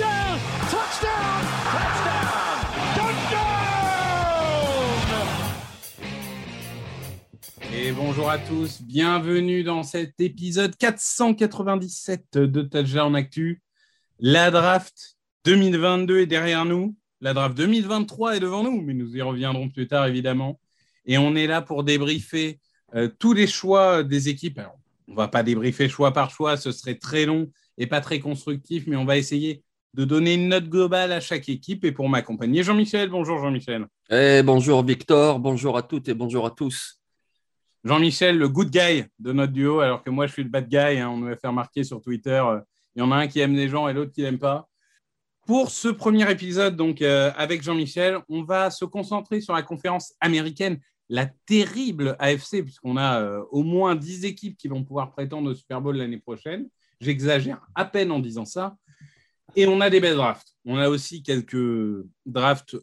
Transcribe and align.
Touchdown. 0.00 0.40
Touchdown. 2.94 3.44
Et 7.74 7.92
bonjour 7.92 8.30
à 8.30 8.38
tous, 8.38 8.80
bienvenue 8.80 9.62
dans 9.62 9.82
cet 9.82 10.18
épisode 10.20 10.74
497 10.76 12.38
de 12.38 12.62
Touchdown 12.62 13.14
Actu. 13.14 13.60
La 14.18 14.50
draft 14.50 15.18
2022 15.44 16.20
est 16.20 16.26
derrière 16.26 16.64
nous, 16.64 16.96
la 17.20 17.34
draft 17.34 17.54
2023 17.58 18.36
est 18.36 18.40
devant 18.40 18.62
nous, 18.62 18.80
mais 18.80 18.94
nous 18.94 19.14
y 19.14 19.20
reviendrons 19.20 19.68
plus 19.68 19.86
tard 19.86 20.06
évidemment. 20.06 20.58
Et 21.04 21.18
on 21.18 21.34
est 21.34 21.46
là 21.46 21.60
pour 21.60 21.84
débriefer 21.84 22.58
euh, 22.94 23.10
tous 23.18 23.34
les 23.34 23.46
choix 23.46 24.02
des 24.02 24.30
équipes. 24.30 24.62
On 25.08 25.12
ne 25.12 25.16
va 25.16 25.28
pas 25.28 25.42
débriefer 25.42 25.90
choix 25.90 26.14
par 26.14 26.30
choix, 26.30 26.56
ce 26.56 26.72
serait 26.72 26.94
très 26.94 27.26
long 27.26 27.50
et 27.76 27.86
pas 27.86 28.00
très 28.00 28.18
constructif, 28.18 28.84
mais 28.86 28.96
on 28.96 29.04
va 29.04 29.18
essayer 29.18 29.62
de 29.94 30.04
donner 30.04 30.34
une 30.34 30.48
note 30.48 30.68
globale 30.68 31.12
à 31.12 31.20
chaque 31.20 31.48
équipe. 31.48 31.84
Et 31.84 31.92
pour 31.92 32.08
m'accompagner, 32.08 32.62
Jean-Michel. 32.62 33.08
Bonjour 33.10 33.38
Jean-Michel. 33.38 33.86
Eh, 34.10 34.42
bonjour 34.44 34.84
Victor, 34.84 35.38
bonjour 35.40 35.76
à 35.76 35.82
toutes 35.82 36.08
et 36.08 36.14
bonjour 36.14 36.46
à 36.46 36.50
tous. 36.50 37.00
Jean-Michel, 37.84 38.36
le 38.38 38.48
good 38.48 38.70
guy 38.70 39.04
de 39.18 39.32
notre 39.32 39.52
duo, 39.52 39.80
alors 39.80 40.02
que 40.02 40.10
moi 40.10 40.26
je 40.26 40.32
suis 40.34 40.44
le 40.44 40.50
bad 40.50 40.68
guy. 40.68 40.98
hein, 40.98 41.08
on 41.10 41.16
nous 41.18 41.28
a 41.28 41.36
fait 41.36 41.48
remarquer 41.48 41.82
sur 41.82 42.00
Twitter. 42.02 42.30
euh, 42.44 42.60
Il 42.94 43.00
y 43.00 43.02
en 43.02 43.10
a 43.10 43.16
un 43.16 43.26
qui 43.26 43.40
aime 43.40 43.54
les 43.54 43.68
gens 43.68 43.88
et 43.88 43.94
l'autre 43.94 44.12
qui 44.12 44.22
n'aime 44.22 44.38
pas. 44.38 44.68
Pour 45.46 45.70
ce 45.70 45.88
premier 45.88 46.30
épisode, 46.30 46.76
donc 46.76 47.00
euh, 47.02 47.32
avec 47.36 47.62
Jean-Michel, 47.62 48.18
on 48.28 48.42
va 48.44 48.70
se 48.70 48.84
concentrer 48.84 49.40
sur 49.40 49.54
la 49.54 49.62
conférence 49.62 50.12
américaine, 50.20 50.78
la 51.08 51.26
terrible 51.46 52.14
AFC, 52.20 52.62
puisqu'on 52.62 52.96
a 52.98 53.20
euh, 53.20 53.42
au 53.50 53.62
moins 53.64 53.96
10 53.96 54.26
équipes 54.26 54.56
qui 54.58 54.68
vont 54.68 54.84
pouvoir 54.84 55.10
prétendre 55.10 55.50
au 55.50 55.54
Super 55.54 55.80
Bowl 55.80 55.96
l'année 55.96 56.18
prochaine. 56.18 56.68
J'exagère 57.00 57.62
à 57.74 57.86
peine 57.86 58.12
en 58.12 58.18
disant 58.20 58.44
ça. 58.44 58.76
Et 59.56 59.66
on 59.66 59.80
a 59.80 59.90
des 59.90 60.00
belles 60.00 60.16
drafts. 60.16 60.54
On 60.64 60.76
a 60.76 60.88
aussi 60.88 61.22
quelques 61.22 62.04
drafts 62.26 62.76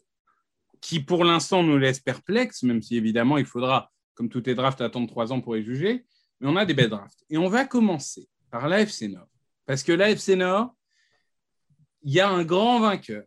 qui, 0.81 0.99
pour 0.99 1.23
l'instant, 1.23 1.63
nous 1.63 1.77
laissent 1.77 1.99
perplexes, 1.99 2.63
même 2.63 2.81
si 2.81 2.97
évidemment, 2.97 3.37
il 3.37 3.45
faudra, 3.45 3.91
comme 4.13 4.29
tous 4.29 4.43
les 4.45 4.55
drafts, 4.55 4.81
attendre 4.81 5.07
trois 5.07 5.31
ans 5.31 5.41
pour 5.41 5.55
les 5.55 5.63
juger. 5.63 6.05
Mais 6.39 6.47
on 6.47 6.55
a 6.55 6.65
des 6.65 6.73
belles 6.73 6.89
drafts. 6.89 7.23
Et 7.29 7.37
on 7.37 7.49
va 7.49 7.65
commencer 7.65 8.27
par 8.51 8.67
l'AFC 8.67 9.03
Nord. 9.09 9.27
Parce 9.65 9.83
que 9.83 9.91
l'AFC 9.91 10.29
Nord, 10.29 10.75
il 12.03 12.13
y 12.13 12.19
a 12.19 12.29
un 12.29 12.43
grand 12.43 12.79
vainqueur. 12.79 13.23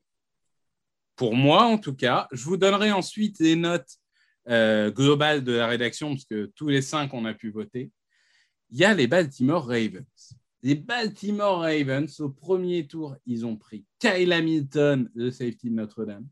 Pour 1.16 1.34
moi, 1.34 1.64
en 1.64 1.76
tout 1.76 1.94
cas, 1.94 2.28
je 2.32 2.44
vous 2.44 2.56
donnerai 2.56 2.92
ensuite 2.92 3.38
les 3.40 3.56
notes 3.56 3.98
euh, 4.48 4.90
globales 4.90 5.44
de 5.44 5.52
la 5.52 5.66
rédaction, 5.66 6.10
parce 6.10 6.24
que 6.24 6.50
tous 6.56 6.68
les 6.68 6.82
cinq, 6.82 7.12
on 7.12 7.24
a 7.24 7.34
pu 7.34 7.50
voter. 7.50 7.90
Il 8.70 8.78
y 8.78 8.84
a 8.84 8.94
les 8.94 9.06
Baltimore 9.06 9.66
Ravens. 9.66 10.34
Les 10.62 10.74
Baltimore 10.74 11.60
Ravens, 11.60 12.20
au 12.20 12.28
premier 12.30 12.86
tour, 12.86 13.16
ils 13.26 13.46
ont 13.46 13.56
pris 13.56 13.84
Kyle 13.98 14.32
Hamilton, 14.32 15.10
le 15.14 15.30
safety 15.30 15.70
de 15.70 15.74
Notre-Dame, 15.74 16.26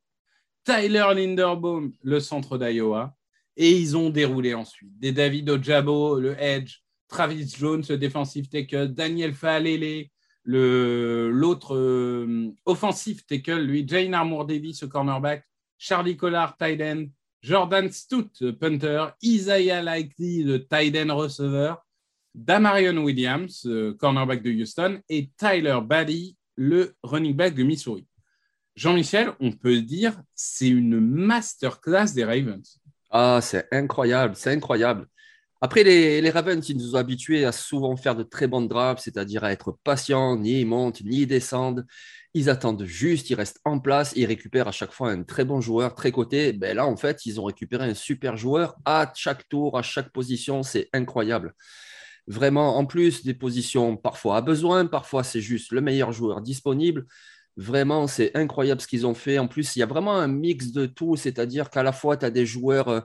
Tyler 0.65 1.07
Linderbaum, 1.15 1.93
le 2.03 2.21
centre 2.21 2.59
d'Iowa, 2.59 3.15
et 3.57 3.73
ils 3.73 3.97
ont 3.97 4.11
déroulé 4.11 4.53
ensuite. 4.55 4.97
Des 4.99 5.13
David 5.13 5.49
Ojabo, 5.49 6.21
le 6.21 6.37
edge, 6.41 6.81
Travis 7.09 7.49
Jones, 7.57 7.83
le 7.89 7.97
defensive 7.97 8.49
tackle, 8.49 8.89
Daniel 8.89 9.33
Faalele, 9.33 10.09
le- 10.45 11.31
l'autre 11.33 11.75
euh, 11.75 12.51
offensive 12.67 13.25
tackle, 13.25 13.63
lui, 13.63 13.85
Jane 13.89 14.13
Armour 14.13 14.45
Davis, 14.45 14.83
le 14.83 14.89
cornerback, 14.89 15.43
Charlie 15.79 16.17
Collard, 16.19 16.57
tight 16.59 16.81
end, 16.83 17.07
Jordan 17.41 17.91
Stout, 17.91 18.29
le 18.41 18.53
punter, 18.53 19.07
Isaiah 19.23 19.81
Likely, 19.83 20.43
le 20.43 20.67
tight 20.67 20.95
end 20.97 21.17
receiver, 21.17 21.75
Damarion 22.35 22.99
Williams, 22.99 23.63
euh, 23.67 23.95
cornerback 23.95 24.43
de 24.43 24.51
Houston, 24.51 25.01
et 25.09 25.31
Tyler 25.37 25.79
Baddy, 25.83 26.37
le 26.57 26.95
running 27.03 27.35
back 27.35 27.55
de 27.55 27.63
Missouri. 27.63 28.07
Jean-Michel, 28.77 29.33
on 29.41 29.53
peut 29.53 29.81
dire, 29.81 30.21
c'est 30.35 30.69
une 30.69 31.01
masterclass 31.01 32.13
des 32.15 32.25
Ravens. 32.25 32.81
Ah, 33.11 33.41
c'est 33.43 33.67
incroyable, 33.73 34.37
c'est 34.37 34.53
incroyable. 34.53 35.09
Après, 35.61 35.83
les, 35.83 36.31
Ravens, 36.31 36.69
ils 36.69 36.77
nous 36.77 36.95
ont 36.95 36.99
habitués 36.99 37.45
à 37.45 37.51
souvent 37.51 37.97
faire 37.97 38.15
de 38.15 38.23
très 38.23 38.47
bonnes 38.47 38.69
drafts, 38.69 39.03
c'est-à-dire 39.03 39.43
à 39.43 39.51
être 39.51 39.77
patients, 39.83 40.37
ni 40.37 40.61
ils 40.61 40.67
montent, 40.67 41.01
ni 41.01 41.23
ils 41.23 41.27
descendent. 41.27 41.85
Ils 42.35 42.49
attendent 42.49 42.85
juste, 42.85 43.31
ils 43.31 43.35
restent 43.35 43.61
en 43.65 43.81
place, 43.81 44.13
ils 44.15 44.27
récupèrent 44.27 44.69
à 44.69 44.73
chaque 44.73 44.93
fois 44.93 45.11
un 45.11 45.25
très 45.25 45.45
bon 45.45 45.61
joueur, 45.61 45.97
très 45.97 46.13
coté. 46.13 46.53
Ben 46.53 46.77
là, 46.77 46.87
en 46.87 46.97
fait, 46.97 47.27
ils 47.27 47.41
ont 47.41 47.45
récupéré 47.45 47.91
un 47.91 47.95
super 47.95 48.37
joueur 48.37 48.77
à 48.85 49.11
chaque 49.17 49.49
tour, 49.49 49.77
à 49.77 49.83
chaque 49.83 50.11
position. 50.11 50.63
C'est 50.63 50.89
incroyable. 50.93 51.55
Vraiment, 52.29 52.77
en 52.77 52.85
plus 52.85 53.25
des 53.25 53.33
positions 53.33 53.97
parfois 53.97 54.37
à 54.37 54.41
besoin, 54.43 54.85
parfois 54.85 55.25
c'est 55.25 55.41
juste 55.41 55.73
le 55.73 55.81
meilleur 55.81 56.13
joueur 56.13 56.43
disponible. 56.43 57.07
Vraiment, 57.57 58.07
c'est 58.07 58.37
incroyable 58.37 58.83
ce 58.83 58.87
qu'ils 58.87 59.07
ont 59.07 59.15
fait. 59.15 59.39
En 59.39 59.49
plus, 59.49 59.75
il 59.75 59.81
y 59.81 59.83
a 59.83 59.87
vraiment 59.87 60.15
un 60.15 60.29
mix 60.29 60.71
de 60.71 60.87
tout, 60.87 61.17
c'est-à-dire 61.17 61.71
qu'à 61.71 61.83
la 61.83 61.91
fois, 61.91 62.19
tu 62.19 62.27
as 62.27 62.31
des 62.31 62.47
joueurs 62.47 62.89
euh, 62.89 63.01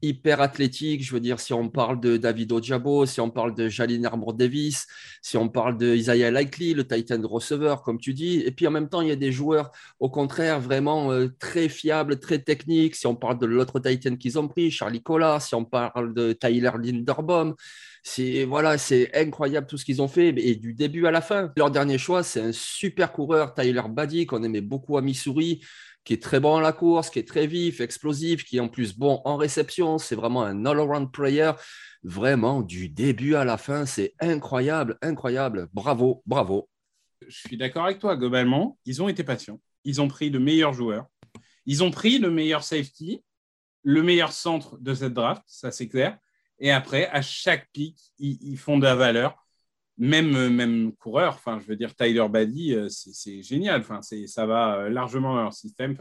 hyper 0.00 0.40
athlétiques. 0.40 1.04
Je 1.04 1.12
veux 1.12 1.20
dire, 1.20 1.40
si 1.40 1.52
on 1.52 1.68
parle 1.68 2.00
de 2.00 2.16
David 2.16 2.52
Ojabo, 2.52 3.04
si 3.04 3.20
on 3.20 3.30
parle 3.30 3.54
de 3.54 3.68
Jalin 3.68 4.04
Armour 4.04 4.34
Davis, 4.34 4.86
si 5.22 5.36
on 5.36 5.48
parle 5.48 5.76
de 5.76 5.94
Isaiah 5.94 6.30
Likely, 6.30 6.72
le 6.72 6.86
Titan 6.86 7.20
receiver, 7.26 7.74
comme 7.84 7.98
tu 7.98 8.14
dis. 8.14 8.40
Et 8.46 8.52
puis 8.52 8.66
en 8.66 8.70
même 8.70 8.88
temps, 8.88 9.00
il 9.00 9.08
y 9.08 9.12
a 9.12 9.16
des 9.16 9.32
joueurs, 9.32 9.72
au 9.98 10.08
contraire, 10.08 10.60
vraiment 10.60 11.10
euh, 11.12 11.28
très 11.38 11.68
fiables, 11.68 12.20
très 12.20 12.38
techniques. 12.38 12.94
Si 12.94 13.06
on 13.06 13.16
parle 13.16 13.38
de 13.38 13.46
l'autre 13.46 13.80
Titan 13.80 14.16
qu'ils 14.16 14.38
ont 14.38 14.48
pris, 14.48 14.70
Charlie 14.70 15.02
Collard, 15.02 15.42
si 15.42 15.54
on 15.54 15.64
parle 15.64 16.14
de 16.14 16.32
Tyler 16.32 16.70
Linderbaum. 16.80 17.56
C'est 18.02 18.44
voilà, 18.44 18.78
c'est 18.78 19.14
incroyable 19.14 19.66
tout 19.66 19.76
ce 19.76 19.84
qu'ils 19.84 20.00
ont 20.02 20.08
fait 20.08 20.28
et 20.28 20.56
du 20.56 20.74
début 20.74 21.06
à 21.06 21.10
la 21.10 21.20
fin. 21.20 21.52
Leur 21.56 21.70
dernier 21.70 21.98
choix, 21.98 22.22
c'est 22.22 22.40
un 22.40 22.52
super 22.52 23.12
coureur, 23.12 23.54
Tyler 23.54 23.82
Baddy, 23.88 24.26
qu'on 24.26 24.42
aimait 24.42 24.60
beaucoup 24.60 24.96
à 24.96 25.02
Missouri, 25.02 25.64
qui 26.04 26.14
est 26.14 26.22
très 26.22 26.40
bon 26.40 26.56
à 26.56 26.62
la 26.62 26.72
course, 26.72 27.10
qui 27.10 27.18
est 27.18 27.28
très 27.28 27.46
vif, 27.46 27.80
explosif, 27.80 28.44
qui 28.44 28.56
est 28.56 28.60
en 28.60 28.68
plus 28.68 28.96
bon 28.96 29.20
en 29.24 29.36
réception. 29.36 29.98
C'est 29.98 30.14
vraiment 30.14 30.42
un 30.42 30.64
all-around 30.64 31.12
player. 31.12 31.52
Vraiment, 32.02 32.62
du 32.62 32.88
début 32.88 33.34
à 33.34 33.44
la 33.44 33.58
fin, 33.58 33.84
c'est 33.84 34.14
incroyable, 34.20 34.96
incroyable. 35.02 35.68
Bravo, 35.72 36.22
bravo. 36.26 36.68
Je 37.26 37.36
suis 37.36 37.56
d'accord 37.56 37.84
avec 37.84 37.98
toi, 37.98 38.16
globalement, 38.16 38.78
ils 38.86 39.02
ont 39.02 39.08
été 39.08 39.24
patients. 39.24 39.60
Ils 39.84 40.00
ont 40.00 40.08
pris 40.08 40.30
le 40.30 40.38
meilleur 40.38 40.72
joueur. 40.72 41.06
Ils 41.66 41.82
ont 41.82 41.90
pris 41.90 42.18
le 42.18 42.30
meilleur 42.30 42.62
safety, 42.62 43.22
le 43.82 44.02
meilleur 44.02 44.32
centre 44.32 44.78
de 44.78 44.94
cette 44.94 45.12
draft, 45.12 45.42
ça 45.46 45.70
c'est 45.70 45.88
clair. 45.88 46.16
Et 46.60 46.70
après, 46.70 47.08
à 47.08 47.22
chaque 47.22 47.68
pick, 47.72 47.96
ils, 48.18 48.56
font 48.56 48.78
de 48.78 48.84
la 48.84 48.94
valeur. 48.94 49.46
Même, 49.96 50.34
euh, 50.36 50.50
même 50.50 50.92
coureur, 50.96 51.34
enfin, 51.34 51.58
je 51.60 51.66
veux 51.66 51.76
dire, 51.76 51.94
Tyler 51.94 52.26
Baddy, 52.28 52.74
euh, 52.74 52.88
c'est 52.88 53.42
génial. 53.42 53.80
Enfin, 53.80 54.00
ça 54.02 54.46
va 54.46 54.76
euh, 54.76 54.88
largement 54.88 55.34
dans 55.34 55.42
leur 55.42 55.52
système. 55.52 55.96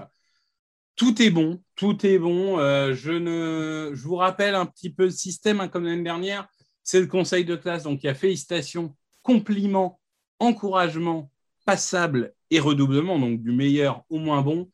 Tout 0.96 1.22
est 1.22 1.30
bon, 1.30 1.62
tout 1.76 2.06
est 2.06 2.18
bon. 2.18 2.58
Je, 2.94 3.12
ne, 3.12 3.92
je 3.94 4.04
vous 4.04 4.16
rappelle 4.16 4.56
un 4.56 4.66
petit 4.66 4.92
peu 4.92 5.06
le 5.06 5.12
système, 5.12 5.60
hein, 5.60 5.68
comme 5.68 5.86
l'année 5.86 6.04
dernière. 6.04 6.48
C'est 6.84 7.00
le 7.00 7.08
conseil 7.08 7.46
de 7.46 7.56
classe. 7.56 7.84
Donc, 7.84 8.04
il 8.04 8.08
y 8.08 8.10
a 8.10 8.16
félicitations, 8.16 8.96
compliments, 9.22 10.00
encouragement, 10.40 11.32
passable 11.66 12.34
et 12.50 12.60
redoublement, 12.60 13.20
donc 13.20 13.42
du 13.42 13.52
meilleur 13.52 14.04
au 14.10 14.18
moins 14.18 14.42
bon. 14.42 14.70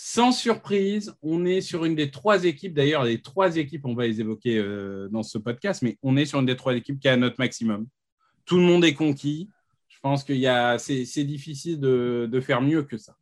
Sans 0.00 0.30
surprise, 0.30 1.12
on 1.22 1.44
est 1.44 1.60
sur 1.60 1.84
une 1.84 1.96
des 1.96 2.12
trois 2.12 2.44
équipes, 2.44 2.72
d'ailleurs 2.72 3.02
les 3.02 3.20
trois 3.20 3.56
équipes, 3.56 3.84
on 3.84 3.96
va 3.96 4.06
les 4.06 4.20
évoquer 4.20 4.56
euh, 4.56 5.08
dans 5.08 5.24
ce 5.24 5.38
podcast, 5.38 5.82
mais 5.82 5.98
on 6.04 6.16
est 6.16 6.24
sur 6.24 6.38
une 6.38 6.46
des 6.46 6.54
trois 6.54 6.76
équipes 6.76 7.00
qui 7.00 7.08
a 7.08 7.16
notre 7.16 7.34
maximum. 7.40 7.84
Tout 8.44 8.58
le 8.58 8.62
monde 8.62 8.84
est 8.84 8.94
conquis. 8.94 9.50
Je 9.88 9.98
pense 10.00 10.22
que 10.22 10.34
c'est 10.78 11.24
difficile 11.24 11.80
de, 11.80 12.40
faire 12.40 12.62
mieux 12.62 12.84
que 12.84 12.96
ça. 12.96 13.16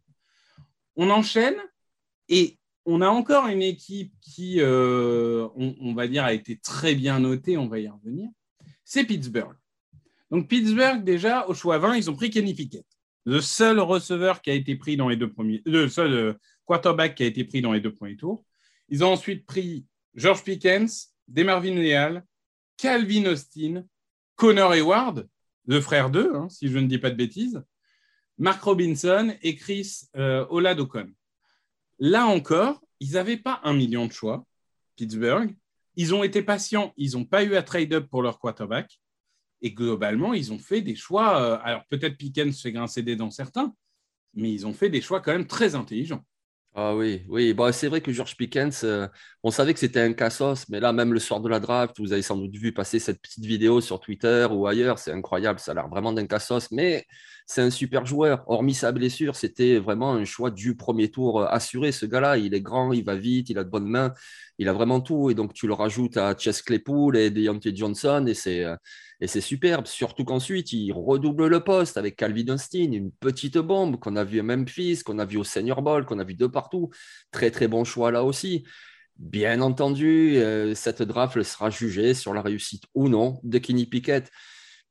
On 0.97 1.09
enchaîne 1.09 1.57
et 2.29 2.59
on 2.85 3.01
a 3.01 3.09
encore 3.09 3.47
une 3.47 3.63
équipe 3.63 4.13
qui, 4.21 4.61
euh, 4.61 5.49
on, 5.57 5.75
on 5.81 5.95
va 5.95 6.07
dire, 6.07 6.25
a 6.25 6.35
été 6.35 6.59
très 6.59 6.95
bien 6.95 7.21
notée, 7.21 7.57
on 7.57 7.69
va 7.69 7.79
y 7.79 7.89
revenir. 7.89 8.29
C'est 8.85 9.05
Pittsburgh. 9.05 9.57
Donc 10.31 10.47
Pittsburgh, 10.47 11.03
déjà, 11.03 11.49
au 11.49 11.55
choix 11.55 11.79
20, 11.79 11.97
ils 11.97 12.11
ont 12.11 12.15
pris 12.15 12.29
Kenny 12.29 12.53
Pickett. 12.53 12.85
Le 13.25 13.41
seul 13.41 13.81
receveur 13.81 14.43
qui 14.43 14.51
a 14.51 14.55
été 14.55 14.77
pris 14.77 14.99
dans 14.99 15.09
les 15.09 15.17
deux 15.17 15.33
premiers, 15.33 15.63
le 15.65 15.89
seul 15.89 16.13
euh, 16.13 16.35
quarterback 16.67 17.15
qui 17.15 17.23
a 17.23 17.27
été 17.27 17.45
pris 17.45 17.63
dans 17.63 17.73
les 17.73 17.81
deux 17.81 17.95
premiers 17.95 18.17
tours. 18.17 18.45
Ils 18.89 19.03
ont 19.05 19.13
ensuite 19.13 19.47
pris 19.47 19.87
George 20.15 20.43
Pickens, 20.45 21.15
Demarvin 21.29 21.75
Leal, 21.75 22.25
Calvin 22.77 23.25
Austin, 23.27 23.85
Connor 24.35 24.75
Hayward, 24.75 25.29
le 25.67 25.81
frère 25.81 26.11
d'eux, 26.11 26.35
hein, 26.35 26.49
si 26.49 26.69
je 26.69 26.79
ne 26.79 26.87
dis 26.87 26.99
pas 26.99 27.11
de 27.11 27.17
bêtises, 27.17 27.63
Mark 28.39 28.63
Robinson 28.63 29.35
et 29.43 29.57
Chris 29.57 30.03
euh, 30.17 30.47
Oladokon. 30.51 31.11
Là 31.99 32.27
encore, 32.27 32.83
ils 33.01 33.13
n'avaient 33.13 33.39
pas 33.39 33.61
un 33.65 33.73
million 33.73 34.07
de 34.07 34.13
choix, 34.13 34.47
Pittsburgh. 34.97 35.57
Ils 35.97 36.15
ont 36.15 36.23
été 36.23 36.43
patients, 36.43 36.93
ils 36.97 37.13
n'ont 37.13 37.25
pas 37.25 37.43
eu 37.43 37.55
à 37.57 37.63
trade-up 37.63 38.09
pour 38.11 38.23
leur 38.23 38.39
quarterback. 38.39 39.01
Et 39.63 39.73
globalement, 39.73 40.35
ils 40.35 40.53
ont 40.53 40.59
fait 40.59 40.83
des 40.83 40.95
choix. 40.95 41.41
Euh, 41.41 41.59
alors 41.63 41.85
peut-être 41.89 42.19
Pickens 42.19 42.61
fait 42.61 42.73
grincer 42.73 43.03
des 43.03 43.17
dents 43.17 43.31
certains, 43.31 43.75
mais 44.35 44.53
ils 44.53 44.67
ont 44.67 44.75
fait 44.75 44.91
des 44.91 45.01
choix 45.01 45.21
quand 45.21 45.33
même 45.33 45.47
très 45.47 45.75
intelligents. 45.75 46.25
Ah 46.79 46.95
oui, 46.95 47.25
oui. 47.29 47.55
Bon, 47.55 47.73
c'est 47.73 47.89
vrai 47.89 48.03
que 48.03 48.13
George 48.13 48.37
Pickens, 48.37 48.85
euh, 48.85 49.09
on 49.43 49.51
savait 49.51 49.73
que 49.73 49.81
c'était 49.81 50.01
un 50.01 50.13
cassos, 50.13 50.69
mais 50.69 50.79
là, 50.79 50.93
même 50.93 51.15
le 51.15 51.19
soir 51.19 51.41
de 51.41 51.49
la 51.49 51.59
draft, 51.59 51.99
vous 51.99 52.13
avez 52.13 52.21
sans 52.21 52.37
doute 52.37 52.55
vu 52.55 52.75
passer 52.75 52.99
cette 52.99 53.19
petite 53.23 53.45
vidéo 53.47 53.81
sur 53.81 53.99
Twitter 53.99 54.47
ou 54.51 54.67
ailleurs. 54.67 54.99
C'est 54.99 55.13
incroyable, 55.13 55.59
ça 55.59 55.71
a 55.73 55.75
l'air 55.75 55.89
vraiment 55.89 56.13
d'un 56.13 56.27
cassos, 56.27 56.71
mais 56.73 57.07
c'est 57.47 57.63
un 57.63 57.71
super 57.71 58.05
joueur. 58.05 58.45
Hormis 58.49 58.75
sa 58.75 58.93
blessure, 58.93 59.37
c'était 59.37 59.79
vraiment 59.79 60.13
un 60.13 60.25
choix 60.25 60.51
du 60.51 60.77
premier 60.77 61.11
tour 61.11 61.41
euh, 61.41 61.47
assuré. 61.49 61.93
Ce 61.93 62.05
gars-là, 62.05 62.37
il 62.39 62.55
est 62.55 62.61
grand, 62.61 62.93
il 62.93 63.05
va 63.05 63.15
vite, 63.15 63.49
il 63.51 63.59
a 63.59 63.65
de 63.65 63.71
bonnes 63.71 63.87
mains, 63.87 64.13
il 64.59 64.69
a 64.69 64.73
vraiment 64.73 65.01
tout. 65.01 65.31
Et 65.31 65.35
donc, 65.35 65.55
tu 65.55 65.67
le 65.67 65.73
rajoutes 65.73 66.17
à 66.17 66.37
Chess 66.37 66.61
Claypool 66.63 67.17
et 67.17 67.31
Deontay 67.31 67.75
Johnson, 67.75 68.25
et 68.27 68.35
c'est. 68.35 68.65
Euh, 68.65 68.77
et 69.21 69.29
c'est 69.29 69.41
superbe, 69.41 69.87
surtout 69.87 70.25
qu'ensuite, 70.25 70.75
il 70.75 70.93
redouble 70.93 71.47
le 71.47 71.65
poste 71.65 71.97
avec 71.97 72.17
Calvin 72.17 72.53
Austin, 72.53 72.93
une 72.93 73.11
petite 73.11 73.57
bombe 73.57 73.99
qu'on 73.99 74.15
a 74.15 74.25
vu 74.25 74.41
à 74.41 74.43
Memphis, 74.43 75.01
qu'on 75.03 75.19
a 75.19 75.25
vu 75.25 75.39
au 75.39 75.45
Senior 75.45 75.81
Bowl, 75.81 76.05
qu'on 76.05 76.19
a 76.19 76.25
vu 76.25 76.35
de 76.35 76.47
partout. 76.47 76.91
Très, 77.31 77.51
très 77.51 77.67
bon 77.67 77.83
choix 77.85 78.11
là 78.11 78.25
aussi. 78.25 78.65
Bien 79.17 79.63
entendu, 79.63 80.37
euh, 80.37 80.75
cette 80.75 81.01
draft 81.01 81.43
sera 81.43 81.71
jugée 81.71 82.13
sur 82.13 82.35
la 82.35 82.43
réussite 82.43 82.83
ou 82.93 83.09
non 83.09 83.41
de 83.43 83.57
Kenny 83.57 83.87
Pickett. 83.87 84.31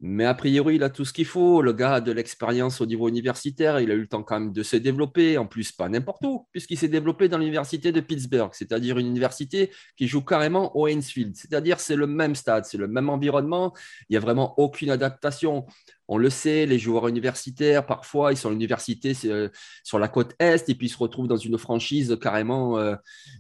Mais 0.02 0.26
a 0.26 0.34
priori, 0.34 0.76
il 0.76 0.84
a 0.84 0.90
tout 0.90 1.06
ce 1.06 1.14
qu'il 1.14 1.26
faut. 1.26 1.62
Le 1.62 1.72
gars 1.72 1.96
a 1.96 2.02
de 2.02 2.12
l'expérience 2.12 2.82
au 2.82 2.86
niveau 2.86 3.08
universitaire. 3.08 3.80
Il 3.80 3.90
a 3.92 3.94
eu 3.94 4.02
le 4.02 4.08
temps 4.08 4.24
quand 4.24 4.40
même 4.40 4.52
de 4.52 4.62
se 4.62 4.76
développer. 4.76 5.38
En 5.38 5.46
plus, 5.48 5.72
pas 5.72 5.88
n'importe 5.88 6.24
où, 6.26 6.48
puisqu'il 6.52 6.78
s'est 6.78 6.90
développé 6.90 7.30
dans 7.30 7.38
l'université 7.38 7.92
de 7.92 8.02
Pittsburgh, 8.02 8.52
c'est-à-dire 8.54 8.98
une 9.00 9.08
université 9.08 9.72
qui 9.96 10.08
joue 10.08 10.22
carrément 10.22 10.76
au 10.78 10.88
Hainesfield. 10.88 11.36
C'est-à-dire 11.36 11.80
c'est 11.80 11.96
le 11.96 12.08
même 12.08 12.36
stade, 12.36 12.66
c'est 12.66 12.78
le 12.78 12.88
même 12.88 13.10
environnement. 13.10 13.74
Il 14.10 14.14
n'y 14.14 14.18
a 14.18 14.20
vraiment 14.20 14.54
aucune 14.60 14.90
adaptation. 14.90 15.66
On 16.08 16.18
le 16.18 16.30
sait, 16.30 16.66
les 16.66 16.78
joueurs 16.78 17.08
universitaires, 17.08 17.86
parfois, 17.86 18.32
ils 18.32 18.38
sont 18.38 18.50
à 18.50 18.52
l'université 18.52 19.14
euh, 19.26 19.50
sur 19.84 19.98
la 19.98 20.08
côte 20.08 20.36
Est 20.40 20.70
et 20.70 20.76
puis 20.76 20.88
ils 20.88 20.92
se 20.92 20.98
retrouvent 20.98 21.28
dans 21.28 21.38
une 21.38 21.58
franchise 21.58 22.16
carrément 22.22 22.78
euh, 22.78 22.96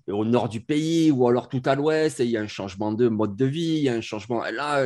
au 0.07 0.25
nord 0.25 0.49
du 0.49 0.61
pays 0.61 1.11
ou 1.11 1.27
alors 1.27 1.47
tout 1.47 1.61
à 1.65 1.75
l'Ouest 1.75 2.19
et 2.19 2.25
il 2.25 2.31
y 2.31 2.37
a 2.37 2.41
un 2.41 2.47
changement 2.47 2.91
de 2.91 3.07
mode 3.07 3.35
de 3.35 3.45
vie, 3.45 3.77
il 3.77 3.83
y 3.83 3.89
a 3.89 3.93
un 3.93 4.01
changement. 4.01 4.43
Là, 4.45 4.85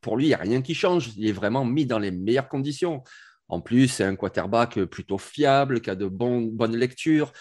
pour 0.00 0.16
lui, 0.16 0.24
il 0.26 0.28
n'y 0.28 0.34
a 0.34 0.38
rien 0.38 0.60
qui 0.60 0.74
change. 0.74 1.12
Il 1.16 1.26
est 1.26 1.32
vraiment 1.32 1.64
mis 1.64 1.86
dans 1.86 1.98
les 2.00 2.10
meilleures 2.10 2.48
conditions. 2.48 3.04
En 3.48 3.60
plus, 3.60 3.88
c'est 3.88 4.04
un 4.04 4.16
quarterback 4.16 4.84
plutôt 4.84 5.18
fiable, 5.18 5.80
qui 5.80 5.90
a 5.90 5.94
de 5.94 6.06
bonnes 6.06 6.76
lectures. 6.76 7.32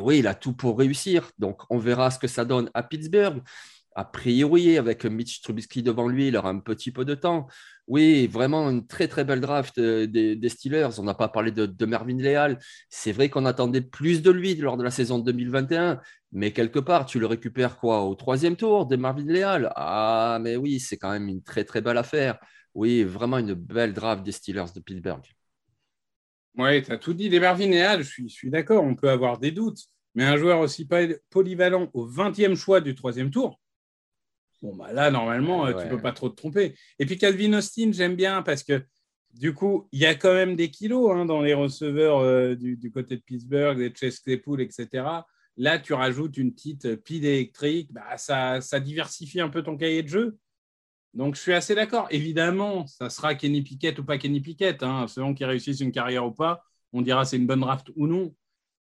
Oui, 0.00 0.18
il 0.20 0.26
a 0.28 0.34
tout 0.34 0.52
pour 0.52 0.78
réussir. 0.78 1.30
Donc, 1.38 1.62
on 1.70 1.78
verra 1.78 2.10
ce 2.10 2.18
que 2.18 2.28
ça 2.28 2.44
donne 2.44 2.70
à 2.74 2.84
Pittsburgh. 2.84 3.42
A 3.94 4.04
priori, 4.04 4.78
avec 4.78 5.04
Mitch 5.04 5.42
Trubisky 5.42 5.82
devant 5.82 6.08
lui, 6.08 6.28
il 6.28 6.36
aura 6.36 6.50
un 6.50 6.60
petit 6.60 6.92
peu 6.92 7.04
de 7.04 7.14
temps. 7.14 7.48
Oui, 7.88 8.26
vraiment 8.26 8.68
une 8.70 8.86
très 8.86 9.08
très 9.08 9.24
belle 9.24 9.40
draft 9.40 9.78
euh, 9.78 10.06
des, 10.06 10.48
Steelers. 10.48 10.98
On 10.98 11.04
n'a 11.04 11.14
pas 11.14 11.28
parlé 11.28 11.50
de, 11.50 11.86
Mervyn 11.86 12.18
Leal. 12.18 12.58
C'est 12.90 13.12
vrai 13.12 13.30
qu'on 13.30 13.46
attendait 13.46 13.80
plus 13.80 14.20
de 14.22 14.30
lui 14.30 14.54
lors 14.56 14.76
de 14.76 14.84
la 14.84 14.90
saison 14.90 15.18
2021, 15.18 16.00
mais 16.32 16.52
quelque 16.52 16.78
part, 16.78 17.06
tu 17.06 17.18
le 17.18 17.26
récupères 17.26 17.78
quoi 17.78 18.04
au 18.04 18.14
troisième 18.14 18.56
tour 18.56 18.86
de 18.86 18.96
Marvin 18.96 19.24
Leal? 19.24 19.72
Ah, 19.74 20.38
mais 20.42 20.56
oui, 20.56 20.80
c'est 20.80 20.98
quand 20.98 21.10
même 21.10 21.28
une 21.28 21.42
très 21.42 21.64
très 21.64 21.80
belle 21.80 21.96
affaire. 21.98 22.38
Oui, 22.74 23.04
vraiment 23.04 23.38
une 23.38 23.54
belle 23.54 23.94
draft 23.94 24.22
des 24.22 24.32
Steelers 24.32 24.72
de 24.74 24.80
Pittsburgh. 24.80 25.24
Oui, 26.58 26.82
tu 26.82 26.92
as 26.92 26.98
tout 26.98 27.14
dit 27.14 27.30
des 27.30 27.40
Marvin 27.40 27.70
Leal. 27.70 28.02
Je 28.02 28.08
suis, 28.08 28.30
suis 28.30 28.50
d'accord, 28.50 28.84
on 28.84 28.94
peut 28.94 29.08
avoir 29.08 29.38
des 29.38 29.50
doutes, 29.50 29.80
mais 30.14 30.24
un 30.24 30.36
joueur 30.36 30.60
aussi 30.60 30.86
polyvalent 31.30 31.88
au 31.94 32.06
20e 32.06 32.54
choix 32.54 32.80
du 32.82 32.94
troisième 32.94 33.30
tour, 33.30 33.58
Bon, 34.60 34.74
bah 34.74 34.92
là, 34.92 35.10
normalement, 35.10 35.66
tu 35.72 35.84
ne 35.84 35.90
peux 35.90 36.00
pas 36.00 36.12
trop 36.12 36.28
te 36.28 36.34
tromper. 36.34 36.74
Et 36.98 37.06
puis 37.06 37.16
Calvin 37.16 37.52
Austin, 37.54 37.90
j'aime 37.92 38.16
bien 38.16 38.42
parce 38.42 38.62
que 38.62 38.82
du 39.34 39.54
coup, 39.54 39.88
il 39.92 40.00
y 40.00 40.06
a 40.06 40.14
quand 40.14 40.32
même 40.32 40.56
des 40.56 40.70
kilos 40.70 41.12
hein, 41.14 41.24
dans 41.24 41.42
les 41.42 41.54
receveurs 41.54 42.18
euh, 42.18 42.54
du, 42.54 42.90
côté 42.90 43.16
de 43.16 43.22
Pittsburgh, 43.22 43.78
des 43.78 43.92
Chase 43.94 44.18
Claypool, 44.18 44.60
etc. 44.60 45.04
Là, 45.56 45.78
tu 45.78 45.92
rajoutes 45.92 46.36
une 46.36 46.52
petite 46.52 46.96
pile 47.04 47.24
électrique, 47.24 47.92
bah, 47.92 48.16
ça, 48.16 48.60
ça 48.60 48.80
diversifie 48.80 49.40
un 49.40 49.48
peu 49.48 49.62
ton 49.62 49.76
cahier 49.76 50.02
de 50.02 50.08
jeu. 50.08 50.38
Donc, 51.14 51.34
je 51.34 51.40
suis 51.40 51.52
assez 51.52 51.74
d'accord. 51.74 52.06
Évidemment, 52.10 52.86
ça 52.86 53.10
sera 53.10 53.34
Kenny 53.34 53.62
Pickett 53.62 53.98
ou 53.98 54.04
pas 54.04 54.18
Kenny 54.18 54.40
Pickett. 54.40 54.82
Hein, 54.82 55.06
selon 55.08 55.34
qu'il 55.34 55.46
réussisse 55.46 55.80
une 55.80 55.92
carrière 55.92 56.26
ou 56.26 56.32
pas, 56.32 56.62
on 56.92 57.02
dira 57.02 57.24
c'est 57.24 57.36
une 57.36 57.46
bonne 57.46 57.60
draft 57.60 57.90
ou 57.96 58.06
non. 58.06 58.34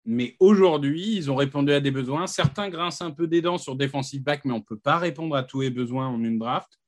Mais 0.04 0.36
aujourd'hui, 0.40 1.16
ils 1.16 1.30
ont 1.30 1.36
répondu 1.36 1.72
à 1.72 1.80
des 1.80 1.90
besoins. 1.90 2.26
Certains 2.26 2.68
grincent 2.70 3.04
un 3.04 3.10
peu 3.10 3.26
des 3.26 3.42
dents 3.42 3.58
sur 3.58 3.76
defensive 3.76 4.22
back, 4.22 4.44
mais 4.44 4.52
on 4.52 4.58
ne 4.58 4.62
peut 4.62 4.78
pas 4.78 4.98
répondre 4.98 5.36
à 5.36 5.42
tous 5.42 5.60
les 5.60 5.70
besoins 5.70 6.08
en 6.08 6.22
une 6.22 6.38
draft. 6.38 6.78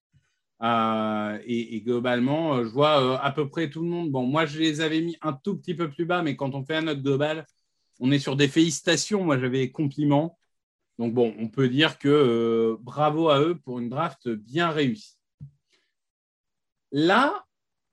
Euh, 0.62 1.38
et, 1.44 1.81
globalement, 1.81 2.55
euh, 2.55 2.64
je 2.64 2.69
vois 2.69 3.03
euh, 3.03 3.19
à 3.20 3.32
peu 3.32 3.49
près 3.49 3.69
tout 3.69 3.82
le 3.82 3.88
monde. 3.88 4.11
Bon, 4.11 4.25
moi, 4.26 4.47
je 4.47 4.59
les 4.59 4.81
avais 4.81 5.00
mis 5.00 5.17
un 5.20 5.32
tout 5.32 5.56
petit 5.56 5.75
peu 5.75 5.91
plus 5.91 6.05
bas, 6.05 6.23
mais 6.23 6.37
quand 6.37 6.55
on 6.55 6.64
fait 6.64 6.76
un 6.76 6.82
note 6.82 7.03
global, 7.03 7.47
on 8.00 8.11
est 8.12 8.19
sur 8.19 8.37
des 8.37 8.49
félicitations. 8.49 9.25
Moi, 9.25 9.38
j'avais 9.38 9.70
compliments. 9.70 10.38
Donc, 10.99 11.15
bon, 11.15 11.35
on 11.38 11.49
peut 11.49 11.69
dire 11.69 11.99
que 11.99 12.79
bravo 12.81 13.29
à 13.29 13.41
eux 13.41 13.56
pour 13.56 13.81
une 13.81 13.88
draft 13.88 14.29
bien 14.29 14.70
réussie. 14.70 15.17
Là, 16.93 17.44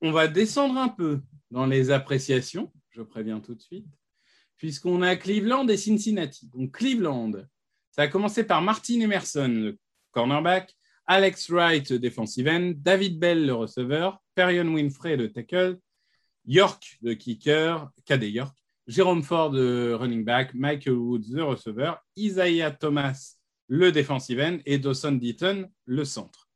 on 0.01 0.11
va 0.11 0.27
descendre 0.27 0.77
un 0.77 0.89
peu 0.89 1.21
dans 1.51 1.65
les 1.65 1.91
appréciations. 1.91 2.71
Je 2.91 3.01
préviens 3.01 3.39
tout 3.39 3.55
de 3.55 3.61
suite 3.61 3.87
puisqu'on 4.59 5.01
a 5.01 5.15
Cleveland 5.15 5.67
et 5.67 5.77
Cincinnati. 5.77 6.47
Donc 6.53 6.75
Cleveland, 6.75 7.31
ça 7.89 8.03
a 8.03 8.07
commencé 8.07 8.43
par 8.43 8.61
Martin 8.61 8.99
Emerson, 8.99 9.47
le 9.47 9.79
cornerback, 10.11 10.75
Alex 11.07 11.49
Wright, 11.49 11.91
defensive 11.91 12.47
end, 12.47 12.73
David 12.75 13.17
Bell, 13.17 13.47
le 13.47 13.53
receveur, 13.55 14.21
Perion 14.35 14.71
Winfrey, 14.75 15.15
le 15.15 15.31
tackle, 15.31 15.79
York, 16.45 16.99
le 17.01 17.15
kicker, 17.15 17.89
KD 18.05 18.29
York, 18.29 18.55
Jérôme 18.85 19.23
Ford, 19.23 19.51
le 19.51 19.95
running 19.95 20.23
back, 20.23 20.53
Michael 20.53 20.93
Woods, 20.93 21.31
le 21.31 21.43
receveur, 21.43 21.99
Isaiah 22.15 22.71
Thomas, 22.71 23.35
le 23.67 23.91
defensive 23.91 24.39
end, 24.39 24.57
et 24.65 24.77
Dawson 24.77 25.13
Deaton, 25.13 25.69
le 25.85 26.05
centre. 26.05 26.49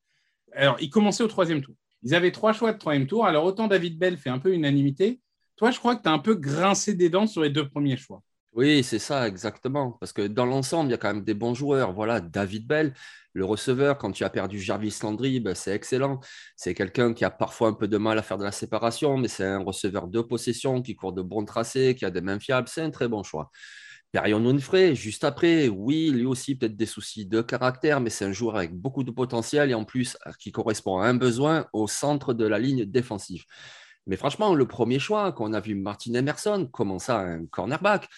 Alors, 0.52 0.78
ils 0.80 0.90
commençaient 0.90 1.24
au 1.24 1.28
troisième 1.28 1.62
tour. 1.62 1.76
Ils 2.04 2.14
avaient 2.14 2.32
trois 2.32 2.54
choix 2.54 2.74
de 2.74 2.78
troisième 2.78 3.08
tour. 3.08 3.26
Alors, 3.26 3.46
autant 3.46 3.68
David 3.68 3.98
Bell 3.98 4.18
fait 4.18 4.30
un 4.30 4.40
peu 4.40 4.54
unanimité, 4.54 5.22
toi, 5.56 5.72
je 5.72 5.80
crois 5.80 5.96
que 5.96 6.04
tu 6.04 6.10
as 6.10 6.14
un 6.14 6.20
peu 6.20 6.36
grincé 6.36 6.94
des 6.94 7.10
dents 7.10 7.28
sur 7.28 7.42
les 7.42 7.50
deux 7.50 7.68
premiers 7.68 7.98
choix. 7.98 8.22
Oui, 8.54 8.84
c'est 8.84 9.00
ça, 9.00 9.28
exactement. 9.28 9.94
Parce 10.00 10.14
que 10.14 10.28
dans 10.28 10.46
l'ensemble, 10.46 10.90
il 10.90 10.92
y 10.92 10.94
a 10.94 10.98
quand 10.98 11.14
même 11.14 11.24
des 11.24 11.34
bons 11.34 11.56
joueurs. 11.56 11.92
Voilà, 11.92 12.20
David 12.22 12.68
Bell, 12.68 12.94
le 13.34 13.46
receveur, 13.46 13.98
quand 13.98 14.12
tu 14.12 14.24
as 14.24 14.30
perdu 14.30 14.60
Jarvis 14.60 14.96
Landry, 15.02 15.40
ben, 15.40 15.56
c'est 15.56 15.74
excellent. 15.74 16.20
C'est 16.56 16.76
quelqu'un 16.76 17.14
qui 17.14 17.26
a 17.26 17.32
parfois 17.32 17.70
un 17.70 17.74
peu 17.74 17.88
de 17.88 17.98
mal 17.98 18.20
à 18.20 18.22
faire 18.22 18.38
de 18.38 18.44
la 18.44 18.52
séparation, 18.52 19.18
mais 19.18 19.28
c'est 19.28 19.46
un 19.46 19.64
receveur 19.64 20.08
de 20.08 20.22
possession 20.22 20.84
qui 20.84 20.96
court 20.96 21.14
de 21.14 21.24
bons 21.24 21.46
tracés, 21.46 21.96
qui 21.96 22.06
a 22.06 22.12
des 22.12 22.22
mains 22.22 22.40
fiables. 22.40 22.68
C'est 22.68 22.82
un 22.82 22.92
très 22.92 23.08
bon 23.08 23.24
choix. 23.24 23.50
Perion 24.12 24.46
Winfrey, 24.46 24.94
juste 24.94 25.24
après, 25.24 25.68
oui, 25.68 26.12
lui 26.12 26.26
aussi 26.26 26.56
peut-être 26.56 26.76
des 26.76 26.86
soucis 26.86 27.26
de 27.26 27.42
caractère, 27.42 28.00
mais 28.00 28.12
c'est 28.12 28.26
un 28.26 28.32
joueur 28.32 28.58
avec 28.58 28.72
beaucoup 28.72 29.04
de 29.04 29.10
potentiel 29.10 29.72
et 29.72 29.74
en 29.74 29.86
plus 29.86 30.16
qui 30.38 30.52
correspond 30.52 31.00
à 31.00 31.08
un 31.08 31.16
besoin 31.16 31.66
au 31.74 31.88
centre 31.88 32.36
de 32.36 32.46
la 32.46 32.60
ligne 32.60 32.86
défensive. 32.86 33.46
Mais 34.06 34.18
franchement, 34.18 34.54
le 34.54 34.68
premier 34.68 35.00
choix, 35.00 35.32
qu'on 35.32 35.54
a 35.54 35.60
vu 35.60 35.76
Martin 35.76 36.14
Emerson, 36.14 36.68
comment 36.72 37.00
ça, 37.00 37.20
un 37.20 37.46
cornerback? 37.46 38.10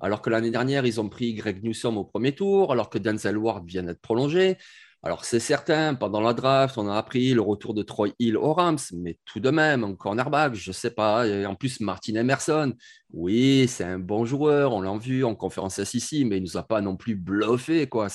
Alors 0.00 0.22
que 0.22 0.30
l'année 0.30 0.50
dernière, 0.50 0.86
ils 0.86 1.00
ont 1.00 1.08
pris 1.08 1.34
Greg 1.34 1.62
Newsom 1.62 1.98
au 1.98 2.04
premier 2.04 2.32
tour, 2.32 2.72
alors 2.72 2.88
que 2.88 2.98
Denzel 2.98 3.36
Ward 3.36 3.66
vient 3.66 3.82
d'être 3.82 4.00
prolongé. 4.00 4.56
Alors 5.02 5.26
c'est 5.26 5.40
certain, 5.40 5.94
pendant 5.94 6.22
la 6.22 6.32
draft, 6.32 6.78
on 6.78 6.88
a 6.88 6.96
appris 6.96 7.34
le 7.34 7.42
retour 7.42 7.74
de 7.74 7.82
Troy 7.82 8.08
Hill 8.18 8.38
au 8.38 8.54
Rams, 8.54 8.78
mais 8.94 9.18
tout 9.26 9.38
de 9.38 9.50
même, 9.50 9.84
un 9.84 9.94
cornerback, 9.94 10.54
je 10.54 10.70
ne 10.70 10.72
sais 10.72 10.92
pas. 10.92 11.26
En 11.46 11.54
plus, 11.54 11.80
Martin 11.80 12.14
Emerson, 12.14 12.72
oui, 13.12 13.66
c'est 13.68 13.84
un 13.84 13.98
bon 13.98 14.24
joueur, 14.24 14.72
on 14.72 14.80
l'a 14.80 14.96
vu 14.96 15.22
en 15.22 15.34
conférence 15.34 15.76
ici, 15.92 16.24
mais 16.24 16.38
il 16.38 16.44
ne 16.44 16.46
nous 16.46 16.56
a 16.56 16.62
pas 16.62 16.80
non 16.80 16.96
plus 16.96 17.16
bluffé, 17.16 17.86
quoi. 17.86 18.08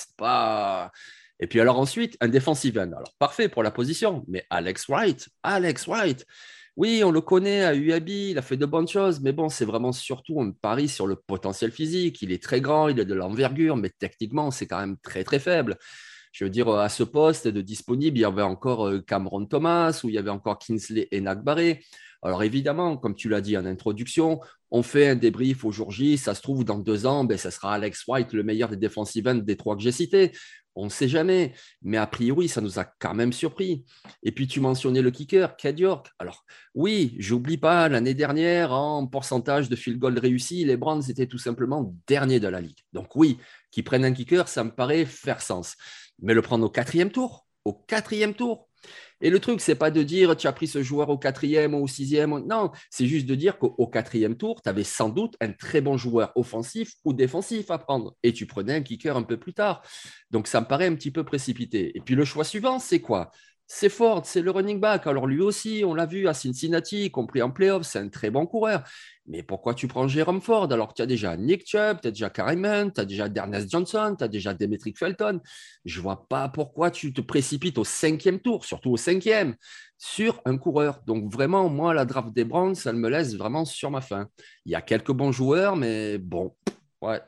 Et 1.39 1.45
puis 1.45 1.61
alors 1.61 1.77
ensuite, 1.79 2.17
un 2.21 2.27
defensive 2.27 2.79
end. 2.79 2.91
Alors 2.91 3.13
parfait 3.19 3.49
pour 3.49 3.61
la 3.61 3.69
position, 3.69 4.25
mais 4.27 4.47
Alex 4.49 4.87
Wright, 4.87 5.29
Alex 5.43 5.85
Wright. 5.85 6.25
Oui, 6.79 7.03
on 7.03 7.11
le 7.11 7.19
connaît 7.19 7.65
à 7.65 7.75
UAB, 7.75 8.07
il 8.07 8.37
a 8.37 8.41
fait 8.41 8.55
de 8.55 8.65
bonnes 8.65 8.87
choses, 8.87 9.19
mais 9.19 9.33
bon, 9.33 9.49
c'est 9.49 9.65
vraiment 9.65 9.91
surtout 9.91 10.39
un 10.39 10.51
pari 10.51 10.87
sur 10.87 11.07
le 11.07 11.17
potentiel 11.17 11.73
physique. 11.73 12.21
Il 12.21 12.31
est 12.31 12.41
très 12.41 12.61
grand, 12.61 12.87
il 12.87 12.97
a 13.01 13.03
de 13.03 13.13
l'envergure, 13.13 13.75
mais 13.75 13.89
techniquement, 13.89 14.49
c'est 14.49 14.65
quand 14.65 14.79
même 14.79 14.95
très, 15.03 15.25
très 15.25 15.39
faible. 15.39 15.77
Je 16.31 16.45
veux 16.45 16.49
dire, 16.49 16.69
à 16.69 16.87
ce 16.87 17.03
poste 17.03 17.49
de 17.49 17.59
disponible, 17.59 18.17
il 18.17 18.21
y 18.21 18.25
avait 18.25 18.43
encore 18.43 18.87
euh, 18.87 19.01
Cameron 19.01 19.45
Thomas, 19.45 19.99
ou 20.05 20.09
il 20.09 20.15
y 20.15 20.17
avait 20.17 20.29
encore 20.29 20.57
Kinsley 20.57 21.09
et 21.11 21.19
Nagbaré. 21.19 21.83
Alors 22.21 22.43
évidemment, 22.43 22.97
comme 22.97 23.15
tu 23.15 23.29
l'as 23.29 23.41
dit 23.41 23.57
en 23.57 23.65
introduction, 23.65 24.41
on 24.71 24.83
fait 24.83 25.07
un 25.07 25.15
débrief 25.15 25.63
au 25.65 25.71
jour 25.71 25.91
J. 25.91 26.17
Ça 26.17 26.35
se 26.35 26.41
trouve, 26.41 26.65
dans 26.65 26.77
deux 26.77 27.05
ans, 27.05 27.23
ben, 27.23 27.37
ça 27.37 27.51
sera 27.51 27.73
Alex 27.73 28.05
White, 28.07 28.33
le 28.33 28.43
meilleur 28.43 28.69
des 28.69 28.77
defensive 28.77 29.27
ends 29.27 29.35
des 29.35 29.55
trois 29.55 29.75
que 29.75 29.81
j'ai 29.81 29.91
cités. 29.91 30.31
On 30.75 30.85
ne 30.85 30.89
sait 30.89 31.07
jamais. 31.07 31.53
Mais 31.81 31.97
a 31.97 32.07
priori, 32.07 32.47
ça 32.47 32.61
nous 32.61 32.79
a 32.79 32.85
quand 32.85 33.13
même 33.13 33.33
surpris. 33.33 33.83
Et 34.23 34.31
puis, 34.31 34.47
tu 34.47 34.59
mentionnais 34.59 35.01
le 35.01 35.11
kicker, 35.11 35.57
Cad 35.57 35.79
York. 35.79 36.09
Alors, 36.19 36.45
oui, 36.75 37.15
j'oublie 37.17 37.57
pas, 37.57 37.89
l'année 37.89 38.13
dernière, 38.13 38.71
en 38.71 39.05
pourcentage 39.07 39.67
de 39.67 39.75
field 39.75 39.99
goal 39.99 40.17
réussi, 40.17 40.63
les 40.63 40.77
Browns 40.77 41.03
étaient 41.09 41.27
tout 41.27 41.37
simplement 41.37 41.93
derniers 42.07 42.39
de 42.39 42.47
la 42.47 42.61
ligue. 42.61 42.79
Donc, 42.93 43.15
oui, 43.15 43.39
qu'ils 43.71 43.83
prennent 43.83 44.05
un 44.05 44.13
kicker, 44.13 44.47
ça 44.47 44.63
me 44.63 44.71
paraît 44.71 45.05
faire 45.05 45.41
sens. 45.41 45.75
Mais 46.21 46.33
le 46.33 46.41
prendre 46.41 46.65
au 46.65 46.69
quatrième 46.69 47.11
tour, 47.11 47.45
au 47.65 47.73
quatrième 47.73 48.33
tour, 48.33 48.68
et 49.21 49.29
le 49.29 49.39
truc, 49.39 49.61
c'est 49.61 49.75
pas 49.75 49.91
de 49.91 50.03
dire 50.03 50.35
tu 50.37 50.47
as 50.47 50.53
pris 50.53 50.67
ce 50.67 50.81
joueur 50.81 51.09
au 51.09 51.17
quatrième 51.17 51.73
ou 51.73 51.83
au 51.83 51.87
sixième. 51.87 52.39
Non, 52.47 52.71
c'est 52.89 53.05
juste 53.05 53.25
de 53.25 53.35
dire 53.35 53.57
qu'au 53.57 53.87
quatrième 53.87 54.35
tour, 54.37 54.61
tu 54.61 54.69
avais 54.69 54.83
sans 54.83 55.09
doute 55.09 55.35
un 55.41 55.51
très 55.51 55.81
bon 55.81 55.97
joueur 55.97 56.31
offensif 56.35 56.93
ou 57.03 57.13
défensif 57.13 57.71
à 57.71 57.77
prendre. 57.77 58.15
Et 58.23 58.33
tu 58.33 58.45
prenais 58.45 58.75
un 58.75 58.81
kicker 58.81 59.15
un 59.15 59.23
peu 59.23 59.37
plus 59.37 59.53
tard. 59.53 59.81
Donc 60.31 60.47
ça 60.47 60.61
me 60.61 60.65
paraît 60.65 60.87
un 60.87 60.95
petit 60.95 61.11
peu 61.11 61.23
précipité. 61.23 61.91
Et 61.95 62.01
puis 62.01 62.15
le 62.15 62.25
choix 62.25 62.43
suivant, 62.43 62.79
c'est 62.79 63.01
quoi? 63.01 63.31
C'est 63.71 63.89
Ford, 63.89 64.25
c'est 64.25 64.41
le 64.41 64.49
running 64.49 64.79
back. 64.79 65.05
Alors 65.05 65.27
lui 65.27 65.41
aussi, 65.41 65.83
on 65.85 65.93
l'a 65.93 66.07
vu 66.07 66.27
à 66.27 66.33
Cincinnati, 66.33 67.05
y 67.05 67.11
compris 67.11 67.43
en 67.43 67.51
playoff, 67.51 67.83
c'est 67.83 67.99
un 67.99 68.09
très 68.09 68.31
bon 68.31 68.47
coureur. 68.47 68.83
Mais 69.27 69.43
pourquoi 69.43 69.75
tu 69.75 69.87
prends 69.87 70.07
Jérôme 70.07 70.41
Ford 70.41 70.73
alors 70.73 70.87
que 70.87 70.95
tu 70.95 71.01
as 71.03 71.05
déjà 71.05 71.37
Nick 71.37 71.67
Chubb, 71.67 72.01
tu 72.01 72.07
as 72.07 72.11
déjà 72.11 72.31
Karim 72.31 72.91
tu 72.91 72.99
as 72.99 73.05
déjà 73.05 73.29
Dernest 73.29 73.69
Johnson, 73.69 74.15
tu 74.17 74.23
as 74.23 74.27
déjà 74.27 74.55
Demetric 74.55 74.97
Felton? 74.97 75.39
Je 75.85 75.99
ne 75.99 76.03
vois 76.03 76.27
pas 76.27 76.49
pourquoi 76.49 76.89
tu 76.89 77.13
te 77.13 77.21
précipites 77.21 77.77
au 77.77 77.83
cinquième 77.83 78.39
tour, 78.39 78.65
surtout 78.65 78.89
au 78.89 78.97
cinquième, 78.97 79.55
sur 79.99 80.41
un 80.45 80.57
coureur. 80.57 81.01
Donc 81.05 81.31
vraiment, 81.31 81.69
moi, 81.69 81.93
la 81.93 82.05
draft 82.05 82.33
des 82.33 82.45
Browns, 82.45 82.73
ça 82.73 82.91
me 82.91 83.07
laisse 83.07 83.35
vraiment 83.35 83.65
sur 83.65 83.91
ma 83.91 84.01
faim. 84.01 84.29
Il 84.65 84.71
y 84.71 84.75
a 84.75 84.81
quelques 84.81 85.11
bons 85.11 85.31
joueurs, 85.31 85.75
mais 85.75 86.17
bon, 86.17 86.55
ouais. 87.03 87.21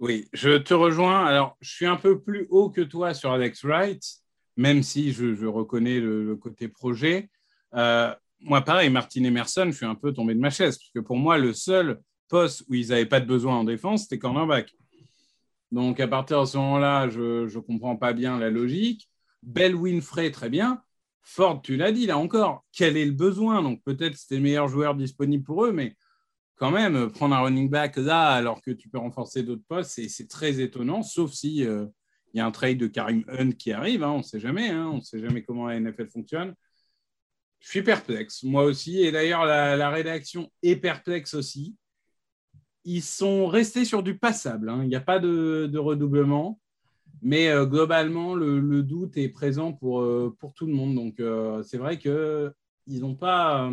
Oui, 0.00 0.28
je 0.32 0.58
te 0.58 0.74
rejoins. 0.74 1.24
Alors, 1.26 1.56
je 1.60 1.70
suis 1.70 1.86
un 1.86 1.96
peu 1.96 2.20
plus 2.20 2.48
haut 2.50 2.70
que 2.70 2.80
toi 2.80 3.14
sur 3.14 3.30
Alex 3.30 3.64
Wright 3.64 4.23
même 4.56 4.82
si 4.82 5.12
je, 5.12 5.46
reconnais 5.46 6.00
le, 6.00 6.36
côté 6.36 6.68
projet. 6.68 7.30
Euh, 7.74 8.14
moi, 8.40 8.62
pareil, 8.62 8.90
Martin 8.90 9.24
Emerson, 9.24 9.66
je 9.66 9.76
suis 9.76 9.86
un 9.86 9.94
peu 9.94 10.12
tombé 10.12 10.34
de 10.34 10.40
ma 10.40 10.50
chaise, 10.50 10.76
parce 10.76 10.90
que 10.90 11.00
pour 11.00 11.16
moi, 11.16 11.38
le 11.38 11.52
seul 11.52 12.00
poste 12.28 12.64
où 12.68 12.74
ils 12.74 12.88
n'avaient 12.88 13.06
pas 13.06 13.20
de 13.20 13.26
besoin 13.26 13.56
en 13.56 13.64
défense, 13.64 14.02
c'était 14.02 14.18
cornerback. 14.18 14.70
Donc, 15.72 15.98
à 15.98 16.06
partir 16.06 16.40
de 16.40 16.46
ce 16.46 16.56
moment-là, 16.58 17.08
je 17.08 17.52
ne 17.52 17.60
comprends 17.60 17.96
pas 17.96 18.12
bien 18.12 18.38
la 18.38 18.50
logique. 18.50 19.08
Bell 19.42 19.74
Winfrey, 19.74 20.30
très 20.30 20.48
bien. 20.48 20.82
Ford, 21.22 21.62
tu 21.62 21.76
l'as 21.76 21.90
dit 21.90 22.06
là 22.06 22.18
encore, 22.18 22.64
quel 22.70 22.96
est 22.96 23.06
le 23.06 23.12
besoin? 23.12 23.62
Donc, 23.62 23.82
peut-être 23.82 24.16
c'était 24.16 24.36
le 24.36 24.42
meilleur 24.42 24.68
joueur 24.68 24.94
disponible 24.94 25.42
pour 25.42 25.64
eux, 25.64 25.72
mais 25.72 25.96
quand 26.56 26.70
même, 26.70 27.10
prendre 27.10 27.34
un 27.34 27.40
running 27.40 27.68
back 27.68 27.96
là, 27.96 28.28
alors 28.28 28.60
que 28.62 28.70
tu 28.70 28.88
peux 28.88 28.98
renforcer 28.98 29.42
d'autres 29.42 29.64
postes, 29.66 29.98
c'est 30.08 30.28
très 30.28 30.60
étonnant, 30.60 31.02
sauf 31.02 31.32
si. 31.32 31.64
Euh, 31.64 31.86
il 32.34 32.38
y 32.38 32.40
a 32.40 32.46
un 32.46 32.50
trade 32.50 32.78
de 32.78 32.88
Karim 32.88 33.24
Hunt 33.28 33.52
qui 33.52 33.70
arrive, 33.72 34.02
hein, 34.02 34.10
on 34.10 34.18
ne 34.18 34.22
sait 34.22 34.40
jamais, 34.40 34.68
hein, 34.68 34.88
on 34.92 34.96
ne 34.96 35.02
sait 35.02 35.20
jamais 35.20 35.44
comment 35.44 35.68
la 35.68 35.78
NFL 35.78 36.08
fonctionne. 36.08 36.54
Je 37.60 37.68
suis 37.68 37.82
perplexe, 37.82 38.42
moi 38.42 38.64
aussi, 38.64 39.02
et 39.02 39.12
d'ailleurs 39.12 39.46
la, 39.46 39.88
rédaction 39.90 40.50
est 40.62 40.76
perplexe 40.76 41.34
aussi. 41.34 41.76
Ils 42.84 43.02
sont 43.02 43.46
restés 43.46 43.84
sur 43.84 44.02
du 44.02 44.18
passable, 44.18 44.68
hein. 44.68 44.80
il 44.82 44.88
n'y 44.88 44.96
a 44.96 45.00
pas 45.00 45.20
de, 45.20 45.78
redoublement, 45.78 46.60
mais 47.22 47.48
euh, 47.48 47.66
globalement, 47.66 48.34
le, 48.34 48.82
doute 48.82 49.16
est 49.16 49.28
présent 49.28 49.72
pour, 49.72 50.02
euh, 50.02 50.36
pour 50.40 50.54
tout 50.54 50.66
le 50.66 50.74
monde. 50.74 50.96
Donc 50.96 51.20
euh, 51.20 51.62
c'est 51.62 51.78
vrai 51.78 51.98
qu'ils 51.98 52.52
n'ont 53.00 53.14
pas, 53.14 53.72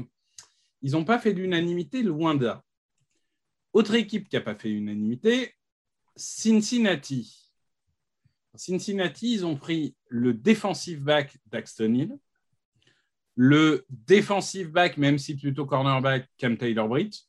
ils 0.84 1.04
pas 1.04 1.20
fait 1.20 1.34
l'unanimité, 1.34 2.04
loin 2.04 2.36
de 2.36 2.46
là. 2.46 2.64
Autre 3.74 3.96
équipe 3.96 4.30
qui 4.30 4.36
n'a 4.36 4.42
pas 4.42 4.56
fait 4.56 4.70
l'unanimité, 4.70 5.56
Cincinnati. 6.16 7.41
Cincinnati, 8.56 9.34
ils 9.34 9.46
ont 9.46 9.56
pris 9.56 9.96
le 10.10 10.34
defensive 10.34 11.02
back 11.02 11.38
d'Axton 11.48 11.94
Hill, 11.94 12.18
le 13.36 13.86
defensive 13.90 14.72
back, 14.72 14.98
même 14.98 15.18
si 15.18 15.36
plutôt 15.36 15.66
cornerback, 15.66 16.30
Cam 16.38 16.58
Taylor-Britt, 16.58 17.28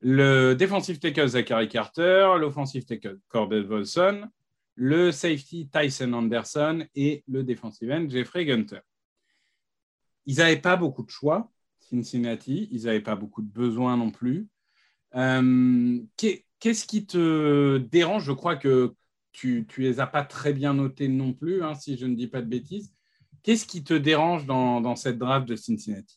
le 0.00 0.54
defensive 0.54 0.98
tackle 0.98 1.28
Zachary 1.28 1.68
Carter, 1.68 2.34
l'offensive 2.40 2.84
tackle 2.84 3.20
Cordell 3.28 3.64
Volson, 3.64 4.28
le 4.74 5.12
safety 5.12 5.68
Tyson 5.68 6.12
Anderson. 6.12 6.84
Et 6.96 7.22
le 7.28 7.44
defensive 7.44 7.90
end 7.90 8.08
Jeffrey 8.08 8.44
Gunter. 8.44 8.80
Ils 10.26 10.38
n'avaient 10.38 10.60
pas 10.60 10.76
beaucoup 10.76 11.04
de 11.04 11.10
choix, 11.10 11.52
Cincinnati, 11.78 12.68
ils 12.72 12.84
n'avaient 12.84 13.00
pas 13.00 13.14
beaucoup 13.16 13.42
de 13.42 13.50
besoins 13.52 13.96
non 13.96 14.10
plus. 14.10 14.48
Euh, 15.14 16.00
qu'est-ce 16.16 16.86
qui 16.86 17.06
te 17.06 17.78
dérange? 17.78 18.24
Je 18.24 18.32
crois 18.32 18.56
que 18.56 18.94
tu 19.32 19.66
ne 19.78 19.82
les 19.82 20.00
as 20.00 20.06
pas 20.06 20.24
très 20.24 20.52
bien 20.52 20.74
notés 20.74 21.08
non 21.08 21.32
plus, 21.32 21.62
hein, 21.62 21.74
si 21.74 21.96
je 21.96 22.06
ne 22.06 22.14
dis 22.14 22.28
pas 22.28 22.42
de 22.42 22.46
bêtises. 22.46 22.92
Qu'est-ce 23.42 23.66
qui 23.66 23.82
te 23.82 23.94
dérange 23.94 24.46
dans, 24.46 24.94
cette 24.94 25.18
draft 25.18 25.48
de 25.48 25.56
Cincinnati? 25.56 26.16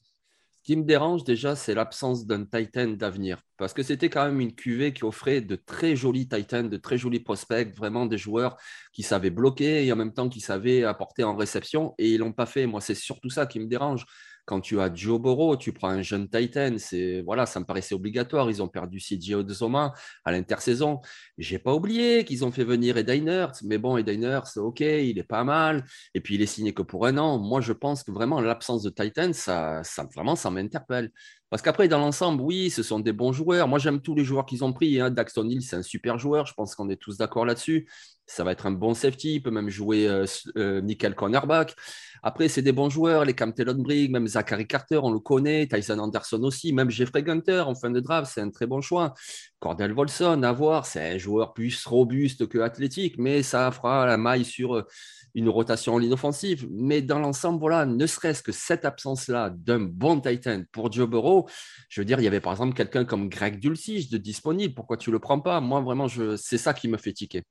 Ce 0.51 0.59
qui 0.63 0.75
me 0.75 0.83
dérange 0.83 1.23
déjà, 1.23 1.55
c'est 1.55 1.73
l'absence 1.75 2.25
d'un 2.25 2.43
Titan 2.43 2.87
d'avenir. 2.89 3.41
Parce 3.57 3.73
que 3.73 3.83
c'était 3.83 4.09
quand 4.09 4.25
même 4.25 4.41
une 4.41 4.53
cuvée 4.53 4.93
qui 4.93 5.03
offrait 5.03 5.41
de 5.41 5.55
très 5.55 5.95
jolis 5.95 6.27
Titans, 6.27 6.69
de 6.69 6.77
très 6.77 6.97
jolis 6.97 7.19
prospects, 7.19 7.75
vraiment 7.75 8.05
des 8.05 8.17
joueurs 8.17 8.57
qui 8.91 9.03
savaient 9.03 9.29
bloquer 9.29 9.85
et 9.85 9.91
en 9.91 9.95
même 9.95 10.13
temps 10.13 10.29
qui 10.29 10.39
savaient 10.39 10.83
apporter 10.83 11.23
en 11.23 11.35
réception. 11.35 11.93
Et 11.97 12.09
ils 12.09 12.19
ne 12.19 12.25
l'ont 12.25 12.33
pas 12.33 12.47
fait. 12.47 12.65
Moi, 12.65 12.81
c'est 12.81 12.95
surtout 12.95 13.29
ça 13.29 13.45
qui 13.45 13.59
me 13.59 13.67
dérange. 13.67 14.05
Quand 14.45 14.61
tu 14.61 14.79
as 14.79 14.93
Joe 14.93 15.19
Burrow, 15.19 15.57
tu 15.57 15.73
prends 15.73 15.89
un 15.89 16.01
jeune 16.01 16.29
Titan, 16.29 16.75
c'est 16.77 17.21
voilà, 17.21 17.45
ça 17.45 17.59
me 17.59 17.65
paraissait 17.65 17.95
obligatoire. 17.95 18.49
Ils 18.49 18.61
ont 18.61 18.67
perdu 18.67 18.99
CJ 18.99 19.33
Odzoma 19.33 19.93
à 20.23 20.31
l'intersaison. 20.31 21.01
J'ai 21.37 21.59
pas 21.59 21.73
oublié 21.73 22.23
qu'ils 22.25 22.45
ont 22.45 22.51
fait 22.51 22.63
venir 22.63 22.97
Eden 22.97 23.27
Hurts, 23.27 23.63
mais 23.63 23.77
bon, 23.77 23.97
Eden 23.97 24.41
c'est 24.45 24.59
ok, 24.59 24.81
il 24.81 25.17
est 25.17 25.23
pas 25.23 25.43
mal. 25.43 25.83
Et 26.13 26.21
puis 26.21 26.35
il 26.35 26.41
est 26.41 26.45
signé 26.45 26.73
que 26.73 26.81
pour 26.83 27.05
un 27.05 27.17
an. 27.17 27.39
Moi, 27.39 27.61
je 27.61 27.73
pense 27.73 28.03
que 28.03 28.11
vraiment 28.11 28.39
l'absence 28.39 28.83
de 28.83 28.89
Titan, 28.89 29.33
ça, 29.33 29.83
ça 29.83 30.07
vraiment, 30.13 30.35
ça 30.35 30.51
m'interpelle. 30.51 31.11
Parce 31.49 31.61
qu'après, 31.61 31.87
dans 31.87 31.99
l'ensemble, 31.99 32.41
oui, 32.41 32.69
ce 32.69 32.83
sont 32.83 32.99
des 32.99 33.13
bons 33.13 33.31
joueurs. 33.31 33.67
Moi, 33.67 33.79
j'aime 33.79 34.01
tous 34.01 34.15
les 34.15 34.25
joueurs 34.25 34.45
qu'ils 34.45 34.63
ont 34.63 34.73
pris. 34.73 34.99
Hein. 34.99 35.09
Daxton 35.09 35.47
Hill, 35.47 35.61
c'est 35.61 35.75
un 35.75 35.83
super 35.83 36.17
joueur. 36.17 36.45
Je 36.45 36.53
pense 36.53 36.75
qu'on 36.75 36.89
est 36.89 36.97
tous 36.97 37.17
d'accord 37.17 37.45
là-dessus. 37.45 37.87
Ça 38.27 38.43
va 38.43 38.51
être 38.51 38.65
un 38.65 38.71
bon 38.71 38.93
safety. 38.93 39.35
Il 39.35 39.41
peut 39.41 39.51
même 39.51 39.69
jouer 39.69 40.07
euh, 40.07 40.25
euh, 40.57 40.81
nickel 40.81 41.13
cornerback. 41.15 41.75
Après, 42.23 42.47
c'est 42.47 42.63
des 42.63 42.71
bons 42.71 42.89
joueurs. 42.89 43.23
Les 43.23 43.33
Cam 43.33 43.53
Brigg, 43.55 44.09
même 44.09 44.27
Zachary 44.27 44.65
Carter, 44.65 44.99
on 45.03 45.11
le 45.11 45.19
connaît. 45.19 45.67
Tyson 45.67 45.99
Anderson 45.99 46.41
aussi. 46.43 46.73
Même 46.73 46.89
Jeffrey 46.89 47.21
Gunter 47.21 47.61
en 47.67 47.75
fin 47.75 47.91
de 47.91 47.99
draft, 47.99 48.31
c'est 48.33 48.41
un 48.41 48.49
très 48.49 48.65
bon 48.65 48.81
choix. 48.81 49.13
Cordell 49.59 49.93
Volson, 49.93 50.41
à 50.41 50.51
voir. 50.51 50.87
C'est 50.87 51.13
un 51.13 51.17
joueur 51.19 51.53
plus 51.53 51.85
robuste 51.85 52.47
que 52.47 52.57
athlétique, 52.57 53.17
mais 53.19 53.43
ça 53.43 53.71
fera 53.71 54.07
la 54.07 54.17
maille 54.17 54.45
sur 54.45 54.75
euh, 54.75 54.87
une 55.35 55.49
rotation 55.49 55.93
en 55.93 55.97
ligne 55.99 56.13
offensive. 56.13 56.67
Mais 56.71 57.03
dans 57.03 57.19
l'ensemble, 57.19 57.59
voilà, 57.59 57.85
ne 57.85 58.07
serait-ce 58.07 58.41
que 58.41 58.51
cette 58.51 58.85
absence-là 58.85 59.51
d'un 59.51 59.81
bon 59.81 60.19
Titan 60.19 60.63
pour 60.71 60.91
Joe 60.91 61.07
Burrow, 61.07 61.47
je 61.89 62.01
veux 62.01 62.05
dire, 62.05 62.19
il 62.19 62.23
y 62.23 62.27
avait 62.27 62.39
par 62.39 62.53
exemple 62.53 62.73
quelqu'un 62.73 63.05
comme 63.05 63.29
Greg 63.29 63.59
Dulcich 63.59 64.09
de 64.09 64.17
disponible. 64.17 64.73
Pourquoi 64.73 64.97
tu 64.97 65.11
ne 65.11 65.13
le 65.13 65.19
prends 65.19 65.39
pas? 65.39 65.61
Moi, 65.61 65.81
vraiment, 65.81 66.07
c'est 66.37 66.57
ça 66.57 66.73
qui 66.73 66.87
me 66.87 66.97
fait 66.97 67.13
tiquer. 67.13 67.43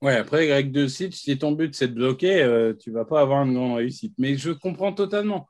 Ouais, 0.00 0.16
après, 0.16 0.46
Greg 0.46 0.70
Dulcich, 0.70 1.14
si 1.14 1.38
ton 1.38 1.52
but 1.52 1.74
c'est 1.74 1.88
de 1.88 1.94
bloquer, 1.94 2.42
euh, 2.42 2.72
tu 2.74 2.90
ne 2.90 2.94
vas 2.94 3.04
pas 3.04 3.20
avoir 3.20 3.44
une 3.44 3.54
grande 3.54 3.76
réussite. 3.76 4.14
Mais 4.18 4.36
je 4.36 4.50
comprends 4.50 4.92
totalement. 4.92 5.48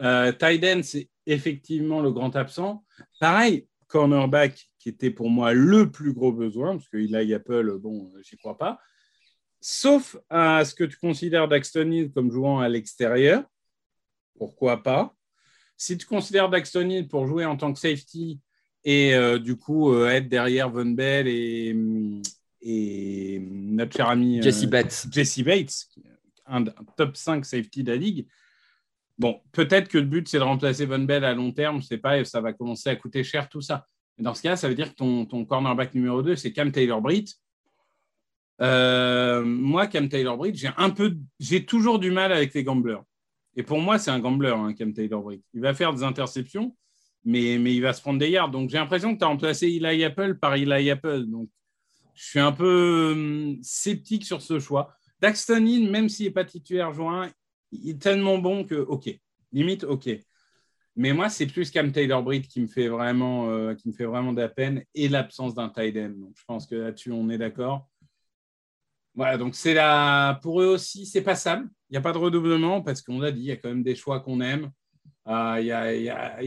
Euh, 0.00 0.32
Titan, 0.32 0.80
c'est 0.82 1.08
effectivement 1.26 2.00
le 2.00 2.12
grand 2.12 2.34
absent. 2.36 2.84
Pareil, 3.20 3.66
cornerback, 3.88 4.70
qui 4.78 4.90
était 4.90 5.10
pour 5.10 5.28
moi 5.28 5.52
le 5.52 5.90
plus 5.90 6.12
gros 6.12 6.32
besoin, 6.32 6.76
parce 6.76 6.88
qu'il 6.88 7.14
a 7.16 7.36
Apple, 7.36 7.78
bon, 7.78 8.12
j'y 8.22 8.36
crois 8.36 8.56
pas 8.56 8.78
sauf 9.60 10.16
à 10.28 10.64
ce 10.64 10.74
que 10.74 10.84
tu 10.84 10.96
considères 10.96 11.48
Daxton 11.48 11.90
Hill 11.90 12.10
comme 12.10 12.30
jouant 12.32 12.60
à 12.60 12.68
l'extérieur. 12.68 13.44
Pourquoi 14.38 14.82
pas 14.82 15.14
Si 15.76 15.98
tu 15.98 16.06
considères 16.06 16.48
Daxton 16.48 16.88
Hill 16.88 17.08
pour 17.08 17.26
jouer 17.26 17.44
en 17.44 17.56
tant 17.56 17.72
que 17.72 17.78
safety 17.78 18.40
et 18.84 19.14
euh, 19.14 19.38
du 19.38 19.56
coup 19.56 19.92
euh, 19.92 20.08
être 20.08 20.28
derrière 20.28 20.70
Von 20.70 20.86
Bell 20.86 21.28
et, 21.28 21.76
et 22.62 23.40
notre 23.40 23.96
cher 23.96 24.08
ami 24.08 24.38
euh, 24.38 24.42
Jesse 24.42 24.66
Bates, 24.66 25.06
Jesse 25.10 25.42
Bates 25.42 25.88
un, 26.46 26.64
top 26.96 27.16
5 27.16 27.44
safety 27.44 27.84
de 27.84 27.92
la 27.92 27.96
ligue. 27.96 28.26
Bon, 29.18 29.40
peut-être 29.52 29.88
que 29.88 29.98
le 29.98 30.04
but, 30.04 30.28
c'est 30.28 30.38
de 30.38 30.42
remplacer 30.42 30.86
Von 30.86 31.00
Bell 31.00 31.24
à 31.24 31.34
long 31.34 31.52
terme, 31.52 31.76
je 31.76 31.84
ne 31.84 31.86
sais 31.86 31.98
pas, 31.98 32.24
ça 32.24 32.40
va 32.40 32.52
commencer 32.52 32.88
à 32.88 32.96
coûter 32.96 33.22
cher 33.22 33.48
tout 33.48 33.60
ça. 33.60 33.86
Mais 34.18 34.24
dans 34.24 34.34
ce 34.34 34.42
cas, 34.42 34.56
ça 34.56 34.68
veut 34.68 34.74
dire 34.74 34.90
que 34.90 34.96
ton, 34.96 35.26
ton 35.26 35.44
cornerback 35.44 35.94
numéro 35.94 36.22
2, 36.22 36.36
c'est 36.36 36.52
Cam 36.52 36.72
Taylor-Britt 36.72 37.38
euh, 38.60 39.42
moi, 39.42 39.86
Cam 39.86 40.08
Taylor-Britt, 40.08 40.56
j'ai 40.56 40.70
un 40.76 40.90
peu, 40.90 41.16
j'ai 41.38 41.64
toujours 41.64 41.98
du 41.98 42.10
mal 42.10 42.32
avec 42.32 42.52
les 42.54 42.62
gamblers. 42.62 43.02
Et 43.56 43.62
pour 43.62 43.80
moi, 43.80 43.98
c'est 43.98 44.10
un 44.10 44.20
gambler, 44.20 44.54
hein, 44.54 44.74
Cam 44.74 44.92
Taylor-Britt. 44.92 45.42
Il 45.54 45.60
va 45.60 45.74
faire 45.74 45.92
des 45.94 46.02
interceptions, 46.02 46.76
mais, 47.24 47.58
mais 47.58 47.74
il 47.74 47.80
va 47.80 47.92
se 47.92 48.00
prendre 48.00 48.18
des 48.18 48.30
yards. 48.30 48.50
Donc, 48.50 48.70
j'ai 48.70 48.78
l'impression 48.78 49.14
que 49.14 49.18
tu 49.18 49.24
as 49.24 49.28
remplacé 49.28 49.66
Eli 49.66 50.04
Apple 50.04 50.38
par 50.38 50.54
Eli 50.54 50.90
Apple. 50.90 51.24
Donc, 51.26 51.48
je 52.14 52.24
suis 52.24 52.40
un 52.40 52.52
peu 52.52 53.12
hum, 53.12 53.58
sceptique 53.62 54.24
sur 54.24 54.42
ce 54.42 54.58
choix. 54.58 54.94
Daxton 55.20 55.64
Hill, 55.66 55.90
même 55.90 56.08
s'il 56.08 56.26
n'est 56.26 56.32
pas 56.32 56.44
titulaire 56.44 56.92
juin, 56.92 57.30
il 57.72 57.90
est 57.90 58.02
tellement 58.02 58.38
bon 58.38 58.64
que, 58.64 58.74
OK, 58.74 59.10
limite, 59.52 59.84
OK. 59.84 60.08
Mais 60.96 61.12
moi, 61.12 61.28
c'est 61.28 61.46
plus 61.46 61.70
Cam 61.70 61.92
Taylor-Britt 61.92 62.48
qui 62.48 62.60
me 62.60 62.66
fait 62.66 62.88
vraiment, 62.88 63.48
euh, 63.50 63.74
qui 63.74 63.88
me 63.88 63.92
fait 63.92 64.04
vraiment 64.04 64.32
de 64.32 64.40
la 64.40 64.48
peine 64.48 64.84
et 64.94 65.08
l'absence 65.08 65.54
d'un 65.54 65.68
tight. 65.68 65.94
Donc, 65.94 66.34
je 66.36 66.44
pense 66.46 66.66
que 66.66 66.74
là-dessus, 66.74 67.12
on 67.12 67.28
est 67.30 67.38
d'accord. 67.38 67.88
Voilà, 69.14 69.36
donc 69.36 69.54
c'est 69.54 69.74
là 69.74 70.34
pour 70.34 70.62
eux 70.62 70.66
aussi, 70.66 71.04
c'est 71.04 71.22
passable. 71.22 71.68
Il 71.88 71.94
n'y 71.94 71.98
a 71.98 72.00
pas 72.00 72.12
de 72.12 72.18
redoublement 72.18 72.80
parce 72.80 73.02
qu'on 73.02 73.18
l'a 73.18 73.32
dit, 73.32 73.40
il 73.40 73.46
y 73.46 73.52
a 73.52 73.56
quand 73.56 73.68
même 73.68 73.82
des 73.82 73.96
choix 73.96 74.20
qu'on 74.20 74.40
aime. 74.40 74.70
Euh, 75.26 75.56
il 75.60 75.66
y, 75.66 75.72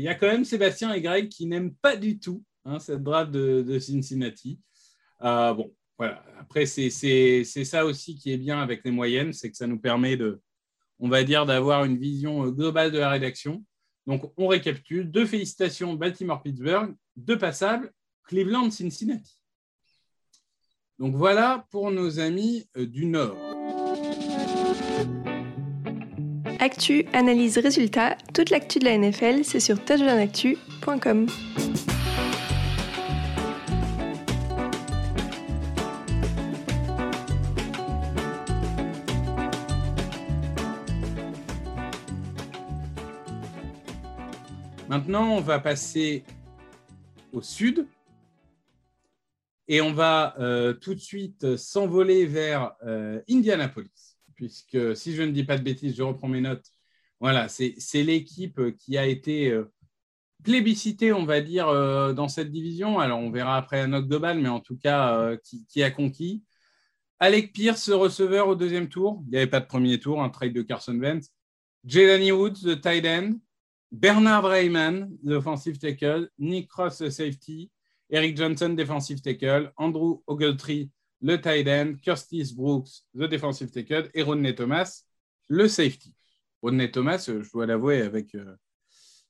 a, 0.08 0.16
quand 0.16 0.28
même 0.28 0.46
Sébastien 0.46 0.94
et 0.94 1.02
Greg 1.02 1.30
qui 1.30 1.46
n'aiment 1.46 1.76
pas 1.76 1.96
du 1.96 2.20
tout 2.20 2.44
hein, 2.66 2.80
cette 2.80 3.04
draft 3.04 3.32
de 3.32 3.80
Cincinnati. 3.80 4.60
Euh, 5.24 5.54
bon, 5.54 5.74
voilà. 5.98 6.24
Après, 6.40 6.66
c'est 6.66 6.90
ça 7.44 7.86
aussi 7.86 8.16
qui 8.16 8.32
est 8.32 8.38
bien 8.38 8.62
avec 8.62 8.82
les 8.84 8.92
moyennes, 8.92 9.34
c'est 9.34 9.50
que 9.50 9.58
ça 9.58 9.68
nous 9.68 9.80
permet 9.80 10.18
de, 10.18 10.42
on 11.00 11.10
va 11.10 11.24
dire, 11.24 11.46
d'avoir 11.46 11.86
une 11.86 11.98
vision 11.98 12.48
globale 12.50 12.92
de 12.92 13.00
la 13.00 13.10
rédaction. 13.10 13.64
Donc, 14.06 14.32
on 14.38 14.48
récapitule. 14.48 15.10
Deux 15.10 15.26
félicitations 15.26 15.94
Baltimore-Pittsburgh, 15.94 16.96
deux 17.16 17.38
passables 17.38 17.92
Cleveland-Cincinnati. 18.26 19.38
Donc 21.00 21.16
voilà 21.16 21.66
pour 21.72 21.92
nos 21.92 22.20
amis 22.20 22.66
du 22.76 23.06
Nord. 23.06 23.36
Actu, 26.60 27.06
analyse, 27.12 27.58
résultat, 27.58 28.16
toute 28.34 28.50
l'actu 28.50 28.80
de 28.80 28.86
la 28.86 28.98
NFL, 28.98 29.44
c'est 29.44 29.60
sur 29.60 29.84
touchdownactu.com. 29.84 31.28
Maintenant, 44.94 45.38
on 45.38 45.42
va 45.42 45.58
passer 45.58 46.24
au 47.32 47.42
sud 47.42 47.88
et 49.68 49.82
on 49.82 49.92
va 49.92 50.36
euh, 50.38 50.74
tout 50.74 50.94
de 50.94 51.00
suite 51.00 51.58
s'envoler 51.58 52.28
vers 52.28 52.74
euh, 52.86 53.20
Indianapolis, 53.28 54.20
puisque 54.36 54.96
si 54.96 55.16
je 55.16 55.24
ne 55.24 55.32
dis 55.32 55.46
pas 55.46 55.58
de 55.58 55.64
bêtises, 55.64 55.96
je 55.96 56.04
reprends 56.04 56.28
mes 56.28 56.42
notes. 56.42 56.68
Voilà, 57.20 57.50
c'est 57.50 58.04
l'équipe 58.04 58.62
qui 58.78 58.96
a 58.96 59.08
été 59.08 59.50
euh, 59.50 59.74
plébiscitée, 60.44 61.12
on 61.12 61.26
va 61.26 61.42
dire, 61.42 61.70
euh, 61.70 62.14
dans 62.14 62.28
cette 62.28 62.52
division. 62.52 63.00
Alors, 63.00 63.18
on 63.18 63.32
verra 63.32 63.58
après 63.58 63.78
la 63.78 63.88
note 63.88 64.08
globale, 64.08 64.38
mais 64.38 64.50
en 64.50 64.60
tout 64.60 64.78
cas, 64.78 65.18
euh, 65.18 65.38
qui, 65.70 65.82
a 65.82 65.90
conquis. 65.90 66.44
Alec 67.18 67.52
Pierce, 67.52 67.90
receveur 67.90 68.48
au 68.48 68.54
deuxième 68.54 68.90
tour. 68.90 69.24
Il 69.26 69.32
n'y 69.32 69.38
avait 69.38 69.48
pas 69.48 69.60
de 69.60 69.66
premier 69.66 70.00
tour, 70.00 70.22
un 70.22 70.30
trade 70.30 70.54
de 70.54 70.62
Carson 70.62 71.00
Wentz. 71.00 71.32
Jelani 71.84 72.32
Woods, 72.32 72.64
le 72.64 72.80
tight 72.80 73.08
end. 73.08 73.40
Bernard 73.94 74.44
Rayman, 74.46 75.16
l'offensive 75.24 75.78
tackle. 75.78 76.28
Nick 76.40 76.68
Cross, 76.68 77.02
le 77.02 77.12
safety. 77.12 77.72
Eric 78.10 78.36
Johnson, 78.36 78.70
defensive 78.70 79.22
tackle. 79.22 79.72
Andrew 79.78 80.22
Ogletree, 80.26 80.90
le 81.22 81.40
tight 81.40 81.68
end. 81.68 81.94
Curtis 82.04 82.54
Brooks, 82.56 83.04
le 83.14 83.28
defensive 83.28 83.70
tackle. 83.70 84.10
Et 84.16 84.24
Rodney 84.24 84.56
Thomas, 84.56 85.04
le 85.48 85.68
safety. 85.68 86.14
Rodney 86.64 86.90
Thomas, 86.90 87.24
je 87.28 87.52
dois 87.52 87.68
l'avouer 87.68 88.02
avec 88.02 88.34
euh, 88.34 88.56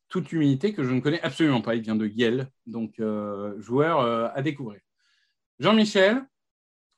toute 0.08 0.32
humilité, 0.32 0.74
que 0.74 0.84
je 0.84 0.92
ne 0.92 1.02
connais 1.02 1.22
absolument 1.22 1.62
pas. 1.62 1.76
Il 1.76 1.82
vient 1.82 1.96
de 1.96 2.08
Yale, 2.08 2.48
donc 2.66 3.00
euh, 3.00 3.60
joueur 3.60 4.00
euh, 4.00 4.30
à 4.34 4.42
découvrir. 4.42 4.80
Jean-Michel, 5.60 6.24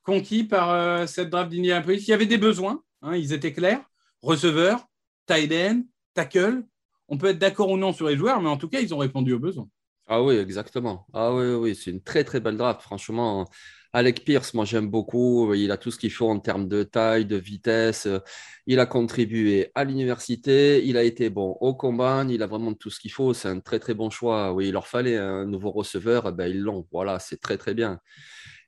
conquis 0.02 0.44
par 0.44 0.70
euh, 0.70 1.06
cette 1.06 1.30
draft 1.30 1.50
d'Indianapolis. 1.50 2.06
Il 2.06 2.10
y 2.10 2.12
avait 2.12 2.26
des 2.26 2.38
besoins, 2.38 2.84
hein, 3.02 3.16
ils 3.16 3.32
étaient 3.32 3.52
clairs. 3.52 3.84
Receveur, 4.22 4.86
tight 5.26 5.50
end, 5.50 5.82
tackle. 6.14 6.62
On 7.08 7.18
peut 7.18 7.28
être 7.28 7.38
d'accord 7.38 7.70
ou 7.70 7.76
non 7.76 7.92
sur 7.92 8.08
les 8.08 8.16
joueurs, 8.16 8.40
mais 8.40 8.48
en 8.48 8.56
tout 8.56 8.68
cas, 8.68 8.80
ils 8.80 8.94
ont 8.94 8.98
répondu 8.98 9.32
aux 9.32 9.38
besoins. 9.38 9.68
Ah 10.08 10.22
oui, 10.22 10.36
exactement. 10.36 11.06
Ah 11.12 11.34
oui, 11.34 11.46
oui, 11.54 11.74
c'est 11.74 11.90
une 11.90 12.02
très 12.02 12.22
très 12.22 12.38
belle 12.40 12.56
draft. 12.56 12.80
Franchement, 12.80 13.48
Alec 13.92 14.24
Pierce, 14.24 14.54
moi 14.54 14.64
j'aime 14.64 14.88
beaucoup. 14.88 15.52
Il 15.54 15.72
a 15.72 15.76
tout 15.78 15.90
ce 15.90 15.98
qu'il 15.98 16.12
faut 16.12 16.28
en 16.28 16.38
termes 16.38 16.68
de 16.68 16.84
taille, 16.84 17.26
de 17.26 17.36
vitesse. 17.36 18.06
Il 18.66 18.78
a 18.78 18.86
contribué 18.86 19.72
à 19.74 19.82
l'université. 19.84 20.84
Il 20.86 20.96
a 20.96 21.02
été 21.02 21.28
bon 21.28 21.56
au 21.60 21.74
combat. 21.74 22.24
Il 22.28 22.42
a 22.42 22.46
vraiment 22.46 22.72
tout 22.74 22.90
ce 22.90 23.00
qu'il 23.00 23.10
faut. 23.10 23.34
C'est 23.34 23.48
un 23.48 23.58
très 23.58 23.80
très 23.80 23.94
bon 23.94 24.08
choix. 24.10 24.52
Oui, 24.52 24.68
il 24.68 24.72
leur 24.72 24.86
fallait 24.86 25.16
un 25.16 25.44
nouveau 25.44 25.72
receveur. 25.72 26.32
Ben, 26.32 26.46
ils 26.48 26.60
l'ont. 26.60 26.86
Voilà, 26.92 27.18
c'est 27.18 27.38
très 27.40 27.58
très 27.58 27.74
bien. 27.74 27.98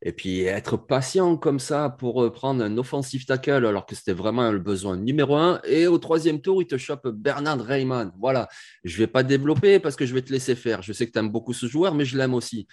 Et 0.03 0.13
puis 0.13 0.43
être 0.43 0.77
patient 0.77 1.37
comme 1.37 1.59
ça 1.59 1.91
pour 1.91 2.31
prendre 2.33 2.63
un 2.63 2.79
offensive 2.79 3.25
tackle 3.25 3.67
alors 3.67 3.85
que 3.85 3.97
c'était 3.97 4.13
vraiment 4.13 4.53
le 4.53 4.61
besoin 4.61 4.97
numéro 4.97 5.35
un. 5.35 5.61
Et 5.65 5.89
au 5.89 5.99
troisième 5.99 6.41
tour, 6.41 6.63
il 6.63 6.67
te 6.67 6.79
chope 6.79 7.09
Bernard 7.09 7.61
Rayman. 7.61 8.13
Voilà, 8.21 8.49
je 8.85 8.95
ne 8.95 8.99
vais 8.99 9.07
pas 9.09 9.25
développer 9.25 9.81
parce 9.81 9.97
que 9.97 10.07
je 10.07 10.15
vais 10.15 10.23
te 10.23 10.33
laisser 10.33 10.55
faire. 10.55 10.83
Je 10.83 10.93
sais 10.93 11.07
que 11.07 11.13
tu 11.13 11.19
aimes 11.19 11.33
beaucoup 11.33 11.53
ce 11.53 11.67
joueur, 11.67 11.95
mais 11.95 12.05
je 12.05 12.17
l'aime 12.17 12.35
aussi. 12.35 12.69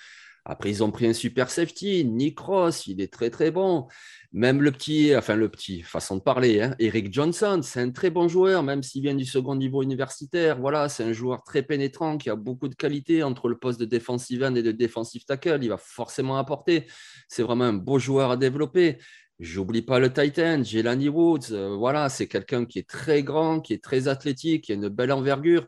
Après, 0.48 0.70
ils 0.70 0.84
ont 0.84 0.92
pris 0.92 1.08
un 1.08 1.14
super 1.14 1.50
safety, 1.50 2.06
Nick 2.06 2.40
Ross, 2.40 2.86
il 2.86 3.02
est 3.02 3.12
très 3.12 3.32
très 3.32 3.50
bon. 3.50 3.88
Même 4.36 4.62
le 4.62 4.74
petit, 4.74 5.16
enfin 5.16 5.38
le 5.38 5.48
petit, 5.48 5.82
façon 5.82 6.18
de 6.18 6.22
parler, 6.22 6.62
hein, 6.62 6.76
Eric 6.78 7.14
Johnson, 7.14 7.62
c'est 7.64 7.80
un 7.80 7.92
très 7.92 8.10
bon 8.10 8.28
joueur, 8.28 8.64
même 8.64 8.84
s'il 8.84 9.02
vient 9.02 9.16
du 9.16 9.24
second 9.24 9.56
niveau 9.56 9.82
universitaire. 9.82 10.60
Voilà, 10.60 10.90
c'est 10.90 11.06
un 11.06 11.14
joueur 11.14 11.42
très 11.46 11.64
pénétrant 11.64 12.18
qui 12.18 12.30
a 12.30 12.36
beaucoup 12.36 12.68
de 12.68 12.76
qualité 12.76 13.24
entre 13.24 13.48
le 13.48 13.58
poste 13.58 13.80
de 13.80 13.86
defensive 13.86 14.44
end 14.44 14.54
et 14.56 14.62
de 14.62 14.74
defensive 14.74 15.24
tackle. 15.24 15.60
Il 15.62 15.70
va 15.70 15.78
forcément 15.78 16.36
apporter. 16.36 16.86
C'est 17.30 17.44
vraiment 17.44 17.64
un 17.64 17.72
beau 17.74 17.98
joueur 17.98 18.30
à 18.30 18.36
développer. 18.36 18.98
J'oublie 19.40 19.84
pas 19.84 20.00
le 20.00 20.12
Titan, 20.12 20.62
Jelani 20.62 21.08
Woods. 21.08 21.54
Euh, 21.54 21.74
voilà, 21.78 22.10
c'est 22.10 22.28
quelqu'un 22.28 22.66
qui 22.66 22.80
est 22.80 22.90
très 22.90 23.24
grand, 23.24 23.62
qui 23.62 23.72
est 23.72 23.82
très 23.82 24.10
athlétique, 24.10 24.66
qui 24.66 24.74
a 24.74 24.76
une 24.76 24.90
belle 24.90 25.14
envergure. 25.14 25.66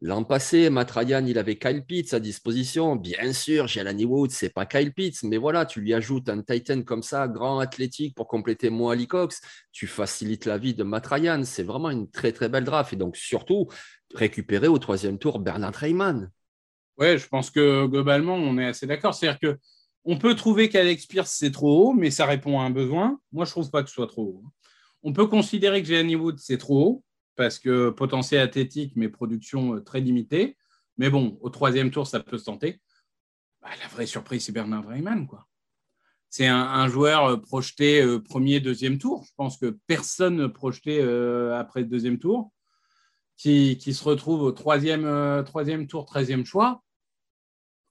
L'an 0.00 0.22
passé, 0.22 0.70
Matt 0.70 0.92
il 1.26 1.38
avait 1.38 1.58
Kyle 1.58 1.84
Pitts 1.84 2.14
à 2.14 2.20
disposition. 2.20 2.94
Bien 2.94 3.32
sûr, 3.32 3.66
Jelani 3.66 4.04
Woods, 4.04 4.30
c'est 4.30 4.54
pas 4.54 4.64
Kyle 4.64 4.92
Pitts, 4.92 5.24
mais 5.24 5.38
voilà, 5.38 5.66
tu 5.66 5.80
lui 5.80 5.92
ajoutes 5.92 6.28
un 6.28 6.40
Titan 6.40 6.82
comme 6.82 7.02
ça, 7.02 7.26
grand 7.26 7.58
athlétique 7.58 8.14
pour 8.14 8.28
compléter 8.28 8.70
Moali 8.70 9.08
Cox. 9.08 9.40
Tu 9.72 9.88
facilites 9.88 10.46
la 10.46 10.56
vie 10.56 10.74
de 10.74 10.84
Matt. 10.84 11.08
C'est 11.42 11.64
vraiment 11.64 11.90
une 11.90 12.08
très 12.08 12.30
très 12.30 12.48
belle 12.48 12.62
draft. 12.62 12.92
Et 12.92 12.96
donc 12.96 13.16
surtout, 13.16 13.66
récupérer 14.14 14.68
au 14.68 14.78
troisième 14.78 15.18
tour 15.18 15.40
Bernard 15.40 15.74
Rayman. 15.74 16.30
Ouais, 16.96 17.18
je 17.18 17.26
pense 17.26 17.50
que 17.50 17.86
globalement, 17.86 18.34
on 18.34 18.56
est 18.56 18.66
assez 18.66 18.86
d'accord. 18.86 19.14
C'est-à-dire 19.14 19.40
que 19.40 19.58
on 20.04 20.16
peut 20.16 20.36
trouver 20.36 20.68
qu'Alex 20.68 21.06
Pierce, 21.06 21.34
c'est 21.36 21.50
trop 21.50 21.88
haut, 21.88 21.92
mais 21.92 22.12
ça 22.12 22.24
répond 22.24 22.60
à 22.60 22.62
un 22.62 22.70
besoin. 22.70 23.18
Moi, 23.32 23.44
je 23.44 23.50
trouve 23.50 23.70
pas 23.70 23.82
que 23.82 23.88
ce 23.88 23.94
soit 23.96 24.06
trop 24.06 24.22
haut. 24.22 24.44
On 25.02 25.12
peut 25.12 25.26
considérer 25.26 25.82
que 25.82 25.88
Jelani 25.88 26.14
Woods, 26.14 26.38
c'est 26.38 26.58
trop 26.58 26.86
haut 26.86 27.04
parce 27.38 27.60
que 27.60 27.90
potentiel 27.90 28.40
athlétique, 28.40 28.94
mais 28.96 29.08
production 29.08 29.80
très 29.80 30.00
limitée. 30.00 30.56
Mais 30.98 31.08
bon, 31.08 31.38
au 31.40 31.50
troisième 31.50 31.92
tour, 31.92 32.04
ça 32.04 32.18
peut 32.18 32.36
se 32.36 32.44
tenter. 32.44 32.80
Bah, 33.62 33.68
la 33.80 33.86
vraie 33.86 34.06
surprise, 34.06 34.44
c'est 34.44 34.52
Bernard 34.52 34.86
Rayman. 34.88 35.28
Quoi. 35.28 35.46
C'est 36.30 36.48
un, 36.48 36.88
joueur 36.88 37.40
projeté 37.40 38.02
euh, 38.02 38.18
premier, 38.18 38.58
deuxième 38.58 38.98
tour. 38.98 39.24
Je 39.24 39.30
pense 39.36 39.56
que 39.56 39.78
personne 39.86 40.34
ne 40.34 40.48
projeté 40.48 41.00
euh, 41.00 41.56
après 41.56 41.82
le 41.82 41.86
deuxième 41.86 42.18
tour, 42.18 42.50
qui, 43.36 43.78
qui, 43.78 43.94
se 43.94 44.02
retrouve 44.02 44.42
au 44.42 44.50
troisième, 44.50 45.06
euh, 45.06 45.44
troisième 45.44 45.86
tour, 45.86 46.06
treizième 46.06 46.44
choix. 46.44 46.82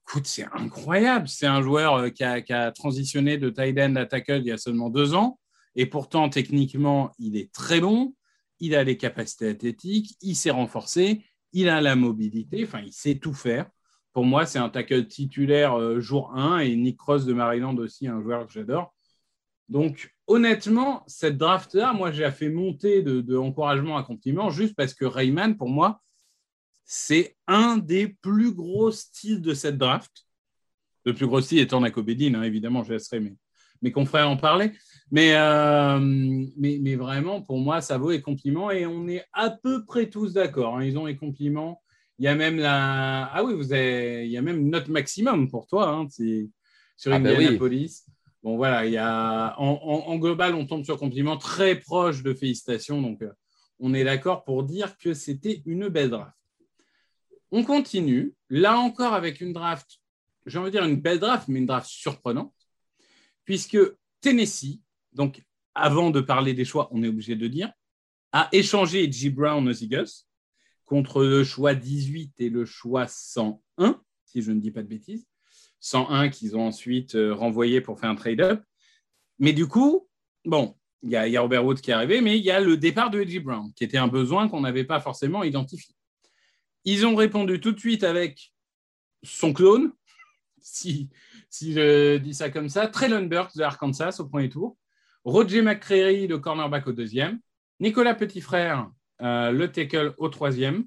Écoute, 0.09 0.27
c'est 0.27 0.45
incroyable. 0.51 1.29
C'est 1.29 1.47
un 1.47 1.61
joueur 1.61 2.11
qui 2.11 2.25
a, 2.25 2.41
qui 2.41 2.51
a, 2.51 2.73
transitionné 2.73 3.37
de 3.37 3.49
tight 3.49 3.79
end 3.79 3.95
à 3.95 4.05
tackle 4.05 4.41
il 4.41 4.47
y 4.47 4.51
a 4.51 4.57
seulement 4.57 4.89
deux 4.89 5.13
ans. 5.13 5.39
Et 5.75 5.85
pourtant, 5.85 6.27
techniquement, 6.27 7.11
il 7.17 7.37
est 7.37 7.49
très 7.53 7.79
bon 7.79 8.13
il 8.59 8.75
a 8.75 8.83
les 8.83 8.97
capacités 8.97 9.49
athlétiques, 9.49 10.17
il 10.21 10.35
s'est 10.35 10.51
renforcé, 10.51 11.25
il 11.53 11.69
a 11.69 11.81
la 11.81 11.95
mobilité, 11.95 12.63
enfin, 12.63 12.81
il 12.85 12.93
sait 12.93 13.15
tout 13.15 13.33
faire. 13.33 13.69
Pour 14.13 14.25
moi, 14.25 14.45
c'est 14.45 14.59
un 14.59 14.69
tackle 14.69 15.07
titulaire 15.07 15.79
euh, 15.79 15.99
jour 15.99 16.35
1 16.35 16.59
et 16.59 16.75
Nick 16.75 16.97
Cross 16.97 17.25
de 17.25 17.33
Maryland 17.33 17.77
aussi, 17.77 18.07
un 18.07 18.21
joueur 18.21 18.47
que 18.47 18.53
j'adore. 18.53 18.95
Donc, 19.69 20.15
honnêtement, 20.27 21.03
cette 21.07 21.37
draft-là, 21.37 21.93
moi, 21.93 22.11
j'ai 22.11 22.29
fait 22.31 22.49
monter 22.49 23.01
de, 23.03 23.37
encouragement 23.37 23.97
à 23.97 24.03
compliment 24.03 24.49
juste 24.49 24.75
parce 24.75 24.93
que 24.93 25.05
Rayman, 25.05 25.57
pour 25.57 25.69
moi, 25.69 26.01
c'est 26.85 27.35
un 27.47 27.77
des 27.77 28.07
plus 28.07 28.53
gros 28.53 28.91
styles 28.91 29.41
de 29.41 29.53
cette 29.53 29.77
draft. 29.77 30.25
Le 31.05 31.13
plus 31.13 31.27
gros 31.27 31.41
style 31.41 31.59
étant 31.59 31.81
Nakobedin, 31.81 32.33
hein, 32.35 32.43
évidemment, 32.43 32.83
je 32.83 32.93
laisserai 32.93 33.19
mes, 33.19 33.35
mes 33.81 33.91
confrères 33.91 34.29
en 34.29 34.37
parler. 34.37 34.71
Mais, 35.09 35.35
euh, 35.35 35.99
mais, 35.99 36.79
mais, 36.81 36.95
vraiment, 36.95 37.41
pour 37.41 37.59
moi, 37.59 37.79
ça 37.81 37.97
vaut 37.97 38.11
les 38.11 38.21
compliments 38.21 38.71
et 38.71 38.85
on 38.85 39.07
est 39.07 39.23
à 39.31 39.49
peu 39.49 39.85
près 39.85 40.09
tous 40.09 40.33
d'accord. 40.33 40.77
Hein. 40.77 40.83
Ils 40.83 40.97
ont 40.97 41.05
les 41.05 41.15
compliments. 41.15 41.81
Il 42.19 42.25
y 42.25 42.27
a 42.27 42.35
même 42.35 42.57
la. 42.57 43.25
Ah 43.25 43.43
oui, 43.43 43.53
vous 43.53 43.71
avez... 43.71 44.25
il 44.25 44.31
y 44.31 44.37
a 44.37 44.41
même 44.41 44.69
note 44.69 44.89
maximum 44.89 45.49
pour 45.49 45.67
toi 45.67 45.89
hein, 45.89 46.07
sur 46.09 47.13
ah 47.13 47.15
Indianapolis. 47.15 48.03
Ben 48.05 48.11
oui. 48.11 48.13
Bon, 48.43 48.57
voilà, 48.57 48.85
il 48.85 48.93
y 48.93 48.97
a... 48.97 49.55
en, 49.59 49.79
en, 49.81 50.11
en, 50.11 50.17
global, 50.17 50.55
on 50.55 50.65
tombe 50.65 50.83
sur 50.83 50.97
compliments 50.97 51.37
très 51.37 51.75
proches 51.75 52.21
de 52.23 52.33
félicitations. 52.33 53.01
Donc, 53.01 53.21
euh, 53.21 53.31
on 53.79 53.93
est 53.93 54.03
d'accord 54.03 54.43
pour 54.43 54.63
dire 54.63 54.97
que 54.97 55.13
c'était 55.13 55.61
une 55.65 55.87
belle 55.87 56.09
draft. 56.09 56.35
On 57.51 57.63
continue, 57.63 58.33
là 58.49 58.77
encore 58.77 59.13
avec 59.13 59.39
une 59.39 59.53
draft, 59.53 60.01
j'ai 60.45 60.59
envie 60.59 60.71
de 60.71 60.77
dire 60.77 60.85
une 60.85 60.99
belle 60.99 61.19
draft, 61.19 61.47
mais 61.47 61.59
une 61.59 61.65
draft 61.65 61.87
surprenante, 61.87 62.53
puisque 63.45 63.77
Tennessee 64.19 64.81
donc, 65.17 65.43
avant 65.75 66.11
de 66.11 66.21
parler 66.21 66.53
des 66.53 66.63
choix, 66.63 66.87
on 66.91 67.03
est 67.03 67.07
obligé 67.07 67.35
de 67.35 67.47
dire, 67.47 67.71
a 68.31 68.47
échangé 68.51 69.11
G. 69.11 69.29
Brown 69.29 69.67
aux 69.67 69.73
Eagles 69.73 70.09
contre 70.85 71.23
le 71.23 71.43
choix 71.43 71.73
18 71.73 72.35
et 72.39 72.49
le 72.49 72.65
choix 72.65 73.07
101, 73.07 74.01
si 74.25 74.41
je 74.41 74.51
ne 74.51 74.59
dis 74.59 74.71
pas 74.71 74.83
de 74.83 74.87
bêtises. 74.87 75.27
101 75.79 76.29
qu'ils 76.29 76.55
ont 76.55 76.67
ensuite 76.67 77.15
euh, 77.15 77.33
renvoyé 77.33 77.81
pour 77.81 77.99
faire 77.99 78.09
un 78.09 78.15
trade-up. 78.15 78.63
Mais 79.39 79.53
du 79.53 79.67
coup, 79.67 80.07
bon, 80.45 80.75
il 81.03 81.09
y, 81.09 81.15
a 81.15 81.41
Robert 81.41 81.65
Woods 81.65 81.75
qui 81.75 81.91
est 81.91 81.93
arrivé, 81.93 82.21
mais 82.21 82.37
il 82.37 82.43
y 82.43 82.51
a 82.51 82.59
le 82.59 82.77
départ 82.77 83.09
de 83.09 83.21
Edgy 83.21 83.39
Brown, 83.39 83.71
qui 83.75 83.83
était 83.83 83.97
un 83.97 84.07
besoin 84.07 84.49
qu'on 84.49 84.61
n'avait 84.61 84.83
pas 84.83 84.99
forcément 84.99 85.43
identifié. 85.43 85.95
Ils 86.85 87.05
ont 87.05 87.15
répondu 87.15 87.59
tout 87.59 87.71
de 87.71 87.79
suite 87.79 88.03
avec 88.03 88.53
son 89.23 89.53
clone, 89.53 89.91
si, 90.59 91.09
si 91.49 91.73
je 91.73 92.17
dis 92.17 92.33
ça 92.33 92.49
comme 92.49 92.69
ça, 92.69 92.87
Traylon 92.87 93.25
Burks 93.25 93.55
de 93.55 93.63
Arkansas 93.63 94.17
au 94.19 94.25
premier 94.25 94.49
tour, 94.49 94.77
Roger 95.27 95.61
McCreary, 95.61 96.25
le 96.25 96.37
cornerback 96.37 96.87
au 96.87 96.93
deuxième, 96.93 97.41
Nicolas 97.81 98.15
Petitfrère, 98.15 98.89
euh, 99.21 99.51
le 99.51 99.69
tackle 99.69 100.13
au 100.19 100.29
troisième, 100.29 100.85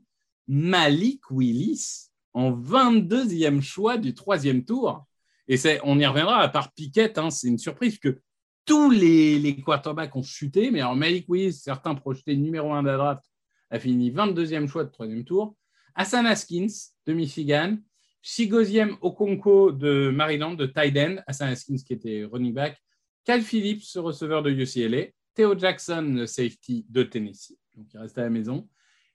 Malik 0.48 1.20
Willis 1.30 2.08
en 2.32 2.50
22e 2.50 3.60
choix 3.60 3.98
du 3.98 4.14
troisième 4.14 4.64
tour. 4.64 5.04
Et 5.46 5.58
on 5.84 5.98
y 5.98 6.06
reviendra, 6.06 6.38
à 6.38 6.48
part 6.48 6.72
Piquet, 6.72 7.18
hein, 7.18 7.28
c'est 7.28 7.48
une 7.48 7.58
surprise 7.58 7.98
que 7.98 8.18
tous 8.64 8.88
les, 8.88 9.60
quarterbacks 9.62 10.16
ont 10.16 10.22
chuté. 10.22 10.70
Mais 10.70 10.80
alors, 10.80 10.96
Malik 10.96 11.26
Willis, 11.28 11.52
certains 11.52 11.94
projetés 11.94 12.34
numéro 12.34 12.72
1 12.72 12.82
de 12.82 12.96
draft, 12.96 13.22
a 13.68 13.78
fini 13.78 14.10
22e 14.10 14.66
choix 14.68 14.84
de 14.84 14.90
troisième 14.90 15.24
tour. 15.24 15.54
Hassan 15.94 16.24
Haskins 16.24 16.94
de 17.04 17.12
Michigan, 17.12 17.76
Chigosième 18.22 18.96
Okonko 19.02 19.72
de 19.72 20.08
Maryland, 20.08 20.54
de 20.54 20.64
Tyden, 20.64 21.22
Hassan 21.26 21.50
Haskins 21.50 21.76
qui 21.86 21.92
était 21.92 22.24
running 22.24 22.54
back, 22.54 22.80
Cal 23.24 23.42
Phillips, 23.42 23.96
receveur 23.96 24.42
de 24.42 24.50
UCLA, 24.50 25.08
Theo 25.34 25.58
Jackson, 25.58 26.24
safety 26.26 26.84
de 26.88 27.02
Tennessee, 27.02 27.58
donc 27.76 27.86
il 27.92 27.98
reste 27.98 28.18
à 28.18 28.22
la 28.22 28.30
maison, 28.30 28.68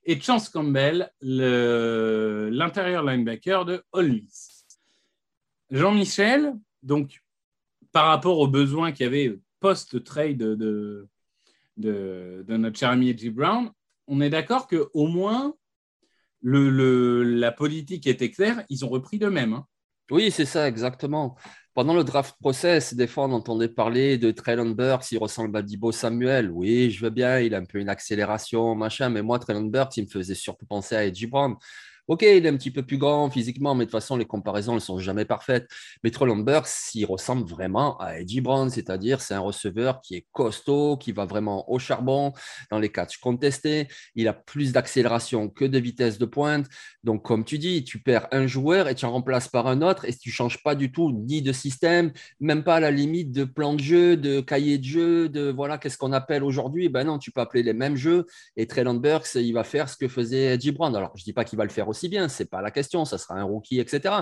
et 0.04 0.20
Chance 0.20 0.48
Campbell, 0.48 1.10
l'intérieur 1.20 3.04
linebacker 3.04 3.64
de 3.64 3.82
Ole 3.92 4.12
Miss. 4.12 4.64
Jean-Michel, 5.70 6.54
donc 6.82 7.22
par 7.92 8.06
rapport 8.06 8.38
aux 8.38 8.46
besoins 8.46 8.92
qu'il 8.92 9.04
y 9.04 9.06
avait 9.08 9.38
post-trade 9.60 10.38
de, 10.38 11.08
notre 11.76 12.78
cher 12.78 12.90
ami 12.90 13.12
Brown, 13.30 13.70
on 14.06 14.20
est 14.20 14.30
d'accord 14.30 14.68
qu'au 14.68 15.06
moins 15.08 15.54
le, 16.40 17.24
la 17.24 17.50
politique 17.50 18.06
était 18.06 18.30
claire, 18.30 18.64
ils 18.68 18.84
ont 18.84 18.88
repris 18.88 19.18
de 19.18 19.26
même. 19.26 19.54
Hein. 19.54 19.66
Oui, 20.10 20.30
c'est 20.30 20.44
ça, 20.44 20.68
exactement. 20.68 21.36
Pendant 21.76 21.92
le 21.92 22.04
draft 22.04 22.36
process, 22.40 22.94
des 22.94 23.06
fois, 23.06 23.26
on 23.26 23.32
entendait 23.32 23.68
parler 23.68 24.16
de 24.16 24.30
Traylon 24.30 24.70
Burks, 24.70 25.12
il 25.12 25.18
ressemble 25.18 25.54
à 25.58 25.60
Dibo 25.60 25.92
Samuel. 25.92 26.50
Oui, 26.50 26.90
je 26.90 27.04
veux 27.04 27.10
bien, 27.10 27.38
il 27.40 27.54
a 27.54 27.58
un 27.58 27.66
peu 27.66 27.78
une 27.78 27.90
accélération, 27.90 28.74
machin, 28.74 29.10
mais 29.10 29.20
moi, 29.20 29.38
Traylon 29.38 29.66
Burks, 29.66 29.94
il 29.98 30.04
me 30.04 30.08
faisait 30.08 30.34
surtout 30.34 30.64
penser 30.64 30.96
à 30.96 31.04
Edgy 31.04 31.26
Brown. 31.26 31.54
Ok, 32.08 32.22
il 32.22 32.46
est 32.46 32.48
un 32.48 32.56
petit 32.56 32.70
peu 32.70 32.84
plus 32.84 32.98
grand 32.98 33.28
physiquement, 33.30 33.74
mais 33.74 33.84
de 33.84 33.90
toute 33.90 34.00
façon, 34.00 34.16
les 34.16 34.26
comparaisons 34.26 34.74
ne 34.74 34.78
sont 34.78 35.00
jamais 35.00 35.24
parfaites. 35.24 35.66
Mais 36.04 36.10
Burks, 36.10 36.68
il 36.94 37.04
ressemble 37.04 37.48
vraiment 37.48 37.98
à 37.98 38.20
Eddie 38.20 38.40
Brown, 38.40 38.70
c'est-à-dire 38.70 39.20
c'est 39.20 39.34
un 39.34 39.40
receveur 39.40 40.00
qui 40.00 40.14
est 40.14 40.26
costaud, 40.30 40.96
qui 40.98 41.10
va 41.10 41.24
vraiment 41.24 41.68
au 41.68 41.80
charbon 41.80 42.32
dans 42.70 42.78
les 42.78 42.90
catchs 42.90 43.18
contestés. 43.18 43.88
Il 44.14 44.28
a 44.28 44.32
plus 44.32 44.70
d'accélération 44.70 45.48
que 45.48 45.64
de 45.64 45.78
vitesse 45.80 46.18
de 46.18 46.26
pointe. 46.26 46.66
Donc, 47.02 47.24
comme 47.24 47.44
tu 47.44 47.58
dis, 47.58 47.82
tu 47.82 47.98
perds 48.00 48.28
un 48.30 48.46
joueur 48.46 48.86
et 48.86 48.94
tu 48.94 49.04
en 49.04 49.10
remplaces 49.10 49.48
par 49.48 49.66
un 49.66 49.82
autre 49.82 50.04
et 50.04 50.14
tu 50.14 50.28
ne 50.28 50.32
changes 50.34 50.62
pas 50.62 50.76
du 50.76 50.92
tout 50.92 51.10
ni 51.10 51.42
de 51.42 51.52
système, 51.52 52.12
même 52.38 52.62
pas 52.62 52.76
à 52.76 52.80
la 52.80 52.92
limite 52.92 53.32
de 53.32 53.42
plan 53.42 53.74
de 53.74 53.80
jeu, 53.80 54.16
de 54.16 54.40
cahier 54.40 54.78
de 54.78 54.84
jeu, 54.84 55.28
de 55.28 55.50
voilà, 55.50 55.76
qu'est-ce 55.76 55.98
qu'on 55.98 56.12
appelle 56.12 56.44
aujourd'hui? 56.44 56.88
Ben 56.88 57.02
non, 57.02 57.18
tu 57.18 57.32
peux 57.32 57.40
appeler 57.40 57.64
les 57.64 57.72
mêmes 57.72 57.96
jeux 57.96 58.26
et 58.56 58.68
Traylon 58.68 58.94
Burks, 58.94 59.34
il 59.34 59.52
va 59.52 59.64
faire 59.64 59.88
ce 59.88 59.96
que 59.96 60.06
faisait 60.06 60.54
Eddie 60.54 60.70
Brown. 60.70 60.94
Alors, 60.94 61.10
je 61.16 61.22
ne 61.22 61.24
dis 61.24 61.32
pas 61.32 61.44
qu'il 61.44 61.58
va 61.58 61.64
le 61.64 61.70
faire 61.70 61.88
aussi 61.88 61.95
aussi 61.96 62.08
bien, 62.08 62.28
c'est 62.28 62.50
pas 62.50 62.60
la 62.60 62.70
question, 62.70 63.04
ça 63.04 63.16
sera 63.16 63.34
un 63.34 63.44
rookie, 63.44 63.80
etc. 63.80 64.14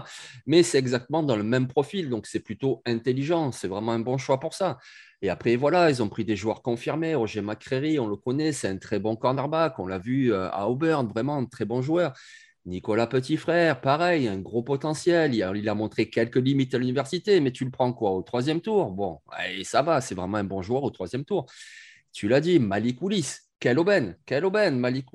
Mais 0.46 0.62
c'est 0.62 0.78
exactement 0.78 1.22
dans 1.22 1.36
le 1.36 1.42
même 1.42 1.66
profil, 1.66 2.08
donc 2.08 2.26
c'est 2.26 2.40
plutôt 2.40 2.82
intelligent, 2.86 3.50
c'est 3.52 3.68
vraiment 3.68 3.92
un 3.92 3.98
bon 3.98 4.16
choix 4.16 4.38
pour 4.38 4.54
ça. 4.54 4.78
Et 5.22 5.28
après, 5.30 5.56
voilà, 5.56 5.90
ils 5.90 6.02
ont 6.02 6.08
pris 6.08 6.24
des 6.24 6.36
joueurs 6.36 6.62
confirmés. 6.62 7.14
Roger 7.14 7.40
McCreary, 7.40 7.98
on 7.98 8.06
le 8.06 8.16
connaît, 8.16 8.52
c'est 8.52 8.68
un 8.68 8.76
très 8.76 8.98
bon 8.98 9.16
cornerback. 9.16 9.78
On 9.78 9.86
l'a 9.86 9.98
vu 9.98 10.32
euh, 10.32 10.50
à 10.50 10.68
Auburn, 10.68 11.06
vraiment 11.08 11.36
un 11.36 11.46
très 11.46 11.64
bon 11.64 11.80
joueur. 11.82 12.12
Nicolas 12.66 13.06
Petitfrère, 13.06 13.80
pareil, 13.80 14.28
un 14.28 14.38
gros 14.38 14.62
potentiel. 14.62 15.34
Il 15.34 15.68
a, 15.68 15.74
montré 15.74 16.10
quelques 16.10 16.36
limites 16.36 16.74
à 16.74 16.78
l'université, 16.78 17.40
mais 17.40 17.52
tu 17.52 17.64
le 17.64 17.70
prends 17.70 17.92
quoi 17.92 18.12
au 18.12 18.22
troisième 18.22 18.60
tour? 18.60 18.90
Bon, 18.90 19.20
et 19.50 19.64
ça 19.64 19.82
va, 19.82 20.00
c'est 20.00 20.14
vraiment 20.14 20.38
un 20.38 20.44
bon 20.44 20.62
joueur 20.62 20.82
au 20.82 20.90
troisième 20.90 21.24
tour. 21.24 21.46
Tu 22.12 22.28
l'as 22.28 22.40
dit, 22.40 22.58
Malik 22.58 23.02
Oulis, 23.02 23.38
quelle 23.64 23.78
aubaine, 23.78 24.14
quelle 24.26 24.44
aubaine, 24.44 24.78
Malik 24.78 25.06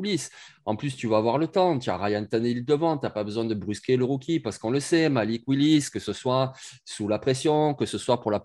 En 0.65 0.75
plus, 0.75 0.95
tu 0.95 1.05
vas 1.05 1.17
avoir 1.17 1.37
le 1.37 1.45
temps. 1.45 1.77
Tu 1.77 1.91
as 1.91 1.97
Ryan 1.97 2.25
Tannehill 2.25 2.65
devant. 2.65 2.97
Tu 2.97 3.05
n'as 3.05 3.11
pas 3.11 3.23
besoin 3.23 3.45
de 3.45 3.53
brusquer 3.53 3.95
le 3.95 4.05
rookie 4.05 4.39
parce 4.39 4.57
qu'on 4.57 4.71
le 4.71 4.79
sait, 4.79 5.07
Malik 5.07 5.43
Willis, 5.47 5.89
que 5.93 5.99
ce 5.99 6.13
soit 6.13 6.53
sous 6.83 7.07
la 7.07 7.19
pression, 7.19 7.75
que 7.75 7.85
ce 7.85 7.99
soit 7.99 8.19
pour 8.19 8.31
la, 8.31 8.39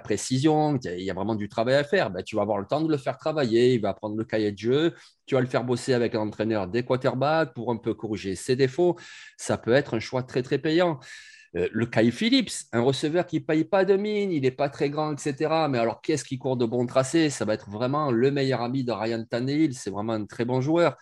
précision, 0.00 0.76
il 0.82 1.04
y 1.04 1.10
a 1.10 1.14
vraiment 1.14 1.36
du 1.36 1.48
travail 1.48 1.76
à 1.76 1.84
faire. 1.84 2.10
Ben, 2.10 2.24
tu 2.24 2.34
vas 2.34 2.42
avoir 2.42 2.58
le 2.58 2.66
temps 2.66 2.80
de 2.80 2.90
le 2.90 2.96
faire 2.96 3.16
travailler. 3.16 3.74
Il 3.74 3.80
va 3.80 3.94
prendre 3.94 4.16
le 4.16 4.24
cahier 4.24 4.50
de 4.50 4.58
jeu. 4.58 4.92
Tu 5.24 5.36
vas 5.36 5.40
le 5.40 5.46
faire 5.46 5.62
bosser 5.62 5.94
avec 5.94 6.16
un 6.16 6.22
entraîneur 6.22 6.66
des 6.66 6.84
quarterbacks 6.84 7.54
pour 7.54 7.70
un 7.70 7.76
peu 7.76 7.94
corriger 7.94 8.34
ses 8.34 8.56
défauts. 8.56 8.96
Ça 9.36 9.56
peut 9.56 9.72
être 9.72 9.94
un 9.94 10.00
choix 10.00 10.24
très, 10.24 10.42
très 10.42 10.58
payant. 10.58 10.98
Euh, 11.56 11.68
le 11.72 11.86
Kai 11.86 12.10
Phillips, 12.10 12.50
un 12.72 12.80
receveur 12.80 13.26
qui 13.26 13.36
ne 13.36 13.44
paye 13.44 13.64
pas 13.64 13.84
de 13.84 13.96
mine, 13.96 14.32
il 14.32 14.42
n'est 14.42 14.50
pas 14.50 14.68
très 14.68 14.90
grand, 14.90 15.12
etc. 15.12 15.68
Mais 15.68 15.78
alors, 15.78 16.00
qu'est-ce 16.00 16.24
qui 16.24 16.38
court 16.38 16.56
de 16.56 16.66
bon 16.66 16.86
tracé? 16.86 17.30
Ça 17.30 17.44
va 17.44 17.54
être 17.54 17.70
vraiment 17.70 18.10
le 18.10 18.30
meilleur 18.30 18.60
ami 18.60 18.84
de 18.84 18.92
Ryan 18.92 19.24
Tannehill. 19.24 19.74
C'est 19.74 19.90
vraiment 19.90 20.14
un 20.14 20.26
très 20.26 20.44
bon 20.44 20.60
joueur. 20.60 20.96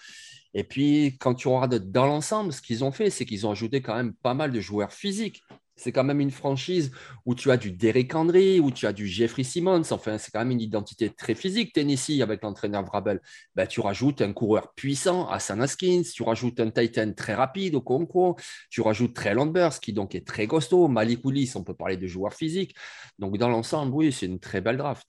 Et 0.55 0.65
puis, 0.65 1.17
quand 1.19 1.35
tu 1.35 1.49
regardes 1.49 1.91
dans 1.91 2.07
l'ensemble, 2.07 2.53
ce 2.53 2.61
qu'ils 2.61 2.85
ont 2.85 2.93
fait, 2.93 3.09
c'est 3.09 3.25
qu'ils 3.25 3.47
ont 3.47 3.53
ajouté 3.53 3.81
quand 3.81 3.97
même 3.97 4.13
pas 4.13 4.35
mal 4.35 4.53
de 4.53 4.61
joueurs 4.61 4.93
physiques 4.93 5.43
c'est 5.77 5.93
quand 5.93 6.05
même 6.05 6.21
une 6.21 6.31
franchise 6.31 6.93
où 7.25 7.35
tu 7.35 7.51
as 7.51 7.57
du 7.57 7.73
Derek 7.73 8.15
Henry, 8.15 8.61
où 8.61 8.71
tu 8.71 8.87
as 8.87 8.93
du 8.93 9.07
Jeffrey 9.07 9.43
Simmons. 9.43 9.83
Enfin, 9.91 10.19
c'est 10.19 10.31
quand 10.31 10.41
même 10.41 10.51
une 10.51 10.61
identité 10.61 11.11
très 11.11 11.35
physique, 11.35 11.73
Tennessee, 11.73 12.21
avec 12.21 12.43
l'entraîneur 12.43 12.85
Vrabel. 12.85 13.21
Ben, 13.55 13.67
tu 13.67 13.81
rajoutes 13.81 14.21
un 14.21 14.33
coureur 14.33 14.75
puissant, 14.75 15.29
Hassan 15.29 15.61
Haskins. 15.63 16.03
Tu 16.15 16.23
rajoutes 16.23 16.61
un 16.61 16.71
Titan 16.71 17.13
très 17.15 17.35
rapide, 17.35 17.75
au 17.75 17.79
Okonkwo. 17.79 18.37
Tu 18.71 18.81
rajoutes 18.81 19.15
Trey 19.15 19.35
Burst, 19.35 19.83
qui 19.83 19.93
donc 19.93 20.15
est 20.15 20.27
très 20.27 20.47
costaud. 20.47 20.89
Malik 20.89 21.25
Willis, 21.25 21.53
on 21.55 21.65
peut 21.65 21.75
parler 21.75 21.97
de 21.97 22.07
joueurs 22.07 22.35
physiques. 22.35 22.75
Donc, 23.19 23.39
dans 23.39 23.49
l'ensemble, 23.49 23.95
oui, 23.95 24.13
c'est 24.13 24.27
une 24.27 24.41
très 24.41 24.61
belle 24.61 24.77
draft. 24.77 25.09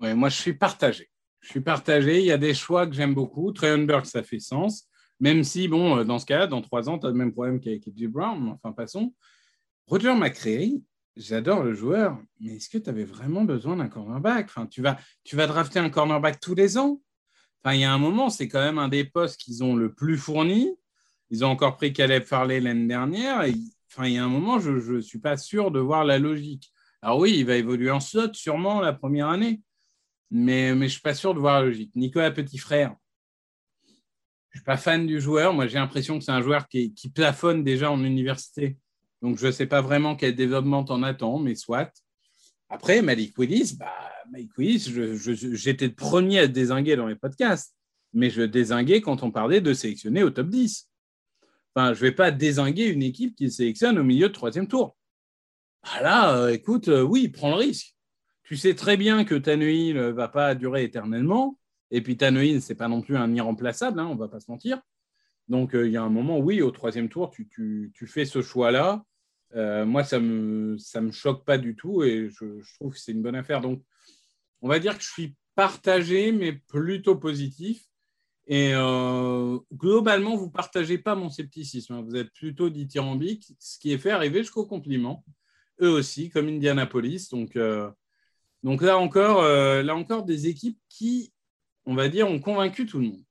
Oui, 0.00 0.14
moi, 0.14 0.28
je 0.30 0.36
suis 0.36 0.54
partagé. 0.54 1.10
Je 1.40 1.50
suis 1.50 1.60
partagé. 1.60 2.20
Il 2.20 2.26
y 2.26 2.32
a 2.32 2.38
des 2.38 2.54
choix 2.54 2.86
que 2.86 2.94
j'aime 2.94 3.14
beaucoup. 3.14 3.52
Trey 3.52 3.76
Burst, 3.84 4.12
ça 4.12 4.22
fait 4.22 4.40
sens. 4.40 4.87
Même 5.20 5.42
si, 5.44 5.68
bon, 5.68 5.98
euh, 5.98 6.04
dans 6.04 6.18
ce 6.18 6.26
cas-là, 6.26 6.46
dans 6.46 6.62
trois 6.62 6.88
ans, 6.88 6.98
tu 6.98 7.06
as 7.06 7.10
le 7.10 7.16
même 7.16 7.32
problème 7.32 7.60
qu'avec 7.60 7.86
Edgy 7.88 8.06
Brown, 8.06 8.50
enfin, 8.50 8.72
passons. 8.72 9.14
Roger 9.86 10.14
McCreary, 10.14 10.82
j'adore 11.16 11.62
le 11.62 11.74
joueur, 11.74 12.18
mais 12.40 12.56
est-ce 12.56 12.68
que 12.68 12.78
tu 12.78 12.88
avais 12.88 13.04
vraiment 13.04 13.44
besoin 13.44 13.76
d'un 13.76 13.88
cornerback? 13.88 14.50
Tu, 14.70 14.82
vas, 14.82 14.96
drafter 15.46 15.80
un 15.80 15.90
cornerback 15.90 16.40
tous 16.40 16.54
les 16.54 16.78
ans? 16.78 17.00
Enfin, 17.62 17.74
il 17.74 17.80
y 17.80 17.84
a 17.84 17.92
un 17.92 17.98
moment, 17.98 18.30
c'est 18.30 18.48
quand 18.48 18.60
même 18.60 18.78
un 18.78 18.88
des 18.88 19.04
postes 19.04 19.40
qu'ils 19.40 19.64
ont 19.64 19.74
le 19.74 19.92
plus 19.92 20.16
fourni. 20.16 20.70
Ils 21.30 21.44
ont 21.44 21.48
encore 21.48 21.76
pris 21.76 21.92
Caleb 21.92 22.24
Farley 22.24 22.60
l'année 22.60 22.86
dernière. 22.86 23.44
Enfin, 23.90 24.06
il 24.06 24.14
y 24.14 24.18
a 24.18 24.24
un 24.24 24.28
moment, 24.28 24.60
je 24.60 24.70
ne 24.70 25.00
suis 25.00 25.18
pas 25.18 25.36
sûr 25.36 25.70
de 25.70 25.80
voir 25.80 26.04
la 26.04 26.18
logique. 26.18 26.72
Alors 27.02 27.18
oui, 27.18 27.34
il 27.38 27.46
va 27.46 27.56
évoluer 27.56 27.90
en 27.90 28.00
slot 28.00 28.34
sûrement 28.34 28.80
la 28.80 28.92
première 28.92 29.28
année, 29.28 29.62
mais, 30.30 30.74
mais 30.74 30.80
je 30.80 30.84
ne 30.84 30.88
suis 30.88 31.00
pas 31.00 31.14
sûr 31.14 31.34
de 31.34 31.40
voir 31.40 31.60
la 31.60 31.66
logique. 31.66 31.92
Nicolas 31.94 32.30
Petit 32.30 32.58
Frère, 32.58 32.94
je 34.50 34.58
suis 34.58 34.64
pas 34.64 34.76
fan 34.76 35.06
du 35.06 35.20
joueur. 35.20 35.52
Moi, 35.52 35.66
j'ai 35.66 35.78
l'impression 35.78 36.18
que 36.18 36.24
c'est 36.24 36.32
un 36.32 36.42
joueur 36.42 36.68
qui, 36.68 36.94
plafonne 37.14 37.64
déjà 37.64 37.90
en 37.90 38.02
université. 38.02 38.76
Donc, 39.22 39.38
je 39.38 39.46
ne 39.46 39.52
sais 39.52 39.66
pas 39.66 39.80
vraiment 39.80 40.16
quel 40.16 40.34
développement 40.34 40.84
en 40.88 41.02
attends, 41.02 41.38
mais 41.38 41.54
soit. 41.54 41.92
Après, 42.68 43.02
Malik 43.02 43.36
Willis, 43.38 43.76
bah, 43.78 43.92
Malik 44.30 44.56
Willis, 44.56 44.92
j'étais 45.54 45.86
le 45.86 45.94
premier 45.94 46.40
à 46.40 46.46
désinguer 46.46 46.96
dans 46.96 47.06
les 47.06 47.16
podcasts, 47.16 47.74
mais 48.12 48.30
je 48.30 48.42
désinguais 48.42 49.00
quand 49.00 49.22
on 49.22 49.30
parlait 49.30 49.60
de 49.60 49.72
sélectionner 49.72 50.22
au 50.22 50.30
top 50.30 50.48
10. 50.48 50.88
Enfin, 51.74 51.94
je 51.94 52.04
ne 52.04 52.10
vais 52.10 52.14
pas 52.14 52.30
désinguer 52.30 52.86
une 52.86 53.02
équipe 53.02 53.36
qui 53.36 53.50
sélectionne 53.50 53.98
au 53.98 54.04
milieu 54.04 54.28
de 54.28 54.32
troisième 54.32 54.68
tour. 54.68 54.96
Ah 55.82 56.02
là, 56.02 56.36
euh, 56.36 56.52
écoute, 56.52 56.88
euh, 56.88 57.02
oui, 57.02 57.28
prends 57.28 57.50
le 57.50 57.56
risque. 57.56 57.94
Tu 58.42 58.56
sais 58.56 58.74
très 58.74 58.96
bien 58.96 59.24
que 59.24 59.34
ta 59.34 59.56
nuit 59.56 59.92
ne 59.92 60.08
va 60.08 60.28
pas 60.28 60.54
durer 60.54 60.84
éternellement. 60.84 61.57
Et 61.90 62.02
puis 62.02 62.16
Tanoïn, 62.16 62.60
ce 62.60 62.72
n'est 62.72 62.76
pas 62.76 62.88
non 62.88 63.00
plus 63.00 63.16
un 63.16 63.32
irremplaçable, 63.34 64.00
hein, 64.00 64.06
on 64.10 64.16
va 64.16 64.28
pas 64.28 64.40
se 64.40 64.50
mentir. 64.50 64.80
Donc 65.48 65.74
euh, 65.74 65.86
il 65.86 65.92
y 65.92 65.96
a 65.96 66.02
un 66.02 66.10
moment, 66.10 66.38
oui, 66.38 66.60
au 66.62 66.70
troisième 66.70 67.08
tour, 67.08 67.30
tu, 67.30 67.92
fais 68.06 68.24
ce 68.24 68.42
choix-là. 68.42 69.04
Euh, 69.54 69.86
moi, 69.86 70.04
ça 70.04 70.20
me, 70.20 70.76
me 71.00 71.10
choque 71.10 71.44
pas 71.44 71.56
du 71.56 71.74
tout 71.74 72.02
et 72.02 72.28
je, 72.30 72.44
trouve 72.74 72.92
que 72.92 72.98
c'est 72.98 73.12
une 73.12 73.22
bonne 73.22 73.34
affaire. 73.34 73.62
Donc, 73.62 73.82
on 74.60 74.68
va 74.68 74.78
dire 74.78 74.96
que 74.96 75.02
je 75.02 75.10
suis 75.10 75.34
partagé, 75.54 76.32
mais 76.32 76.52
plutôt 76.52 77.16
positif. 77.16 77.84
Et 78.46 78.72
euh, 78.74 79.58
globalement, 79.72 80.36
vous 80.36 80.46
ne 80.46 80.50
partagez 80.50 80.98
pas 80.98 81.14
mon 81.14 81.30
scepticisme. 81.30 81.94
Hein. 81.94 82.02
Vous 82.02 82.16
êtes 82.16 82.32
plutôt 82.32 82.68
dithyrambique, 82.68 83.52
ce 83.58 83.78
qui 83.78 83.92
est 83.92 83.98
fait 83.98 84.10
arriver 84.10 84.40
jusqu'au 84.40 84.66
compliment. 84.66 85.24
Eux 85.80 85.90
aussi, 85.90 86.28
comme 86.28 86.48
Indianapolis. 86.48 87.28
Donc, 87.30 87.58
donc 88.62 88.82
là, 88.82 88.98
encore, 88.98 89.42
là 89.42 89.94
encore, 89.94 90.24
des 90.24 90.48
équipes 90.48 90.78
qui 90.88 91.32
on 91.88 91.94
va 91.94 92.10
dire, 92.10 92.28
ont 92.28 92.38
convaincu 92.38 92.84
tout 92.84 92.98
le 92.98 93.06
monde. 93.06 93.22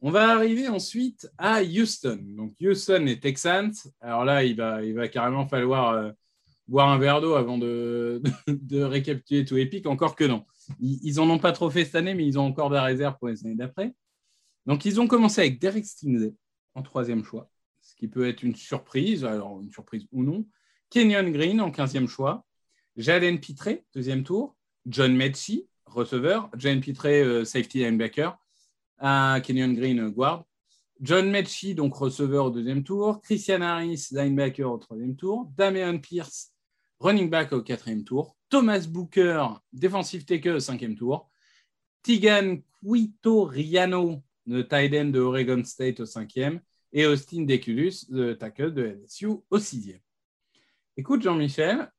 On 0.00 0.10
va 0.10 0.30
arriver 0.30 0.66
ensuite 0.66 1.30
à 1.38 1.62
Houston. 1.62 2.18
Donc 2.36 2.54
Houston 2.60 3.06
et 3.06 3.20
Texans. 3.20 3.72
Alors 4.00 4.24
là, 4.24 4.42
il 4.42 4.56
va, 4.56 4.82
il 4.82 5.10
carrément 5.10 5.46
falloir 5.46 5.92
euh, 5.92 6.10
boire 6.66 6.88
un 6.88 6.98
verre 6.98 7.20
d'eau 7.20 7.34
avant 7.34 7.56
de, 7.56 8.20
de, 8.48 8.82
récapituler 8.82 9.44
tout 9.44 9.56
épique. 9.56 9.86
Encore 9.86 10.16
que 10.16 10.24
non. 10.24 10.44
Ils, 10.80 11.14
n'en 11.14 11.30
ont 11.30 11.38
pas 11.38 11.52
trop 11.52 11.70
fait 11.70 11.84
cette 11.84 11.94
année, 11.94 12.14
mais 12.14 12.26
ils 12.26 12.36
ont 12.36 12.44
encore 12.44 12.68
de 12.68 12.74
la 12.74 12.82
réserve 12.82 13.16
pour 13.16 13.28
les 13.28 13.46
années 13.46 13.54
d'après. 13.54 13.94
Donc 14.66 14.84
ils 14.84 15.00
ont 15.00 15.06
commencé 15.06 15.40
avec 15.40 15.60
Derek 15.60 15.86
Stingley 15.86 16.34
en 16.74 16.82
troisième 16.82 17.22
choix, 17.22 17.48
ce 17.80 17.94
qui 17.94 18.08
peut 18.08 18.28
être 18.28 18.42
une 18.42 18.56
surprise, 18.56 19.24
alors 19.24 19.60
une 19.60 19.70
surprise 19.70 20.08
ou 20.10 20.24
non. 20.24 20.44
Kenyon 20.90 21.30
Green 21.30 21.60
en 21.60 21.70
quinzième 21.70 22.08
choix. 22.08 22.44
Jalen 22.96 23.38
Pitré, 23.38 23.84
deuxième 23.94 24.24
tour. 24.24 24.56
John 24.84 25.14
Metchie, 25.14 25.68
receveur. 25.86 26.50
Jalen 26.56 26.80
Pitré, 26.80 27.22
euh, 27.22 27.44
safety 27.44 27.80
linebacker 27.80 28.38
Kenyon 29.42 29.74
Green 29.74 30.08
Guard. 30.10 30.44
John 31.00 31.30
Metchie, 31.30 31.74
donc 31.74 31.94
receveur 31.94 32.46
au 32.46 32.50
deuxième 32.50 32.82
tour. 32.82 33.20
Christian 33.20 33.60
Harris, 33.60 34.08
linebacker 34.12 34.70
au 34.70 34.78
troisième 34.78 35.14
tour. 35.14 35.50
Damian 35.56 35.98
Pierce, 35.98 36.52
running 37.00 37.28
back 37.28 37.52
au 37.52 37.62
quatrième 37.62 38.04
tour. 38.04 38.36
Thomas 38.48 38.86
Booker, 38.88 39.46
defensive 39.72 40.24
taker 40.24 40.52
au 40.52 40.60
cinquième 40.60 40.96
tour. 40.96 41.30
Tigan 42.02 42.58
Riano, 42.82 44.22
le 44.46 44.62
tight 44.62 44.94
end 44.94 45.06
de 45.06 45.20
Oregon 45.20 45.62
State 45.64 46.00
au 46.00 46.06
cinquième. 46.06 46.60
Et 46.92 47.04
Austin 47.04 47.42
Deculus, 47.42 48.06
le 48.08 48.38
tackle 48.38 48.72
de 48.72 48.98
LSU 49.04 49.28
au 49.50 49.58
sixième. 49.58 50.00
Écoute, 50.96 51.20
Jean-Michel, 51.20 51.92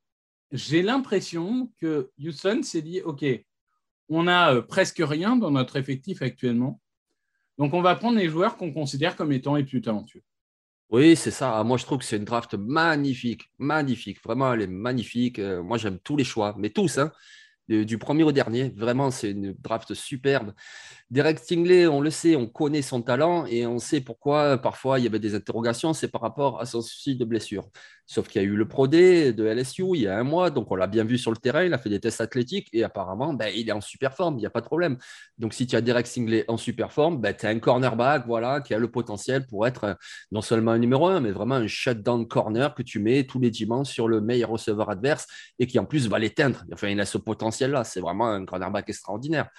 j'ai 0.52 0.82
l'impression 0.82 1.72
que 1.78 2.10
Houston 2.18 2.64
s'est 2.64 2.82
dit, 2.82 3.02
OK, 3.02 3.24
on 4.10 4.28
a 4.28 4.56
euh, 4.56 4.62
presque 4.62 5.02
rien 5.04 5.36
dans 5.36 5.52
notre 5.52 5.76
effectif 5.76 6.22
actuellement. 6.22 6.82
Donc, 7.58 7.74
on 7.74 7.82
va 7.82 7.96
prendre 7.96 8.18
les 8.18 8.30
joueurs 8.30 8.58
qu'on 8.58 8.72
considère 8.72 9.16
comme 9.16 9.32
étant 9.32 9.56
les 9.56 9.64
plus 9.64 9.82
talentueux. 9.82 10.24
Oui, 10.90 11.16
c'est 11.16 11.32
ça. 11.32 11.58
Ah, 11.58 11.64
moi, 11.64 11.78
je 11.78 11.86
trouve 11.86 11.98
que 11.98 12.06
c'est 12.06 12.18
une 12.18 12.24
draft 12.24 12.54
magnifique, 12.54 13.52
magnifique. 13.58 14.24
Vraiment, 14.24 14.54
elle 14.54 14.62
est 14.62 14.68
magnifique. 14.68 15.40
Euh, 15.40 15.62
moi, 15.62 15.78
j'aime 15.78 16.00
tous 16.00 16.16
les 16.16 16.24
choix, 16.24 16.56
mais 16.58 16.70
tous. 16.70 16.98
Hein 16.98 17.12
du 17.68 17.98
premier 17.98 18.24
au 18.24 18.32
dernier. 18.32 18.74
Vraiment, 18.76 19.12
c'est 19.12 19.32
une 19.32 19.54
draft 19.60 19.94
superbe. 19.94 20.54
Derek 21.10 21.40
Stingley, 21.40 21.88
on 21.88 22.02
le 22.02 22.10
sait, 22.10 22.36
on 22.36 22.48
connaît 22.48 22.82
son 22.82 23.02
talent 23.02 23.46
et 23.46 23.66
on 23.66 23.80
sait 23.80 24.02
pourquoi 24.02 24.58
parfois 24.58 25.00
il 25.00 25.06
y 25.06 25.08
avait 25.08 25.20
des 25.20 25.36
interrogations, 25.36 25.94
c'est 25.94 26.10
par 26.10 26.20
rapport 26.20 26.60
à 26.60 26.66
son 26.66 26.82
souci 26.82 27.16
de 27.16 27.24
blessure. 27.24 27.70
Sauf 28.06 28.28
qu'il 28.28 28.42
y 28.42 28.46
a 28.46 28.48
eu 28.48 28.56
le 28.56 28.68
Pro 28.68 28.88
de 28.88 29.44
LSU 29.44 29.84
il 29.96 30.02
y 30.02 30.08
a 30.08 30.18
un 30.18 30.24
mois, 30.24 30.50
donc 30.50 30.70
on 30.72 30.76
l'a 30.76 30.88
bien 30.88 31.06
vu 31.06 31.18
sur 31.18 31.32
le 31.32 31.38
terrain, 31.38 31.64
il 31.64 31.74
a 31.74 31.78
fait 31.78 31.90
des 31.90 32.00
tests 32.02 32.20
athlétiques 32.20 32.70
et 32.74 32.84
apparemment, 32.84 33.34
ben, 33.34 33.52
il 33.56 33.70
est 33.70 33.72
en 33.72 33.80
super 33.80 34.14
forme, 34.14 34.36
il 34.36 34.40
n'y 34.40 34.46
a 34.46 34.50
pas 34.50 34.60
de 34.60 34.66
problème. 34.66 34.98
Donc 35.38 35.54
si 35.54 35.66
tu 35.66 35.78
as 35.78 35.82
Derek 35.82 36.08
Stingley 36.08 36.44
en 36.50 36.58
super 36.58 36.92
forme, 36.92 37.22
ben, 37.22 37.34
tu 37.34 37.46
as 37.46 37.50
un 37.50 37.60
cornerback 37.60 38.26
voilà, 38.28 38.60
qui 38.60 38.74
a 38.74 38.80
le 38.80 38.92
potentiel 38.92 39.46
pour 39.46 39.66
être 39.66 39.98
non 40.32 40.42
seulement 40.42 40.72
un 40.72 40.78
numéro 40.78 41.08
un, 41.08 41.22
mais 41.22 41.32
vraiment 41.32 41.56
un 41.56 41.68
shutdown 41.68 42.28
corner 42.28 42.74
que 42.76 42.84
tu 42.84 43.00
mets 43.00 43.26
tous 43.26 43.40
les 43.40 43.52
dimanches 43.52 43.90
sur 43.90 44.10
le 44.10 44.20
meilleur 44.20 44.50
receveur 44.50 44.90
adverse 44.90 45.26
et 45.58 45.68
qui 45.68 45.80
en 45.80 45.86
plus 45.86 46.08
va 46.10 46.20
l'éteindre. 46.20 46.66
Enfin, 46.74 46.90
il 46.90 47.00
a 47.00 47.06
ce 47.06 47.18
potentiel-là, 47.58 47.84
c'est 47.84 48.00
vraiment 48.00 48.30
un 48.30 48.46
cornerback 48.46 48.90
extraordinaire. 48.90 49.50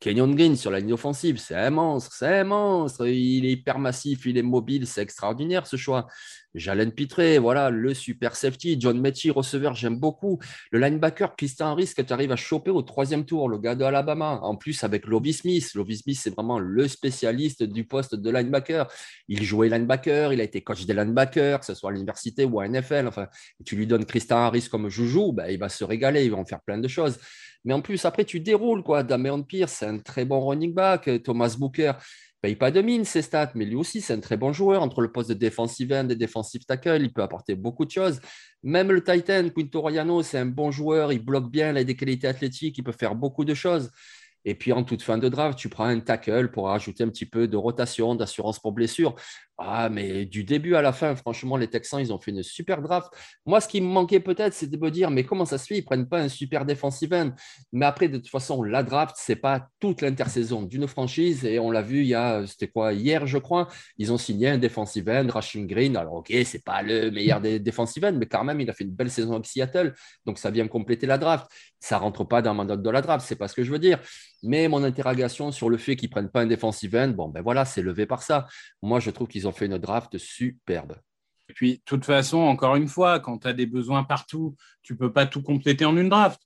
Kenyon 0.00 0.34
Green 0.34 0.56
sur 0.56 0.70
la 0.70 0.80
ligne 0.80 0.94
offensive, 0.94 1.38
c'est 1.38 1.54
un 1.54 1.70
monstre, 1.70 2.12
c'est 2.12 2.40
un 2.40 2.44
monstre. 2.44 3.06
Il 3.06 3.46
est 3.46 3.52
hyper 3.52 3.78
massif, 3.78 4.26
il 4.26 4.36
est 4.36 4.42
mobile, 4.42 4.86
c'est 4.86 5.02
extraordinaire 5.02 5.66
ce 5.66 5.76
choix. 5.76 6.08
Jalen 6.54 6.92
Pitré, 6.92 7.38
voilà, 7.38 7.70
le 7.70 7.94
super 7.94 8.36
safety. 8.36 8.76
John 8.80 9.00
Mechie, 9.00 9.30
receveur, 9.30 9.74
j'aime 9.74 9.98
beaucoup. 9.98 10.38
Le 10.70 10.78
linebacker, 10.78 11.36
Christian 11.36 11.68
Harris, 11.68 11.92
que 11.96 12.02
tu 12.02 12.12
arrives 12.12 12.32
à 12.32 12.36
choper 12.36 12.70
au 12.70 12.82
troisième 12.82 13.24
tour, 13.24 13.48
le 13.48 13.58
gars 13.58 13.74
de 13.74 13.84
Alabama. 13.84 14.38
En 14.42 14.56
plus, 14.56 14.84
avec 14.84 15.06
Lovie 15.06 15.32
Smith. 15.32 15.74
Lovie 15.74 15.96
Smith, 15.96 16.18
c'est 16.20 16.34
vraiment 16.34 16.58
le 16.58 16.88
spécialiste 16.88 17.62
du 17.62 17.84
poste 17.84 18.14
de 18.14 18.30
linebacker. 18.30 18.86
Il 19.28 19.42
jouait 19.42 19.68
linebacker, 19.68 20.32
il 20.32 20.40
a 20.40 20.44
été 20.44 20.62
coach 20.62 20.84
des 20.84 20.94
linebackers, 20.94 21.60
que 21.60 21.66
ce 21.66 21.74
soit 21.74 21.90
à 21.90 21.92
l'université 21.92 22.44
ou 22.44 22.60
à 22.60 22.68
NFL. 22.68 23.06
Enfin, 23.08 23.28
tu 23.64 23.76
lui 23.76 23.86
donnes 23.86 24.04
Christian 24.04 24.38
Harris 24.38 24.68
comme 24.70 24.88
joujou, 24.88 25.32
ben, 25.32 25.46
il 25.48 25.58
va 25.58 25.68
se 25.68 25.84
régaler, 25.84 26.24
il 26.24 26.30
va 26.30 26.44
faire 26.44 26.60
plein 26.60 26.78
de 26.78 26.88
choses. 26.88 27.18
Mais 27.64 27.74
en 27.74 27.80
plus, 27.80 28.04
après, 28.04 28.24
tu 28.24 28.40
déroules, 28.40 28.82
quoi. 28.82 29.02
Damien 29.02 29.40
Pierce, 29.42 29.74
c'est 29.74 29.86
un 29.86 29.98
très 29.98 30.24
bon 30.24 30.40
running 30.44 30.74
back. 30.74 31.08
Thomas 31.22 31.54
Booker, 31.58 31.92
paye 32.42 32.56
pas 32.56 32.70
de 32.72 32.82
mine 32.82 33.04
ses 33.04 33.22
stats, 33.22 33.52
mais 33.54 33.64
lui 33.64 33.76
aussi, 33.76 34.00
c'est 34.00 34.12
un 34.14 34.20
très 34.20 34.36
bon 34.36 34.52
joueur. 34.52 34.82
Entre 34.82 35.00
le 35.00 35.12
poste 35.12 35.30
de 35.30 35.34
defensive 35.34 35.92
end 35.92 36.08
et 36.08 36.16
defensive 36.16 36.64
tackle, 36.64 37.00
il 37.00 37.12
peut 37.12 37.22
apporter 37.22 37.54
beaucoup 37.54 37.84
de 37.84 37.90
choses. 37.90 38.20
Même 38.64 38.90
le 38.92 39.02
Titan, 39.02 39.48
Quinto 39.54 39.80
Royano, 39.80 40.22
c'est 40.22 40.38
un 40.38 40.46
bon 40.46 40.70
joueur. 40.70 41.12
Il 41.12 41.24
bloque 41.24 41.50
bien, 41.50 41.70
il 41.70 41.76
a 41.78 41.84
des 41.84 41.96
qualités 41.96 42.26
athlétiques, 42.26 42.76
il 42.78 42.84
peut 42.84 42.92
faire 42.92 43.14
beaucoup 43.14 43.44
de 43.44 43.54
choses. 43.54 43.90
Et 44.44 44.54
puis 44.54 44.72
en 44.72 44.82
toute 44.84 45.02
fin 45.02 45.18
de 45.18 45.28
draft, 45.28 45.58
tu 45.58 45.68
prends 45.68 45.84
un 45.84 46.00
tackle 46.00 46.50
pour 46.50 46.66
rajouter 46.66 47.04
un 47.04 47.08
petit 47.08 47.26
peu 47.26 47.48
de 47.48 47.56
rotation, 47.56 48.14
d'assurance 48.14 48.58
pour 48.58 48.72
blessure. 48.72 49.14
Ah, 49.58 49.88
mais 49.88 50.24
du 50.24 50.42
début 50.42 50.74
à 50.74 50.82
la 50.82 50.92
fin, 50.92 51.14
franchement, 51.14 51.56
les 51.56 51.68
Texans, 51.68 52.00
ils 52.00 52.12
ont 52.12 52.18
fait 52.18 52.32
une 52.32 52.42
super 52.42 52.82
draft. 52.82 53.12
Moi, 53.46 53.60
ce 53.60 53.68
qui 53.68 53.80
me 53.80 53.86
manquait 53.86 54.18
peut-être, 54.18 54.54
c'est 54.54 54.66
de 54.66 54.76
me 54.76 54.90
dire, 54.90 55.10
mais 55.10 55.22
comment 55.22 55.44
ça 55.44 55.58
se 55.58 55.66
fait? 55.66 55.76
Ils 55.76 55.82
ne 55.82 55.84
prennent 55.84 56.08
pas 56.08 56.18
un 56.20 56.28
super 56.28 56.64
defensive 56.64 57.12
end. 57.14 57.30
Mais 57.72 57.86
après, 57.86 58.08
de 58.08 58.16
toute 58.16 58.28
façon, 58.28 58.64
la 58.64 58.82
draft, 58.82 59.14
ce 59.16 59.30
n'est 59.30 59.36
pas 59.36 59.68
toute 59.78 60.00
l'intersaison 60.00 60.62
d'une 60.62 60.88
franchise. 60.88 61.44
Et 61.44 61.60
on 61.60 61.70
l'a 61.70 61.82
vu, 61.82 62.12
c'était 62.48 62.66
quoi, 62.66 62.92
hier, 62.92 63.26
je 63.26 63.38
crois, 63.38 63.68
ils 63.98 64.12
ont 64.12 64.18
signé 64.18 64.48
un 64.48 64.58
defensive 64.58 65.08
end, 65.08 65.28
Rashing 65.28 65.68
Green. 65.68 65.96
Alors, 65.96 66.14
OK, 66.14 66.28
ce 66.30 66.56
n'est 66.56 66.62
pas 66.64 66.82
le 66.82 67.12
meilleur 67.12 67.40
des 67.40 67.60
defensive 67.60 68.04
end, 68.04 68.14
mais 68.14 68.26
quand 68.26 68.42
même, 68.42 68.60
il 68.60 68.68
a 68.68 68.72
fait 68.72 68.84
une 68.84 68.90
belle 68.90 69.10
saison 69.10 69.34
avec 69.34 69.46
Seattle. 69.46 69.94
Donc, 70.26 70.38
ça 70.38 70.50
vient 70.50 70.66
compléter 70.66 71.06
la 71.06 71.18
draft. 71.18 71.46
Ça 71.78 71.98
ne 71.98 72.00
rentre 72.00 72.24
pas 72.24 72.42
dans 72.42 72.54
ma 72.54 72.64
note 72.64 72.82
de 72.82 72.90
la 72.90 73.00
draft, 73.00 73.24
c'est 73.24 73.36
pas 73.36 73.46
ce 73.46 73.54
que 73.54 73.62
je 73.62 73.70
veux 73.70 73.78
dire. 73.78 74.00
Mais 74.42 74.68
mon 74.68 74.82
interrogation 74.82 75.52
sur 75.52 75.70
le 75.70 75.76
fait 75.76 75.94
qu'ils 75.94 76.08
ne 76.08 76.12
prennent 76.12 76.30
pas 76.30 76.42
un 76.42 76.46
defensive 76.46 76.96
end, 76.96 77.08
bon, 77.08 77.28
ben 77.28 77.42
voilà, 77.42 77.64
c'est 77.64 77.82
levé 77.82 78.06
par 78.06 78.22
ça. 78.22 78.48
Moi, 78.82 78.98
je 78.98 79.10
trouve 79.10 79.28
qu'ils 79.28 79.46
ont 79.46 79.52
fait 79.52 79.66
une 79.66 79.78
draft 79.78 80.18
superbe. 80.18 80.96
Et 81.48 81.52
puis, 81.52 81.74
de 81.74 81.82
toute 81.84 82.04
façon, 82.04 82.38
encore 82.38 82.76
une 82.76 82.88
fois, 82.88 83.20
quand 83.20 83.38
tu 83.38 83.48
as 83.48 83.52
des 83.52 83.66
besoins 83.66 84.04
partout, 84.04 84.56
tu 84.82 84.94
ne 84.94 84.98
peux 84.98 85.12
pas 85.12 85.26
tout 85.26 85.42
compléter 85.42 85.84
en 85.84 85.96
une 85.96 86.08
draft. 86.08 86.40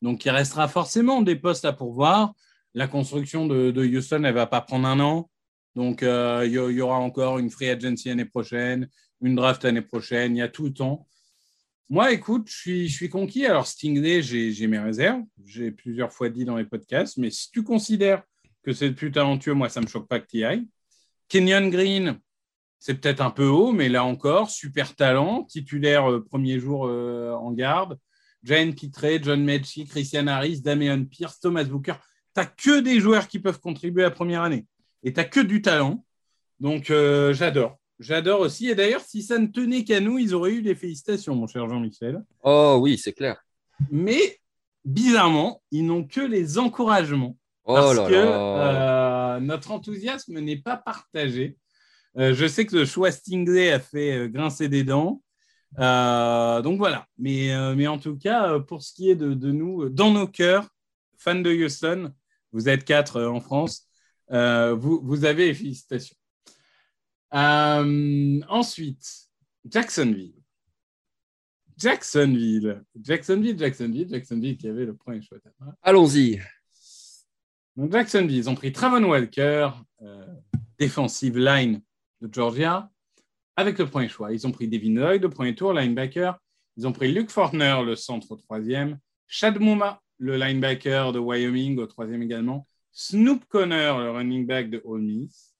Donc, 0.00 0.24
il 0.24 0.30
restera 0.30 0.66
forcément 0.68 1.20
des 1.20 1.36
postes 1.36 1.64
à 1.64 1.72
pourvoir. 1.72 2.32
La 2.74 2.88
construction 2.88 3.46
de, 3.46 3.72
Houston, 3.84 4.16
elle 4.16 4.22
ne 4.22 4.30
va 4.32 4.46
pas 4.46 4.60
prendre 4.60 4.88
un 4.88 5.00
an. 5.00 5.30
Donc, 5.74 6.02
euh, 6.02 6.42
il 6.46 6.52
y, 6.52 6.80
aura 6.80 6.98
encore 6.98 7.38
une 7.38 7.50
free 7.50 7.68
agency 7.68 8.08
l'année 8.08 8.24
prochaine, 8.24 8.88
une 9.20 9.34
draft 9.34 9.64
l'année 9.64 9.82
prochaine. 9.82 10.36
Il 10.36 10.38
y 10.38 10.42
a 10.42 10.48
tout 10.48 10.64
le 10.64 10.72
temps. 10.72 11.06
Moi, 11.88 12.12
écoute, 12.12 12.48
je 12.48 12.86
suis, 12.86 13.08
conquis. 13.08 13.44
Alors, 13.44 13.66
Stingley, 13.66 14.22
j'ai 14.22 14.66
mes 14.66 14.78
réserves. 14.78 15.22
J'ai 15.44 15.70
plusieurs 15.70 16.12
fois 16.12 16.30
dit 16.30 16.44
dans 16.44 16.56
les 16.56 16.64
podcasts. 16.64 17.18
Mais 17.18 17.30
si 17.30 17.50
tu 17.50 17.62
considères 17.62 18.22
que 18.62 18.72
c'est 18.72 18.88
le 18.88 18.94
plus 18.94 19.12
talentueux, 19.12 19.54
moi, 19.54 19.68
ça 19.68 19.80
ne 19.80 19.86
me 19.86 19.90
choque 19.90 20.08
pas 20.08 20.20
que 20.20 20.26
tu 20.26 20.38
y 20.38 20.44
ailles. 20.44 20.66
Kenyon 21.28 21.68
Green, 21.68 22.18
c'est 22.78 22.94
peut-être 22.94 23.20
un 23.20 23.30
peu 23.30 23.46
haut, 23.46 23.72
mais 23.72 23.88
là 23.88 24.04
encore, 24.04 24.50
super 24.50 24.94
talent, 24.96 25.44
titulaire 25.44 26.10
euh, 26.10 26.24
premier 26.24 26.58
jour 26.58 26.86
euh, 26.86 27.32
en 27.32 27.52
garde. 27.52 27.98
Jane 28.42 28.74
Pitré, 28.74 29.20
John 29.22 29.42
Mechie, 29.44 29.86
Christian 29.86 30.26
Harris, 30.26 30.60
Damian 30.60 31.04
Pierce, 31.04 31.40
Thomas 31.40 31.64
Booker. 31.64 31.94
Tu 32.34 32.40
n'as 32.40 32.46
que 32.46 32.80
des 32.80 33.00
joueurs 33.00 33.28
qui 33.28 33.38
peuvent 33.38 33.60
contribuer 33.60 34.02
à 34.02 34.08
la 34.08 34.10
première 34.10 34.42
année. 34.42 34.66
Et 35.04 35.12
tu 35.12 35.20
n'as 35.20 35.24
que 35.24 35.40
du 35.40 35.62
talent. 35.62 36.04
Donc, 36.58 36.90
euh, 36.90 37.32
j'adore. 37.32 37.78
J'adore 38.02 38.40
aussi. 38.40 38.68
Et 38.68 38.74
d'ailleurs, 38.74 39.00
si 39.00 39.22
ça 39.22 39.38
ne 39.38 39.46
tenait 39.46 39.84
qu'à 39.84 40.00
nous, 40.00 40.18
ils 40.18 40.34
auraient 40.34 40.52
eu 40.52 40.62
des 40.62 40.74
félicitations, 40.74 41.36
mon 41.36 41.46
cher 41.46 41.68
Jean-Michel. 41.68 42.22
Oh 42.42 42.78
oui, 42.80 42.98
c'est 42.98 43.12
clair. 43.12 43.36
Mais 43.90 44.38
bizarrement, 44.84 45.62
ils 45.70 45.86
n'ont 45.86 46.04
que 46.04 46.20
les 46.20 46.58
encouragements. 46.58 47.36
Oh 47.64 47.74
parce 47.74 47.96
que 48.08 49.38
notre 49.38 49.70
enthousiasme 49.70 50.40
n'est 50.40 50.56
pas 50.56 50.76
partagé. 50.76 51.56
Euh, 52.18 52.34
je 52.34 52.46
sais 52.46 52.66
que 52.66 52.76
le 52.76 52.84
choix 52.84 53.10
Stingley 53.10 53.70
a 53.70 53.78
fait 53.78 54.16
euh, 54.16 54.28
grincer 54.28 54.68
des 54.68 54.82
dents. 54.82 55.22
Euh, 55.78 56.60
donc 56.60 56.78
voilà. 56.78 57.06
Mais, 57.18 57.52
mais 57.76 57.86
en 57.86 57.98
tout 57.98 58.18
cas, 58.18 58.58
pour 58.58 58.82
ce 58.82 58.92
qui 58.92 59.10
est 59.10 59.16
de, 59.16 59.52
nous, 59.52 59.88
dans 59.88 60.10
nos 60.10 60.26
cœurs, 60.26 60.66
fans 61.16 61.36
de 61.36 61.50
Houston, 61.50 62.12
vous 62.50 62.68
êtes 62.68 62.84
quatre 62.84 63.22
en 63.22 63.40
France, 63.40 63.88
vous, 64.28 65.00
vous 65.02 65.24
avez 65.24 65.46
les 65.46 65.54
félicitations. 65.54 66.16
Ensuite, 67.32 69.28
Jacksonville. 69.68 70.34
Jacksonville. 71.76 72.84
Jacksonville, 73.00 73.58
Jacksonville, 73.58 74.08
Jacksonville 74.08 74.56
qui 74.56 74.68
avait 74.68 74.84
le 74.84 74.94
premier 74.94 75.22
choix. 75.22 75.38
Allons-y. 75.82 76.40
Donc 77.76 77.90
Jacksonville, 77.90 78.36
ils 78.36 78.50
ont 78.50 78.54
pris 78.54 78.72
Travon 78.72 79.02
Walker, 79.04 79.70
defensive 80.78 81.38
line 81.38 81.80
de 82.20 82.28
Georgia 82.32 82.90
avec 83.56 83.78
le 83.78 83.86
premier 83.86 84.08
choix. 84.08 84.32
Ils 84.32 84.46
ont 84.46 84.52
pris 84.52 84.68
Devin 84.68 84.94
Lloyd 84.94 85.22
le 85.22 85.30
premier 85.30 85.54
tour, 85.54 85.72
linebacker. 85.72 86.38
Ils 86.76 86.86
ont 86.86 86.92
pris 86.92 87.12
Luke 87.12 87.30
Fortner, 87.30 87.82
le 87.84 87.96
centre 87.96 88.30
au 88.32 88.36
troisième. 88.36 88.98
Chad 89.26 89.58
Mouma, 89.58 90.00
le 90.18 90.36
linebacker 90.36 91.12
de 91.12 91.18
Wyoming 91.18 91.78
au 91.78 91.86
troisième 91.86 92.22
également. 92.22 92.66
Snoop 92.92 93.44
Conner, 93.46 93.92
le 93.98 94.10
running 94.10 94.46
back 94.46 94.70
de 94.70 94.80
Ole 94.84 95.02
Miss. 95.02 95.51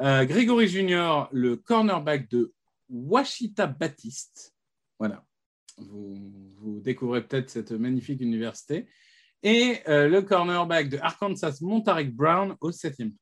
Euh, 0.00 0.24
Gregory 0.24 0.66
Junior, 0.66 1.28
le 1.30 1.56
cornerback 1.56 2.28
de 2.30 2.54
Washita 2.88 3.66
Baptiste. 3.66 4.54
Voilà. 4.98 5.24
Vous, 5.76 6.80
découvrez 6.82 7.26
peut-être 7.26 7.50
cette 7.50 7.72
magnifique 7.72 8.20
université. 8.20 8.88
Et 9.42 9.80
euh, 9.88 10.08
le 10.08 10.22
cornerback 10.22 10.88
de 10.88 10.98
Arkansas, 10.98 11.58
Montarek 11.60 12.14
Brown, 12.14 12.56
au 12.60 12.72
septième. 12.72 13.12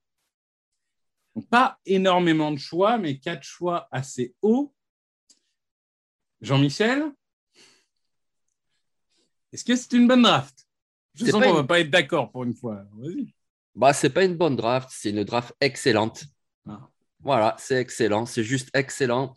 Donc, 1.34 1.48
pas 1.48 1.78
énormément 1.84 2.50
de 2.52 2.58
choix, 2.58 2.98
mais 2.98 3.18
quatre 3.18 3.42
choix 3.42 3.88
assez 3.90 4.34
hauts. 4.42 4.72
Jean-Michel, 6.40 7.12
est-ce 9.52 9.64
que 9.64 9.74
c'est 9.74 9.92
une 9.94 10.06
bonne 10.06 10.22
draft? 10.22 10.66
Je 11.14 11.26
sens 11.26 11.42
qu'on 11.42 11.50
une- 11.50 11.56
va 11.56 11.64
pas 11.64 11.80
être 11.80 11.90
d'accord 11.90 12.30
pour 12.30 12.44
une 12.44 12.54
fois. 12.54 12.84
Vas-y. 12.92 13.34
Bah, 13.74 13.92
c'est 13.92 14.10
pas 14.10 14.24
une 14.24 14.36
bonne 14.36 14.56
draft, 14.56 14.88
c'est 14.92 15.10
une 15.10 15.24
draft 15.24 15.54
excellente. 15.60 16.24
Voilà, 17.20 17.56
c'est 17.58 17.76
excellent, 17.76 18.26
c'est 18.26 18.44
juste 18.44 18.70
excellent. 18.74 19.34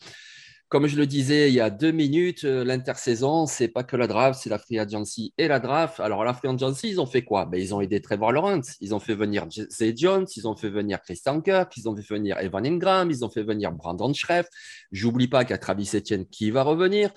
Comme 0.72 0.88
je 0.88 0.96
le 0.96 1.06
disais 1.06 1.50
il 1.50 1.54
y 1.54 1.60
a 1.60 1.70
deux 1.70 1.91
minutes, 1.91 2.46
euh, 2.46 2.63
l'intersaison, 2.63 3.46
c'est 3.46 3.67
pas 3.67 3.84
que 3.84 3.98
la 3.98 4.08
draft, 4.08 4.39
c'est 4.41 4.50
la 4.50 4.58
free 4.58 4.80
agency 4.80 5.34
et 5.38 5.50
la 5.50 5.60
draft. 5.60 6.00
Alors, 6.00 6.24
la 6.24 6.34
free 6.34 6.48
agency, 6.48 6.88
ils 6.88 7.02
ont 7.02 7.06
fait 7.06 7.24
quoi? 7.24 7.46
Ben, 7.46 7.60
Ils 7.60 7.76
ont 7.76 7.82
aidé 7.82 8.02
Trevor 8.02 8.32
Lawrence, 8.32 8.78
ils 8.80 8.96
ont 8.96 9.00
fait 9.02 9.15
venir 9.15 9.46
Zay 9.50 9.94
Jones, 9.98 10.26
ils 10.34 10.48
ont 10.48 10.56
fait 10.56 10.70
venir 10.70 11.02
Christian 11.02 11.41
Kirk, 11.41 11.76
ils 11.76 11.89
ont 11.89 11.96
fait 11.98 12.13
venir 12.13 12.39
Evan 12.39 12.65
Ingram, 12.65 13.12
ils 13.12 13.26
ont 13.26 13.30
fait 13.30 13.44
venir 13.44 13.74
Brandon 13.74 14.13
Schreff. 14.13 14.48
J'oublie 14.94 15.28
pas 15.28 15.44
qu'il 15.44 15.58
y 15.58 15.60
Travis 15.60 15.89
Etienne 15.94 16.26
qui 16.26 16.52
va 16.52 16.63
revenir. 16.63 17.12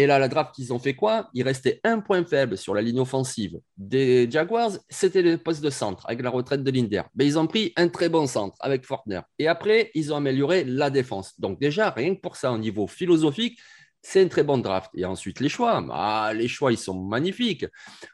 Et 0.00 0.06
là, 0.06 0.18
la 0.18 0.28
draft, 0.28 0.56
ils 0.56 0.72
ont 0.72 0.78
fait 0.78 0.94
quoi? 0.94 1.28
Il 1.34 1.42
restait 1.42 1.78
un 1.84 2.00
point 2.00 2.24
faible 2.24 2.56
sur 2.56 2.74
la 2.74 2.80
ligne 2.80 3.00
offensive 3.00 3.60
des 3.76 4.30
Jaguars, 4.30 4.72
c'était 4.88 5.20
le 5.20 5.36
poste 5.36 5.62
de 5.62 5.68
centre 5.68 6.06
avec 6.06 6.22
la 6.22 6.30
retraite 6.30 6.64
de 6.64 6.70
Linder. 6.70 7.02
Mais 7.14 7.26
ils 7.26 7.38
ont 7.38 7.46
pris 7.46 7.74
un 7.76 7.88
très 7.88 8.08
bon 8.08 8.26
centre 8.26 8.56
avec 8.60 8.86
Fortner. 8.86 9.20
Et 9.38 9.46
après, 9.46 9.90
ils 9.94 10.10
ont 10.10 10.16
amélioré 10.16 10.64
la 10.64 10.88
défense. 10.88 11.38
Donc 11.38 11.60
déjà, 11.60 11.90
rien 11.90 12.14
que 12.14 12.20
pour 12.20 12.36
ça, 12.36 12.50
au 12.50 12.56
niveau 12.56 12.86
philosophique, 12.86 13.58
c'est 14.02 14.22
une 14.22 14.28
très 14.28 14.42
bonne 14.42 14.62
draft. 14.62 14.90
Et 14.94 15.04
ensuite, 15.04 15.40
les 15.40 15.48
choix. 15.48 15.84
Ah, 15.92 16.32
les 16.34 16.48
choix, 16.48 16.72
ils 16.72 16.78
sont 16.78 16.98
magnifiques. 17.02 17.66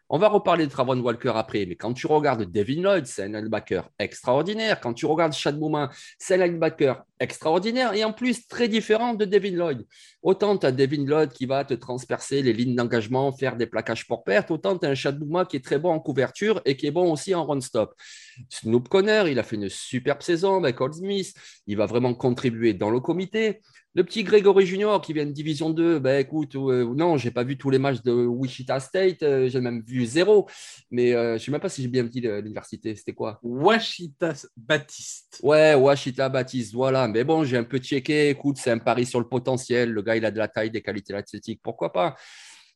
On 0.09 0.19
va 0.19 0.29
reparler 0.29 0.67
de 0.67 0.71
Travon 0.71 1.01
Walker 1.01 1.33
après, 1.35 1.67
mais 1.67 1.75
quand 1.75 1.93
tu 1.93 2.07
regardes 2.07 2.45
Devin 2.45 2.81
Lloyd, 2.81 3.07
c'est 3.07 3.25
un 3.25 3.29
linebacker 3.29 3.89
extraordinaire. 3.99 4.81
Quand 4.81 4.95
tu 4.95 5.07
regardes 5.07 5.33
Chad 5.33 5.59
Mouman, 5.59 5.89
c'est 6.19 6.35
un 6.35 6.47
linebacker 6.47 7.05
extraordinaire 7.19 7.93
et 7.93 8.05
en 8.05 8.13
plus 8.13 8.47
très 8.47 8.69
différent 8.69 9.15
de 9.15 9.25
Devin 9.25 9.57
Lloyd. 9.57 9.85
Autant 10.23 10.57
tu 10.59 10.67
as 10.67 10.73
Devin 10.73 11.05
Lloyd 11.05 11.33
qui 11.33 11.47
va 11.47 11.65
te 11.65 11.75
transpercer 11.75 12.43
les 12.43 12.53
lignes 12.53 12.77
d'engagement, 12.77 13.33
faire 13.33 13.57
des 13.57 13.67
plaquages 13.67 14.07
pour 14.07 14.23
perte, 14.23 14.51
autant 14.53 14.79
tu 14.79 14.87
as 14.87 14.91
un 14.91 14.95
Chad 14.95 15.19
Mouman 15.19 15.45
qui 15.45 15.57
est 15.57 15.65
très 15.65 15.79
bon 15.79 15.91
en 15.91 15.99
couverture 15.99 16.61
et 16.65 16.77
qui 16.77 16.87
est 16.87 16.93
bon 16.93 17.11
aussi 17.11 17.35
en 17.35 17.45
run-stop. 17.45 17.95
Snoop 18.49 18.89
Conner, 18.89 19.25
il 19.29 19.39
a 19.39 19.43
fait 19.43 19.57
une 19.57 19.69
superbe 19.69 20.23
saison 20.23 20.59
avec 20.59 20.81
Old 20.81 20.95
Smith. 20.95 21.35
Il 21.67 21.77
va 21.77 21.87
vraiment 21.87 22.15
contribuer 22.15 22.75
dans 22.75 22.91
le 22.91 23.01
comité. 23.01 23.61
Le 23.97 24.05
petit 24.05 24.25
Grégory 24.25 24.67
Junior 24.67 25.01
qui 25.01 25.15
vient 25.15 25.25
de 25.25 25.31
Division 25.31 25.71
2, 25.71 25.99
ben 26.01 26.21
écoute, 26.21 26.55
euh, 26.55 26.85
non, 26.95 27.17
j'ai 27.17 27.31
pas 27.31 27.45
vu 27.45 27.57
tous 27.57 27.71
les 27.71 27.79
matchs 27.79 28.03
de 28.03 28.13
Wichita 28.13 28.79
State, 28.79 29.23
euh, 29.23 29.49
j'ai 29.49 29.63
même 29.63 29.83
vu 29.87 30.05
zéro. 30.05 30.47
Mais 30.91 31.15
euh, 31.15 31.39
je 31.39 31.45
sais 31.45 31.51
même 31.51 31.63
pas 31.63 31.71
si 31.71 31.81
j'ai 31.81 31.89
bien 31.89 32.05
dit 32.05 32.21
l'université, 32.21 32.95
c'était 32.95 33.15
quoi? 33.15 33.41
Washita 33.43 34.35
Baptiste. 34.55 35.41
Ouais, 35.43 35.75
Washita 35.75 36.29
Baptiste, 36.29 36.75
voilà. 36.75 37.09
Mais 37.09 37.25
bon, 37.25 37.43
j'ai 37.45 37.57
un 37.57 37.65
peu 37.65 37.79
checké. 37.79 38.29
Écoute, 38.29 38.59
c'est 38.59 38.71
un 38.71 38.77
pari 38.77 39.07
sur 39.07 39.19
le 39.19 39.29
potentiel. 39.29 39.93
Le 39.93 40.03
gars, 40.03 40.17
il 40.17 40.27
a 40.27 40.31
de 40.31 40.37
la 40.37 40.49
taille, 40.49 40.71
des 40.71 40.83
qualités 40.83 41.15
athlétiques. 41.15 41.61
Pourquoi 41.63 41.91
pas? 41.91 42.17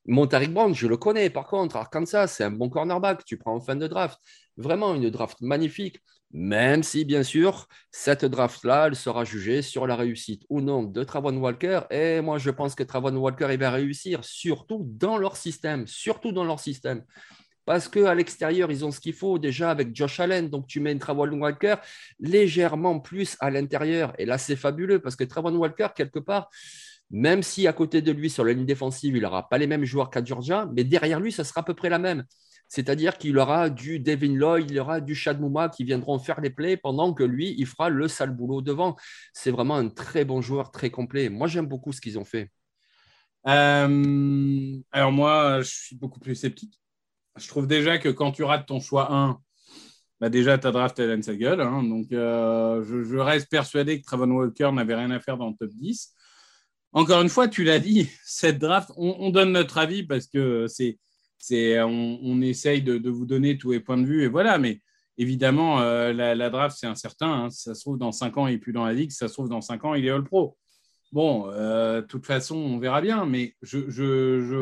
Montaric 0.06 0.54
Brown, 0.54 0.74
je 0.74 0.86
le 0.86 0.96
connais. 0.96 1.28
Par 1.28 1.46
contre, 1.46 1.76
Arkansas, 1.76 2.28
c'est 2.28 2.44
un 2.44 2.50
bon 2.50 2.70
cornerback. 2.70 3.26
Tu 3.26 3.36
prends 3.36 3.56
en 3.56 3.60
fin 3.60 3.76
de 3.76 3.86
draft. 3.86 4.18
Vraiment 4.56 4.94
une 4.94 5.10
draft 5.10 5.42
magnifique. 5.42 5.98
Même 6.32 6.84
si, 6.84 7.04
bien 7.04 7.24
sûr, 7.24 7.66
cette 7.90 8.24
draft-là, 8.24 8.92
sera 8.94 9.24
jugée 9.24 9.62
sur 9.62 9.86
la 9.86 9.96
réussite 9.96 10.44
ou 10.48 10.60
non 10.60 10.84
de 10.84 11.02
Travon 11.02 11.36
Walker. 11.36 11.80
Et 11.90 12.20
moi, 12.20 12.38
je 12.38 12.50
pense 12.50 12.74
que 12.74 12.84
Travon 12.84 13.16
Walker, 13.16 13.48
il 13.50 13.58
va 13.58 13.70
réussir, 13.70 14.22
surtout 14.22 14.86
dans 14.86 15.18
leur 15.18 15.36
système. 15.36 15.86
Surtout 15.86 16.30
dans 16.30 16.44
leur 16.44 16.60
système. 16.60 17.02
Parce 17.64 17.88
qu'à 17.88 18.14
l'extérieur, 18.14 18.70
ils 18.70 18.84
ont 18.84 18.90
ce 18.90 19.00
qu'il 19.00 19.12
faut 19.12 19.38
déjà 19.38 19.70
avec 19.70 19.94
Josh 19.94 20.20
Allen. 20.20 20.48
Donc, 20.48 20.66
tu 20.66 20.80
mets 20.80 20.92
une 20.92 20.98
Travon 21.00 21.30
Walker 21.32 21.76
légèrement 22.20 23.00
plus 23.00 23.36
à 23.40 23.50
l'intérieur. 23.50 24.12
Et 24.18 24.24
là, 24.24 24.38
c'est 24.38 24.56
fabuleux 24.56 25.00
parce 25.00 25.16
que 25.16 25.24
Travon 25.24 25.54
Walker, 25.56 25.88
quelque 25.94 26.20
part, 26.20 26.48
même 27.10 27.42
si 27.42 27.66
à 27.66 27.72
côté 27.72 28.02
de 28.02 28.12
lui, 28.12 28.30
sur 28.30 28.44
la 28.44 28.52
ligne 28.52 28.66
défensive, 28.66 29.16
il 29.16 29.22
n'aura 29.22 29.48
pas 29.48 29.58
les 29.58 29.66
mêmes 29.66 29.84
joueurs 29.84 30.10
qu'à 30.10 30.24
Georgia, 30.24 30.68
mais 30.74 30.84
derrière 30.84 31.18
lui, 31.18 31.32
ça 31.32 31.42
sera 31.42 31.60
à 31.60 31.64
peu 31.64 31.74
près 31.74 31.88
la 31.88 31.98
même. 31.98 32.24
C'est-à-dire 32.70 33.18
qu'il 33.18 33.36
aura 33.36 33.68
du 33.68 33.98
Devin 33.98 34.32
Lloyd, 34.32 34.70
il 34.70 34.78
aura 34.78 35.00
du 35.00 35.16
Chad 35.16 35.40
Mouma 35.40 35.68
qui 35.68 35.82
viendront 35.82 36.20
faire 36.20 36.40
les 36.40 36.50
plays 36.50 36.76
pendant 36.76 37.12
que 37.12 37.24
lui, 37.24 37.52
il 37.58 37.66
fera 37.66 37.90
le 37.90 38.06
sale 38.06 38.30
boulot 38.30 38.62
devant. 38.62 38.94
C'est 39.32 39.50
vraiment 39.50 39.74
un 39.74 39.88
très 39.88 40.24
bon 40.24 40.40
joueur, 40.40 40.70
très 40.70 40.88
complet. 40.88 41.30
Moi, 41.30 41.48
j'aime 41.48 41.66
beaucoup 41.66 41.92
ce 41.92 42.00
qu'ils 42.00 42.16
ont 42.16 42.24
fait. 42.24 42.48
Euh, 43.48 44.78
alors 44.92 45.10
moi, 45.10 45.62
je 45.62 45.68
suis 45.68 45.96
beaucoup 45.96 46.20
plus 46.20 46.36
sceptique. 46.36 46.80
Je 47.36 47.48
trouve 47.48 47.66
déjà 47.66 47.98
que 47.98 48.08
quand 48.08 48.30
tu 48.30 48.44
rates 48.44 48.66
ton 48.66 48.78
choix 48.78 49.12
1, 49.12 49.40
bah 50.20 50.28
déjà 50.28 50.56
ta 50.56 50.70
draft 50.70 50.96
elle 51.00 51.10
a 51.10 51.22
sa 51.22 51.34
gueule. 51.34 51.58
donc 51.58 52.12
euh, 52.12 52.84
je, 52.84 53.16
reste 53.16 53.50
persuadé 53.50 54.00
que 54.00 54.04
Travon 54.04 54.30
Walker 54.30 54.70
n'avait 54.72 54.94
rien 54.94 55.10
à 55.10 55.18
faire 55.18 55.36
dans 55.36 55.48
le 55.48 55.56
top 55.58 55.70
10. 55.70 56.14
Encore 56.92 57.20
une 57.20 57.28
fois, 57.28 57.48
tu 57.48 57.64
l'as 57.64 57.80
dit, 57.80 58.08
cette 58.24 58.58
draft, 58.58 58.92
on 58.96 59.30
donne 59.30 59.50
notre 59.50 59.78
avis 59.78 60.04
parce 60.04 60.28
que 60.28 60.66
c'est, 60.68 61.00
on, 61.50 62.18
on 62.22 62.40
essaye 62.42 62.82
de, 62.82 63.08
vous 63.08 63.26
donner 63.26 63.58
tous 63.58 63.72
les 63.72 63.80
points 63.80 63.98
de 63.98 64.06
vue 64.06 64.24
et 64.24 64.28
voilà. 64.28 64.58
Mais 64.58 64.80
évidemment, 65.18 65.80
euh, 65.80 66.12
la, 66.12 66.50
draft 66.50 66.76
c'est 66.78 66.86
incertain. 66.86 67.44
hein. 67.44 67.50
Ça 67.50 67.74
se 67.74 67.80
trouve 67.80 67.98
dans 67.98 68.12
5 68.12 68.36
ans, 68.38 68.46
il 68.46 68.54
n'est 68.54 68.58
plus 68.58 68.72
dans 68.72 68.84
la 68.84 68.92
ligue. 68.92 69.10
Ça 69.10 69.28
se 69.28 69.34
trouve 69.34 69.48
dans 69.48 69.60
5 69.60 69.84
ans, 69.84 69.94
il 69.94 70.06
est 70.06 70.10
All 70.10 70.24
Pro. 70.24 70.56
Bon, 71.12 71.50
euh, 71.50 72.02
de 72.02 72.06
toute 72.06 72.26
façon, 72.26 72.56
on 72.56 72.78
verra 72.78 73.00
bien, 73.00 73.26
mais 73.26 73.54
je, 73.62 73.78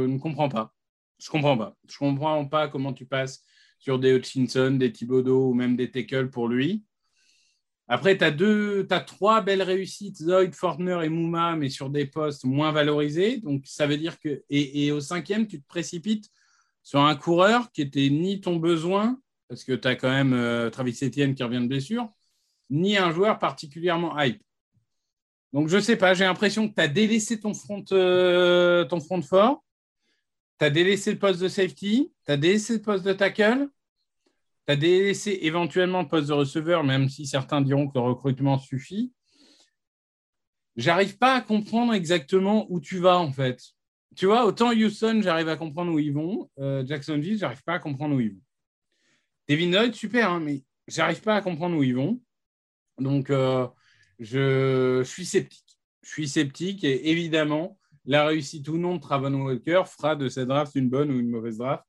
ne 0.07 0.19
comprends 0.19 0.49
pas. 0.49 0.73
Je 1.19 1.29
comprends 1.31 1.59
pas. 1.59 1.77
Je 1.89 1.99
comprends 1.99 2.47
pas 2.47 2.69
comment 2.69 2.93
tu 2.93 3.07
passes 3.07 3.43
sur 3.79 3.99
des 3.99 4.13
Hutchinson, 4.17 4.73
des 4.73 4.93
Thibodeau 4.93 5.51
ou 5.51 5.55
même 5.55 5.77
des 5.77 5.91
Tackle 5.91 6.31
pour 6.31 6.49
lui. 6.49 6.85
Après, 7.87 8.19
tu 8.19 8.25
as 8.25 8.31
deux, 8.31 8.87
as 8.91 9.01
trois 9.01 9.41
belles 9.41 9.63
réussites, 9.63 10.19
Zoid, 10.19 10.55
Fortner 10.55 11.01
et 11.05 11.09
Mouma, 11.09 11.57
mais 11.57 11.71
sur 11.71 11.89
des 11.89 12.07
postes 12.07 12.45
moins 12.45 12.73
valorisés. 12.73 13.39
Donc, 13.39 13.63
ça 13.67 13.87
veut 13.87 13.97
dire 13.97 14.19
que. 14.21 14.43
Et, 14.51 14.87
et 14.87 14.93
au 14.93 15.01
cinquième, 15.01 15.47
tu 15.47 15.61
te 15.61 15.67
précipites 15.67 16.31
sur 16.89 17.01
un 17.01 17.17
coureur 17.17 17.71
qui 17.71 17.83
était 17.83 18.09
ni 18.09 18.41
ton 18.41 18.57
besoin, 18.57 19.21
parce 19.47 19.63
que 19.63 19.75
tu 19.75 19.87
as 19.87 19.95
quand 19.95 20.09
même 20.09 20.33
euh, 20.33 20.71
Travis 20.71 20.99
Etienne 21.03 21.35
qui 21.35 21.43
revient 21.43 21.61
de 21.61 21.67
blessure, 21.67 22.09
ni 22.71 22.97
un 22.97 23.11
joueur 23.11 23.39
particulièrement 23.39 24.19
hype. 24.19 24.43
Donc, 25.53 25.69
je 25.69 25.77
ne 25.77 25.83
sais 25.83 25.97
pas, 25.97 26.15
j'ai 26.15 26.25
l'impression 26.25 26.67
que 26.67 26.75
tu 26.75 26.81
as 26.81 26.89
délaissé 26.89 27.39
ton 27.39 27.53
front, 27.53 27.85
euh, 27.93 28.87
ton 28.87 29.01
front 29.01 29.21
fort, 29.21 29.63
tu 30.59 30.65
as 30.65 30.71
délaissé 30.71 31.13
le 31.13 31.19
poste 31.19 31.43
de 31.43 31.49
safety, 31.49 32.11
tu 32.25 32.33
as 32.33 32.39
délaissé 32.39 32.73
le 32.73 32.81
poste 32.81 33.05
de 33.05 33.13
tackle, 33.13 33.69
tu 34.67 34.73
as 34.73 34.77
délaissé 34.77 35.41
éventuellement 35.43 36.01
le 36.01 36.09
poste 36.09 36.29
de 36.29 36.33
receveur, 36.33 36.85
même 36.85 37.11
si 37.11 37.27
certains 37.27 37.61
diront 37.61 37.89
que 37.89 37.99
le 37.99 38.05
recrutement 38.05 38.59
suffit. 38.59 39.13
J'arrive 40.77 41.19
pas 41.19 41.35
à 41.35 41.43
comprendre 41.43 41.93
exactement 41.93 42.67
où 42.71 42.81
tu 42.81 42.97
vas, 42.99 43.19
en 43.19 43.31
fait. 43.31 43.61
Tu 44.17 44.27
vois, 44.27 44.47
autant 44.47 44.71
Houston, 44.71 45.21
j'arrive 45.23 45.49
à 45.49 45.57
comprendre 45.57 45.93
où 45.93 45.99
ils 45.99 46.13
vont. 46.13 46.51
Euh, 46.59 46.85
Jacksonville, 46.87 47.39
j'arrive 47.39 47.63
pas 47.63 47.75
à 47.75 47.79
comprendre 47.79 48.17
où 48.17 48.21
ils 48.21 48.33
vont. 48.33 48.41
Devin 49.49 49.71
Lloyd, 49.71 49.95
super, 49.95 50.31
hein, 50.31 50.41
mais 50.41 50.65
j'arrive 50.87 51.21
pas 51.21 51.37
à 51.37 51.41
comprendre 51.41 51.77
où 51.77 51.83
ils 51.83 51.95
vont. 51.95 52.21
Donc, 52.99 53.31
euh, 53.31 53.67
je, 54.19 55.03
je 55.05 55.09
suis 55.09 55.25
sceptique. 55.25 55.79
Je 56.03 56.11
suis 56.11 56.29
sceptique 56.29 56.85
et 56.85 57.11
évidemment, 57.11 57.79
la 58.05 58.27
réussite 58.27 58.67
ou 58.69 58.79
non 58.79 58.97
de 58.97 59.01
Travon 59.01 59.43
Walker 59.43 59.83
fera 59.87 60.17
de 60.17 60.29
cette 60.29 60.49
draft 60.49 60.75
une 60.75 60.89
bonne 60.89 61.11
ou 61.11 61.21
une 61.21 61.29
mauvaise 61.29 61.59
draft. 61.59 61.85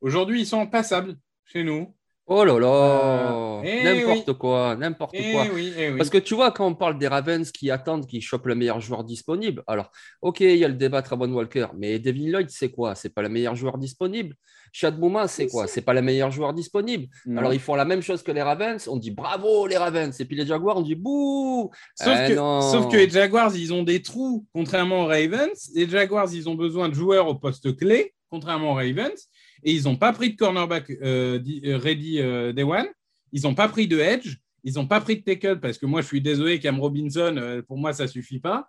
Aujourd'hui, 0.00 0.40
ils 0.40 0.46
sont 0.46 0.66
passables 0.66 1.16
chez 1.44 1.64
nous. 1.64 1.94
Oh 2.26 2.44
là 2.44 2.58
là 2.58 3.32
Euh, 3.32 3.62
eh 3.64 3.82
N'importe 3.82 4.28
oui. 4.28 4.34
quoi, 4.38 4.76
n'importe 4.76 5.14
Eh 5.14 5.32
quoi. 5.32 5.44
oui, 5.52 5.72
eh 5.76 5.90
oui. 5.90 5.96
Parce 5.98 6.08
que 6.08 6.18
tu 6.18 6.34
vois, 6.34 6.52
quand 6.52 6.66
on 6.66 6.74
parle 6.74 6.96
des 6.98 7.08
Ravens 7.08 7.50
qui 7.50 7.70
attendent 7.70 8.06
qu'ils 8.06 8.22
chopent 8.22 8.46
le 8.46 8.54
meilleur 8.54 8.80
joueur 8.80 9.02
disponible, 9.04 9.62
alors, 9.66 9.90
ok, 10.20 10.40
il 10.40 10.56
y 10.56 10.64
a 10.64 10.68
le 10.68 10.74
débat 10.74 11.02
Travon 11.02 11.30
Walker, 11.32 11.66
mais 11.76 11.98
Devin 11.98 12.30
Lloyd, 12.30 12.48
c'est 12.50 12.70
quoi? 12.70 12.94
C'est 12.94 13.08
pas 13.12 13.22
le 13.22 13.28
meilleur 13.28 13.54
joueur 13.56 13.76
disponible. 13.76 14.36
Chad 14.72 14.98
Mouma, 14.98 15.28
c'est 15.28 15.48
quoi? 15.48 15.66
C'est 15.66 15.82
pas 15.82 15.92
le 15.92 16.00
meilleur 16.00 16.30
joueur 16.30 16.54
disponible. 16.54 17.06
Non. 17.26 17.38
Alors, 17.38 17.52
ils 17.54 17.60
font 17.60 17.74
la 17.74 17.84
même 17.84 18.00
chose 18.02 18.22
que 18.22 18.32
les 18.32 18.40
Ravens, 18.42 18.86
on 18.88 18.96
dit 18.96 19.10
bravo 19.10 19.66
les 19.66 19.76
Ravens, 19.76 20.18
et 20.18 20.24
puis 20.24 20.36
les 20.36 20.46
Jaguars, 20.46 20.76
on 20.78 20.82
dit 20.82 20.94
bouh 20.94 21.70
Sauf, 21.96 22.16
Eh 22.24 22.28
que, 22.30 22.36
non. 22.36 22.60
sauf 22.62 22.88
que 22.90 22.96
les 22.96 23.10
Jaguars, 23.10 23.54
ils 23.54 23.72
ont 23.74 23.82
des 23.82 24.00
trous, 24.00 24.46
contrairement 24.54 25.02
aux 25.02 25.06
Ravens. 25.08 25.70
Les 25.74 25.88
Jaguars, 25.88 26.32
ils 26.32 26.48
ont 26.48 26.54
besoin 26.54 26.88
de 26.88 26.94
joueurs 26.94 27.26
au 27.28 27.34
poste 27.34 27.76
clé, 27.76 28.14
contrairement 28.30 28.70
aux 28.72 28.76
Ravens. 28.76 29.28
Et 29.62 29.72
ils 29.72 29.84
n'ont 29.84 29.96
pas 29.96 30.12
pris 30.12 30.32
de 30.32 30.36
cornerback 30.36 30.90
euh, 30.90 31.38
euh, 31.64 31.78
ready 31.78 32.20
euh, 32.20 32.52
day 32.52 32.62
one. 32.62 32.86
Ils 33.32 33.42
n'ont 33.42 33.54
pas 33.54 33.68
pris 33.68 33.86
de 33.86 33.98
edge. 33.98 34.36
Ils 34.64 34.74
n'ont 34.74 34.86
pas 34.86 35.00
pris 35.00 35.16
de 35.16 35.22
tackle 35.22 35.60
parce 35.60 35.78
que 35.78 35.86
moi, 35.86 36.02
je 36.02 36.06
suis 36.06 36.20
désolé, 36.20 36.60
Cam 36.60 36.78
Robinson, 36.78 37.62
pour 37.66 37.78
moi, 37.78 37.92
ça 37.92 38.04
ne 38.04 38.08
suffit 38.08 38.38
pas. 38.38 38.68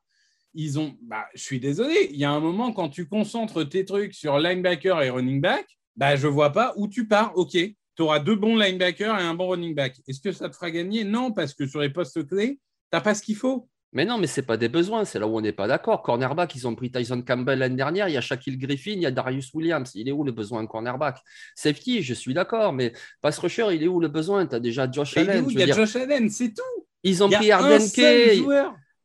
Ils 0.55 0.79
ont, 0.79 0.97
bah, 1.03 1.25
je 1.35 1.41
suis 1.41 1.59
désolé. 1.59 2.09
Il 2.11 2.17
y 2.17 2.25
a 2.25 2.31
un 2.31 2.39
moment, 2.39 2.71
quand 2.73 2.89
tu 2.89 3.07
concentres 3.07 3.67
tes 3.67 3.85
trucs 3.85 4.13
sur 4.13 4.39
linebacker 4.39 5.01
et 5.03 5.09
running 5.11 5.39
back, 5.39 5.67
bah, 5.95 6.15
je 6.15 6.25
ne 6.25 6.31
vois 6.31 6.51
pas 6.51 6.73
où 6.77 6.87
tu 6.87 7.07
pars. 7.07 7.37
OK, 7.37 7.51
tu 7.51 8.01
auras 8.01 8.19
deux 8.19 8.35
bons 8.35 8.57
linebackers 8.57 9.19
et 9.19 9.23
un 9.23 9.35
bon 9.35 9.49
running 9.49 9.75
back. 9.75 9.99
Est-ce 10.07 10.19
que 10.19 10.31
ça 10.31 10.49
te 10.49 10.55
fera 10.55 10.71
gagner? 10.71 11.03
Non, 11.03 11.31
parce 11.31 11.53
que 11.53 11.67
sur 11.67 11.79
les 11.79 11.89
postes 11.89 12.27
clés, 12.27 12.55
tu 12.55 12.59
n'as 12.91 13.01
pas 13.01 13.13
ce 13.13 13.21
qu'il 13.21 13.35
faut. 13.35 13.69
Mais 13.95 14.05
non, 14.05 14.17
mais 14.17 14.27
c'est 14.27 14.41
pas 14.41 14.57
des 14.57 14.69
besoins, 14.69 15.05
c'est 15.05 15.19
là 15.19 15.27
où 15.27 15.37
on 15.37 15.41
n'est 15.41 15.51
pas 15.51 15.67
d'accord. 15.67 16.01
Cornerback, 16.01 16.55
ils 16.55 16.67
ont 16.67 16.73
pris 16.75 16.89
Tyson 16.91 17.21
Campbell 17.21 17.59
l'année 17.59 17.75
dernière, 17.75 18.09
il 18.09 18.13
y 18.13 18.17
a 18.17 18.21
Shaquille 18.21 18.57
Griffin, 18.57 18.91
il 18.91 19.01
y 19.01 19.05
a 19.05 19.11
Darius 19.11 19.53
Williams. 19.53 19.91
Il 19.95 20.09
est 20.09 20.11
où 20.11 20.23
le 20.23 20.31
besoin 20.31 20.63
de 20.63 20.67
cornerback? 20.67 21.17
Safety, 21.55 22.01
je 22.01 22.13
suis 22.13 22.33
d'accord, 22.33 22.73
mais 22.73 22.91
pass 23.21 23.37
rusher, 23.37 23.67
il 23.71 23.83
est 23.83 23.87
où 23.87 23.99
le 23.99 24.07
besoin? 24.07 24.45
Tu 24.47 24.55
as 24.55 24.59
déjà 24.59 24.89
Josh 24.91 25.15
Et 25.15 25.21
il 25.21 25.27
est 25.27 25.31
Allen. 25.33 25.45
où? 25.45 25.51
Il 25.51 25.59
y 25.59 25.61
a 25.61 25.65
dire- 25.65 25.75
Josh 25.75 25.95
Allen, 25.95 26.29
c'est 26.29 26.49
tout. 26.53 26.85
Ils 27.03 27.23
ont 27.23 27.27
Il 27.27 27.31
y 27.31 27.35
a 27.35 27.37
pris 27.39 27.51
Arden 27.51 27.89
Kay. 27.93 28.43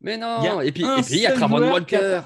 Mais 0.01 0.17
non. 0.17 0.61
Et 0.63 0.73
puis, 0.73 0.85
un 0.85 0.97
et 0.97 1.03
puis 1.03 1.15
il 1.17 1.21
y 1.21 1.27
a 1.27 1.33
Travon 1.33 1.59
Walker. 1.71 2.21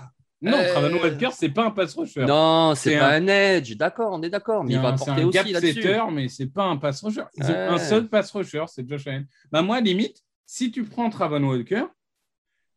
Non, 0.45 0.57
Euh, 0.59 0.73
Travon 0.73 0.97
Walker, 1.01 1.29
c'est 1.33 1.49
pas 1.51 1.65
un 1.67 1.71
pass 1.71 1.95
rusher. 1.95 2.25
Non, 2.27 2.75
c'est 2.75 2.99
pas 2.99 3.11
un- 3.11 3.23
un 3.23 3.29
edge. 3.29 3.77
D'accord, 3.77 4.13
on 4.13 4.23
est 4.23 4.29
d'accord. 4.31 4.65
Mais 4.65 4.75
il 4.75 4.81
va 4.81 4.93
porter 4.93 5.13
un 5.23 5.25
aussi 5.27 5.39
gap 5.39 5.47
là-dessus. 5.49 5.83
setter, 5.83 6.01
mais 6.13 6.29
c'est 6.29 6.47
pas 6.53 6.65
un 6.65 6.77
pass 6.77 7.03
rusher. 7.03 7.23
Ils 7.37 7.45
ont 7.45 7.55
un 7.71 7.79
seul 7.79 8.09
pass 8.09 8.31
rusher, 8.33 8.65
c'est 8.67 8.87
Josh 8.89 9.07
Allen. 9.07 9.27
Bah 9.51 9.63
moi, 9.63 9.81
limite, 9.81 10.19
si 10.45 10.71
tu 10.73 10.83
prends 10.85 11.09
Travon 11.11 11.43
Walker, 11.45 11.85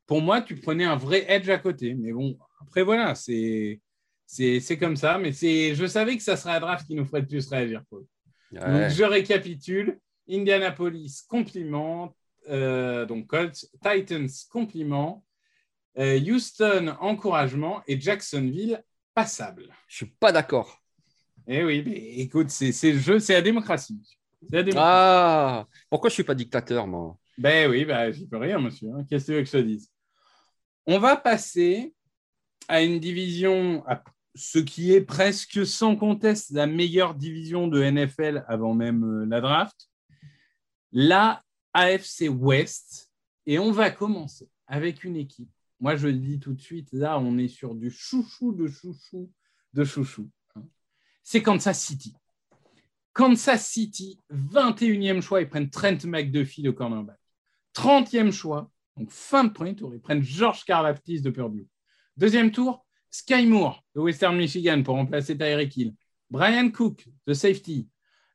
pour 0.07 0.21
moi, 0.21 0.41
tu 0.41 0.55
prenais 0.55 0.85
un 0.85 0.95
vrai 0.95 1.25
edge 1.27 1.49
à 1.49 1.57
côté. 1.57 1.93
Mais 1.95 2.11
bon, 2.11 2.37
après, 2.61 2.83
voilà, 2.83 3.15
c'est 3.15 3.81
c'est 4.25 4.77
comme 4.79 4.95
ça. 4.95 5.17
Mais 5.17 5.31
c'est, 5.31 5.75
je 5.75 5.85
savais 5.85 6.17
que 6.17 6.23
ça 6.23 6.37
serait 6.37 6.55
un 6.55 6.59
draft 6.59 6.85
qui 6.87 6.95
nous 6.95 7.05
ferait 7.05 7.21
le 7.21 7.27
plus 7.27 7.47
réagir. 7.47 7.83
Paul. 7.89 8.05
Ouais. 8.51 8.59
Donc, 8.59 8.89
je 8.89 9.03
récapitule. 9.03 9.99
Indianapolis, 10.29 11.23
compliment. 11.27 12.15
Euh, 12.49 13.05
donc, 13.05 13.27
Colts, 13.27 13.65
Titans, 13.83 14.29
compliment. 14.49 15.23
Euh, 15.97 16.19
Houston, 16.19 16.95
encouragement. 16.99 17.81
Et 17.87 17.99
Jacksonville, 17.99 18.83
passable. 19.13 19.67
Je 19.87 19.97
suis 19.97 20.05
pas 20.19 20.31
d'accord. 20.31 20.81
Eh 21.47 21.63
oui, 21.63 21.83
mais 21.85 21.97
écoute, 22.21 22.49
c'est 22.49 22.91
le 22.91 22.97
jeu, 22.97 23.19
c'est 23.19 23.33
la 23.33 23.41
démocratie. 23.43 24.01
C'est 24.49 24.55
la 24.55 24.63
démocratie. 24.63 24.89
Ah, 24.91 25.67
pourquoi 25.91 26.09
je 26.09 26.15
suis 26.15 26.23
pas 26.23 26.33
dictateur, 26.33 26.87
moi? 26.87 27.15
Ben 27.37 27.69
oui, 27.69 27.85
ben, 27.85 28.11
j'y 28.11 28.25
peux 28.27 28.37
rien, 28.37 28.57
monsieur. 28.57 28.89
hein. 28.89 29.05
Qu'est-ce 29.07 29.27
que 29.27 29.31
tu 29.31 29.37
veux 29.37 29.43
que 29.43 29.47
je 29.47 29.51
te 29.51 29.57
dise? 29.57 29.91
On 30.87 30.99
va 30.99 31.15
passer 31.15 31.93
à 32.67 32.81
une 32.81 32.99
division, 32.99 33.83
ce 34.35 34.59
qui 34.59 34.93
est 34.93 35.01
presque 35.01 35.65
sans 35.65 35.95
conteste 35.95 36.51
la 36.51 36.67
meilleure 36.67 37.15
division 37.15 37.67
de 37.67 37.81
NFL 37.83 38.45
avant 38.47 38.73
même 38.73 39.03
euh, 39.03 39.25
la 39.25 39.41
draft, 39.41 39.89
la 40.91 41.41
AFC 41.73 42.29
West. 42.29 43.11
Et 43.45 43.59
on 43.59 43.71
va 43.71 43.91
commencer 43.91 44.49
avec 44.67 45.03
une 45.03 45.15
équipe. 45.15 45.49
Moi, 45.79 45.95
je 45.95 46.07
le 46.07 46.13
dis 46.13 46.39
tout 46.39 46.53
de 46.53 46.61
suite, 46.61 46.89
là, 46.91 47.19
on 47.19 47.37
est 47.37 47.47
sur 47.47 47.75
du 47.75 47.89
chouchou 47.89 48.53
de 48.53 48.67
chouchou 48.67 49.31
de 49.73 49.83
chouchou. 49.83 50.29
hein. 50.55 50.63
C'est 51.23 51.41
Kansas 51.41 51.79
City. 51.79 52.15
Kansas 53.13 53.65
City, 53.65 54.19
21e 54.31 55.21
choix, 55.21 55.41
ils 55.41 55.49
prennent 55.49 55.69
Trent 55.69 55.97
McDuffie, 56.05 56.61
le 56.61 56.73
cornerback. 56.73 57.19
30e 57.73 58.31
choix, 58.31 58.71
donc 58.97 59.11
fin 59.11 59.43
de 59.43 59.49
premier 59.49 59.75
tour, 59.75 59.93
ils 59.93 60.01
prennent 60.01 60.23
George 60.23 60.63
Karlaftis 60.63 61.21
de 61.21 61.29
Purdue. 61.29 61.67
Deuxième 62.17 62.51
tour, 62.51 62.85
Sky 63.09 63.45
Moore 63.45 63.83
de 63.93 64.01
Western 64.01 64.35
Michigan 64.37 64.81
pour 64.83 64.95
remplacer 64.95 65.37
Tyreek 65.37 65.75
Hill. 65.75 65.93
Brian 66.29 66.69
Cook 66.69 67.07
de 67.27 67.33
safety. 67.33 67.87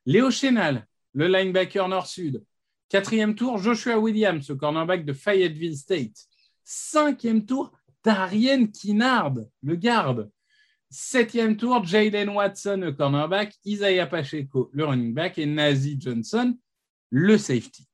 Léo 0.06 0.30
Chenal, 0.30 0.86
le 1.14 1.28
linebacker 1.28 1.88
nord-sud. 1.88 2.44
Quatrième 2.88 3.34
tour, 3.34 3.58
Joshua 3.58 3.98
Williams, 3.98 4.48
le 4.48 4.56
cornerback 4.56 5.04
de 5.04 5.12
Fayetteville 5.12 5.76
State. 5.76 6.26
Cinquième 6.64 7.46
tour, 7.46 7.72
Darien 8.04 8.66
Kinnard, 8.66 9.34
le 9.62 9.76
garde. 9.76 10.30
Septième 10.88 11.56
tour, 11.56 11.84
Jalen 11.84 12.30
Watson, 12.30 12.80
le 12.82 12.92
cornerback, 12.92 13.54
Isaiah 13.64 14.06
Pacheco, 14.06 14.70
le 14.72 14.84
running 14.84 15.14
back, 15.14 15.38
et 15.38 15.46
Nazi 15.46 15.96
Johnson, 16.00 16.56
le 17.11 17.38
safety. 17.38 17.89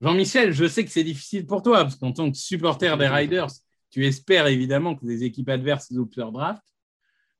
Jean-Michel, 0.00 0.52
je 0.52 0.66
sais 0.66 0.84
que 0.84 0.90
c'est 0.90 1.04
difficile 1.04 1.46
pour 1.46 1.62
toi, 1.62 1.82
parce 1.82 1.96
qu'en 1.96 2.12
tant 2.12 2.30
que 2.30 2.36
supporter 2.36 2.96
des 2.96 3.08
Riders, 3.08 3.50
tu 3.90 4.06
espères 4.06 4.46
évidemment 4.46 4.94
que 4.94 5.04
les 5.04 5.24
équipes 5.24 5.48
adverses 5.50 5.92
leur 6.16 6.32
draft, 6.32 6.62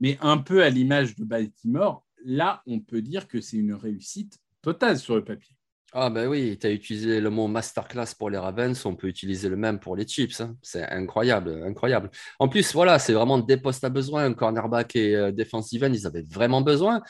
mais 0.00 0.18
un 0.20 0.38
peu 0.38 0.62
à 0.62 0.70
l'image 0.70 1.14
de 1.16 1.24
Baltimore, 1.24 2.04
là, 2.24 2.62
on 2.66 2.80
peut 2.80 3.02
dire 3.02 3.28
que 3.28 3.40
c'est 3.40 3.56
une 3.56 3.74
réussite 3.74 4.38
totale 4.62 4.98
sur 4.98 5.16
le 5.16 5.24
papier. 5.24 5.56
Ah 5.92 6.08
ben 6.08 6.28
oui, 6.28 6.56
tu 6.56 6.68
as 6.68 6.70
utilisé 6.70 7.20
le 7.20 7.30
mot 7.30 7.48
masterclass 7.48 8.14
pour 8.16 8.30
les 8.30 8.38
Ravens, 8.38 8.86
on 8.86 8.94
peut 8.94 9.08
utiliser 9.08 9.48
le 9.48 9.56
même 9.56 9.80
pour 9.80 9.96
les 9.96 10.06
Chiefs. 10.06 10.40
hein. 10.40 10.54
C'est 10.62 10.88
incroyable, 10.88 11.64
incroyable. 11.66 12.10
En 12.38 12.48
plus, 12.48 12.72
voilà, 12.72 13.00
c'est 13.00 13.12
vraiment 13.12 13.38
des 13.38 13.56
postes 13.56 13.82
à 13.82 13.88
besoin. 13.88 14.32
Cornerback 14.32 14.94
et 14.94 15.16
euh, 15.16 15.32
defensive 15.32 15.82
end, 15.82 15.92
ils 15.92 16.06
avaient 16.06 16.22
vraiment 16.22 16.60
besoin. 16.60 17.02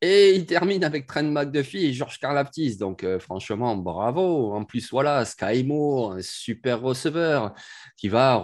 Et 0.00 0.36
ils 0.36 0.46
terminent 0.46 0.86
avec 0.86 1.08
Trent 1.08 1.24
McDuffie 1.24 1.86
et 1.86 1.92
George 1.92 2.20
Karlaftis. 2.20 2.76
Donc, 2.76 3.02
euh, 3.02 3.18
franchement, 3.18 3.74
bravo. 3.74 4.52
En 4.54 4.64
plus, 4.64 4.88
voilà, 4.92 5.24
Sky 5.24 5.64
Moore, 5.64 6.12
un 6.12 6.22
super 6.22 6.80
receveur 6.80 7.52
qui 7.96 8.08
va, 8.08 8.40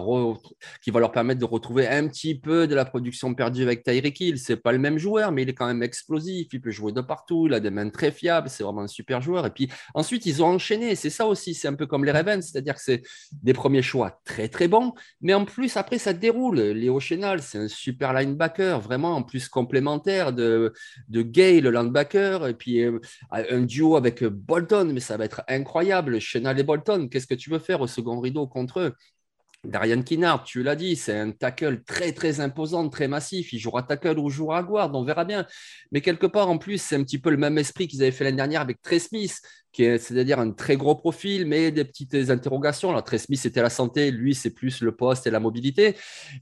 qui 0.83 0.91
va 0.91 0.99
leur 0.99 1.13
permettre 1.13 1.39
de 1.39 1.45
retrouver 1.45 1.87
un 1.87 2.09
petit 2.09 2.37
peu 2.37 2.67
de 2.67 2.75
la 2.75 2.83
production 2.83 3.33
perdue 3.33 3.63
avec 3.63 3.83
Tyreek 3.83 4.19
Hill. 4.19 4.37
C'est 4.37 4.57
pas 4.57 4.73
le 4.73 4.79
même 4.79 4.97
joueur, 4.97 5.31
mais 5.31 5.43
il 5.43 5.49
est 5.49 5.53
quand 5.53 5.67
même 5.67 5.81
explosif. 5.81 6.47
Il 6.51 6.59
peut 6.59 6.71
jouer 6.71 6.91
de 6.91 6.99
partout. 6.99 7.47
Il 7.47 7.53
a 7.53 7.61
des 7.61 7.69
mains 7.69 7.89
très 7.89 8.11
fiables. 8.11 8.49
C'est 8.49 8.65
vraiment 8.65 8.81
un 8.81 8.87
super 8.87 9.21
joueur. 9.21 9.45
Et 9.45 9.51
puis, 9.51 9.69
ensuite, 9.93 10.25
ils 10.25 10.43
ont 10.43 10.47
enchaîné. 10.47 10.95
C'est 10.95 11.09
ça 11.09 11.25
aussi. 11.25 11.53
C'est 11.53 11.69
un 11.69 11.75
peu 11.75 11.87
comme 11.87 12.03
les 12.03 12.11
Ravens. 12.11 12.45
C'est-à-dire 12.45 12.75
que 12.75 12.81
c'est 12.81 13.01
des 13.31 13.53
premiers 13.53 13.81
choix 13.81 14.19
très, 14.25 14.49
très 14.49 14.67
bons. 14.67 14.91
Mais 15.21 15.33
en 15.33 15.45
plus, 15.45 15.77
après, 15.77 15.99
ça 15.99 16.11
déroule. 16.11 16.59
Léo 16.59 16.99
Chenal, 16.99 17.41
c'est 17.41 17.59
un 17.59 17.69
super 17.69 18.11
linebacker, 18.11 18.81
vraiment 18.81 19.15
en 19.15 19.23
plus 19.23 19.47
complémentaire 19.47 20.33
de, 20.33 20.73
de 21.07 21.21
Le 21.61 21.71
linebacker, 21.71 22.47
et 22.47 22.53
puis 22.53 22.81
euh, 22.81 22.99
un 23.31 23.61
duo 23.61 23.95
avec 23.95 24.23
Bolton, 24.23 24.91
mais 24.93 24.99
ça 24.99 25.17
va 25.17 25.25
être 25.25 25.43
incroyable. 25.47 26.19
Chenal 26.19 26.59
et 26.59 26.63
Bolton, 26.63 27.07
qu'est-ce 27.07 27.27
que 27.27 27.35
tu 27.35 27.49
veux 27.49 27.59
faire 27.59 27.81
au 27.81 27.87
second 27.87 28.19
rideau 28.19 28.47
contre 28.47 28.79
eux? 28.79 28.93
Darian 29.63 30.01
Kinnard, 30.03 30.43
tu 30.43 30.63
l'as 30.63 30.75
dit, 30.75 30.95
c'est 30.95 31.17
un 31.17 31.31
tackle 31.31 31.83
très 31.83 32.11
très 32.11 32.39
imposant, 32.39 32.87
très 32.89 33.07
massif. 33.07 33.51
Il 33.53 33.59
jouera 33.59 33.83
tackle 33.83 34.19
ou 34.19 34.29
jouera 34.29 34.63
guard, 34.63 34.93
on 34.93 35.03
verra 35.03 35.25
bien. 35.25 35.45
Mais 35.91 36.01
quelque 36.01 36.27
part, 36.27 36.49
en 36.49 36.57
plus, 36.57 36.81
c'est 36.81 36.95
un 36.95 37.03
petit 37.03 37.19
peu 37.19 37.29
le 37.29 37.37
même 37.37 37.57
esprit 37.57 37.87
qu'ils 37.87 38.01
avaient 38.01 38.11
fait 38.11 38.23
l'année 38.23 38.37
dernière 38.37 38.61
avec 38.61 38.81
Trey 38.81 38.99
Smith, 38.99 39.41
c'est-à-dire 39.75 40.39
un 40.39 40.51
très 40.51 40.77
gros 40.77 40.95
profil, 40.95 41.45
mais 41.45 41.71
des 41.71 41.83
petites 41.83 42.15
interrogations. 42.29 42.89
Alors, 42.89 43.03
Trey 43.03 43.17
Smith, 43.17 43.39
c'était 43.39 43.61
la 43.61 43.69
santé, 43.69 44.11
lui, 44.11 44.33
c'est 44.35 44.51
plus 44.51 44.81
le 44.81 44.91
poste 44.93 45.27
et 45.27 45.31
la 45.31 45.39
mobilité. 45.39 45.95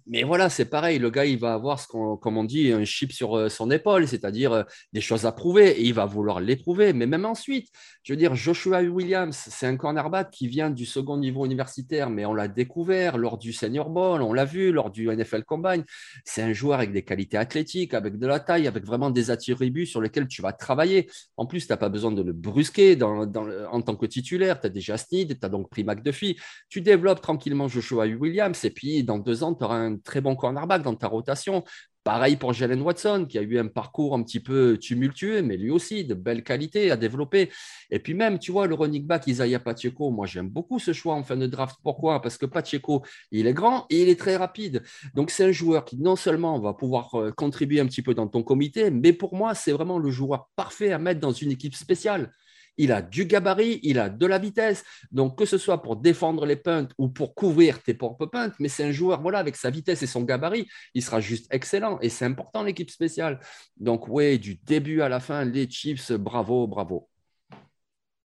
Mais 0.07 0.23
voilà, 0.23 0.49
c'est 0.49 0.65
pareil, 0.65 0.99
le 0.99 1.09
gars, 1.09 1.25
il 1.25 1.39
va 1.39 1.53
avoir, 1.53 1.79
ce 1.79 1.87
comme 1.87 2.37
on 2.37 2.43
dit, 2.43 2.71
un 2.71 2.83
chip 2.83 3.11
sur 3.11 3.37
euh, 3.37 3.49
son 3.49 3.71
épaule, 3.71 4.07
c'est-à-dire 4.07 4.53
euh, 4.53 4.63
des 4.93 5.01
choses 5.01 5.25
à 5.25 5.31
prouver, 5.31 5.71
et 5.71 5.83
il 5.83 5.93
va 5.93 6.05
vouloir 6.05 6.39
les 6.39 6.55
prouver. 6.55 6.93
Mais 6.93 7.05
même 7.05 7.25
ensuite, 7.25 7.69
je 8.03 8.13
veux 8.13 8.17
dire, 8.17 8.35
Joshua 8.35 8.81
Williams, 8.81 9.35
c'est 9.49 9.67
un 9.67 9.77
cornerback 9.77 10.31
qui 10.31 10.47
vient 10.47 10.69
du 10.69 10.85
second 10.85 11.17
niveau 11.17 11.45
universitaire, 11.45 12.09
mais 12.09 12.25
on 12.25 12.33
l'a 12.33 12.47
découvert 12.47 13.17
lors 13.17 13.37
du 13.37 13.53
Senior 13.53 13.89
Bowl, 13.89 14.21
on 14.21 14.33
l'a 14.33 14.45
vu 14.45 14.71
lors 14.71 14.91
du 14.91 15.07
NFL 15.07 15.43
Combine. 15.43 15.83
C'est 16.25 16.41
un 16.41 16.53
joueur 16.53 16.79
avec 16.79 16.91
des 16.91 17.03
qualités 17.03 17.37
athlétiques, 17.37 17.93
avec 17.93 18.17
de 18.17 18.27
la 18.27 18.39
taille, 18.39 18.67
avec 18.67 18.85
vraiment 18.85 19.09
des 19.09 19.31
attributs 19.31 19.85
sur 19.85 20.01
lesquels 20.01 20.27
tu 20.27 20.41
vas 20.41 20.53
travailler. 20.53 21.09
En 21.37 21.45
plus, 21.45 21.65
tu 21.65 21.71
n'as 21.71 21.77
pas 21.77 21.89
besoin 21.89 22.11
de 22.11 22.21
le 22.21 22.33
brusquer 22.33 22.95
dans, 22.95 23.22
en 23.71 23.81
tant 23.81 23.95
que 23.95 24.05
titulaire. 24.05 24.59
Tu 24.59 24.67
as 24.67 24.69
déjà 24.69 24.97
Snead, 24.97 25.39
tu 25.39 25.45
as 25.45 25.49
donc 25.49 25.69
pris 25.69 25.83
McDuffie. 25.83 26.37
Tu 26.69 26.81
développes 26.81 27.21
tranquillement 27.21 27.67
Joshua 27.67 28.05
Williams, 28.05 28.63
et 28.65 28.69
puis 28.69 29.03
dans 29.03 29.19
deux 29.19 29.43
ans, 29.43 29.53
tu 29.53 29.63
auras 29.63 29.77
un 29.77 29.97
très 29.97 30.21
bon 30.21 30.35
cornerback 30.35 30.83
dans 30.83 30.95
ta 30.95 31.07
rotation. 31.07 31.63
Pareil 32.03 32.35
pour 32.35 32.51
Jalen 32.51 32.81
Watson, 32.81 33.25
qui 33.29 33.37
a 33.37 33.41
eu 33.41 33.57
un 33.57 33.67
parcours 33.67 34.13
un 34.13 34.23
petit 34.23 34.41
peu 34.41 34.77
tumultueux, 34.77 35.41
mais 35.41 35.55
lui 35.55 35.69
aussi, 35.69 36.03
de 36.03 36.13
belles 36.13 36.43
qualités 36.43 36.91
à 36.91 36.97
développer. 36.97 37.49
Et 37.91 37.99
puis 37.99 38.13
même, 38.13 38.39
tu 38.39 38.51
vois, 38.51 38.67
le 38.67 38.75
running 38.75 39.07
back 39.07 39.25
Isaiah 39.27 39.59
Pacheco, 39.59 40.09
moi 40.09 40.25
j'aime 40.25 40.49
beaucoup 40.49 40.79
ce 40.79 40.91
choix 40.91 41.15
en 41.15 41.23
fin 41.23 41.37
de 41.37 41.47
draft. 41.47 41.77
Pourquoi? 41.81 42.21
Parce 42.21 42.37
que 42.37 42.45
Pacheco, 42.45 43.03
il 43.31 43.47
est 43.47 43.53
grand 43.53 43.85
et 43.89 44.01
il 44.01 44.09
est 44.09 44.19
très 44.19 44.35
rapide. 44.35 44.83
Donc 45.13 45.31
c'est 45.31 45.45
un 45.45 45.53
joueur 45.53 45.85
qui 45.85 45.97
non 45.97 46.17
seulement 46.17 46.59
va 46.59 46.73
pouvoir 46.73 47.15
euh, 47.15 47.31
contribuer 47.31 47.79
un 47.79 47.85
petit 47.85 48.01
peu 48.01 48.13
dans 48.13 48.27
ton 48.27 48.43
comité, 48.43 48.91
mais 48.91 49.13
pour 49.13 49.33
moi, 49.33 49.55
c'est 49.55 49.71
vraiment 49.71 49.97
le 49.97 50.11
joueur 50.11 50.49
parfait 50.57 50.91
à 50.91 50.99
mettre 50.99 51.21
dans 51.21 51.31
une 51.31 51.51
équipe 51.51 51.75
spéciale. 51.75 52.33
Il 52.77 52.91
a 52.91 53.01
du 53.01 53.25
gabarit, 53.25 53.79
il 53.83 53.99
a 53.99 54.09
de 54.09 54.25
la 54.25 54.39
vitesse. 54.39 54.83
Donc, 55.11 55.37
que 55.37 55.45
ce 55.45 55.57
soit 55.57 55.81
pour 55.81 55.95
défendre 55.97 56.45
les 56.45 56.55
punts 56.55 56.87
ou 56.97 57.09
pour 57.09 57.35
couvrir 57.35 57.81
tes 57.83 57.93
propres 57.93 58.25
punts, 58.25 58.51
mais 58.59 58.67
c'est 58.69 58.83
un 58.83 58.91
joueur, 58.91 59.21
voilà, 59.21 59.39
avec 59.39 59.55
sa 59.55 59.69
vitesse 59.69 60.01
et 60.03 60.07
son 60.07 60.23
gabarit, 60.23 60.67
il 60.93 61.03
sera 61.03 61.19
juste 61.19 61.47
excellent. 61.53 61.99
Et 62.01 62.09
c'est 62.09 62.25
important, 62.25 62.63
l'équipe 62.63 62.89
spéciale. 62.89 63.39
Donc, 63.77 64.07
oui, 64.07 64.39
du 64.39 64.55
début 64.55 65.01
à 65.01 65.09
la 65.09 65.19
fin, 65.19 65.45
les 65.45 65.69
Chiefs, 65.69 66.11
bravo, 66.11 66.67
bravo. 66.67 67.09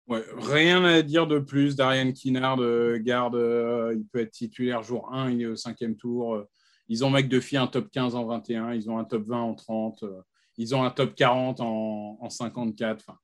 Rien 0.09 0.85
à 0.85 1.03
dire 1.03 1.27
de 1.27 1.41
plus. 1.41 1.75
Darian 1.75 2.13
Kinnard, 2.13 2.61
euh, 2.61 2.99
garde, 3.03 3.35
euh, 3.35 3.93
il 3.97 4.07
peut 4.07 4.21
être 4.21 4.31
titulaire 4.31 4.83
jour 4.85 5.13
1, 5.13 5.31
il 5.33 5.43
est 5.43 5.47
au 5.47 5.57
cinquième 5.57 5.97
tour. 5.97 6.37
Euh, 6.37 6.49
Ils 6.89 7.05
ont 7.05 7.11
McDuffie 7.11 7.57
un 7.57 7.67
top 7.67 7.91
15 7.91 8.15
en 8.15 8.25
21, 8.25 8.73
ils 8.75 8.89
ont 8.89 8.99
un 8.99 9.05
top 9.05 9.27
20 9.27 9.41
en 9.41 9.55
30, 9.55 10.05
euh, 10.05 10.23
ils 10.57 10.73
ont 10.77 10.85
un 10.85 10.91
top 10.91 11.17
40 11.17 11.61
en, 11.61 12.19
en 12.21 12.31
54. 12.31 13.05
Enfin, 13.09 13.19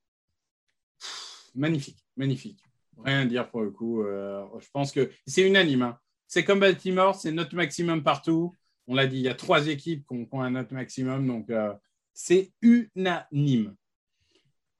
pff, 1.03 1.50
magnifique, 1.55 2.05
magnifique. 2.16 2.62
Rien 3.05 3.20
à 3.20 3.24
dire 3.24 3.50
pour 3.50 3.62
le 3.62 3.70
coup. 3.70 4.03
Euh, 4.03 4.44
je 4.61 4.68
pense 4.72 4.92
que 4.92 5.11
c'est 5.26 5.42
unanime. 5.42 5.82
hein. 5.82 5.98
C'est 6.28 6.44
comme 6.44 6.61
Baltimore, 6.61 7.14
c'est 7.14 7.32
notre 7.32 7.57
maximum 7.57 8.03
partout. 8.03 8.55
On 8.86 8.94
l'a 8.94 9.07
dit, 9.07 9.16
il 9.16 9.22
y 9.22 9.28
a 9.28 9.34
trois 9.34 9.66
équipes 9.66 10.07
qui 10.07 10.14
ont, 10.14 10.24
qui 10.24 10.34
ont 10.34 10.42
un 10.42 10.50
notre 10.50 10.72
maximum, 10.74 11.26
donc 11.26 11.50
euh, 11.50 11.72
c'est 12.14 12.53
unanime. 12.61 13.74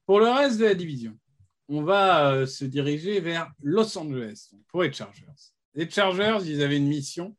Pour 0.05 0.19
le 0.19 0.29
reste 0.29 0.59
de 0.59 0.65
la 0.65 0.75
division, 0.75 1.17
on 1.67 1.83
va 1.83 2.33
euh, 2.33 2.45
se 2.45 2.65
diriger 2.65 3.19
vers 3.19 3.51
Los 3.61 3.97
Angeles 3.97 4.51
pour 4.67 4.83
les 4.83 4.91
Chargers. 4.91 5.25
Les 5.73 5.89
Chargers, 5.89 6.39
ils 6.45 6.61
avaient 6.61 6.77
une 6.77 6.87
mission, 6.87 7.35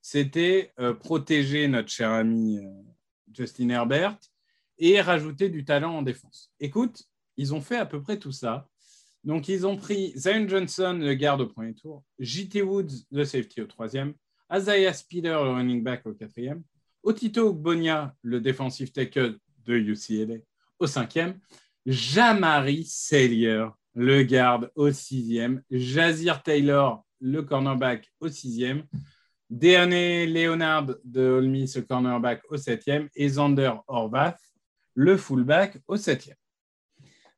c'était 0.00 0.72
protéger 1.00 1.66
notre 1.66 1.88
cher 1.88 2.10
ami 2.10 2.60
Justin 3.32 3.70
Herbert 3.70 4.18
et 4.76 5.00
rajouter 5.00 5.48
du 5.48 5.64
talent 5.64 5.96
en 5.96 6.02
défense. 6.02 6.52
Écoute, 6.60 7.04
ils 7.36 7.54
ont 7.54 7.60
fait 7.60 7.76
à 7.76 7.86
peu 7.86 8.00
près 8.00 8.18
tout 8.18 8.32
ça. 8.32 8.68
Donc, 9.24 9.48
ils 9.48 9.66
ont 9.66 9.76
pris 9.76 10.12
Zion 10.16 10.46
Johnson, 10.46 10.98
le 11.00 11.14
garde 11.14 11.40
au 11.40 11.46
premier 11.46 11.74
tour, 11.74 12.04
JT 12.18 12.62
Woods, 12.62 13.06
le 13.10 13.24
safety 13.24 13.62
au 13.62 13.66
troisième, 13.66 14.14
Isaiah 14.52 14.92
Spiller, 14.92 15.30
le 15.30 15.50
running 15.50 15.82
back 15.82 16.06
au 16.06 16.12
quatrième, 16.12 16.62
Otito 17.02 17.48
Ogbonia, 17.48 18.14
le 18.22 18.40
defensive 18.40 18.92
tackle 18.92 19.38
de 19.64 19.74
UCLA, 19.74 20.36
au 20.78 20.86
cinquième, 20.86 21.38
Jamari 21.86 22.84
Sellier, 22.84 23.66
le 23.94 24.22
garde 24.22 24.70
au 24.74 24.90
sixième, 24.90 25.62
Jazir 25.70 26.42
Taylor, 26.42 27.04
le 27.20 27.42
cornerback 27.42 28.10
au 28.20 28.28
sixième, 28.28 28.84
Deane 29.48 29.90
Leonard 30.32 30.86
de 31.04 31.20
Ole 31.20 31.46
le 31.46 31.80
cornerback 31.82 32.42
au 32.50 32.56
septième, 32.56 33.08
et 33.14 33.28
Zander 33.28 33.72
Horvath, 33.86 34.40
le 34.94 35.16
fullback 35.16 35.78
au 35.86 35.96
septième. 35.96 36.36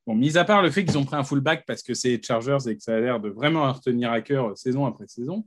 Bon, 0.06 0.14
mis 0.14 0.38
à 0.38 0.44
part 0.44 0.62
le 0.62 0.70
fait 0.70 0.84
qu'ils 0.84 0.98
ont 0.98 1.04
pris 1.04 1.16
un 1.16 1.24
fullback 1.24 1.64
parce 1.66 1.82
que 1.82 1.92
c'est 1.92 2.22
Chargers 2.22 2.68
et 2.68 2.76
que 2.76 2.82
ça 2.82 2.94
a 2.94 3.00
l'air 3.00 3.18
de 3.18 3.28
vraiment 3.28 3.72
retenir 3.72 4.12
à 4.12 4.20
cœur 4.20 4.56
saison 4.56 4.86
après 4.86 5.08
saison, 5.08 5.44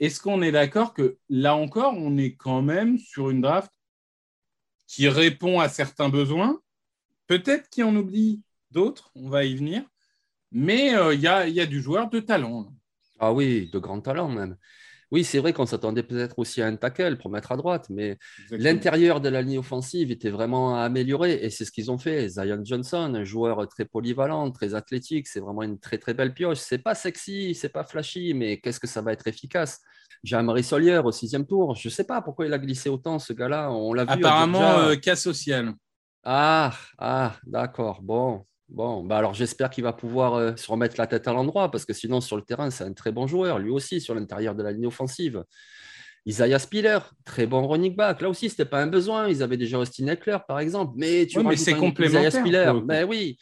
est-ce 0.00 0.20
qu'on 0.20 0.42
est 0.42 0.50
d'accord 0.50 0.94
que 0.94 1.16
là 1.28 1.54
encore, 1.54 1.94
on 1.96 2.18
est 2.18 2.34
quand 2.34 2.60
même 2.60 2.98
sur 2.98 3.30
une 3.30 3.40
draft 3.40 3.70
qui 4.88 5.08
répond 5.08 5.60
à 5.60 5.68
certains 5.68 6.08
besoins, 6.08 6.60
peut-être 7.28 7.70
qui 7.70 7.84
en 7.84 7.94
oublie 7.94 8.42
d'autres, 8.72 9.12
on 9.14 9.28
va 9.28 9.44
y 9.44 9.54
venir, 9.54 9.84
mais 10.50 10.94
euh, 10.94 11.14
il 11.14 11.20
y, 11.20 11.28
a, 11.28 11.46
y, 11.46 11.60
a, 11.60 11.66
du 11.66 11.80
joueur 11.80 12.10
de 12.10 12.18
talent. 12.18 12.66
Ah 13.20 13.32
oui, 13.32 13.70
de 13.72 13.78
grand 13.78 14.00
talent 14.00 14.28
même. 14.28 14.56
Oui, 15.12 15.24
c'est 15.24 15.38
vrai 15.38 15.52
qu'on 15.52 15.66
s'attendait 15.66 16.02
peut-être 16.02 16.38
aussi 16.38 16.62
à 16.62 16.66
un 16.66 16.74
tackle 16.76 17.18
pour 17.18 17.30
mettre 17.30 17.52
à 17.52 17.56
droite, 17.58 17.88
mais 17.90 18.18
l'intérieur 18.50 19.20
de 19.20 19.28
la 19.28 19.42
ligne 19.42 19.58
offensive 19.58 20.10
était 20.10 20.30
vraiment 20.30 20.74
amélioré 20.74 21.34
et 21.42 21.50
c'est 21.50 21.66
ce 21.66 21.70
qu'ils 21.70 21.90
ont 21.90 21.98
fait. 21.98 22.28
Zion 22.30 22.64
Johnson, 22.64 23.12
un 23.14 23.22
joueur 23.22 23.68
très 23.68 23.84
polyvalent, 23.84 24.50
très 24.50 24.74
athlétique, 24.74 25.28
c'est 25.28 25.40
vraiment 25.40 25.62
une 25.62 25.78
très 25.78 25.98
très 25.98 26.14
belle 26.14 26.32
pioche. 26.32 26.56
C'est 26.56 26.78
pas 26.78 26.94
sexy, 26.94 27.54
c'est 27.54 27.68
pas 27.68 27.84
flashy, 27.84 28.32
mais 28.32 28.58
qu'est-ce 28.58 28.80
que 28.80 28.86
ça 28.86 29.02
va 29.02 29.12
être 29.12 29.28
efficace? 29.28 29.82
Jean-Marie 30.24 30.64
Solière 30.64 31.04
au 31.04 31.12
sixième 31.12 31.46
tour, 31.46 31.74
je 31.74 31.90
sais 31.90 32.04
pas 32.04 32.22
pourquoi 32.22 32.46
il 32.46 32.52
a 32.54 32.58
glissé 32.58 32.88
autant 32.88 33.18
ce 33.18 33.34
gars-là. 33.34 33.70
On 33.70 33.92
l'a 33.92 34.04
vu. 34.04 34.12
Apparemment, 34.12 34.78
euh, 34.78 34.96
cas 34.96 35.16
social. 35.16 35.74
Ah, 36.24 36.72
ah, 36.96 37.34
d'accord. 37.44 38.00
Bon, 38.00 38.46
Bon, 38.72 39.04
bah 39.04 39.18
alors 39.18 39.34
j'espère 39.34 39.68
qu'il 39.68 39.84
va 39.84 39.92
pouvoir 39.92 40.34
euh, 40.34 40.56
se 40.56 40.70
remettre 40.70 40.94
la 40.96 41.06
tête 41.06 41.28
à 41.28 41.32
l'endroit 41.34 41.70
parce 41.70 41.84
que 41.84 41.92
sinon 41.92 42.22
sur 42.22 42.36
le 42.36 42.42
terrain, 42.42 42.70
c'est 42.70 42.84
un 42.84 42.94
très 42.94 43.12
bon 43.12 43.26
joueur, 43.26 43.58
lui 43.58 43.70
aussi 43.70 44.00
sur 44.00 44.14
l'intérieur 44.14 44.54
de 44.54 44.62
la 44.62 44.72
ligne 44.72 44.86
offensive. 44.86 45.44
Isaiah 46.24 46.58
Spiller, 46.58 46.98
très 47.24 47.46
bon 47.46 47.66
running 47.66 47.94
back. 47.94 48.22
Là 48.22 48.28
aussi, 48.30 48.48
ce 48.48 48.54
n'était 48.54 48.64
pas 48.64 48.80
un 48.80 48.86
besoin. 48.86 49.28
Ils 49.28 49.42
avaient 49.42 49.56
déjà 49.56 49.78
Austin 49.78 50.06
Eckler, 50.06 50.38
par 50.46 50.60
exemple. 50.60 50.94
Mais 50.96 51.26
tu 51.26 51.38
oui, 51.38 51.44
mais 51.44 51.56
c'est 51.56 51.74
complémentaire. 51.74 52.28
Isaiah 52.28 52.40
Spiller. 52.40 52.72
Mais 52.86 53.02
oui. 53.02 53.36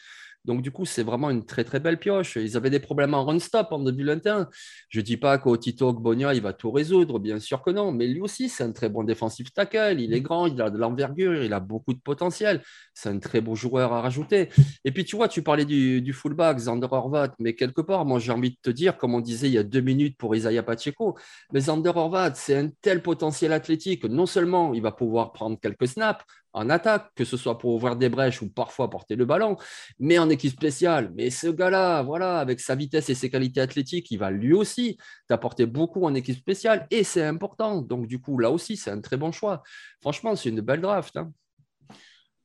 Donc, 0.45 0.63
du 0.63 0.71
coup, 0.71 0.87
c'est 0.87 1.03
vraiment 1.03 1.31
une 1.31 1.45
très, 1.45 1.65
très 1.65 1.81
belle 1.81 1.99
pioche. 1.99 2.37
Ils 2.37 2.57
avaient 2.57 2.71
des 2.71 2.81
problèmes 2.81 3.15
en 3.15 3.25
run-stop 3.25 3.69
en 3.71 3.79
2021. 3.81 4.49
Je 4.89 5.01
ne 5.01 5.05
dis 5.05 5.17
pas 5.17 5.39
qu'Otito 5.39 5.89
Ogbonia, 5.89 6.35
il 6.35 6.41
va 6.41 6.53
tout 6.53 6.71
résoudre, 6.71 7.19
bien 7.19 7.39
sûr 7.39 7.63
que 7.63 7.71
non. 7.71 7.93
Mais 7.93 8.07
lui 8.07 8.21
aussi, 8.21 8.49
c'est 8.49 8.65
un 8.65 8.73
très 8.73 8.89
bon 8.89 9.05
défensif 9.05 9.53
tackle. 9.53 10.01
Il 10.01 10.15
est 10.15 10.21
grand, 10.21 10.47
il 10.47 10.61
a 10.63 10.71
de 10.71 10.79
l'envergure, 10.79 11.43
il 11.43 11.53
a 11.53 11.61
beaucoup 11.61 11.93
de 11.93 12.01
potentiel. 12.01 12.63
C'est 12.95 13.11
un 13.11 13.19
très 13.19 13.41
beau 13.41 13.55
joueur 13.55 13.93
à 13.93 14.01
rajouter. 14.01 14.49
Et 14.85 14.93
puis, 14.93 15.05
tu 15.05 15.17
vois, 15.17 15.29
tu 15.29 15.43
parlais 15.43 15.65
du, 15.65 16.13
fullback, 16.13 16.59
Zander 16.59 16.89
Horvath. 16.91 17.35
Mais 17.39 17.55
quelque 17.55 17.83
part, 17.83 18.05
moi, 18.05 18.19
j'ai 18.19 18.33
envie 18.33 18.51
de 18.51 18.59
te 18.63 18.71
dire, 18.71 18.97
comme 18.97 19.15
on 19.15 19.21
disait 19.21 19.49
il 19.49 19.55
y 19.55 19.59
a 19.59 19.63
deux 19.63 19.81
minutes 19.81 20.17
pour 20.17 20.35
Isaiah 20.35 20.63
Pacheco, 20.63 21.17
mais 21.53 21.61
Zander 21.61 21.93
Horvath, 21.95 22.37
c'est 22.37 22.57
un 22.57 22.69
tel 22.81 23.03
potentiel 23.03 23.53
athlétique. 23.53 24.05
Non 24.05 24.27
seulement 24.27 24.75
il 24.75 24.83
va 24.83 24.93
pouvoir 24.93 25.33
prendre 25.33 25.59
quelques 25.61 25.89
snaps, 25.89 26.25
en 26.53 26.69
attaque, 26.71 27.11
que 27.15 27.25
ce 27.25 27.37
soit 27.37 27.59
pour 27.59 27.75
ouvrir 27.75 27.97
des 27.97 28.09
brèches 28.09 28.43
ou 28.43 28.51
parfois 28.51 28.91
porter 28.91 29.17
le 29.17 29.25
ballon, 29.25 29.57
mais 29.99 30.19
en 30.19 30.29
équipe 30.29 30.53
spéciale. 30.53 31.13
Mais 31.15 31.31
ce 31.31 31.47
gars-là, 31.47 32.03
voilà, 32.03 32.41
avec 32.41 32.61
sa 32.61 32.75
vitesse 32.75 33.09
et 33.09 33.15
ses 33.15 33.31
qualités 33.31 33.61
athlétiques, 33.61 34.11
il 34.11 34.19
va 34.19 34.31
lui 34.31 34.53
aussi 34.53 34.99
t'apporter 35.29 35.67
beaucoup 35.67 36.05
en 36.05 36.15
équipe 36.15 36.39
spéciale 36.39 36.87
et 36.91 37.05
c'est 37.05 37.25
important. 37.25 37.83
Donc, 37.83 38.07
du 38.07 38.21
coup, 38.21 38.39
là 38.39 38.51
aussi, 38.51 38.77
c'est 38.77 38.91
un 38.91 39.01
très 39.01 39.17
bon 39.17 39.33
choix. 39.33 39.63
Franchement, 40.01 40.35
c'est 40.37 40.49
une 40.49 40.61
belle 40.61 40.81
draft. 40.81 41.17
Hein. 41.17 41.33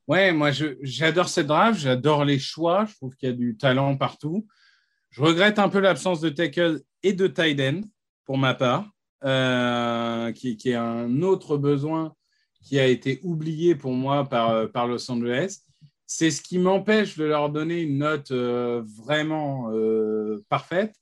Ouais, 0.06 0.32
moi, 0.32 0.50
j'adore 0.82 1.28
cette 1.28 1.48
draft, 1.48 1.80
j'adore 1.80 2.24
les 2.24 2.38
choix. 2.38 2.84
Je 2.84 2.94
trouve 2.94 3.16
qu'il 3.16 3.28
y 3.28 3.32
a 3.32 3.34
du 3.34 3.56
talent 3.56 3.96
partout. 3.96 4.46
Je 5.10 5.20
regrette 5.20 5.58
un 5.58 5.68
peu 5.68 5.80
l'absence 5.80 6.20
de 6.20 6.28
tackle 6.28 6.80
et 7.02 7.12
de 7.12 7.26
tight 7.26 7.60
end 7.60 7.80
pour 8.24 8.38
ma 8.38 8.54
part, 8.54 8.88
euh, 9.24 10.30
qui, 10.32 10.56
qui, 10.56 10.70
est 10.70 10.74
un 10.74 11.22
autre 11.22 11.56
besoin 11.56 12.14
qui 12.66 12.80
a 12.80 12.86
été 12.86 13.20
oublié 13.22 13.76
pour 13.76 13.92
moi 13.92 14.28
par, 14.28 14.50
euh, 14.50 14.66
par 14.66 14.88
Los 14.88 15.08
Angeles. 15.08 15.60
C'est 16.04 16.32
ce 16.32 16.42
qui 16.42 16.58
m'empêche 16.58 17.16
de 17.16 17.24
leur 17.24 17.48
donner 17.50 17.80
une 17.80 17.98
note 17.98 18.32
euh, 18.32 18.82
vraiment 18.84 19.70
euh, 19.72 20.44
parfaite. 20.48 20.94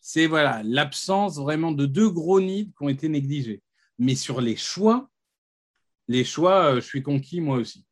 C'est 0.00 0.26
voilà 0.26 0.62
l'absence 0.64 1.38
vraiment 1.38 1.70
de 1.70 1.86
deux 1.86 2.10
gros 2.10 2.40
nids 2.40 2.72
qui 2.76 2.84
ont 2.84 2.88
été 2.88 3.08
négligés. 3.08 3.62
Mais 3.98 4.16
sur 4.16 4.40
les 4.40 4.56
choix, 4.56 5.08
les 6.08 6.24
choix, 6.24 6.74
je 6.74 6.80
suis 6.80 7.02
conquis 7.02 7.40
moi 7.40 7.58
aussi. 7.58 7.86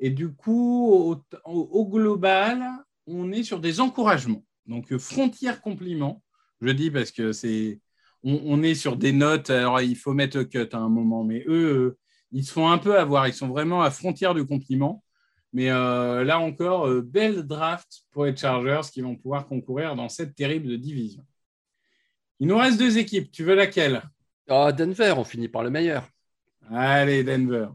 Et 0.00 0.10
du 0.10 0.32
coup, 0.34 1.16
au, 1.44 1.86
global, 1.86 2.62
on 3.06 3.32
est 3.32 3.44
sur 3.44 3.60
des 3.60 3.80
encouragements. 3.80 4.44
Donc, 4.66 4.94
frontière 4.98 5.62
compliment, 5.62 6.22
je 6.60 6.68
dis 6.70 6.90
parce 6.90 7.12
que 7.12 7.32
c'est, 7.32 7.80
on, 8.22 8.62
est 8.62 8.74
sur 8.74 8.96
des 8.96 9.12
notes. 9.12 9.48
Alors, 9.48 9.80
il 9.80 9.96
faut 9.96 10.12
mettre 10.12 10.42
cut 10.42 10.68
à 10.72 10.76
un 10.76 10.90
moment, 10.90 11.24
mais 11.24 11.44
eux, 11.46 11.96
ils 12.32 12.44
se 12.44 12.52
font 12.52 12.68
un 12.68 12.78
peu 12.78 12.98
avoir. 12.98 13.28
Ils 13.28 13.34
sont 13.34 13.48
vraiment 13.48 13.82
à 13.82 13.90
frontière 13.90 14.34
du 14.34 14.44
compliment. 14.44 15.02
Mais 15.52 15.70
euh, 15.70 16.24
là 16.24 16.38
encore, 16.38 16.86
euh, 16.86 17.00
belle 17.00 17.44
draft 17.44 18.02
pour 18.10 18.26
les 18.26 18.36
Chargers 18.36 18.82
qui 18.92 19.00
vont 19.00 19.16
pouvoir 19.16 19.46
concourir 19.46 19.96
dans 19.96 20.08
cette 20.08 20.34
terrible 20.34 20.78
division. 20.78 21.24
Il 22.40 22.48
nous 22.48 22.58
reste 22.58 22.78
deux 22.78 22.98
équipes. 22.98 23.30
Tu 23.30 23.44
veux 23.44 23.54
laquelle? 23.54 24.02
Oh, 24.50 24.70
Denver, 24.76 25.14
on 25.16 25.24
finit 25.24 25.48
par 25.48 25.62
le 25.62 25.70
meilleur. 25.70 26.06
Allez, 26.70 27.24
Denver. 27.24 27.68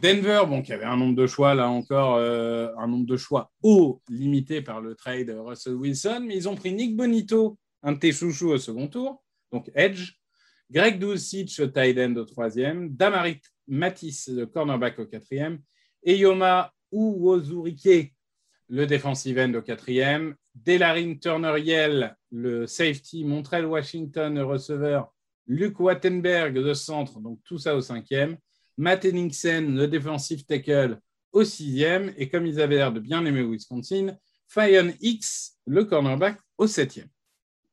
Denver, 0.00 0.42
bon, 0.46 0.62
qui 0.62 0.72
avait 0.72 0.84
un 0.84 0.96
nombre 0.96 1.16
de 1.16 1.26
choix, 1.26 1.54
là 1.54 1.68
encore, 1.68 2.16
euh, 2.16 2.68
un 2.78 2.86
nombre 2.86 3.06
de 3.06 3.16
choix 3.16 3.50
haut, 3.62 4.00
limité 4.08 4.62
par 4.62 4.80
le 4.80 4.94
trade 4.94 5.30
Russell 5.30 5.74
Wilson, 5.74 6.24
mais 6.26 6.36
ils 6.36 6.48
ont 6.48 6.54
pris 6.54 6.72
Nick 6.72 6.96
Bonito, 6.96 7.58
un 7.82 7.92
de 7.92 7.98
tes 7.98 8.12
chouchous 8.12 8.50
au 8.50 8.58
second 8.58 8.86
tour, 8.86 9.24
donc 9.52 9.70
Edge, 9.74 10.12
Greg 10.70 11.00
Dulcich 11.00 11.60
tight 11.72 11.98
end 11.98 12.14
au 12.14 12.24
troisième, 12.24 12.90
Damarit 12.94 13.40
Matisse, 13.68 14.28
le 14.28 14.46
cornerback 14.46 14.98
au 14.98 15.06
quatrième, 15.06 15.60
et 16.02 16.16
Yoma 16.16 16.72
Uwozurike, 16.92 18.14
le 18.68 18.86
defensive 18.86 19.38
end 19.38 19.54
au 19.54 19.62
quatrième, 19.62 20.34
Delarin 20.54 21.14
Turner-Yell, 21.16 22.16
le 22.30 22.66
safety, 22.66 23.24
Montrell 23.24 23.66
Washington, 23.66 24.34
le 24.34 24.44
receveur, 24.44 25.12
Luke 25.46 25.80
Wattenberg, 25.80 26.56
le 26.56 26.74
centre, 26.74 27.20
donc 27.20 27.40
tout 27.44 27.58
ça 27.58 27.74
au 27.74 27.80
cinquième, 27.80 28.36
Matt 28.76 29.04
Henningsen, 29.04 29.74
le 29.76 29.88
defensive 29.88 30.44
tackle, 30.44 30.98
au 31.32 31.44
sixième, 31.44 32.12
et 32.16 32.28
comme 32.28 32.46
ils 32.46 32.60
avaient 32.60 32.76
l'air 32.76 32.92
de 32.92 33.00
bien 33.00 33.24
aimer 33.24 33.42
Wisconsin, 33.42 34.16
Fionn 34.46 34.94
X, 35.00 35.58
le 35.66 35.84
cornerback, 35.84 36.38
au 36.56 36.66
septième. 36.66 37.08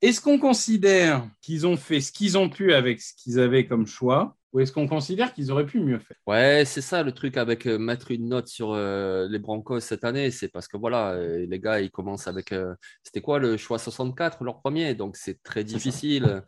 Est-ce 0.01 0.21
qu'on 0.21 0.37
considère 0.37 1.29
qu'ils 1.41 1.65
ont 1.65 1.77
fait 1.77 2.01
ce 2.01 2.11
qu'ils 2.11 2.37
ont 2.37 2.49
pu 2.49 2.73
avec 2.73 3.01
ce 3.01 3.13
qu'ils 3.15 3.39
avaient 3.39 3.65
comme 3.65 3.87
choix? 3.87 4.37
Ou 4.55 4.61
est-ce 4.61 4.71
qu'on 4.71 4.87
considère 4.87 5.33
qu'ils 5.33 5.51
auraient 5.51 5.65
pu 5.65 5.81
mieux 5.81 5.99
faire? 5.99 6.15
Ouais, 6.25 6.63
c'est 6.65 6.79
ça 6.79 7.03
le 7.03 7.11
truc 7.11 7.35
avec 7.35 7.67
euh, 7.67 7.77
mettre 7.77 8.11
une 8.11 8.29
note 8.29 8.47
sur 8.47 8.71
euh, 8.71 9.27
les 9.29 9.37
Broncos 9.37 9.81
cette 9.81 10.05
année. 10.05 10.31
C'est 10.31 10.47
parce 10.47 10.69
que 10.69 10.77
voilà, 10.77 11.11
euh, 11.11 11.45
les 11.45 11.59
gars, 11.59 11.81
ils 11.81 11.91
commencent 11.91 12.27
avec. 12.27 12.55
C'était 13.03 13.19
quoi 13.19 13.37
le 13.37 13.57
choix 13.57 13.77
64, 13.77 14.45
leur 14.45 14.61
premier? 14.61 14.95
Donc 14.95 15.17
c'est 15.17 15.43
très 15.43 15.65
difficile. 15.65 16.41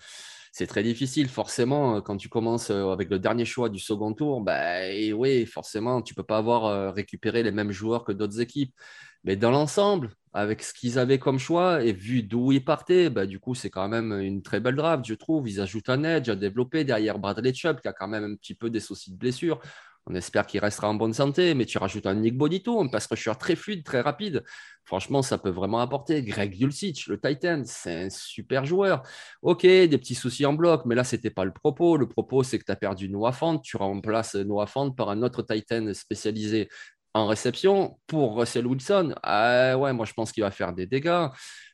C'est 0.53 0.67
très 0.67 0.83
difficile, 0.83 1.27
forcément, 1.27 2.01
quand 2.01 2.17
tu 2.17 2.29
commences 2.29 2.71
avec 2.71 3.11
le 3.11 3.19
dernier 3.19 3.45
choix 3.45 3.69
du 3.69 3.77
second 3.77 4.13
tour, 4.13 4.41
bah, 4.41 4.87
et 4.87 5.13
oui, 5.13 5.45
forcément, 5.45 6.01
tu 6.01 6.13
ne 6.13 6.15
peux 6.15 6.23
pas 6.23 6.37
avoir 6.37 6.95
récupéré 6.95 7.43
les 7.43 7.51
mêmes 7.51 7.71
joueurs 7.71 8.03
que 8.03 8.11
d'autres 8.11 8.39
équipes. 8.39 8.73
Mais 9.23 9.35
dans 9.35 9.51
l'ensemble, 9.51 10.11
avec 10.37 10.61
ce 10.61 10.71
qu'ils 10.71 10.99
avaient 10.99 11.17
comme 11.17 11.39
choix 11.39 11.83
et 11.83 11.93
vu 11.93 12.21
d'où 12.21 12.51
ils 12.51 12.63
partaient, 12.63 13.09
bah, 13.09 13.25
du 13.25 13.39
coup, 13.39 13.55
c'est 13.55 13.71
quand 13.71 13.87
même 13.87 14.11
une 14.13 14.43
très 14.43 14.59
belle 14.59 14.75
draft, 14.75 15.03
je 15.03 15.15
trouve. 15.15 15.49
Ils 15.49 15.59
ajoutent 15.59 15.89
un 15.89 16.03
edge 16.03 16.29
à 16.29 16.35
développer 16.35 16.83
derrière 16.83 17.17
Bradley 17.17 17.55
Chubb, 17.55 17.81
qui 17.81 17.87
a 17.87 17.93
quand 17.93 18.07
même 18.07 18.23
un 18.23 18.35
petit 18.35 18.53
peu 18.53 18.69
des 18.69 18.79
soucis 18.79 19.11
de 19.11 19.17
blessure. 19.17 19.59
On 20.05 20.13
espère 20.13 20.45
qu'il 20.45 20.59
restera 20.59 20.89
en 20.89 20.93
bonne 20.93 21.13
santé, 21.13 21.55
mais 21.55 21.65
tu 21.65 21.79
rajoutes 21.79 22.05
un 22.05 22.13
Nick 22.13 22.37
Bonito, 22.37 22.79
un 22.79 22.87
pass 22.87 23.07
rusher 23.07 23.33
très 23.39 23.55
fluide, 23.55 23.83
très 23.83 23.99
rapide. 23.99 24.43
Franchement, 24.85 25.23
ça 25.23 25.39
peut 25.39 25.49
vraiment 25.49 25.79
apporter. 25.79 26.21
Greg 26.21 26.55
Dulcich, 26.55 27.07
le 27.07 27.19
Titan, 27.19 27.63
c'est 27.65 28.03
un 28.05 28.09
super 28.09 28.63
joueur. 28.63 29.01
Ok, 29.41 29.63
des 29.63 29.97
petits 29.97 30.15
soucis 30.15 30.45
en 30.45 30.53
bloc, 30.53 30.83
mais 30.85 30.93
là, 30.93 31.03
ce 31.03 31.15
n'était 31.15 31.31
pas 31.31 31.45
le 31.45 31.51
propos. 31.51 31.97
Le 31.97 32.07
propos, 32.07 32.43
c'est 32.43 32.59
que 32.59 32.63
tu 32.63 32.71
as 32.71 32.77
perdu 32.77 33.09
Noah 33.09 33.33
Fant. 33.33 33.57
Tu 33.57 33.75
remplaces 33.75 34.35
Noah 34.35 34.67
Fant 34.67 34.91
par 34.91 35.09
un 35.09 35.23
autre 35.23 35.41
Titan 35.41 35.91
spécialisé 35.93 36.69
en 37.17 37.27
réception 37.27 37.99
pour 38.07 38.37
Russell 38.39 38.67
Wilson, 38.67 39.15
ah 39.23 39.77
ouais, 39.77 39.93
moi 39.93 40.05
je 40.05 40.13
pense 40.13 40.31
qu'il 40.31 40.43
va 40.43 40.51
faire 40.51 40.73
des 40.73 40.85
dégâts. 40.87 41.27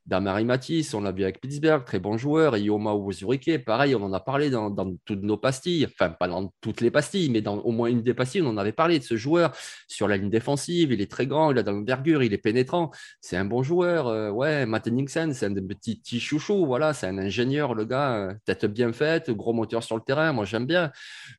Damari 0.06 0.44
Matisse, 0.44 0.94
on 0.94 1.02
l'a 1.02 1.14
vu 1.14 1.24
avec 1.24 1.40
Pittsburgh, 1.40 1.86
très 1.86 2.00
bon 2.00 2.18
joueur. 2.18 2.58
Et 2.58 2.62
Yoma 2.64 2.94
Wozurike, 2.94 3.64
pareil, 3.64 3.96
on 3.96 4.04
en 4.04 4.12
a 4.12 4.20
parlé 4.20 4.50
dans, 4.50 4.74
toutes 5.06 5.24
nos 5.24 5.38
pastilles. 5.38 5.86
Enfin, 5.86 6.10
pas 6.10 6.28
dans 6.28 6.54
toutes 6.60 6.82
les 6.82 6.92
pastilles, 6.92 7.30
mais 7.30 7.42
dans 7.42 7.58
au 7.60 7.72
moins 7.72 7.88
une 7.88 8.02
des 8.02 8.14
pastilles, 8.14 8.42
on 8.42 8.50
en 8.50 8.58
avait 8.58 8.74
parlé 8.74 9.00
de 9.00 9.04
ce 9.04 9.16
joueur 9.16 9.54
sur 9.88 10.10
la 10.10 10.18
ligne 10.18 10.30
défensive. 10.30 10.92
Il 10.92 11.00
est 11.00 11.10
très 11.10 11.26
grand, 11.26 11.52
il 11.52 11.58
a 11.58 11.64
de 11.64 11.72
l'envergure, 11.72 12.22
il 12.22 12.34
est 12.34 12.38
pénétrant. 12.38 12.92
C'est 13.22 13.38
un 13.38 13.46
bon 13.46 13.64
joueur. 13.64 14.08
Euh, 14.08 14.30
ouais, 14.30 14.66
Matt 14.66 14.90
c'est 15.08 15.46
un 15.46 15.54
petit, 15.54 15.96
petit 15.96 16.20
chouchou. 16.20 16.66
Voilà, 16.66 16.94
c'est 16.94 17.08
un 17.08 17.18
ingénieur, 17.18 17.74
le 17.74 17.86
gars, 17.86 18.16
euh, 18.16 18.34
tête 18.46 18.66
bien 18.66 18.92
faite, 18.92 19.32
gros 19.32 19.54
moteur 19.54 19.84
sur 19.84 19.96
le 19.96 20.02
terrain. 20.02 20.34
Moi, 20.34 20.44
j'aime 20.44 20.66
bien. 20.66 20.92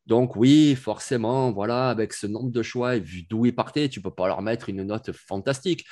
Donc, 0.07 0.37
oui, 0.37 0.75
forcément, 0.75 1.53
voilà, 1.53 1.91
avec 1.91 2.15
ce 2.15 2.27
nombre 2.27 2.51
de 2.51 2.63
choix 2.63 2.97
et 2.97 3.01
vu 3.01 3.25
d'où 3.29 3.45
il 3.45 3.55
partait, 3.55 3.91
tu 3.91 4.01
peux 4.01 4.11
pas 4.11 4.27
leur 4.27 4.41
mettre 4.41 4.71
une 4.71 4.85
note 4.85 5.13
fantastique. 5.13 5.85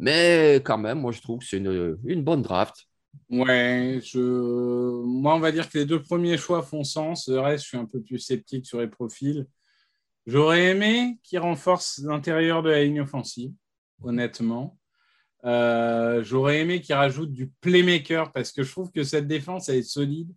Mais 0.00 0.62
quand 0.64 0.78
même, 0.78 1.00
moi, 1.00 1.12
je 1.12 1.20
trouve 1.20 1.40
que 1.40 1.44
c'est 1.44 1.58
une, 1.58 2.22
bonne 2.22 2.40
draft. 2.40 2.88
Ouais, 3.28 4.00
moi, 4.14 5.34
on 5.34 5.40
va 5.40 5.52
dire 5.52 5.68
que 5.68 5.76
les 5.76 5.84
deux 5.84 6.02
premiers 6.02 6.38
choix 6.38 6.62
font 6.62 6.84
sens. 6.84 7.28
Le 7.28 7.38
reste, 7.38 7.64
je 7.64 7.68
suis 7.68 7.76
un 7.76 7.84
peu 7.84 8.00
plus 8.00 8.18
sceptique 8.18 8.64
sur 8.64 8.80
les 8.80 8.88
profils. 8.88 9.46
J'aurais 10.26 10.70
aimé 10.70 11.18
qu'ils 11.22 11.38
renforcent 11.38 11.98
l'intérieur 11.98 12.62
de 12.62 12.70
la 12.70 12.82
ligne 12.82 13.02
offensive, 13.02 13.52
honnêtement. 14.02 14.78
Euh, 15.44 16.24
J'aurais 16.24 16.60
aimé 16.60 16.80
qu'ils 16.80 16.94
rajoutent 16.94 17.32
du 17.32 17.50
playmaker 17.60 18.32
parce 18.32 18.52
que 18.52 18.62
je 18.62 18.70
trouve 18.70 18.90
que 18.90 19.02
cette 19.02 19.26
défense, 19.26 19.68
elle 19.68 19.76
est 19.76 19.82
solide. 19.82 20.32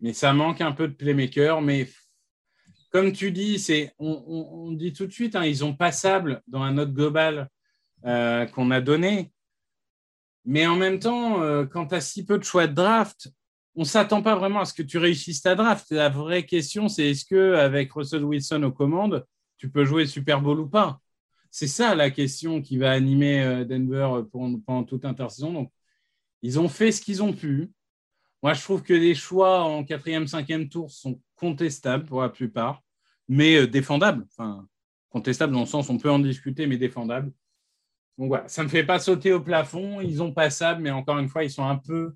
Mais 0.00 0.12
ça 0.12 0.32
manque 0.32 0.60
un 0.60 0.70
peu 0.70 0.86
de 0.86 0.94
playmaker. 0.94 1.62
Mais 1.62 1.88
comme 2.90 3.10
tu 3.10 3.32
dis, 3.32 3.60
on, 3.98 4.22
on, 4.28 4.70
dit 4.70 4.92
tout 4.92 5.06
de 5.06 5.12
suite, 5.12 5.34
hein, 5.34 5.44
ils 5.44 5.64
ont 5.64 5.74
passable 5.74 6.42
dans 6.46 6.62
un 6.62 6.74
note 6.74 6.92
global 6.92 7.50
euh, 8.04 8.46
qu'on 8.46 8.70
a 8.70 8.80
donné. 8.80 9.32
Mais 10.44 10.66
en 10.66 10.76
même 10.76 10.98
temps, 10.98 11.42
euh, 11.42 11.66
quand 11.66 11.88
tu 11.88 11.94
as 11.96 12.00
si 12.00 12.24
peu 12.24 12.38
de 12.38 12.44
choix 12.44 12.66
de 12.66 12.74
draft, 12.74 13.28
on 13.74 13.80
ne 13.80 13.86
s'attend 13.86 14.22
pas 14.22 14.36
vraiment 14.36 14.60
à 14.60 14.64
ce 14.64 14.72
que 14.72 14.82
tu 14.82 14.98
réussisses 14.98 15.42
ta 15.42 15.54
draft. 15.54 15.90
La 15.90 16.08
vraie 16.08 16.46
question, 16.46 16.88
c'est 16.88 17.10
est-ce 17.10 17.24
qu'avec 17.24 17.92
Russell 17.92 18.24
Wilson 18.24 18.62
aux 18.62 18.72
commandes, 18.72 19.26
tu 19.56 19.70
peux 19.70 19.84
jouer 19.84 20.06
Super 20.06 20.40
Bowl 20.40 20.60
ou 20.60 20.68
pas? 20.68 21.00
C'est 21.50 21.66
ça 21.66 21.94
la 21.94 22.10
question 22.10 22.62
qui 22.62 22.78
va 22.78 22.92
animer 22.92 23.40
euh, 23.42 23.64
Denver 23.64 24.22
pendant 24.32 24.84
toute 24.84 25.04
intersaison. 25.04 25.52
Donc, 25.52 25.72
ils 26.42 26.58
ont 26.60 26.68
fait 26.68 26.92
ce 26.92 27.00
qu'ils 27.00 27.22
ont 27.22 27.32
pu. 27.32 27.72
Moi, 28.42 28.54
je 28.54 28.62
trouve 28.62 28.82
que 28.82 28.94
les 28.94 29.16
choix 29.16 29.62
en 29.64 29.84
quatrième, 29.84 30.28
cinquième 30.28 30.68
tour 30.68 30.90
sont 30.92 31.20
contestables 31.34 32.04
pour 32.04 32.22
la 32.22 32.28
plupart, 32.28 32.82
mais 33.28 33.66
défendables. 33.66 34.24
Enfin, 34.30 34.68
contestables 35.10 35.52
dans 35.52 35.60
le 35.60 35.66
sens, 35.66 35.90
on 35.90 35.98
peut 35.98 36.10
en 36.10 36.20
discuter, 36.20 36.66
mais 36.66 36.78
défendables. 36.78 37.32
Donc 38.18 38.28
voilà, 38.28 38.48
ça 38.48 38.62
ne 38.62 38.66
me 38.66 38.70
fait 38.70 38.84
pas 38.84 38.98
sauter 38.98 39.32
au 39.32 39.40
plafond. 39.40 40.00
Ils 40.00 40.22
ont 40.22 40.32
passable, 40.32 40.82
mais 40.82 40.90
encore 40.90 41.18
une 41.18 41.28
fois, 41.28 41.44
ils 41.44 41.50
sont 41.50 41.64
un 41.64 41.76
peu 41.76 42.14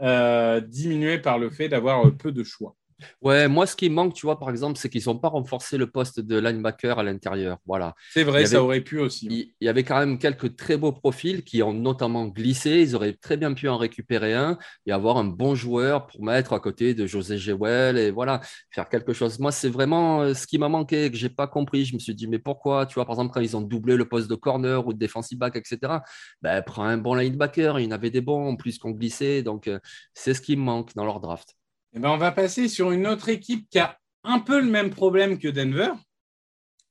euh, 0.00 0.60
diminués 0.60 1.18
par 1.18 1.38
le 1.38 1.50
fait 1.50 1.68
d'avoir 1.68 2.06
euh, 2.06 2.10
peu 2.10 2.32
de 2.32 2.42
choix. 2.42 2.77
Ouais, 3.22 3.48
moi, 3.48 3.66
ce 3.66 3.76
qui 3.76 3.90
manque, 3.90 4.14
tu 4.14 4.26
vois, 4.26 4.38
par 4.38 4.50
exemple, 4.50 4.78
c'est 4.78 4.88
qu'ils 4.88 5.04
n'ont 5.06 5.18
pas 5.18 5.28
renforcé 5.28 5.76
le 5.76 5.88
poste 5.88 6.20
de 6.20 6.38
linebacker 6.38 6.98
à 6.98 7.02
l'intérieur. 7.02 7.58
Voilà. 7.66 7.94
C'est 8.12 8.24
vrai, 8.24 8.46
ça 8.46 8.62
aurait 8.62 8.80
pu 8.80 8.98
aussi. 8.98 9.54
Il, 9.60 9.66
y 9.66 9.68
avait 9.68 9.84
quand 9.84 9.98
même 9.98 10.18
quelques 10.18 10.56
très 10.56 10.76
beaux 10.76 10.92
profils 10.92 11.44
qui 11.44 11.62
ont 11.62 11.72
notamment 11.72 12.26
glissé. 12.26 12.80
Ils 12.80 12.96
auraient 12.96 13.14
très 13.14 13.36
bien 13.36 13.54
pu 13.54 13.68
en 13.68 13.76
récupérer 13.76 14.34
un 14.34 14.58
et 14.86 14.92
avoir 14.92 15.18
un 15.18 15.24
bon 15.24 15.54
joueur 15.54 16.06
pour 16.06 16.24
mettre 16.24 16.52
à 16.52 16.60
côté 16.60 16.94
de 16.94 17.06
José 17.06 17.38
Jewell 17.38 17.98
et 17.98 18.10
voilà, 18.10 18.40
faire 18.70 18.88
quelque 18.88 19.12
chose. 19.12 19.38
Moi, 19.38 19.52
c'est 19.52 19.68
vraiment 19.68 20.22
euh, 20.22 20.34
ce 20.34 20.46
qui 20.46 20.58
m'a 20.58 20.68
manqué, 20.68 21.10
que 21.10 21.16
j'ai 21.16 21.28
pas 21.28 21.46
compris. 21.46 21.84
Je 21.84 21.94
me 21.94 21.98
suis 21.98 22.14
dit, 22.14 22.26
mais 22.26 22.38
pourquoi, 22.38 22.86
tu 22.86 22.94
vois, 22.94 23.04
par 23.04 23.14
exemple, 23.14 23.32
quand 23.32 23.40
ils 23.40 23.56
ont 23.56 23.60
doublé 23.60 23.96
le 23.96 24.08
poste 24.08 24.28
de 24.28 24.34
corner 24.34 24.86
ou 24.86 24.92
de 24.92 24.98
defensive 24.98 25.38
back, 25.38 25.56
etc., 25.56 26.00
ben, 26.42 26.62
prends 26.62 26.84
un 26.84 26.98
bon 26.98 27.14
linebacker. 27.14 27.78
Il 27.78 27.84
y 27.84 27.88
en 27.88 27.92
avait 27.92 28.10
des 28.10 28.20
bons 28.20 28.48
en 28.48 28.56
plus 28.56 28.78
qu'on 28.78 28.90
glissait. 28.90 29.42
Donc, 29.42 29.68
euh, 29.68 29.78
c'est 30.14 30.34
ce 30.34 30.40
qui 30.40 30.56
me 30.56 30.62
manque 30.62 30.94
dans 30.94 31.04
leur 31.04 31.20
draft. 31.20 31.57
Eh 31.94 32.00
ben, 32.00 32.10
on 32.10 32.18
va 32.18 32.32
passer 32.32 32.68
sur 32.68 32.90
une 32.90 33.06
autre 33.06 33.30
équipe 33.30 33.68
qui 33.70 33.78
a 33.78 33.98
un 34.22 34.40
peu 34.40 34.60
le 34.60 34.70
même 34.70 34.90
problème 34.90 35.38
que 35.38 35.48
Denver 35.48 35.92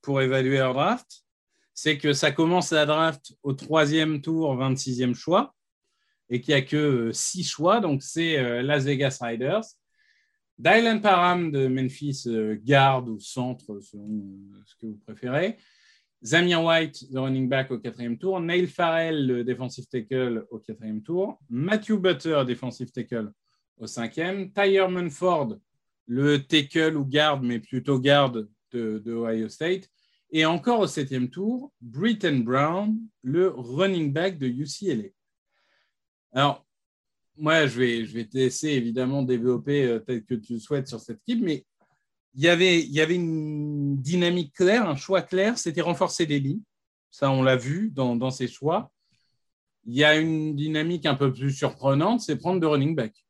pour 0.02 0.22
évaluer 0.22 0.58
leur 0.58 0.74
draft. 0.74 1.24
C'est 1.74 2.00
que 2.00 2.14
ça 2.14 2.32
commence 2.32 2.72
la 2.72 2.88
draft 2.88 3.34
au 3.44 3.54
troisième 3.54 4.22
tour, 4.22 4.56
26e 4.56 5.14
choix, 5.14 5.54
et 6.30 6.42
qu'il 6.42 6.56
n'y 6.56 6.62
a 6.62 6.64
que 6.64 6.78
euh, 6.78 7.14
six 7.14 7.44
choix. 7.44 7.80
Donc, 7.80 8.02
c'est 8.02 8.40
euh, 8.40 8.64
Las 8.64 8.86
Vegas 8.86 9.20
Riders. 9.22 9.66
Dylan 10.58 11.00
Parham 11.02 11.52
de 11.52 11.68
Memphis, 11.68 12.24
euh, 12.26 12.58
garde 12.64 13.10
ou 13.10 13.20
centre, 13.20 13.80
selon 13.80 14.26
ce 14.66 14.76
que 14.76 14.88
vous 14.88 15.00
préférez. 15.06 15.58
Zamir 16.24 16.64
White, 16.64 17.06
le 17.12 17.20
running 17.20 17.48
back 17.48 17.70
au 17.70 17.78
quatrième 17.78 18.18
tour. 18.18 18.40
Neil 18.40 18.66
Farrell, 18.66 19.28
le 19.28 19.44
defensive 19.44 19.86
tackle 19.86 20.48
au 20.50 20.58
quatrième 20.58 21.04
tour. 21.04 21.38
Matthew 21.52 22.00
Butter, 22.00 22.44
defensive 22.48 22.92
tackle 22.92 23.32
au 23.78 23.88
cinquième. 23.88 24.52
Tyre 24.52 24.90
Munford, 24.90 25.58
le 26.08 26.40
tackle 26.40 26.98
ou 26.98 27.06
garde, 27.06 27.44
mais 27.44 27.60
plutôt 27.60 28.00
garde 28.00 28.50
de, 28.72 29.02
Ohio 29.08 29.50
State. 29.50 29.90
Et 30.32 30.46
encore 30.46 30.82
au 30.82 30.88
septième 30.88 31.30
tour, 31.30 31.72
Britton 31.80 32.40
Brown, 32.40 32.98
le 33.24 33.50
running 33.50 34.12
back 34.12 34.38
de 34.38 34.48
UCLA. 34.48 35.10
Alors, 36.34 36.66
moi, 37.38 37.68
je 37.68 37.80
vais, 37.80 38.06
je 38.06 38.14
vais 38.14 38.26
te 38.26 38.36
laisser 38.38 38.70
évidemment 38.70 39.24
développer 39.24 39.86
euh, 39.86 40.00
tel 40.00 40.26
que 40.26 40.34
tu 40.34 40.54
le 40.54 40.60
souhaites 40.60 40.88
sur 40.88 41.00
cette 41.00 41.22
équipe, 41.28 41.44
mais 41.44 41.66
il 42.34 42.44
y 42.44 42.50
avait, 42.50 42.82
y 42.82 43.00
avait 43.00 43.16
une 43.16 43.96
dynamique 43.98 44.54
claire, 44.54 44.88
un 44.88 44.96
choix 44.96 45.22
clair, 45.22 45.58
c'était 45.58 45.82
renforcer 45.82 46.26
les 46.26 46.40
lignes. 46.40 46.62
Ça, 47.10 47.32
on 47.32 47.42
l'a 47.42 47.56
vu 47.56 47.90
dans, 47.90 48.16
dans 48.16 48.32
ces 48.32 48.48
choix. 48.48 48.92
Il 49.86 49.96
y 49.96 50.04
a 50.04 50.18
une 50.18 50.56
dynamique 50.56 51.06
un 51.06 51.16
peu 51.16 51.32
plus 51.32 51.52
surprenante, 51.52 52.22
c'est 52.22 52.36
prendre 52.36 52.60
de 52.60 52.66
running 52.66 52.96
back. 52.96 53.27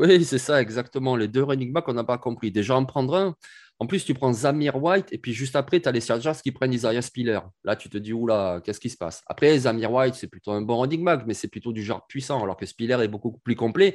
Oui, 0.00 0.24
c'est 0.24 0.38
ça, 0.38 0.62
exactement. 0.62 1.14
Les 1.14 1.28
deux 1.28 1.42
running 1.42 1.72
backs, 1.72 1.86
on 1.88 1.92
n'a 1.92 2.04
pas 2.04 2.16
compris. 2.16 2.50
Déjà, 2.50 2.74
en 2.74 2.86
prendre 2.86 3.14
un. 3.14 3.34
En 3.78 3.86
plus, 3.86 4.04
tu 4.04 4.14
prends 4.14 4.32
Zamir 4.32 4.82
White 4.82 5.08
et 5.12 5.18
puis 5.18 5.32
juste 5.34 5.56
après, 5.56 5.80
tu 5.80 5.88
as 5.88 5.92
les 5.92 6.00
Chargers 6.00 6.32
qui 6.42 6.52
prennent 6.52 6.72
Isaiah 6.72 7.02
Spiller. 7.02 7.40
Là, 7.64 7.76
tu 7.76 7.90
te 7.90 7.98
dis, 7.98 8.12
oula, 8.12 8.60
qu'est-ce 8.64 8.80
qui 8.80 8.90
se 8.90 8.96
passe? 8.96 9.22
Après, 9.26 9.58
Zamir 9.58 9.92
White, 9.92 10.14
c'est 10.14 10.28
plutôt 10.28 10.52
un 10.52 10.62
bon 10.62 10.80
running 10.80 11.04
back, 11.04 11.24
mais 11.26 11.34
c'est 11.34 11.48
plutôt 11.48 11.72
du 11.72 11.82
genre 11.82 12.06
puissant, 12.06 12.42
alors 12.42 12.56
que 12.56 12.66
Spiller 12.66 12.98
est 13.02 13.08
beaucoup 13.08 13.32
plus 13.44 13.56
complet. 13.56 13.94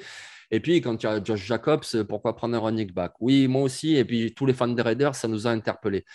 Et 0.52 0.60
puis, 0.60 0.82
quand 0.82 0.98
tu 0.98 1.08
as 1.08 1.24
Josh 1.24 1.44
Jacobs, 1.46 1.84
pourquoi 2.08 2.36
prendre 2.36 2.56
un 2.56 2.60
running 2.60 2.92
back? 2.92 3.14
Oui, 3.20 3.48
moi 3.48 3.64
aussi. 3.64 3.96
Et 3.96 4.06
puis, 4.06 4.34
tous 4.36 4.46
les 4.46 4.54
fans 4.54 4.68
des 4.68 4.84
Raiders, 4.84 5.16
ça 5.16 5.28
nous 5.28 5.48
a 5.48 5.52
interpellés. 5.52 6.06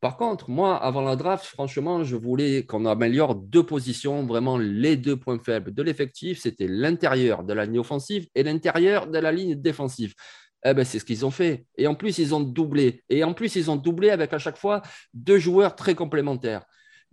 Par 0.00 0.16
contre, 0.18 0.50
moi, 0.50 0.76
avant 0.76 1.00
la 1.00 1.16
draft, 1.16 1.44
franchement, 1.46 2.04
je 2.04 2.16
voulais 2.16 2.64
qu'on 2.66 2.84
améliore 2.84 3.34
deux 3.34 3.64
positions, 3.64 4.26
vraiment 4.26 4.58
les 4.58 4.96
deux 4.96 5.16
points 5.16 5.38
faibles 5.38 5.72
de 5.72 5.82
l'effectif. 5.82 6.40
C'était 6.40 6.68
l'intérieur 6.68 7.44
de 7.44 7.52
la 7.54 7.64
ligne 7.64 7.78
offensive 7.78 8.28
et 8.34 8.42
l'intérieur 8.42 9.06
de 9.06 9.18
la 9.18 9.32
ligne 9.32 9.54
défensive. 9.54 10.14
Eh 10.64 10.74
ben, 10.74 10.84
c'est 10.84 10.98
ce 10.98 11.04
qu'ils 11.04 11.24
ont 11.24 11.30
fait. 11.30 11.66
Et 11.78 11.86
en 11.86 11.94
plus, 11.94 12.18
ils 12.18 12.34
ont 12.34 12.40
doublé. 12.40 13.02
Et 13.08 13.24
en 13.24 13.32
plus, 13.32 13.56
ils 13.56 13.70
ont 13.70 13.76
doublé 13.76 14.10
avec 14.10 14.32
à 14.32 14.38
chaque 14.38 14.58
fois 14.58 14.82
deux 15.14 15.38
joueurs 15.38 15.76
très 15.76 15.94
complémentaires. 15.94 16.66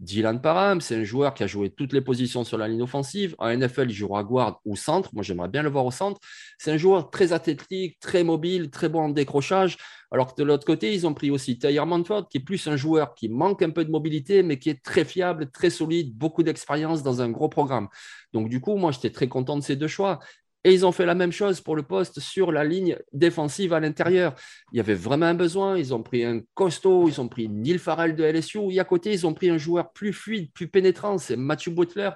Dylan 0.03 0.41
Parham, 0.41 0.81
c'est 0.81 0.95
un 0.95 1.03
joueur 1.03 1.33
qui 1.33 1.43
a 1.43 1.47
joué 1.47 1.69
toutes 1.69 1.93
les 1.93 2.01
positions 2.01 2.43
sur 2.43 2.57
la 2.57 2.67
ligne 2.67 2.81
offensive. 2.81 3.35
En 3.39 3.49
NFL, 3.49 3.89
il 3.89 3.93
jouera 3.93 4.23
guard 4.23 4.59
ou 4.65 4.75
centre. 4.75 5.09
Moi, 5.13 5.23
j'aimerais 5.23 5.47
bien 5.47 5.63
le 5.63 5.69
voir 5.69 5.85
au 5.85 5.91
centre. 5.91 6.19
C'est 6.57 6.71
un 6.71 6.77
joueur 6.77 7.09
très 7.09 7.33
athlétique, 7.33 7.99
très 7.99 8.23
mobile, 8.23 8.69
très 8.69 8.89
bon 8.89 9.01
en 9.01 9.09
décrochage. 9.09 9.77
Alors 10.11 10.35
que 10.35 10.41
de 10.41 10.45
l'autre 10.45 10.65
côté, 10.65 10.93
ils 10.93 11.07
ont 11.07 11.13
pris 11.13 11.31
aussi 11.31 11.57
Taylor 11.57 11.87
Manford, 11.87 12.29
qui 12.29 12.37
est 12.37 12.43
plus 12.43 12.67
un 12.67 12.75
joueur 12.75 13.15
qui 13.15 13.29
manque 13.29 13.63
un 13.63 13.71
peu 13.71 13.83
de 13.83 13.89
mobilité, 13.89 14.43
mais 14.43 14.59
qui 14.59 14.69
est 14.69 14.83
très 14.83 15.05
fiable, 15.05 15.49
très 15.49 15.71
solide, 15.71 16.15
beaucoup 16.15 16.43
d'expérience 16.43 17.01
dans 17.01 17.21
un 17.21 17.29
gros 17.29 17.49
programme. 17.49 17.87
Donc, 18.33 18.49
du 18.49 18.61
coup, 18.61 18.75
moi, 18.75 18.91
j'étais 18.91 19.09
très 19.09 19.27
content 19.27 19.57
de 19.57 19.63
ces 19.63 19.75
deux 19.75 19.87
choix. 19.87 20.19
Et 20.65 20.73
ils 20.73 20.85
ont 20.85 20.93
fait 20.93 21.05
la 21.05 21.15
même 21.15 21.33
chose 21.33 21.59
pour 21.59 21.75
le 21.75 21.83
poste 21.83 22.21
sur 22.21 22.51
la 22.51 22.63
ligne 22.63 22.97
défensive 23.11 23.73
à 23.73 23.81
l'intérieur. 23.81 24.33
Il 24.71 24.77
y 24.77 24.79
avait 24.79 24.93
vraiment 24.93 25.25
un 25.25 25.33
besoin. 25.33 25.77
Ils 25.77 25.93
ont 25.93 26.01
pris 26.01 26.23
un 26.23 26.39
costaud, 26.53 27.09
ils 27.09 27.19
ont 27.19 27.27
pris 27.27 27.49
Neil 27.49 27.77
Farrell 27.77 28.15
de 28.15 28.23
LSU. 28.23 28.71
Et 28.71 28.79
à 28.79 28.85
côté, 28.85 29.11
ils 29.11 29.27
ont 29.27 29.33
pris 29.33 29.49
un 29.49 29.57
joueur 29.57 29.91
plus 29.91 30.13
fluide, 30.13 30.51
plus 30.53 30.69
pénétrant. 30.69 31.17
C'est 31.17 31.35
Matthew 31.35 31.69
Butler. 31.69 32.11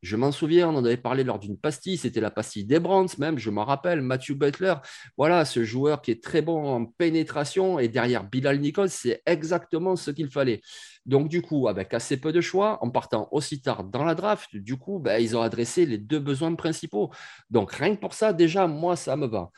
Je 0.00 0.16
m'en 0.16 0.32
souviens, 0.32 0.70
on 0.70 0.76
en 0.76 0.84
avait 0.84 0.96
parlé 0.96 1.24
lors 1.24 1.38
d'une 1.38 1.58
pastille. 1.58 1.98
C'était 1.98 2.22
la 2.22 2.30
pastille 2.30 2.64
des 2.64 2.80
Brands, 2.80 3.06
même. 3.18 3.38
Je 3.38 3.50
m'en 3.50 3.66
rappelle. 3.66 4.00
Matthew 4.00 4.32
Butler. 4.32 4.74
Voilà, 5.18 5.44
ce 5.44 5.62
joueur 5.62 6.00
qui 6.00 6.10
est 6.10 6.22
très 6.22 6.40
bon 6.40 6.66
en 6.66 6.86
pénétration. 6.86 7.78
Et 7.78 7.88
derrière 7.88 8.24
Bilal 8.24 8.60
Nichols, 8.60 8.88
c'est 8.88 9.22
exactement 9.26 9.96
ce 9.96 10.10
qu'il 10.10 10.30
fallait. 10.30 10.62
Donc, 11.06 11.28
du 11.28 11.42
coup, 11.42 11.68
avec 11.68 11.94
assez 11.94 12.20
peu 12.20 12.32
de 12.32 12.40
choix, 12.40 12.78
en 12.84 12.90
partant 12.90 13.28
aussi 13.32 13.60
tard 13.62 13.84
dans 13.84 14.04
la 14.04 14.14
draft, 14.14 14.54
du 14.56 14.76
coup, 14.76 14.98
ben, 14.98 15.20
ils 15.20 15.36
ont 15.36 15.42
adressé 15.42 15.86
les 15.86 15.98
deux 15.98 16.18
besoins 16.18 16.54
principaux. 16.54 17.10
Donc, 17.48 17.72
rien 17.72 17.94
que 17.94 18.00
pour 18.00 18.14
ça, 18.14 18.32
déjà, 18.32 18.66
moi, 18.66 18.96
ça 18.96 19.16
me 19.16 19.26
va. 19.26 19.50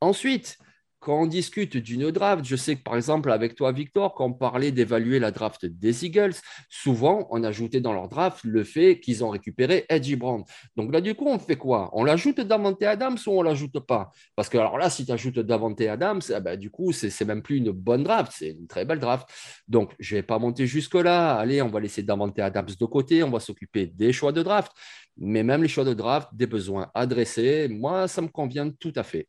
Ensuite, 0.00 0.58
quand 1.04 1.20
on 1.20 1.26
discute 1.26 1.76
d'une 1.76 2.10
draft, 2.10 2.44
je 2.46 2.56
sais 2.56 2.76
que 2.76 2.82
par 2.82 2.96
exemple 2.96 3.30
avec 3.30 3.54
toi, 3.54 3.72
Victor, 3.72 4.14
quand 4.14 4.24
on 4.24 4.32
parlait 4.32 4.72
d'évaluer 4.72 5.18
la 5.18 5.30
draft 5.30 5.66
des 5.66 6.06
Eagles, 6.06 6.32
souvent 6.70 7.26
on 7.30 7.44
ajoutait 7.44 7.82
dans 7.82 7.92
leur 7.92 8.08
draft 8.08 8.42
le 8.42 8.64
fait 8.64 9.00
qu'ils 9.00 9.22
ont 9.22 9.28
récupéré 9.28 9.84
Edgy 9.90 10.16
Brown. 10.16 10.44
Donc 10.76 10.92
là, 10.92 11.02
du 11.02 11.14
coup, 11.14 11.28
on 11.28 11.38
fait 11.38 11.56
quoi? 11.56 11.90
On 11.92 12.04
l'ajoute 12.04 12.40
Davante 12.40 12.82
Adams 12.82 13.18
ou 13.26 13.30
on 13.32 13.42
l'ajoute 13.42 13.78
pas? 13.80 14.12
Parce 14.34 14.48
que 14.48 14.56
alors 14.56 14.78
là, 14.78 14.88
si 14.88 15.04
tu 15.04 15.12
ajoutes 15.12 15.40
Davante 15.40 15.82
Adams, 15.82 16.22
eh 16.34 16.40
ben, 16.40 16.58
du 16.58 16.70
coup, 16.70 16.90
c'est 16.92 17.24
même 17.26 17.42
plus 17.42 17.58
une 17.58 17.70
bonne 17.70 18.02
draft, 18.02 18.32
c'est 18.34 18.50
une 18.52 18.66
très 18.66 18.86
belle 18.86 18.98
draft. 18.98 19.28
Donc 19.68 19.92
je 19.98 20.16
vais 20.16 20.22
pas 20.22 20.38
monter 20.38 20.66
jusque-là. 20.66 21.34
Allez, 21.36 21.60
on 21.60 21.68
va 21.68 21.80
laisser 21.80 22.02
Davante 22.02 22.38
Adams 22.38 22.70
de 22.80 22.86
côté, 22.86 23.22
on 23.22 23.30
va 23.30 23.40
s'occuper 23.40 23.86
des 23.86 24.12
choix 24.14 24.32
de 24.32 24.42
draft. 24.42 24.72
Mais 25.18 25.42
même 25.42 25.62
les 25.62 25.68
choix 25.68 25.84
de 25.84 25.92
draft, 25.94 26.28
des 26.32 26.46
besoins 26.46 26.90
adressés, 26.94 27.68
moi, 27.68 28.08
ça 28.08 28.22
me 28.22 28.28
convient 28.28 28.70
tout 28.70 28.92
à 28.96 29.02
fait. 29.02 29.28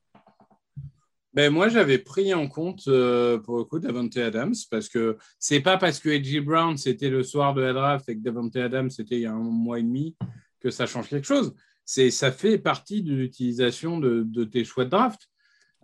Ben, 1.35 1.51
moi, 1.51 1.67
j'avais 1.67 1.97
pris 1.97 2.33
en 2.33 2.47
compte, 2.47 2.87
euh, 2.87 3.37
pour 3.37 3.57
le 3.57 3.65
coup, 3.65 3.77
Davante 3.77 4.15
Adams, 4.15 4.55
parce 4.71 4.87
que 4.87 5.17
c'est 5.37 5.59
pas 5.59 5.77
parce 5.77 5.99
que 5.99 6.07
Edgy 6.07 6.39
Brown, 6.39 6.77
c'était 6.77 7.09
le 7.09 7.23
soir 7.23 7.53
de 7.53 7.61
la 7.61 7.73
draft 7.73 8.07
et 8.07 8.15
que 8.15 8.21
Davante 8.21 8.55
Adams, 8.55 8.89
c'était 8.89 9.15
il 9.15 9.21
y 9.21 9.25
a 9.25 9.33
un 9.33 9.39
mois 9.39 9.79
et 9.79 9.83
demi, 9.83 10.15
que 10.61 10.69
ça 10.69 10.85
change 10.85 11.09
quelque 11.09 11.27
chose. 11.27 11.53
C'est, 11.83 12.09
ça 12.09 12.31
fait 12.31 12.57
partie 12.57 13.03
de 13.03 13.13
l'utilisation 13.13 13.99
de, 13.99 14.43
tes 14.45 14.63
choix 14.63 14.85
de 14.85 14.91
draft. 14.91 15.27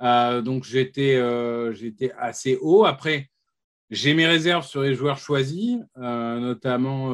Euh, 0.02 0.42
donc, 0.42 0.64
j'étais, 0.64 1.18
euh, 1.18 1.74
j'étais 1.74 2.14
assez 2.18 2.58
haut. 2.62 2.86
Après, 2.86 3.30
j'ai 3.90 4.14
mes 4.14 4.28
réserves 4.28 4.66
sur 4.66 4.84
les 4.84 4.96
joueurs 4.96 5.18
choisis, 5.18 5.80
notamment 5.98 7.14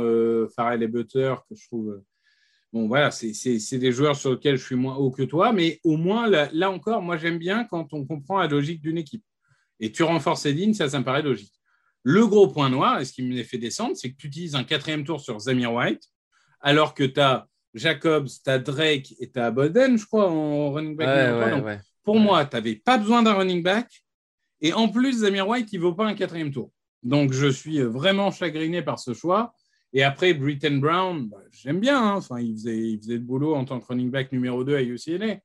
Farrell 0.55 0.83
et 0.83 0.87
Butter, 0.87 1.33
que 1.49 1.55
je 1.55 1.65
trouve 1.65 2.03
Bon, 2.73 2.87
voilà, 2.87 3.11
c'est 3.11 3.77
des 3.77 3.91
joueurs 3.91 4.15
sur 4.15 4.31
lesquels 4.31 4.57
je 4.57 4.63
suis 4.63 4.75
moins 4.75 4.95
haut 4.95 5.09
que 5.09 5.23
toi, 5.23 5.53
mais 5.53 5.79
au 5.83 5.95
moins, 5.95 6.27
là, 6.27 6.71
encore, 6.71 7.01
moi, 7.01 7.17
j'aime 7.17 7.37
bien 7.37 7.63
quand 7.63 7.93
on 7.93 8.05
comprend 8.05 8.39
la 8.39 8.47
logique 8.47 8.81
d'une 8.81 8.97
équipe. 8.97 9.23
Et 9.79 9.91
tu 9.91 10.03
renforces 10.03 10.45
les 10.45 10.53
lignes, 10.53 10.73
ça, 10.73 10.89
ça 10.89 10.99
me 10.99 11.05
paraît 11.05 11.21
logique. 11.21 11.53
Le 12.03 12.25
gros 12.27 12.47
point 12.47 12.69
noir, 12.69 12.99
et 12.99 13.05
ce 13.05 13.13
qui 13.13 13.21
me 13.21 13.41
fait 13.43 13.57
descendre, 13.57 13.95
c'est 13.95 14.11
que 14.11 14.17
tu 14.17 14.27
utilises 14.27 14.55
un 14.55 14.63
quatrième 14.63 15.03
tour 15.03 15.21
sur 15.21 15.39
Zamir 15.39 15.73
White, 15.73 16.03
alors 16.59 16.93
que 16.93 17.03
tu 17.03 17.19
as 17.19 17.47
Jacobs, 17.73 18.27
tu 18.27 18.49
as 18.49 18.59
Drake 18.59 19.13
et 19.19 19.29
tu 19.29 19.39
as 19.39 19.51
Bolden, 19.51 19.97
je 19.97 20.05
crois, 20.05 20.29
en 20.29 20.71
running 20.71 20.95
back. 20.95 21.07
pour 22.03 22.19
moi, 22.19 22.45
tu 22.45 22.55
n'avais 22.55 22.75
pas 22.75 22.97
besoin 22.97 23.23
d'un 23.23 23.33
running 23.33 23.61
back. 23.61 23.87
Et 24.61 24.73
en 24.73 24.89
plus, 24.89 25.19
Zamir 25.19 25.47
White, 25.47 25.71
il 25.73 25.79
ne 25.79 25.83
vaut 25.83 25.93
pas 25.93 26.05
un 26.05 26.15
quatrième 26.15 26.51
tour. 26.51 26.71
Donc, 27.03 27.31
je 27.31 27.47
suis 27.47 27.81
vraiment 27.81 28.31
chagriné 28.31 28.81
par 28.81 28.99
ce 28.99 29.13
choix. 29.13 29.53
Et 29.93 30.03
après, 30.03 30.33
Britton 30.33 30.77
Brown, 30.77 31.27
bah, 31.29 31.37
j'aime 31.51 31.79
bien. 31.79 32.01
Hein. 32.01 32.15
Enfin, 32.15 32.39
il 32.39 32.53
faisait, 32.53 32.77
il 32.77 32.99
faisait 32.99 33.13
le 33.13 33.19
boulot 33.19 33.55
en 33.55 33.65
tant 33.65 33.79
que 33.79 33.85
running 33.85 34.11
back 34.11 34.31
numéro 34.31 34.63
2 34.63 34.75
à 34.75 34.81
UCLA. 34.81 35.37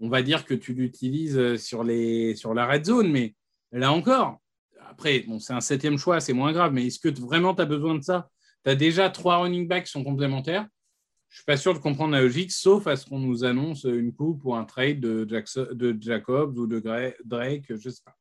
On 0.00 0.08
va 0.08 0.22
dire 0.22 0.44
que 0.44 0.54
tu 0.54 0.74
l'utilises 0.74 1.38
euh, 1.38 1.56
sur, 1.56 1.84
sur 2.36 2.54
la 2.54 2.66
red 2.66 2.84
zone, 2.84 3.10
mais 3.10 3.34
là 3.70 3.92
encore, 3.92 4.40
après, 4.88 5.20
bon, 5.20 5.38
c'est 5.38 5.52
un 5.52 5.60
septième 5.60 5.98
choix, 5.98 6.20
c'est 6.20 6.32
moins 6.32 6.52
grave, 6.52 6.72
mais 6.72 6.86
est-ce 6.86 6.98
que 6.98 7.08
vraiment 7.20 7.54
tu 7.54 7.62
as 7.62 7.66
besoin 7.66 7.94
de 7.94 8.02
ça? 8.02 8.28
Tu 8.64 8.70
as 8.70 8.74
déjà 8.74 9.10
trois 9.10 9.38
running 9.38 9.68
backs 9.68 9.84
qui 9.84 9.92
sont 9.92 10.04
complémentaires. 10.04 10.66
Je 11.28 11.36
ne 11.36 11.38
suis 11.38 11.44
pas 11.46 11.56
sûr 11.56 11.72
de 11.72 11.78
comprendre 11.78 12.12
la 12.12 12.20
logique, 12.20 12.52
sauf 12.52 12.86
à 12.86 12.96
ce 12.96 13.06
qu'on 13.06 13.18
nous 13.18 13.44
annonce 13.44 13.84
une 13.84 14.12
coupe 14.12 14.44
ou 14.44 14.54
un 14.54 14.64
trade 14.64 15.00
de, 15.00 15.24
de 15.24 15.96
Jacobs 15.98 16.58
ou 16.58 16.66
de 16.66 16.78
Drake, 17.24 17.64
je 17.68 17.88
ne 17.88 17.92
sais 17.92 18.02
pas. 18.04 18.14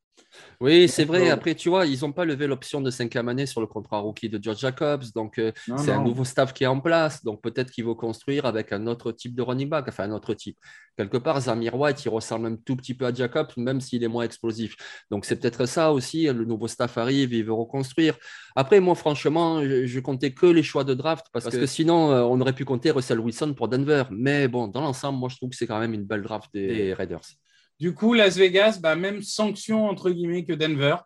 Oui, 0.60 0.88
c'est 0.88 1.06
vrai. 1.06 1.30
Après, 1.30 1.56
tu 1.56 1.70
vois, 1.70 1.86
ils 1.86 2.02
n'ont 2.02 2.12
pas 2.12 2.26
levé 2.26 2.48
l'option 2.48 2.82
de 2.82 2.92
cinquième 2.92 3.30
année 3.30 3.46
sur 3.46 3.62
le 3.62 3.68
contrat 3.68 4.00
rookie 4.00 4.30
de 4.30 4.42
George 4.42 4.60
Jacobs. 4.60 5.04
Donc, 5.16 5.40
euh, 5.40 5.52
c'est 5.78 5.92
un 5.92 6.04
nouveau 6.04 6.24
staff 6.24 6.54
qui 6.54 6.64
est 6.64 6.68
en 6.68 6.80
place. 6.80 7.24
Donc, 7.24 7.42
peut-être 7.42 7.72
qu'ils 7.72 7.86
vont 7.86 7.96
construire 7.96 8.46
avec 8.46 8.72
un 8.72 8.88
autre 8.88 9.12
type 9.12 9.36
de 9.36 9.42
running 9.42 9.70
back. 9.70 9.86
Enfin, 9.88 10.04
un 10.04 10.12
autre 10.12 10.34
type. 10.34 10.58
Quelque 10.98 11.18
part, 11.18 11.42
Zamir 11.42 11.76
White, 11.76 12.06
il 12.06 12.10
ressemble 12.10 12.48
un 12.48 12.56
tout 12.56 12.76
petit 12.76 12.94
peu 12.94 13.06
à 13.06 13.14
Jacobs, 13.14 13.52
même 13.58 13.82
s'il 13.82 14.04
est 14.04 14.08
moins 14.08 14.24
explosif. 14.24 14.76
Donc, 15.10 15.26
c'est 15.26 15.40
peut-être 15.40 15.66
ça 15.66 15.92
aussi. 15.92 16.26
Le 16.26 16.46
nouveau 16.46 16.68
staff 16.68 16.98
arrive, 16.98 17.34
il 17.34 17.44
veut 17.44 17.54
reconstruire. 17.54 18.18
Après, 18.56 18.80
moi, 18.80 18.96
franchement, 18.96 19.64
je, 19.64 20.00
comptais 20.00 20.34
que 20.34 20.46
les 20.46 20.64
choix 20.64 20.84
de 20.84 20.94
draft 20.94 21.28
parce, 21.34 21.50
que, 21.50 21.66
sinon, 21.66 22.12
euh, 22.12 22.22
on 22.22 22.40
aurait 22.42 22.54
pu 22.54 22.66
compter 22.66 22.92
Russell 22.92 23.20
Wilson 23.20 23.54
pour 23.56 23.68
Denver. 23.68 24.04
Mais 24.12 24.48
bon, 24.48 24.68
dans 24.68 24.82
l'ensemble, 24.82 25.20
moi, 25.20 25.30
je 25.30 25.38
trouve 25.38 25.50
que 25.50 25.56
c'est 25.56 25.68
quand 25.68 25.80
même 25.80 25.94
une 25.94 26.06
belle 26.06 26.22
draft 26.22 26.50
des 26.54 26.94
Raiders. 26.94 27.41
Du 27.82 27.96
coup, 27.96 28.14
Las 28.14 28.38
Vegas, 28.38 28.78
bah, 28.80 28.96
même 28.96 29.24
sanction 29.24 29.90
entre 29.90 30.12
guillemets 30.12 30.46
que 30.46 30.54
Denver, 30.54 30.98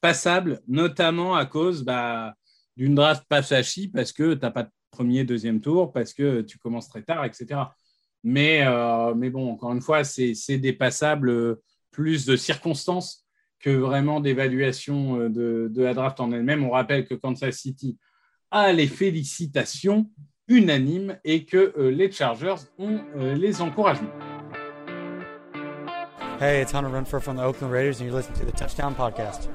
passable, 0.00 0.60
notamment 0.68 1.34
à 1.34 1.44
cause 1.44 1.82
bah, 1.82 2.34
d'une 2.76 2.94
draft 2.94 3.24
pas 3.28 3.42
flashy 3.42 3.88
parce 3.88 4.12
que 4.12 4.34
tu 4.34 4.40
n'as 4.40 4.52
pas 4.52 4.62
de 4.62 4.70
premier, 4.92 5.24
deuxième 5.24 5.60
tour, 5.60 5.92
parce 5.92 6.14
que 6.14 6.42
tu 6.42 6.56
commences 6.56 6.88
très 6.88 7.02
tard, 7.02 7.24
etc. 7.24 7.62
Mais, 8.22 8.62
euh, 8.64 9.12
mais 9.12 9.28
bon, 9.28 9.50
encore 9.50 9.72
une 9.72 9.80
fois, 9.80 10.04
c'est 10.04 10.58
des 10.58 10.72
passables 10.72 11.30
euh, 11.30 11.60
plus 11.90 12.26
de 12.26 12.36
circonstances 12.36 13.26
que 13.58 13.70
vraiment 13.70 14.20
d'évaluation 14.20 15.22
euh, 15.22 15.28
de, 15.28 15.82
la 15.82 15.94
draft 15.94 16.20
en 16.20 16.30
elle-même. 16.30 16.62
On 16.62 16.70
rappelle 16.70 17.08
que 17.08 17.14
Kansas 17.14 17.56
City 17.56 17.98
a 18.52 18.72
les 18.72 18.86
félicitations 18.86 20.08
unanimes 20.46 21.18
et 21.24 21.44
que 21.44 21.74
les 21.90 22.10
Chargers 22.12 22.66
ont 22.78 23.00
les 23.16 23.60
encouragements. 23.62 24.29
Hey, 26.40 26.62
it's 26.62 26.72
Hunter 26.72 26.88
Renfro 26.88 27.20
from 27.20 27.36
the 27.36 27.42
Oakland 27.42 27.70
Raiders, 27.70 28.00
and 28.00 28.08
you're 28.08 28.16
listening 28.16 28.38
to 28.38 28.46
the 28.46 28.52
Touchdown 28.52 28.94
Podcast. 28.94 29.50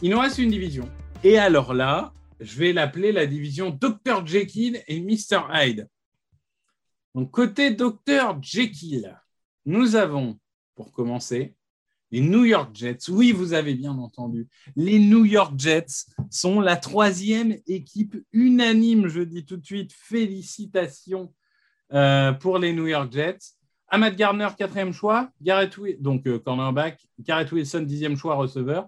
Il 0.00 0.08
nous 0.08 0.18
reste 0.18 0.38
une 0.38 0.48
division. 0.48 0.88
Et 1.22 1.36
alors 1.36 1.74
là, 1.74 2.14
je 2.40 2.58
vais 2.58 2.72
l'appeler 2.72 3.12
la 3.12 3.26
division 3.26 3.68
Dr. 3.68 4.24
Jekyll 4.24 4.82
et 4.88 5.00
Mr. 5.02 5.42
Hyde. 5.52 5.86
Donc, 7.18 7.32
côté 7.32 7.72
docteur 7.72 8.40
Jekyll, 8.40 9.20
nous 9.66 9.96
avons, 9.96 10.38
pour 10.76 10.92
commencer, 10.92 11.56
les 12.12 12.20
New 12.20 12.44
York 12.44 12.70
Jets. 12.72 13.08
Oui, 13.08 13.32
vous 13.32 13.54
avez 13.54 13.74
bien 13.74 13.90
entendu. 13.90 14.46
Les 14.76 15.00
New 15.00 15.24
York 15.24 15.58
Jets 15.58 16.06
sont 16.30 16.60
la 16.60 16.76
troisième 16.76 17.56
équipe 17.66 18.16
unanime, 18.30 19.08
je 19.08 19.22
dis 19.22 19.44
tout 19.44 19.56
de 19.56 19.66
suite, 19.66 19.92
félicitations 19.92 21.34
euh, 21.92 22.30
pour 22.30 22.60
les 22.60 22.72
New 22.72 22.86
York 22.86 23.12
Jets. 23.12 23.56
Ahmad 23.88 24.14
Gardner, 24.14 24.50
quatrième 24.56 24.92
choix. 24.92 25.28
Garrett 25.42 25.74
donc 26.00 26.24
euh, 26.28 26.38
cornerback. 26.38 27.04
Garrett 27.18 27.50
Wilson, 27.50 27.80
dixième 27.80 28.16
choix, 28.16 28.36
receveur. 28.36 28.86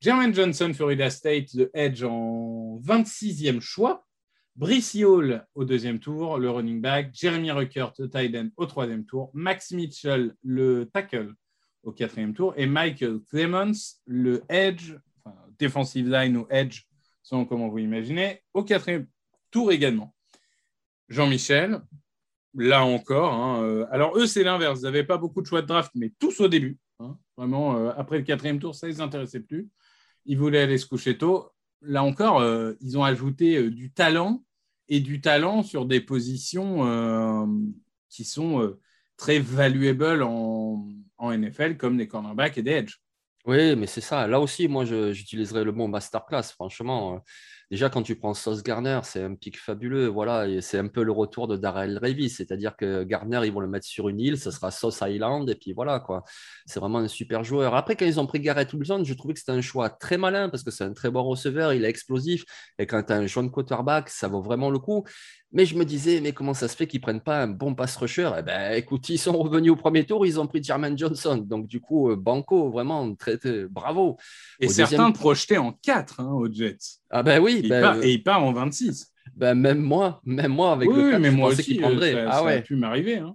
Jermaine 0.00 0.32
Johnson, 0.32 0.70
Florida 0.72 1.10
State, 1.10 1.52
le 1.54 1.68
Edge 1.74 2.04
en 2.04 2.80
26e 2.84 3.60
choix. 3.60 4.05
Brice 4.56 4.96
Hall 5.04 5.46
au 5.54 5.66
deuxième 5.66 5.98
tour, 5.98 6.38
le 6.38 6.48
running 6.48 6.80
back. 6.80 7.10
Jeremy 7.12 7.50
Ruckert, 7.50 7.92
le 7.98 8.08
tight 8.08 8.34
end, 8.34 8.48
au 8.56 8.64
troisième 8.64 9.04
tour. 9.04 9.30
Max 9.34 9.70
Mitchell, 9.72 10.34
le 10.42 10.86
tackle, 10.86 11.34
au 11.82 11.92
quatrième 11.92 12.32
tour. 12.32 12.54
Et 12.56 12.64
Michael 12.64 13.20
Clemens, 13.28 14.00
le 14.06 14.42
edge, 14.48 14.94
enfin, 15.24 15.36
defensive 15.58 16.08
line 16.08 16.38
ou 16.38 16.46
edge, 16.48 16.84
selon 17.22 17.44
comment 17.44 17.68
vous 17.68 17.78
imaginez, 17.78 18.40
au 18.54 18.64
quatrième 18.64 19.06
tour 19.50 19.72
également. 19.72 20.14
Jean-Michel, 21.10 21.82
là 22.54 22.82
encore. 22.82 23.34
Hein, 23.34 23.62
euh, 23.62 23.86
alors, 23.90 24.16
eux, 24.16 24.26
c'est 24.26 24.42
l'inverse. 24.42 24.80
Ils 24.80 24.84
n'avaient 24.84 25.04
pas 25.04 25.18
beaucoup 25.18 25.42
de 25.42 25.46
choix 25.46 25.60
de 25.60 25.66
draft, 25.66 25.90
mais 25.94 26.12
tous 26.18 26.40
au 26.40 26.48
début. 26.48 26.78
Hein. 26.98 27.18
vraiment, 27.36 27.76
euh, 27.76 27.92
après 27.98 28.16
le 28.16 28.24
quatrième 28.24 28.58
tour, 28.58 28.74
ça 28.74 28.86
ne 28.86 28.92
les 28.92 29.02
intéressait 29.02 29.40
plus. 29.40 29.68
Ils 30.24 30.38
voulaient 30.38 30.62
aller 30.62 30.78
se 30.78 30.86
coucher 30.86 31.18
tôt. 31.18 31.50
Là 31.82 32.02
encore, 32.02 32.40
euh, 32.40 32.74
ils 32.80 32.98
ont 32.98 33.04
ajouté 33.04 33.70
du 33.70 33.92
talent 33.92 34.42
et 34.88 35.00
du 35.00 35.20
talent 35.20 35.62
sur 35.62 35.86
des 35.86 36.00
positions 36.00 36.86
euh, 36.86 37.46
qui 38.08 38.24
sont 38.24 38.62
euh, 38.62 38.80
très 39.16 39.38
valuables 39.38 40.22
en, 40.22 40.88
NFL, 41.18 41.76
comme 41.76 41.98
les 41.98 42.06
cornerbacks 42.06 42.58
et 42.58 42.62
des 42.62 42.72
edge. 42.72 42.96
Oui, 43.46 43.74
mais 43.76 43.86
c'est 43.86 44.00
ça. 44.00 44.26
Là 44.26 44.40
aussi, 44.40 44.68
moi, 44.68 44.84
j'utiliserais 44.84 45.64
le 45.64 45.72
mot 45.72 45.86
masterclass, 45.86 46.42
franchement. 46.52 47.22
Déjà, 47.70 47.90
quand 47.90 48.02
tu 48.02 48.14
prends 48.14 48.32
Sauce 48.32 48.62
Garner, 48.62 49.00
c'est 49.02 49.22
un 49.22 49.34
pic 49.34 49.58
fabuleux. 49.58 50.06
Voilà, 50.06 50.46
et 50.46 50.60
c'est 50.60 50.78
un 50.78 50.86
peu 50.86 51.02
le 51.02 51.10
retour 51.10 51.48
de 51.48 51.56
Darrell 51.56 51.98
Revis. 52.00 52.30
C'est-à-dire 52.30 52.76
que 52.76 53.02
Garner, 53.02 53.40
ils 53.44 53.52
vont 53.52 53.58
le 53.60 53.66
mettre 53.66 53.86
sur 53.86 54.08
une 54.08 54.20
île, 54.20 54.38
ce 54.38 54.52
sera 54.52 54.70
Sauce 54.70 55.00
Island, 55.02 55.50
et 55.50 55.56
puis 55.56 55.72
voilà, 55.72 55.98
quoi. 55.98 56.22
C'est 56.66 56.78
vraiment 56.78 56.98
un 56.98 57.08
super 57.08 57.42
joueur. 57.42 57.74
Après, 57.74 57.96
quand 57.96 58.06
ils 58.06 58.20
ont 58.20 58.26
pris 58.26 58.38
Garrett 58.38 58.72
Wilson, 58.72 59.02
je 59.04 59.14
trouvais 59.14 59.34
que 59.34 59.40
c'était 59.40 59.52
un 59.52 59.60
choix 59.62 59.90
très 59.90 60.16
malin 60.16 60.48
parce 60.48 60.62
que 60.62 60.70
c'est 60.70 60.84
un 60.84 60.92
très 60.92 61.10
bon 61.10 61.24
receveur, 61.24 61.72
il 61.72 61.84
est 61.84 61.88
explosif. 61.88 62.44
Et 62.78 62.86
quand 62.86 63.02
tu 63.02 63.12
as 63.12 63.16
un 63.16 63.26
jeune 63.26 63.50
quarterback, 63.50 64.10
ça 64.10 64.28
vaut 64.28 64.42
vraiment 64.42 64.70
le 64.70 64.78
coup. 64.78 65.04
Mais 65.56 65.64
je 65.64 65.74
me 65.74 65.86
disais, 65.86 66.20
mais 66.20 66.32
comment 66.32 66.52
ça 66.52 66.68
se 66.68 66.76
fait 66.76 66.86
qu'ils 66.86 67.00
ne 67.00 67.02
prennent 67.02 67.20
pas 67.22 67.40
un 67.40 67.46
bon 67.46 67.74
pass 67.74 67.96
rusher? 67.96 68.30
Eh 68.38 68.42
ben, 68.42 68.74
écoute, 68.74 69.08
ils 69.08 69.16
sont 69.16 69.32
revenus 69.32 69.72
au 69.72 69.76
premier 69.76 70.04
tour, 70.04 70.26
ils 70.26 70.38
ont 70.38 70.46
pris 70.46 70.62
Jermaine 70.62 70.98
Johnson. 70.98 71.38
Donc, 71.38 71.66
du 71.66 71.80
coup, 71.80 72.10
euh, 72.10 72.16
Banco, 72.16 72.68
vraiment, 72.68 73.14
très, 73.14 73.38
bravo. 73.70 74.18
Et 74.60 74.68
certains 74.68 75.10
projetaient 75.12 75.56
en 75.56 75.72
4 75.72 76.20
hein, 76.20 76.28
aux 76.30 76.52
Jets. 76.52 76.98
Ah 77.08 77.22
ben 77.22 77.42
oui. 77.42 77.62
Et, 77.64 77.68
ben, 77.70 77.98
il, 78.02 78.22
part, 78.22 78.44
en 78.44 78.52
26. 78.52 79.10
Ben, 79.34 79.54
même 79.54 79.80
moi, 79.80 80.20
même 80.26 80.52
moi, 80.52 80.72
avec 80.72 80.90
oui, 80.90 81.04
le 81.04 81.10
4, 81.12 81.20
mais 81.22 81.30
je 81.30 81.36
moi 81.36 81.48
pensais 81.48 81.62
aussi, 81.62 81.74
prendrait. 81.76 82.12
Ça, 82.12 82.26
ah 82.28 82.32
ça 82.32 82.44
ouais. 82.44 82.58
a 82.58 82.60
pu 82.60 82.76
m'arriver. 82.76 83.16
Hein. 83.16 83.34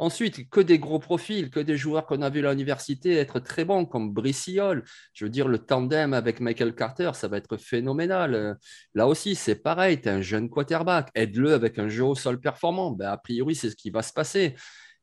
Ensuite, 0.00 0.48
que 0.48 0.60
des 0.60 0.78
gros 0.78 0.98
profils, 0.98 1.50
que 1.50 1.60
des 1.60 1.76
joueurs 1.76 2.06
qu'on 2.06 2.22
a 2.22 2.30
vu 2.30 2.46
à 2.46 2.52
l'université 2.52 3.16
être 3.16 3.38
très 3.38 3.66
bons, 3.66 3.84
comme 3.84 4.14
Briciol. 4.14 4.82
Je 5.12 5.26
veux 5.26 5.30
dire, 5.30 5.46
le 5.46 5.58
tandem 5.58 6.14
avec 6.14 6.40
Michael 6.40 6.74
Carter, 6.74 7.10
ça 7.12 7.28
va 7.28 7.36
être 7.36 7.58
phénoménal. 7.58 8.56
Là 8.94 9.06
aussi, 9.06 9.34
c'est 9.34 9.56
pareil, 9.56 10.00
tu 10.00 10.08
es 10.08 10.10
un 10.10 10.22
jeune 10.22 10.48
quarterback, 10.48 11.10
aide-le 11.14 11.52
avec 11.52 11.78
un 11.78 11.88
jeu 11.88 12.04
au 12.04 12.14
sol 12.14 12.40
performant. 12.40 12.92
Ben, 12.92 13.10
a 13.10 13.18
priori, 13.18 13.54
c'est 13.54 13.68
ce 13.68 13.76
qui 13.76 13.90
va 13.90 14.00
se 14.00 14.14
passer. 14.14 14.54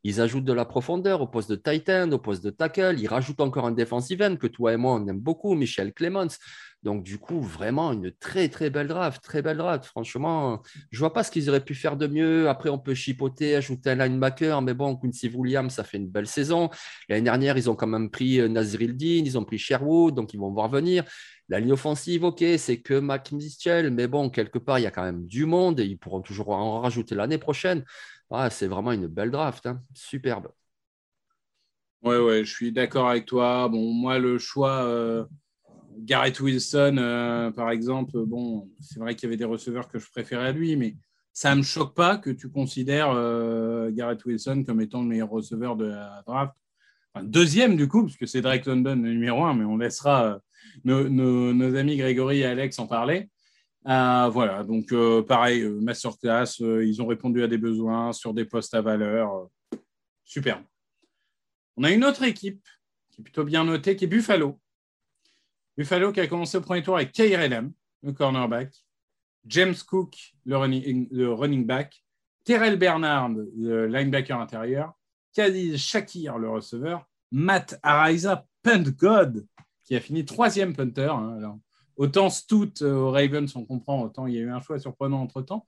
Ils 0.08 0.22
ajoutent 0.22 0.46
de 0.46 0.54
la 0.54 0.64
profondeur 0.64 1.20
au 1.20 1.28
poste 1.28 1.52
de 1.52 1.58
Titan, 1.58 2.10
au 2.14 2.18
poste 2.18 2.42
de 2.42 2.50
tackle. 2.50 2.96
Ils 2.98 3.10
rajoutent 3.10 3.42
encore 3.42 3.66
un 3.66 3.74
defensive 3.74 4.22
end 4.22 4.38
que 4.38 4.48
toi 4.48 4.72
et 4.72 4.78
moi, 4.78 4.94
on 4.94 5.06
aime 5.06 5.20
beaucoup, 5.20 5.54
Michel 5.54 5.92
Clemens. 5.92 6.30
Donc, 6.82 7.04
du 7.04 7.18
coup, 7.18 7.42
vraiment 7.42 7.92
une 7.92 8.14
très, 8.14 8.48
très 8.48 8.70
belle 8.70 8.88
draft. 8.88 9.22
Très 9.22 9.42
belle 9.42 9.58
draft. 9.58 9.84
Franchement, 9.84 10.62
je 10.92 11.00
vois 11.00 11.12
pas 11.12 11.24
ce 11.26 11.32
qu'ils 11.32 11.50
auraient 11.50 11.66
pu 11.66 11.76
faire 11.76 11.98
de 11.98 12.08
mieux. 12.08 12.48
Après, 12.48 12.70
on 12.70 12.80
peut 12.80 12.94
chipoter, 12.94 13.58
ajouter 13.58 13.90
un 13.90 13.96
linebacker. 13.96 14.62
Mais 14.62 14.74
bon, 14.74 14.96
Quincy 14.96 15.28
Williams, 15.28 15.74
ça 15.74 15.84
fait 15.84 15.98
une 15.98 16.08
belle 16.08 16.28
saison. 16.28 16.70
L'année 17.10 17.24
dernière, 17.24 17.58
ils 17.58 17.70
ont 17.70 17.76
quand 17.76 17.88
même 17.88 18.10
pris 18.10 18.40
euh, 18.40 18.48
Nazir 18.48 18.80
Dean, 18.94 19.26
ils 19.26 19.38
ont 19.38 19.44
pris 19.44 19.58
Sherwood, 19.58 20.16
donc 20.16 20.34
ils 20.34 20.40
vont 20.40 20.54
voir 20.54 20.70
venir. 20.70 21.04
La 21.50 21.60
ligne 21.60 21.74
offensive, 21.74 22.26
ok, 22.26 22.44
c'est 22.58 22.82
que 22.82 22.94
Mac 22.94 23.32
Mitchell, 23.32 23.90
mais 23.90 24.08
bon, 24.08 24.30
quelque 24.30 24.60
part, 24.60 24.80
il 24.80 24.84
y 24.84 24.86
a 24.86 24.92
quand 24.92 25.04
même 25.04 25.26
du 25.28 25.46
monde 25.46 25.80
et 25.80 25.86
ils 25.86 25.98
pourront 25.98 26.22
toujours 26.22 26.50
en 26.50 26.82
rajouter 26.82 27.16
l'année 27.16 27.38
prochaine. 27.38 27.84
Ah, 28.30 28.50
c'est 28.50 28.68
vraiment 28.68 28.92
une 28.92 29.08
belle 29.08 29.32
draft, 29.32 29.66
hein. 29.66 29.82
superbe. 29.94 30.50
Ouais, 32.04 32.46
je 32.46 32.52
suis 32.52 32.72
d'accord 32.72 33.10
avec 33.10 33.26
toi. 33.26 33.68
Bon, 33.68 33.92
moi, 33.94 34.20
le 34.20 34.38
choix, 34.38 34.84
euh, 34.86 35.26
Garrett 35.98 36.40
Wilson, 36.40 36.96
euh, 36.98 37.52
par 37.52 37.72
exemple, 37.72 38.24
bon, 38.26 38.70
c'est 38.80 39.00
vrai 39.00 39.16
qu'il 39.16 39.28
y 39.28 39.30
avait 39.30 39.38
des 39.38 39.46
receveurs 39.46 39.88
que 39.90 40.00
je 40.00 40.10
préférais 40.10 40.48
à 40.48 40.52
lui, 40.52 40.76
mais 40.76 40.96
ça 41.34 41.52
ne 41.52 41.60
me 41.60 41.64
choque 41.64 41.96
pas 41.96 42.18
que 42.18 42.30
tu 42.30 42.50
considères 42.50 43.12
euh, 43.12 43.92
Garrett 43.92 44.24
Wilson 44.26 44.64
comme 44.66 44.82
étant 44.82 45.02
le 45.02 45.08
meilleur 45.08 45.30
receveur 45.30 45.76
de 45.76 45.86
la 45.88 46.24
draft. 46.26 46.54
deuxième, 47.24 47.76
du 47.76 47.88
coup, 47.88 48.04
parce 48.04 48.18
c'est 48.26 48.42
Drake 48.42 48.66
London 48.66 48.96
le 48.96 49.14
numéro 49.14 49.44
un, 49.44 49.54
mais 49.54 49.66
on 49.66 49.78
laissera 49.78 50.40
nos, 50.84 51.76
amis 51.76 51.98
Grégory 51.98 52.40
et 52.40 52.46
Alex 52.46 52.80
en 52.80 52.88
parler. 52.88 53.30
Euh, 53.88 54.28
voilà, 54.30 54.64
donc 54.66 54.92
euh, 54.92 55.24
pareil, 55.24 55.62
euh, 55.62 55.80
masterclass, 55.80 56.60
ils 56.60 57.02
ont 57.02 57.08
répondu 57.08 57.42
à 57.42 57.48
des 57.48 57.58
besoins 57.58 58.12
sur 58.12 58.34
des 58.34 58.44
postes 58.44 58.74
à 58.74 58.82
valeur. 58.82 59.50
superbe. 60.26 60.64
On 61.78 61.84
a 61.84 61.92
une 61.92 62.04
autre 62.04 62.24
équipe 62.24 62.68
qui 63.10 63.22
est 63.22 63.24
plutôt 63.24 63.46
bien 63.46 63.64
notée, 63.64 63.96
qui 63.96 64.04
est 64.04 64.08
Buffalo. 64.08 64.60
Buffalo 65.78 66.12
qui 66.12 66.20
a 66.20 66.28
commencé 66.28 66.58
au 66.58 66.62
premier 66.62 66.84
tour 66.84 66.98
avec 66.98 67.14
Kair 67.14 67.40
Elam, 67.40 67.72
le 68.04 68.12
cornerback, 68.12 68.74
James 69.46 69.76
Cook, 69.88 70.34
le 70.44 70.58
running, 70.58 71.08
le 71.12 71.32
running 71.32 71.66
back, 71.66 72.04
Terrell 72.44 72.78
Bernard, 72.78 73.30
le 73.30 73.88
linebacker 73.88 74.38
intérieur, 74.38 74.94
Khalil 75.34 75.78
Shakir, 75.78 76.38
le 76.38 76.50
receveur, 76.50 77.08
Matt 77.32 77.80
Araiza, 77.84 78.46
punt 78.64 78.90
god, 78.98 79.46
qui 79.84 79.96
a 79.96 80.02
fini 80.02 80.26
troisième 80.26 80.76
punter. 80.76 81.10
Hein, 81.10 81.60
autant 81.98 82.30
Stout 82.30 82.82
euh, 82.82 82.94
aux 82.94 83.12
Ravens, 83.12 83.54
on 83.56 83.66
comprend, 83.66 84.02
autant 84.04 84.28
il 84.28 84.36
y 84.36 84.38
a 84.38 84.42
eu 84.42 84.50
un 84.50 84.62
choix 84.62 84.80
surprenant 84.80 85.22
entre-temps. 85.22 85.66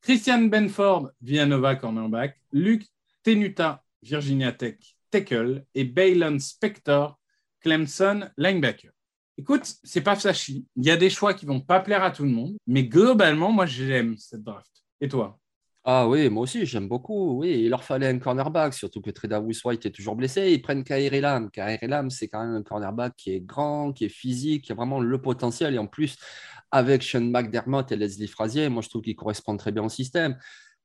Christian 0.00 0.42
Benford, 0.42 1.10
Villanova, 1.20 1.76
cornerback. 1.76 2.40
Luke 2.52 2.86
Tenuta, 3.22 3.82
Virginia 4.02 4.52
Tech, 4.52 4.76
tackle. 5.10 5.64
Et 5.74 5.84
Baylon 5.84 6.38
Spector, 6.38 7.18
Clemson, 7.60 8.30
linebacker. 8.36 8.92
Écoute, 9.36 9.74
c'est 9.84 10.02
pas 10.02 10.16
flashy. 10.16 10.66
Il 10.76 10.84
y 10.84 10.90
a 10.90 10.96
des 10.98 11.10
choix 11.10 11.32
qui 11.34 11.46
vont 11.46 11.60
pas 11.60 11.80
plaire 11.80 12.04
à 12.04 12.10
tout 12.10 12.24
le 12.24 12.30
monde, 12.30 12.56
mais 12.66 12.84
globalement, 12.84 13.50
moi, 13.50 13.64
j'aime 13.64 14.16
cette 14.18 14.42
draft. 14.42 14.70
Et 15.00 15.08
toi? 15.08 15.39
Ah 15.84 16.06
oui, 16.08 16.28
moi 16.28 16.42
aussi, 16.42 16.66
j'aime 16.66 16.88
beaucoup. 16.88 17.38
Oui, 17.38 17.62
il 17.64 17.70
leur 17.70 17.82
fallait 17.84 18.06
un 18.08 18.18
cornerback, 18.18 18.74
surtout 18.74 19.00
que 19.00 19.10
Tredavis 19.10 19.60
White 19.64 19.86
est 19.86 19.90
toujours 19.90 20.14
blessé. 20.14 20.52
Ils 20.52 20.60
prennent 20.60 20.84
Kair 20.84 21.12
Elam. 21.14 21.50
Kair 21.50 21.78
Elam, 21.82 22.10
c'est 22.10 22.28
quand 22.28 22.44
même 22.44 22.54
un 22.54 22.62
cornerback 22.62 23.14
qui 23.16 23.32
est 23.32 23.40
grand, 23.40 23.92
qui 23.92 24.04
est 24.04 24.10
physique, 24.10 24.64
qui 24.64 24.72
a 24.72 24.74
vraiment 24.74 25.00
le 25.00 25.22
potentiel. 25.22 25.74
Et 25.74 25.78
en 25.78 25.86
plus, 25.86 26.18
avec 26.70 27.02
Sean 27.02 27.22
McDermott 27.22 27.90
et 27.92 27.96
Leslie 27.96 28.28
Frazier, 28.28 28.68
moi, 28.68 28.82
je 28.82 28.90
trouve 28.90 29.02
qu'il 29.02 29.16
correspond 29.16 29.56
très 29.56 29.72
bien 29.72 29.82
au 29.82 29.88
système. 29.88 30.36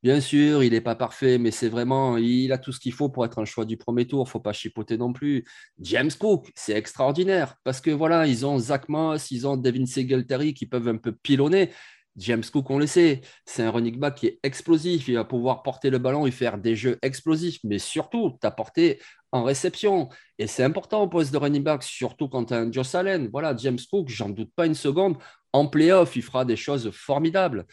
Bien 0.01 0.21
sûr, 0.21 0.63
il 0.63 0.71
n'est 0.71 0.81
pas 0.81 0.95
parfait, 0.95 1.39
mais 1.39 1.51
c'est 1.51 1.67
vraiment, 1.67 2.15
il 2.17 2.51
a 2.51 2.57
tout 2.59 2.71
ce 2.71 2.79
qu'il 2.79 2.93
faut 2.93 3.09
pour 3.09 3.25
être 3.25 3.39
un 3.39 3.45
choix 3.45 3.65
du 3.65 3.75
premier 3.75 4.05
tour. 4.07 4.21
Il 4.21 4.27
ne 4.27 4.29
faut 4.29 4.39
pas 4.39 4.53
chipoter 4.53 4.97
non 4.97 5.11
plus. 5.13 5.43
James 5.79 6.11
Cook, 6.17 6.51
c'est 6.55 6.73
extraordinaire 6.73 7.55
parce 7.63 7.81
que 7.81 7.89
voilà, 7.91 8.27
ils 8.27 8.45
ont 8.45 8.59
Zach 8.59 8.87
Moss, 8.87 9.31
ils 9.31 9.47
ont 9.47 9.57
Devin 9.57 9.85
Singletary 9.85 10.53
qui 10.53 10.67
peuvent 10.67 10.87
un 10.87 10.97
peu 10.97 11.11
pilonner. 11.11 11.71
James 12.17 12.43
Cook, 12.51 12.69
on 12.69 12.77
le 12.77 12.87
sait, 12.87 13.21
c'est 13.45 13.63
un 13.63 13.71
running 13.71 13.99
back 13.99 14.15
qui 14.15 14.27
est 14.27 14.39
explosif. 14.43 15.07
Il 15.07 15.15
va 15.15 15.25
pouvoir 15.25 15.63
porter 15.63 15.89
le 15.89 15.97
ballon 15.97 16.25
et 16.25 16.31
faire 16.31 16.57
des 16.57 16.75
jeux 16.75 16.97
explosifs, 17.01 17.59
mais 17.63 17.77
surtout 17.79 18.37
t'apporter 18.39 18.99
en 19.31 19.43
réception. 19.43 20.09
Et 20.39 20.47
c'est 20.47 20.63
important 20.63 21.01
au 21.01 21.07
poste 21.07 21.33
de 21.33 21.37
running 21.37 21.63
back, 21.63 21.83
surtout 21.83 22.29
quand 22.29 22.45
tu 22.45 22.53
as 22.53 22.59
un 22.59 22.71
Josh 22.71 22.95
Allen. 22.95 23.29
Voilà, 23.31 23.55
James 23.57 23.79
Cook, 23.89 24.07
j'en 24.09 24.29
doute 24.29 24.51
pas 24.55 24.65
une 24.65 24.75
seconde. 24.75 25.17
En 25.51 25.67
playoff, 25.67 26.15
il 26.15 26.23
fera 26.23 26.45
des 26.45 26.55
choses 26.55 26.89
formidables. 26.91 27.65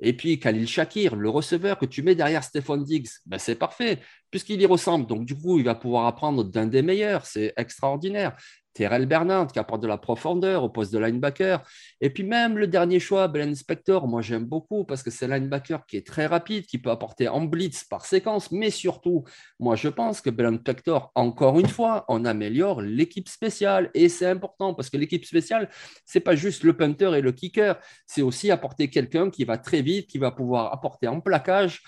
Et 0.00 0.12
puis 0.12 0.40
Khalil 0.40 0.66
Shakir, 0.66 1.14
le 1.14 1.30
receveur 1.30 1.78
que 1.78 1.86
tu 1.86 2.02
mets 2.02 2.14
derrière 2.16 2.42
Stephon 2.42 2.78
Diggs, 2.78 3.08
ben 3.26 3.38
c'est 3.38 3.54
parfait, 3.54 4.00
puisqu'il 4.30 4.60
y 4.60 4.66
ressemble. 4.66 5.06
Donc, 5.06 5.24
du 5.24 5.36
coup, 5.36 5.58
il 5.58 5.64
va 5.64 5.74
pouvoir 5.76 6.06
apprendre 6.06 6.44
d'un 6.44 6.66
des 6.66 6.82
meilleurs. 6.82 7.26
C'est 7.26 7.52
extraordinaire. 7.56 8.36
Terrell 8.74 9.06
Bernard 9.06 9.46
qui 9.46 9.58
apporte 9.58 9.82
de 9.82 9.86
la 9.86 9.96
profondeur 9.96 10.64
au 10.64 10.68
poste 10.68 10.92
de 10.92 10.98
linebacker. 10.98 11.62
Et 12.00 12.10
puis 12.10 12.24
même 12.24 12.58
le 12.58 12.66
dernier 12.66 13.00
choix, 13.00 13.28
Belen 13.28 13.54
Spector, 13.54 14.06
moi 14.06 14.20
j'aime 14.20 14.44
beaucoup 14.44 14.84
parce 14.84 15.02
que 15.02 15.10
c'est 15.10 15.28
linebacker 15.28 15.86
qui 15.86 15.96
est 15.96 16.06
très 16.06 16.26
rapide, 16.26 16.66
qui 16.66 16.78
peut 16.78 16.90
apporter 16.90 17.28
en 17.28 17.42
blitz 17.42 17.84
par 17.84 18.04
séquence, 18.04 18.50
mais 18.50 18.70
surtout, 18.70 19.24
moi 19.58 19.76
je 19.76 19.88
pense 19.88 20.20
que 20.20 20.30
Belen 20.30 20.58
Spector, 20.58 21.12
encore 21.14 21.58
une 21.58 21.68
fois, 21.68 22.04
on 22.08 22.24
améliore 22.24 22.82
l'équipe 22.82 23.28
spéciale 23.28 23.90
et 23.94 24.08
c'est 24.08 24.26
important 24.26 24.74
parce 24.74 24.90
que 24.90 24.96
l'équipe 24.96 25.24
spéciale, 25.24 25.70
c'est 26.04 26.20
pas 26.20 26.34
juste 26.34 26.64
le 26.64 26.76
punter 26.76 27.16
et 27.16 27.20
le 27.20 27.32
kicker, 27.32 27.78
c'est 28.06 28.22
aussi 28.22 28.50
apporter 28.50 28.90
quelqu'un 28.90 29.30
qui 29.30 29.44
va 29.44 29.56
très 29.56 29.82
vite, 29.82 30.08
qui 30.08 30.18
va 30.18 30.30
pouvoir 30.30 30.72
apporter 30.72 31.08
en 31.08 31.20
plaquage 31.20 31.82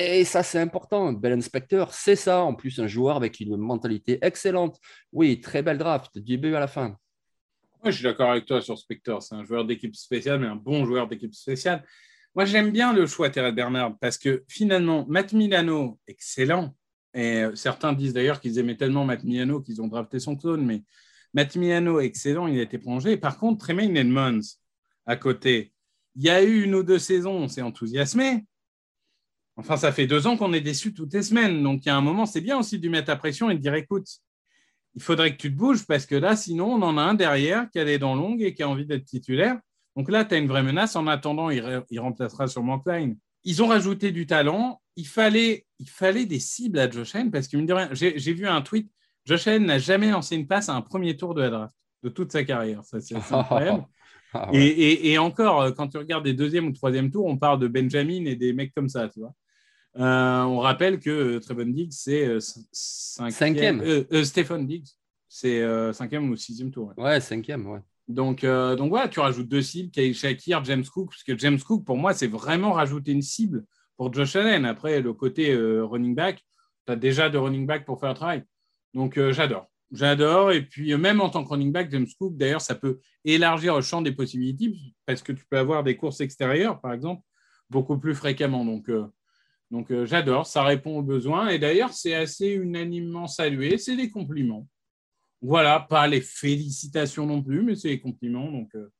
et 0.00 0.24
ça, 0.24 0.42
c'est 0.42 0.58
important. 0.58 1.12
Bel 1.12 1.32
inspecteur, 1.32 1.92
c'est 1.92 2.16
ça. 2.16 2.42
En 2.42 2.54
plus, 2.54 2.78
un 2.80 2.86
joueur 2.86 3.16
avec 3.16 3.38
une 3.40 3.56
mentalité 3.56 4.18
excellente. 4.22 4.78
Oui, 5.12 5.40
très 5.40 5.62
belle 5.62 5.78
draft, 5.78 6.16
du 6.18 6.36
début 6.36 6.54
à 6.54 6.60
la 6.60 6.68
fin. 6.68 6.96
Je 7.84 7.90
suis 7.90 8.04
d'accord 8.04 8.30
avec 8.30 8.46
toi 8.46 8.60
sur 8.60 8.78
Spector. 8.78 9.22
C'est 9.22 9.34
un 9.34 9.44
joueur 9.44 9.64
d'équipe 9.64 9.94
spéciale, 9.94 10.40
mais 10.40 10.46
un 10.46 10.56
bon 10.56 10.84
joueur 10.84 11.08
d'équipe 11.08 11.34
spéciale. 11.34 11.84
Moi, 12.34 12.44
j'aime 12.44 12.70
bien 12.70 12.92
le 12.92 13.06
choix 13.06 13.28
Terrell 13.28 13.54
Bernard 13.54 13.98
parce 13.98 14.16
que 14.16 14.44
finalement, 14.48 15.06
Matt 15.08 15.32
Milano, 15.32 15.98
excellent. 16.06 16.74
Et 17.12 17.42
euh, 17.42 17.54
certains 17.54 17.92
disent 17.92 18.12
d'ailleurs 18.12 18.40
qu'ils 18.40 18.58
aimaient 18.58 18.76
tellement 18.76 19.04
Matt 19.04 19.24
Milano 19.24 19.60
qu'ils 19.60 19.82
ont 19.82 19.88
drafté 19.88 20.20
son 20.20 20.36
clone, 20.36 20.64
mais 20.64 20.84
Matt 21.34 21.56
Milano, 21.56 22.00
excellent, 22.00 22.46
il 22.46 22.58
a 22.58 22.62
été 22.62 22.78
prolongé. 22.78 23.16
Par 23.16 23.38
contre, 23.38 23.58
Tremaine 23.64 23.96
Edmonds, 23.96 24.40
à 25.06 25.16
côté, 25.16 25.72
il 26.14 26.24
y 26.24 26.30
a 26.30 26.42
eu 26.42 26.62
une 26.62 26.74
ou 26.74 26.82
deux 26.82 26.98
saisons, 26.98 27.32
on 27.32 27.48
s'est 27.48 27.62
enthousiasmé. 27.62 28.44
Enfin, 29.60 29.76
ça 29.76 29.92
fait 29.92 30.06
deux 30.06 30.26
ans 30.26 30.36
qu'on 30.36 30.52
est 30.52 30.60
déçu 30.60 30.92
toutes 30.94 31.12
les 31.12 31.22
semaines. 31.22 31.62
Donc, 31.62 31.84
il 31.84 31.88
y 31.88 31.90
a 31.90 31.96
un 31.96 32.00
moment, 32.00 32.26
c'est 32.26 32.40
bien 32.40 32.58
aussi 32.58 32.78
de 32.78 32.82
lui 32.82 32.90
mettre 32.90 33.08
la 33.08 33.16
pression 33.16 33.50
et 33.50 33.54
de 33.54 33.60
dire 33.60 33.74
écoute, 33.74 34.06
il 34.94 35.02
faudrait 35.02 35.36
que 35.36 35.40
tu 35.40 35.52
te 35.52 35.56
bouges 35.56 35.86
parce 35.86 36.06
que 36.06 36.14
là, 36.14 36.34
sinon, 36.34 36.72
on 36.72 36.82
en 36.82 36.98
a 36.98 37.02
un 37.02 37.14
derrière 37.14 37.70
qui 37.70 37.78
a 37.78 37.84
les 37.84 37.98
dents 37.98 38.14
longues 38.14 38.42
et 38.42 38.54
qui 38.54 38.62
a 38.62 38.68
envie 38.68 38.86
d'être 38.86 39.04
titulaire. 39.04 39.58
Donc 39.96 40.10
là, 40.10 40.24
tu 40.24 40.34
as 40.34 40.38
une 40.38 40.48
vraie 40.48 40.62
menace. 40.62 40.96
En 40.96 41.06
attendant, 41.06 41.50
il, 41.50 41.82
il 41.90 42.00
remplacera 42.00 42.48
sur 42.48 42.62
Klein. 42.82 43.14
Ils 43.44 43.62
ont 43.62 43.68
rajouté 43.68 44.12
du 44.12 44.26
talent. 44.26 44.80
Il 44.96 45.06
fallait, 45.06 45.66
il 45.78 45.88
fallait 45.88 46.26
des 46.26 46.40
cibles 46.40 46.78
à 46.78 46.90
Josh 46.90 47.14
Allen 47.14 47.30
parce 47.30 47.48
que, 47.48 47.58
j'ai 47.94 48.32
vu 48.32 48.46
un 48.46 48.62
tweet 48.62 48.90
Josh 49.26 49.46
Allen 49.46 49.66
n'a 49.66 49.78
jamais 49.78 50.10
lancé 50.10 50.36
une 50.36 50.46
passe 50.46 50.68
à 50.68 50.74
un 50.74 50.82
premier 50.82 51.16
tour 51.16 51.34
de 51.34 51.42
la 51.42 51.50
draft 51.50 51.74
de 52.02 52.08
toute 52.08 52.32
sa 52.32 52.44
carrière. 52.44 52.82
c'est 52.84 53.14
incroyable. 53.32 53.84
Ah 54.32 54.48
et, 54.52 55.18
encore, 55.18 55.74
quand 55.74 55.88
tu 55.88 55.98
regardes 55.98 56.22
des 56.22 56.34
deuxième 56.34 56.68
ou 56.68 56.70
troisième 56.70 57.10
tours, 57.10 57.26
on 57.26 57.36
parle 57.36 57.58
de 57.58 57.66
Benjamin 57.66 58.26
et 58.26 58.36
des 58.36 58.52
mecs 58.52 58.72
comme 58.72 58.88
ça, 58.88 59.08
tu 59.08 59.18
vois. 59.18 59.34
Euh, 59.98 60.42
on 60.42 60.58
rappelle 60.58 61.00
que 61.00 61.10
euh, 61.10 61.40
Trevon 61.40 61.66
Diggs, 61.66 61.92
c'est 61.92 62.24
euh, 62.24 62.38
cinquième. 62.72 63.82
Stephen 64.24 64.66
Diggs, 64.66 64.86
c'est 65.28 65.92
cinquième 65.92 66.30
ou 66.30 66.36
sixième 66.36 66.70
tour. 66.70 66.92
Ouais, 66.96 67.20
cinquième, 67.20 67.66
ouais. 67.66 67.80
Donc, 68.08 68.44
donc 68.44 68.88
voilà, 68.88 69.08
tu 69.08 69.20
rajoutes 69.20 69.48
deux 69.48 69.62
cibles, 69.62 69.90
Kay 69.90 70.12
Shakir, 70.12 70.64
James 70.64 70.84
Cook, 70.84 71.10
parce 71.10 71.22
que 71.22 71.38
James 71.38 71.60
Cook, 71.60 71.84
pour 71.84 71.96
moi, 71.96 72.12
c'est 72.12 72.26
vraiment 72.26 72.72
rajouter 72.72 73.12
une 73.12 73.22
cible 73.22 73.64
pour 73.96 74.12
Josh 74.12 74.34
Allen. 74.34 74.64
Après, 74.64 75.00
le 75.00 75.12
côté 75.12 75.54
running 75.54 76.16
back, 76.16 76.44
tu 76.86 76.92
as 76.92 76.96
déjà 76.96 77.30
de 77.30 77.38
running 77.38 77.66
back 77.66 77.84
pour 77.84 78.00
faire 78.00 78.08
le 78.08 78.16
travail. 78.16 78.42
Donc, 78.94 79.20
j'adore. 79.30 79.66
J'adore. 79.92 80.50
Et 80.50 80.62
puis, 80.62 80.96
même 80.96 81.20
en 81.20 81.30
tant 81.30 81.44
que 81.44 81.50
running 81.50 81.70
back, 81.70 81.88
James 81.92 82.08
Cook, 82.18 82.36
d'ailleurs, 82.36 82.60
ça 82.60 82.74
peut 82.74 82.98
élargir 83.24 83.76
le 83.76 83.82
champ 83.82 84.02
des 84.02 84.12
possibilités 84.12 84.76
parce 85.06 85.22
que 85.22 85.30
tu 85.30 85.44
peux 85.48 85.58
avoir 85.58 85.84
des 85.84 85.96
courses 85.96 86.20
extérieures, 86.20 86.80
par 86.80 86.92
exemple, 86.92 87.22
beaucoup 87.68 87.96
plus 87.96 88.16
fréquemment. 88.16 88.64
Donc, 88.64 88.90
donc 89.70 89.92
euh, 89.92 90.04
j'adore, 90.04 90.46
ça 90.46 90.64
répond 90.64 90.98
aux 90.98 91.02
besoins. 91.02 91.48
Et 91.48 91.58
d'ailleurs, 91.58 91.92
c'est 91.92 92.14
assez 92.14 92.48
unanimement 92.48 93.26
salué, 93.26 93.78
c'est 93.78 93.96
des 93.96 94.10
compliments. 94.10 94.66
Voilà, 95.42 95.80
pas 95.80 96.06
les 96.06 96.20
félicitations 96.20 97.26
non 97.26 97.42
plus, 97.42 97.62
mais 97.62 97.76
c'est 97.76 97.88
des 97.88 98.00
compliments. 98.00 98.50
Donc 98.50 98.74
euh, 98.74 98.92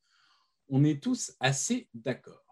on 0.69 0.85
est 0.85 1.03
tous 1.03 1.33
assez 1.41 1.89
d'accord. 1.93 2.45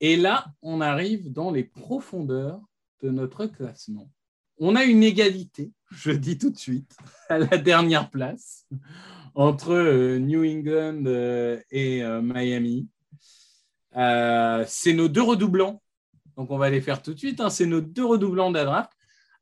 Et 0.00 0.16
là, 0.16 0.46
on 0.62 0.80
arrive 0.80 1.32
dans 1.32 1.50
les 1.50 1.64
profondeurs 1.64 2.60
de 3.02 3.10
notre 3.10 3.46
classement. 3.46 4.10
on 4.58 4.74
a 4.74 4.84
une 4.84 5.02
égalité, 5.02 5.72
je 5.90 6.10
dis 6.10 6.38
tout 6.38 6.50
de 6.50 6.56
suite, 6.56 6.96
à 7.28 7.38
la 7.38 7.58
dernière 7.58 8.10
place 8.10 8.66
entre 9.34 9.72
euh, 9.72 10.18
New 10.18 10.44
England 10.44 11.04
et 11.70 12.02
Miami. 12.22 12.88
c'est 13.92 14.94
nos 14.94 15.08
deux 15.08 15.22
redoublants. 15.22 15.83
Donc, 16.36 16.50
on 16.50 16.58
va 16.58 16.70
les 16.70 16.80
faire 16.80 17.02
tout 17.02 17.14
de 17.14 17.18
suite. 17.18 17.40
hein. 17.40 17.50
C'est 17.50 17.66
nos 17.66 17.80
deux 17.80 18.04
redoublants 18.04 18.50
de 18.50 18.58
la 18.58 18.64
draft. 18.64 18.92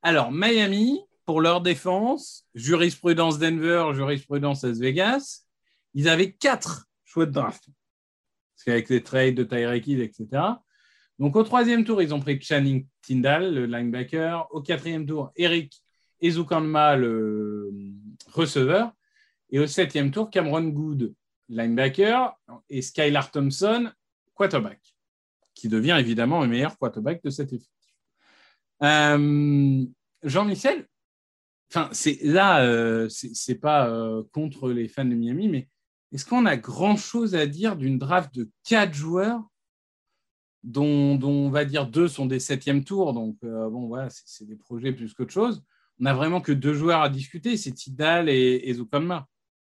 Alors, 0.02 0.30
Miami, 0.32 1.00
pour 1.24 1.40
leur 1.40 1.60
défense, 1.60 2.46
jurisprudence 2.54 3.38
Denver, 3.38 3.90
jurisprudence 3.94 4.64
Las 4.64 4.78
Vegas, 4.78 5.44
ils 5.94 6.08
avaient 6.08 6.32
quatre 6.32 6.86
choix 7.04 7.26
de 7.26 7.32
draft. 7.32 7.64
Parce 8.54 8.64
qu'avec 8.64 8.88
les 8.88 9.02
trades 9.02 9.34
de 9.34 9.44
Tyreek 9.44 9.86
Hill, 9.86 10.00
etc. 10.00 10.26
Donc, 11.18 11.36
au 11.36 11.42
troisième 11.42 11.84
tour, 11.84 12.02
ils 12.02 12.12
ont 12.14 12.20
pris 12.20 12.40
Channing 12.40 12.86
Tyndall, 13.00 13.54
le 13.54 13.66
linebacker. 13.66 14.46
Au 14.50 14.60
quatrième 14.60 15.06
tour, 15.06 15.30
Eric 15.36 15.82
Ezukanma, 16.20 16.96
le 16.96 17.70
receveur. 18.26 18.92
Et 19.50 19.58
au 19.58 19.66
septième 19.66 20.10
tour, 20.10 20.30
Cameron 20.30 20.64
Good, 20.68 21.14
linebacker. 21.48 22.32
Et 22.70 22.82
Skylar 22.82 23.30
Thompson, 23.30 23.90
quarterback, 24.34 24.91
qui 25.54 25.68
devient 25.68 25.96
évidemment 25.98 26.42
le 26.42 26.48
meilleur 26.48 26.78
quarterback 26.78 27.22
de 27.22 27.30
cet 27.30 27.52
effectif. 27.52 27.94
Euh, 28.82 29.84
Jean-Michel, 30.22 30.86
c'est 31.92 32.18
là, 32.22 32.64
euh, 32.64 33.08
c'est 33.08 33.54
pas 33.54 33.88
euh, 33.88 34.22
contre 34.32 34.70
les 34.70 34.88
fans 34.88 35.04
de 35.04 35.14
Miami, 35.14 35.48
mais 35.48 35.68
est-ce 36.12 36.26
qu'on 36.26 36.46
a 36.46 36.56
grand-chose 36.56 37.34
à 37.34 37.46
dire 37.46 37.76
d'une 37.76 37.98
draft 37.98 38.34
de 38.34 38.50
quatre 38.64 38.94
joueurs 38.94 39.42
dont, 40.62 41.18
on 41.22 41.50
va 41.50 41.64
dire 41.64 41.86
deux 41.86 42.08
sont 42.08 42.26
des 42.26 42.38
septièmes 42.38 42.84
tours, 42.84 43.14
donc 43.14 43.36
euh, 43.44 43.68
bon, 43.68 43.86
voilà, 43.88 44.08
c'est 44.10 44.46
des 44.46 44.56
projets 44.56 44.92
plus 44.92 45.12
qu'autre 45.14 45.32
chose. 45.32 45.64
On 45.98 46.04
n'a 46.04 46.14
vraiment 46.14 46.40
que 46.40 46.52
deux 46.52 46.74
joueurs 46.74 47.02
à 47.02 47.08
discuter, 47.08 47.56
c'est 47.56 47.72
Tidal 47.72 48.28
et, 48.28 48.62
et. 48.64 48.76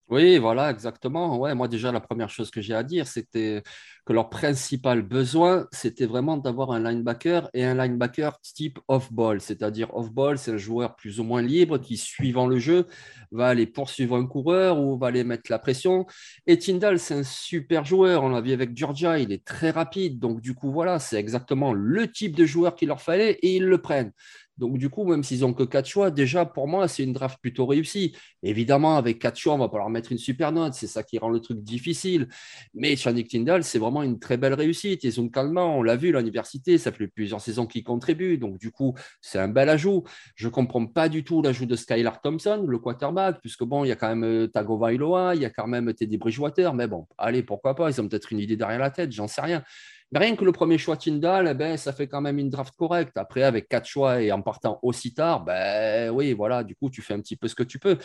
Oui, 0.09 0.39
voilà, 0.39 0.71
exactement. 0.71 1.37
Ouais, 1.37 1.53
moi, 1.53 1.67
déjà, 1.67 1.91
la 1.91 1.99
première 1.99 2.31
chose 2.31 2.49
que 2.49 2.61
j'ai 2.61 2.73
à 2.73 2.81
dire, 2.81 3.05
c'était 3.05 3.61
que 4.07 4.13
leur 4.13 4.29
principal 4.31 5.03
besoin, 5.03 5.67
c'était 5.71 6.07
vraiment 6.07 6.35
d'avoir 6.37 6.71
un 6.71 6.79
linebacker 6.79 7.47
et 7.53 7.63
un 7.63 7.75
linebacker 7.75 8.39
type 8.41 8.79
off-ball. 8.87 9.39
C'est-à-dire, 9.39 9.93
off-ball, 9.95 10.39
c'est 10.39 10.53
un 10.53 10.57
joueur 10.57 10.95
plus 10.95 11.19
ou 11.19 11.23
moins 11.23 11.43
libre 11.43 11.77
qui, 11.77 11.95
suivant 11.95 12.47
le 12.47 12.57
jeu, 12.57 12.87
va 13.31 13.49
aller 13.49 13.67
poursuivre 13.67 14.15
un 14.15 14.25
coureur 14.25 14.79
ou 14.79 14.97
va 14.97 15.07
aller 15.07 15.23
mettre 15.23 15.51
la 15.51 15.59
pression. 15.59 16.07
Et 16.47 16.57
Tyndall, 16.57 16.97
c'est 16.97 17.13
un 17.13 17.23
super 17.23 17.85
joueur. 17.85 18.23
On 18.23 18.29
l'a 18.29 18.41
vu 18.41 18.51
avec 18.51 18.75
Georgia, 18.75 19.19
il 19.19 19.31
est 19.31 19.45
très 19.45 19.69
rapide. 19.69 20.17
Donc, 20.17 20.41
du 20.41 20.55
coup, 20.55 20.71
voilà, 20.71 20.97
c'est 20.97 21.17
exactement 21.19 21.71
le 21.71 22.11
type 22.11 22.35
de 22.35 22.45
joueur 22.47 22.75
qu'il 22.75 22.87
leur 22.87 23.01
fallait 23.01 23.33
et 23.43 23.57
ils 23.57 23.65
le 23.65 23.79
prennent. 23.79 24.11
Donc, 24.59 24.77
du 24.77 24.89
coup, 24.89 25.05
même 25.05 25.23
s'ils 25.23 25.39
n'ont 25.39 25.53
que 25.53 25.63
quatre 25.63 25.87
choix, 25.87 26.11
déjà, 26.11 26.45
pour 26.45 26.67
moi, 26.67 26.89
c'est 26.89 27.03
une 27.03 27.13
draft 27.13 27.39
plutôt 27.41 27.65
réussie. 27.65 28.15
Évidemment, 28.43 28.97
avec 28.97 29.17
quatre 29.17 29.37
choix, 29.37 29.53
on 29.53 29.57
va 29.57 29.69
pas 29.69 29.77
leur 29.77 29.89
mettre 29.89 30.11
une 30.11 30.17
super 30.17 30.51
note. 30.51 30.73
C'est 30.73 30.87
ça 30.87 31.01
qui 31.01 31.17
rend 31.17 31.29
le 31.29 31.39
truc 31.39 31.63
difficile. 31.63 32.27
Mais 32.73 32.97
Channing 32.97 33.25
Tyndall, 33.25 33.63
c'est 33.63 33.79
vraiment 33.79 34.03
une 34.03 34.19
très 34.19 34.35
belle 34.35 34.53
réussite. 34.53 35.05
Et 35.05 35.11
son 35.11 35.29
Calment, 35.29 35.77
on 35.77 35.81
l'a 35.81 35.95
vu, 35.95 36.11
l'université, 36.11 36.77
ça 36.77 36.91
fait 36.91 37.07
plusieurs 37.07 37.39
saisons 37.39 37.65
qu'il 37.67 37.83
contribue. 37.83 38.37
Donc, 38.37 38.59
du 38.59 38.69
coup, 38.69 38.93
c'est 39.21 39.39
un 39.39 39.47
bel 39.47 39.69
ajout. 39.69 40.03
Je 40.35 40.47
ne 40.47 40.51
comprends 40.51 40.85
pas 40.85 41.07
du 41.07 41.23
tout 41.23 41.41
l'ajout 41.41 41.65
de 41.65 41.77
Skylar 41.77 42.19
Thompson, 42.21 42.65
le 42.67 42.79
quarterback, 42.79 43.39
puisque 43.39 43.63
bon, 43.63 43.85
il 43.85 43.87
y 43.87 43.91
a 43.91 43.95
quand 43.95 44.09
même 44.09 44.25
euh, 44.25 44.47
Tagovailoa, 44.47 45.35
il 45.35 45.41
y 45.41 45.45
a 45.45 45.49
quand 45.49 45.67
même 45.67 45.93
Teddy 45.93 46.17
Bridgewater. 46.17 46.73
Mais 46.73 46.87
bon, 46.87 47.07
allez, 47.17 47.43
pourquoi 47.43 47.75
pas? 47.75 47.89
Ils 47.89 48.01
ont 48.01 48.09
peut-être 48.09 48.33
une 48.33 48.39
idée 48.39 48.57
derrière 48.57 48.79
la 48.79 48.91
tête, 48.91 49.13
j'en 49.13 49.29
sais 49.29 49.41
rien. 49.41 49.63
Rien 50.13 50.35
que 50.35 50.43
le 50.43 50.51
premier 50.51 50.77
choix 50.77 50.97
Tyndall, 50.97 51.47
eh 51.49 51.53
ben, 51.53 51.77
ça 51.77 51.93
fait 51.93 52.07
quand 52.07 52.21
même 52.21 52.39
une 52.39 52.49
draft 52.49 52.75
correcte. 52.75 53.15
Après, 53.17 53.43
avec 53.43 53.67
quatre 53.67 53.85
choix 53.87 54.21
et 54.21 54.31
en 54.31 54.41
partant 54.41 54.79
aussi 54.81 55.13
tard, 55.13 55.43
ben 55.43 56.09
oui, 56.09 56.33
voilà, 56.33 56.63
du 56.63 56.75
coup, 56.75 56.89
tu 56.89 57.01
fais 57.01 57.13
un 57.13 57.21
petit 57.21 57.35
peu 57.35 57.47
ce 57.47 57.55
que 57.55 57.63
tu 57.63 57.77
peux. 57.77 57.97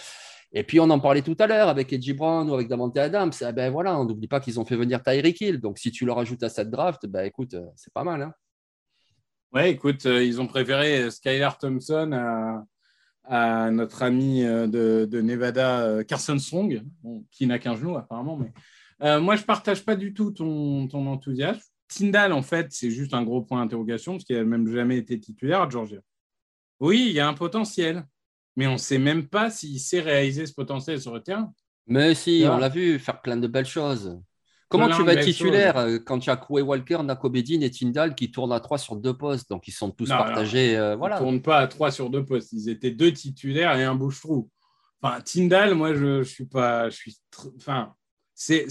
Et 0.52 0.64
puis, 0.64 0.78
on 0.80 0.90
en 0.90 1.00
parlait 1.00 1.22
tout 1.22 1.36
à 1.38 1.46
l'heure 1.46 1.68
avec 1.68 1.92
Edgy 1.92 2.12
Brown 2.12 2.48
ou 2.50 2.54
avec 2.54 2.68
Davante 2.68 2.96
Adams. 2.98 3.32
Eh 3.40 3.52
ben 3.52 3.70
voilà, 3.72 3.98
on 3.98 4.04
n'oublie 4.04 4.28
pas 4.28 4.40
qu'ils 4.40 4.60
ont 4.60 4.64
fait 4.64 4.76
venir 4.76 5.02
Tyreek 5.02 5.40
Hill. 5.40 5.60
Donc, 5.60 5.78
si 5.78 5.90
tu 5.90 6.04
le 6.04 6.12
rajoutes 6.12 6.42
à 6.42 6.48
cette 6.50 6.70
draft, 6.70 7.06
ben 7.06 7.24
écoute, 7.24 7.54
euh, 7.54 7.66
c'est 7.74 7.92
pas 7.92 8.04
mal. 8.04 8.22
Hein 8.22 8.34
Ouais, 9.54 9.70
écoute, 9.70 10.04
euh, 10.06 10.22
ils 10.24 10.40
ont 10.40 10.48
préféré 10.48 11.10
Skylar 11.12 11.58
Thompson 11.58 12.10
à, 13.24 13.70
notre 13.70 14.02
ami 14.02 14.44
euh, 14.44 14.66
de, 14.66 15.20
Nevada, 15.20 15.80
euh, 15.82 16.02
Carson 16.02 16.38
Strong, 16.38 16.82
qui 17.30 17.46
n'a 17.46 17.58
qu'un 17.58 17.76
genou 17.76 17.96
apparemment. 17.96 18.36
Mais 18.36 18.52
euh, 19.02 19.20
moi, 19.20 19.36
je 19.36 19.42
ne 19.42 19.46
partage 19.46 19.84
pas 19.84 19.96
du 19.96 20.12
tout 20.12 20.32
ton, 20.32 20.88
ton 20.88 21.06
enthousiasme. 21.06 21.62
Tyndall, 21.88 22.32
en 22.32 22.42
fait, 22.42 22.68
c'est 22.70 22.90
juste 22.90 23.14
un 23.14 23.22
gros 23.22 23.42
point 23.42 23.62
d'interrogation 23.62 24.12
parce 24.12 24.24
qu'il 24.24 24.36
n'a 24.36 24.44
même 24.44 24.66
jamais 24.72 24.96
été 24.96 25.18
titulaire 25.20 25.62
à 25.62 25.68
Georgia. 25.68 25.98
Oui, 26.80 27.06
il 27.08 27.12
y 27.12 27.20
a 27.20 27.28
un 27.28 27.34
potentiel, 27.34 28.04
mais 28.56 28.66
on 28.66 28.72
ne 28.72 28.78
sait 28.78 28.98
même 28.98 29.28
pas 29.28 29.50
s'il 29.50 29.78
sait 29.78 30.00
réaliser 30.00 30.46
ce 30.46 30.54
potentiel 30.54 31.00
sur 31.00 31.14
le 31.14 31.20
terrain. 31.20 31.52
Mais 31.86 32.14
si, 32.14 32.44
on 32.48 32.56
l'a 32.56 32.68
vu 32.68 32.98
faire 32.98 33.20
plein 33.20 33.36
de 33.36 33.46
belles 33.46 33.66
choses. 33.66 34.18
Comment 34.68 34.88
tu 34.88 35.04
vas 35.04 35.12
être 35.12 35.24
titulaire 35.24 35.76
euh, 35.76 35.98
quand 35.98 36.18
tu 36.18 36.30
as 36.30 36.36
Koué 36.36 36.62
Walker, 36.62 36.98
Nakobedin 37.04 37.60
et 37.60 37.70
Tyndall 37.70 38.14
qui 38.14 38.30
tournent 38.32 38.52
à 38.52 38.58
trois 38.58 38.78
sur 38.78 38.96
deux 38.96 39.16
postes 39.16 39.48
Donc, 39.50 39.68
ils 39.68 39.72
sont 39.72 39.90
tous 39.90 40.08
Non, 40.08 40.16
partagés. 40.16 40.76
euh, 40.76 40.94
Ils 40.94 40.98
voilà. 40.98 41.16
ne 41.16 41.20
tournent 41.20 41.42
pas 41.42 41.58
à 41.58 41.68
trois 41.68 41.92
sur 41.92 42.10
deux 42.10 42.24
postes. 42.24 42.52
Ils 42.52 42.68
étaient 42.68 42.90
deux 42.90 43.12
titulaires 43.12 43.76
et 43.78 43.84
un 43.84 43.94
bouche-trou. 43.94 44.50
Enfin, 45.00 45.20
Tyndall, 45.20 45.74
moi, 45.74 45.94
je, 45.94 46.22
je 46.22 46.28
suis 46.28 46.46
pas. 46.46 46.88
Je 46.88 46.96
suis 46.96 47.16
tr- 47.32 47.52
enfin, 47.56 47.94
c'est. 48.34 48.66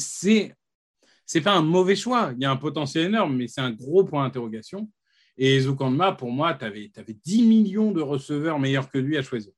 C'est 1.25 1.41
pas 1.41 1.53
un 1.53 1.61
mauvais 1.61 1.95
choix. 1.95 2.31
Il 2.35 2.41
y 2.41 2.45
a 2.45 2.51
un 2.51 2.57
potentiel 2.57 3.05
énorme, 3.05 3.35
mais 3.35 3.47
c'est 3.47 3.61
un 3.61 3.71
gros 3.71 4.03
point 4.03 4.23
d'interrogation. 4.23 4.89
Et 5.37 5.59
Zukanma, 5.59 6.13
pour 6.13 6.31
moi, 6.31 6.53
tu 6.53 6.65
avais, 6.65 6.91
10 7.23 7.43
millions 7.43 7.91
de 7.91 8.01
receveurs 8.01 8.59
meilleurs 8.59 8.89
que 8.89 8.97
lui 8.97 9.17
à 9.17 9.23
choisir. 9.23 9.53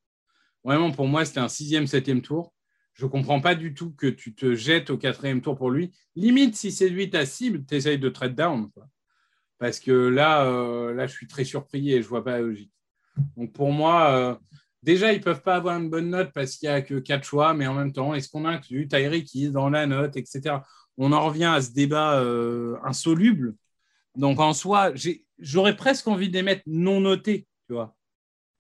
Vraiment, 0.64 0.92
pour 0.92 1.08
moi, 1.08 1.26
c'était 1.26 1.40
un 1.40 1.50
sixième, 1.50 1.88
septième 1.88 2.22
tour. 2.22 2.54
Je 2.94 3.06
ne 3.06 3.10
comprends 3.10 3.42
pas 3.42 3.56
du 3.56 3.74
tout 3.74 3.92
que 3.92 4.08
tu 4.08 4.34
te 4.34 4.56
jettes 4.56 4.90
au 4.90 4.98
quatrième 4.98 5.42
tour 5.42 5.56
pour 5.58 5.70
lui. 5.70 5.92
Limite, 6.16 6.56
si 6.56 6.72
c'est 6.72 6.88
lui 6.88 7.10
ta 7.10 7.26
cible, 7.26 7.66
tu 7.66 7.76
essayes 7.76 8.00
de 8.00 8.10
trade 8.10 8.36
down. 8.36 8.72
quoi. 8.72 8.88
Parce 9.58 9.80
que 9.80 9.92
là, 9.92 10.46
euh, 10.46 10.94
là, 10.94 11.08
je 11.08 11.14
suis 11.14 11.28
très 11.28 11.44
surpris 11.44 11.92
et 11.92 11.98
je 11.98 12.06
ne 12.06 12.10
vois 12.10 12.24
pas 12.24 12.32
la 12.32 12.42
logique. 12.42 12.72
Donc 13.36 13.54
pour 13.54 13.72
moi, 13.72 14.12
euh, 14.12 14.36
déjà, 14.82 15.14
ils 15.14 15.20
ne 15.20 15.24
peuvent 15.24 15.42
pas 15.42 15.56
avoir 15.56 15.78
une 15.78 15.90
bonne 15.90 16.10
note 16.10 16.32
parce 16.34 16.56
qu'il 16.56 16.70
n'y 16.70 16.76
a 16.76 16.82
que 16.82 16.96
quatre 17.00 17.26
choix, 17.26 17.54
mais 17.54 17.68
en 17.68 17.74
même 17.74 17.92
temps, 17.92 18.14
est-ce 18.14 18.30
qu'on 18.30 18.46
inclut 18.46 18.88
Tyreek 18.88 19.34
Hill 19.34 19.52
dans 19.52 19.70
la 19.70 19.86
note, 19.88 20.16
etc. 20.16 20.58
On 20.98 21.12
en 21.12 21.26
revient 21.26 21.46
à 21.46 21.62
ce 21.62 21.72
débat 21.72 22.20
euh, 22.22 22.78
insoluble. 22.84 23.56
Donc 24.16 24.40
en 24.40 24.54
soi, 24.54 24.94
j'aurais 25.40 25.76
presque 25.76 26.08
envie 26.08 26.30
de 26.30 26.34
les 26.34 26.44
mettre 26.44 26.64
non 26.68 27.02
notés, 27.02 27.48
tu 27.68 27.74
vois. 27.74 27.96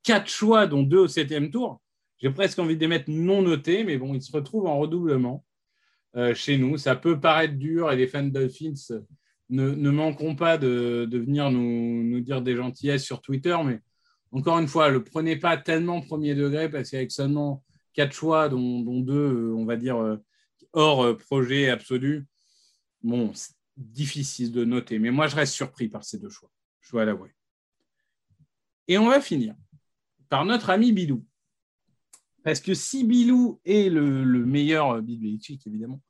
Quatre 0.03 0.29
choix, 0.29 0.67
dont 0.67 0.83
deux 0.83 0.99
au 0.99 1.07
septième 1.07 1.49
tour. 1.49 1.81
J'ai 2.17 2.29
presque 2.29 2.59
envie 2.59 2.75
de 2.75 2.81
les 2.81 2.87
mettre 2.87 3.09
non 3.09 3.41
notés, 3.41 3.83
mais 3.83 3.97
bon, 3.97 4.13
ils 4.13 4.21
se 4.21 4.31
retrouvent 4.31 4.67
en 4.67 4.77
redoublement 4.77 5.45
euh, 6.15 6.33
chez 6.33 6.57
nous. 6.57 6.77
Ça 6.77 6.95
peut 6.95 7.19
paraître 7.19 7.55
dur 7.55 7.91
et 7.91 7.95
les 7.95 8.07
fans 8.07 8.23
de 8.23 8.29
Dolphins 8.29 8.73
ne, 9.49 9.71
ne 9.71 9.89
manqueront 9.89 10.35
pas 10.35 10.57
de, 10.57 11.07
venir 11.11 11.51
nous, 11.51 12.19
dire 12.21 12.41
des 12.41 12.55
gentillesses 12.55 13.03
sur 13.03 13.21
Twitter, 13.21 13.55
mais 13.65 13.79
encore 14.31 14.59
une 14.59 14.67
fois, 14.67 14.89
le 14.89 15.03
prenez 15.03 15.37
pas 15.37 15.57
tellement 15.57 16.01
premier 16.01 16.35
degré 16.35 16.69
parce 16.69 16.89
qu'avec 16.89 17.11
seulement 17.11 17.63
quatre 17.93 18.13
choix, 18.13 18.49
dont, 18.49 18.99
deux, 18.99 19.13
euh, 19.13 19.55
on 19.55 19.65
va 19.65 19.77
dire, 19.77 19.97
hors 20.75 21.03
euh, 21.03 21.17
projet 21.17 21.69
absolu, 21.69 22.27
bon, 23.01 23.33
c'est 23.33 23.55
difficile 23.77 24.51
de 24.51 24.63
noter. 24.63 24.99
Mais 24.99 25.11
moi, 25.11 25.27
je 25.27 25.35
reste 25.35 25.53
surpris 25.53 25.87
par 25.87 26.03
ces 26.03 26.19
deux 26.19 26.29
choix. 26.29 26.51
Je 26.81 26.91
dois 26.91 27.05
l'avouer. 27.05 27.35
Et 28.87 28.97
on 28.97 29.09
va 29.09 29.19
finir 29.19 29.55
par 30.29 30.45
notre 30.45 30.69
ami 30.69 30.91
Bilou. 30.91 31.25
Parce 32.43 32.59
que 32.59 32.75
si 32.75 33.03
Bilou 33.03 33.59
est 33.65 33.89
le, 33.89 34.23
le 34.23 34.45
meilleur, 34.45 34.91
euh, 34.91 35.01
Belichick 35.01 35.65
évidemment, 35.65 36.01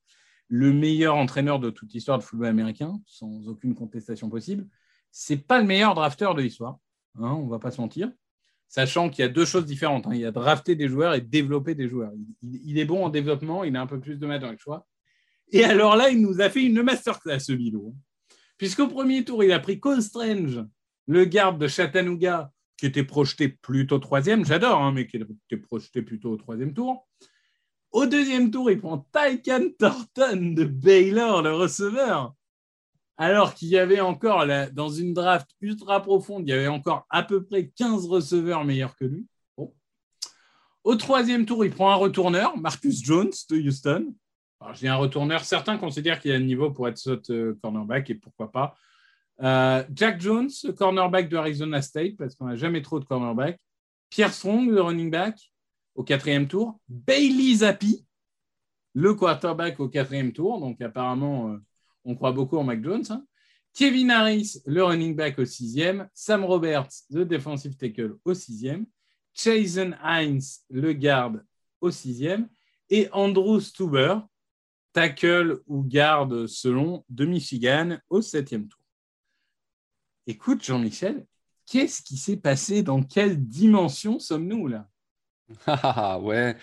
le 0.47 0.73
meilleur 0.73 1.15
entraîneur 1.15 1.59
de 1.59 1.69
toute 1.69 1.93
l'histoire 1.93 2.19
de 2.19 2.23
football 2.23 2.47
américain, 2.47 3.01
sans 3.05 3.47
aucune 3.47 3.73
contestation 3.73 4.29
possible, 4.29 4.67
c'est 5.11 5.37
pas 5.37 5.59
le 5.59 5.65
meilleur 5.65 5.95
drafteur 5.95 6.35
de 6.35 6.41
l'histoire. 6.41 6.77
Hein, 7.15 7.31
on 7.31 7.47
va 7.47 7.59
pas 7.59 7.71
se 7.71 7.79
mentir. 7.79 8.11
Sachant 8.67 9.09
qu'il 9.09 9.23
y 9.23 9.25
a 9.25 9.29
deux 9.29 9.45
choses 9.45 9.65
différentes. 9.65 10.07
hein. 10.07 10.11
Il 10.13 10.19
y 10.19 10.25
a 10.25 10.31
drafter 10.31 10.75
des 10.75 10.87
joueurs 10.87 11.13
et 11.13 11.21
développer 11.21 11.75
des 11.75 11.87
joueurs. 11.87 12.11
Il, 12.41 12.77
est 12.77 12.85
bon 12.85 13.05
en 13.05 13.09
développement, 13.09 13.63
il 13.63 13.75
a 13.75 13.81
un 13.81 13.87
peu 13.87 13.99
plus 13.99 14.17
de 14.17 14.25
maths 14.25 14.41
dans 14.41 14.51
le 14.51 14.57
choix. 14.57 14.85
Et 15.51 15.63
alors 15.63 15.95
là, 15.95 16.09
il 16.09 16.21
nous 16.21 16.41
a 16.41 16.49
fait 16.49 16.63
une 16.63 16.81
masterclass, 16.81 17.39
ce 17.39 17.53
Bilou. 17.53 17.95
Puisqu'au 18.57 18.87
premier 18.87 19.23
tour, 19.23 19.43
il 19.43 19.51
a 19.51 19.59
pris 19.59 19.79
Cole 19.79 20.01
Strange, 20.01 20.63
le 21.07 21.25
garde 21.25 21.59
de 21.59 21.67
Chattanooga, 21.67 22.51
qui 22.77 22.85
était 22.87 23.03
projeté 23.03 23.49
plutôt 23.49 23.99
troisième, 23.99 24.45
j'adore, 24.45 24.81
hein, 24.81 24.91
mais 24.91 25.07
qui 25.07 25.17
était 25.17 25.57
projeté 25.57 26.01
plutôt 26.01 26.31
au 26.31 26.37
troisième 26.37 26.73
tour. 26.73 27.07
Au 27.91 28.05
deuxième 28.05 28.51
tour, 28.51 28.69
il 28.71 28.79
prend 28.79 29.07
Tycan 29.13 29.69
Thornton 29.79 30.53
de 30.53 30.65
Baylor, 30.65 31.41
le 31.41 31.53
receveur. 31.53 32.33
Alors 33.17 33.53
qu'il 33.53 33.69
y 33.69 33.77
avait 33.77 34.01
encore, 34.01 34.45
dans 34.73 34.89
une 34.89 35.13
draft 35.13 35.49
ultra 35.61 36.01
profonde, 36.01 36.47
il 36.47 36.51
y 36.51 36.53
avait 36.53 36.67
encore 36.67 37.05
à 37.09 37.23
peu 37.23 37.43
près 37.43 37.67
15 37.67 38.07
receveurs 38.07 38.65
meilleurs 38.65 38.95
que 38.95 39.05
lui. 39.05 39.25
Au 40.85 40.95
troisième 40.95 41.45
tour, 41.45 41.65
il 41.65 41.71
prend 41.71 41.89
un 41.91 41.95
retourneur, 41.95 42.55
Marcus 42.57 43.03
Jones 43.03 43.31
de 43.49 43.57
Houston. 43.57 44.13
Alors, 44.59 44.75
un 44.83 44.95
retourneur, 44.95 45.43
certains 45.43 45.77
considèrent 45.77 46.19
qu'il 46.19 46.31
a 46.31 46.37
le 46.37 46.45
niveau 46.45 46.69
pour 46.69 46.87
être 46.87 46.97
slot 46.97 47.21
euh, 47.31 47.57
cornerback 47.61 48.09
et 48.11 48.15
pourquoi 48.15 48.51
pas. 48.51 48.75
Euh, 49.41 49.83
Jack 49.93 50.21
Jones, 50.21 50.49
cornerback 50.77 51.27
de 51.27 51.37
Arizona 51.37 51.81
State, 51.81 52.15
parce 52.17 52.35
qu'on 52.35 52.45
n'a 52.45 52.55
jamais 52.55 52.81
trop 52.81 52.99
de 52.99 53.05
cornerback. 53.05 53.59
Pierre 54.09 54.31
Strong, 54.31 54.69
le 54.69 54.81
running 54.81 55.09
back, 55.09 55.51
au 55.95 56.03
quatrième 56.03 56.47
tour. 56.47 56.79
Bailey 56.87 57.55
Zappi, 57.55 58.05
le 58.93 59.15
quarterback 59.15 59.79
au 59.79 59.89
quatrième 59.89 60.33
tour. 60.33 60.59
Donc, 60.59 60.81
apparemment, 60.81 61.49
euh, 61.49 61.57
on 62.05 62.15
croit 62.15 62.31
beaucoup 62.31 62.57
en 62.57 62.63
Mac 62.63 62.83
Jones. 62.83 63.03
hein. 63.09 63.25
Kevin 63.73 64.09
Harris, 64.09 64.61
le 64.65 64.83
running 64.83 65.15
back 65.15 65.37
au 65.37 65.45
sixième. 65.45 66.07
Sam 66.13 66.45
Roberts, 66.45 66.87
le 67.09 67.25
defensive 67.25 67.75
tackle 67.75 68.15
au 68.23 68.33
sixième. 68.33 68.85
Jason 69.33 69.91
Hines, 70.01 70.41
le 70.69 70.93
garde 70.93 71.43
au 71.81 71.91
sixième. 71.91 72.47
Et 72.89 73.09
Andrew 73.11 73.59
Stuber, 73.59 74.19
tackle 74.93 75.59
ou 75.67 75.83
garde 75.83 76.47
selon 76.47 77.03
de 77.09 77.25
Michigan 77.25 77.97
au 78.09 78.21
septième 78.21 78.69
tour. 78.69 78.79
Écoute, 80.25 80.63
Jean-Michel, 80.63 81.25
qu'est-ce 81.65 82.01
qui 82.01 82.15
s'est 82.15 82.37
passé? 82.37 82.81
Dans 82.81 83.03
quelle 83.03 83.45
dimension 83.45 84.19
sommes-nous 84.19 84.67
là? 84.67 84.87
Ah, 85.67 86.17
ouais. 86.19 86.55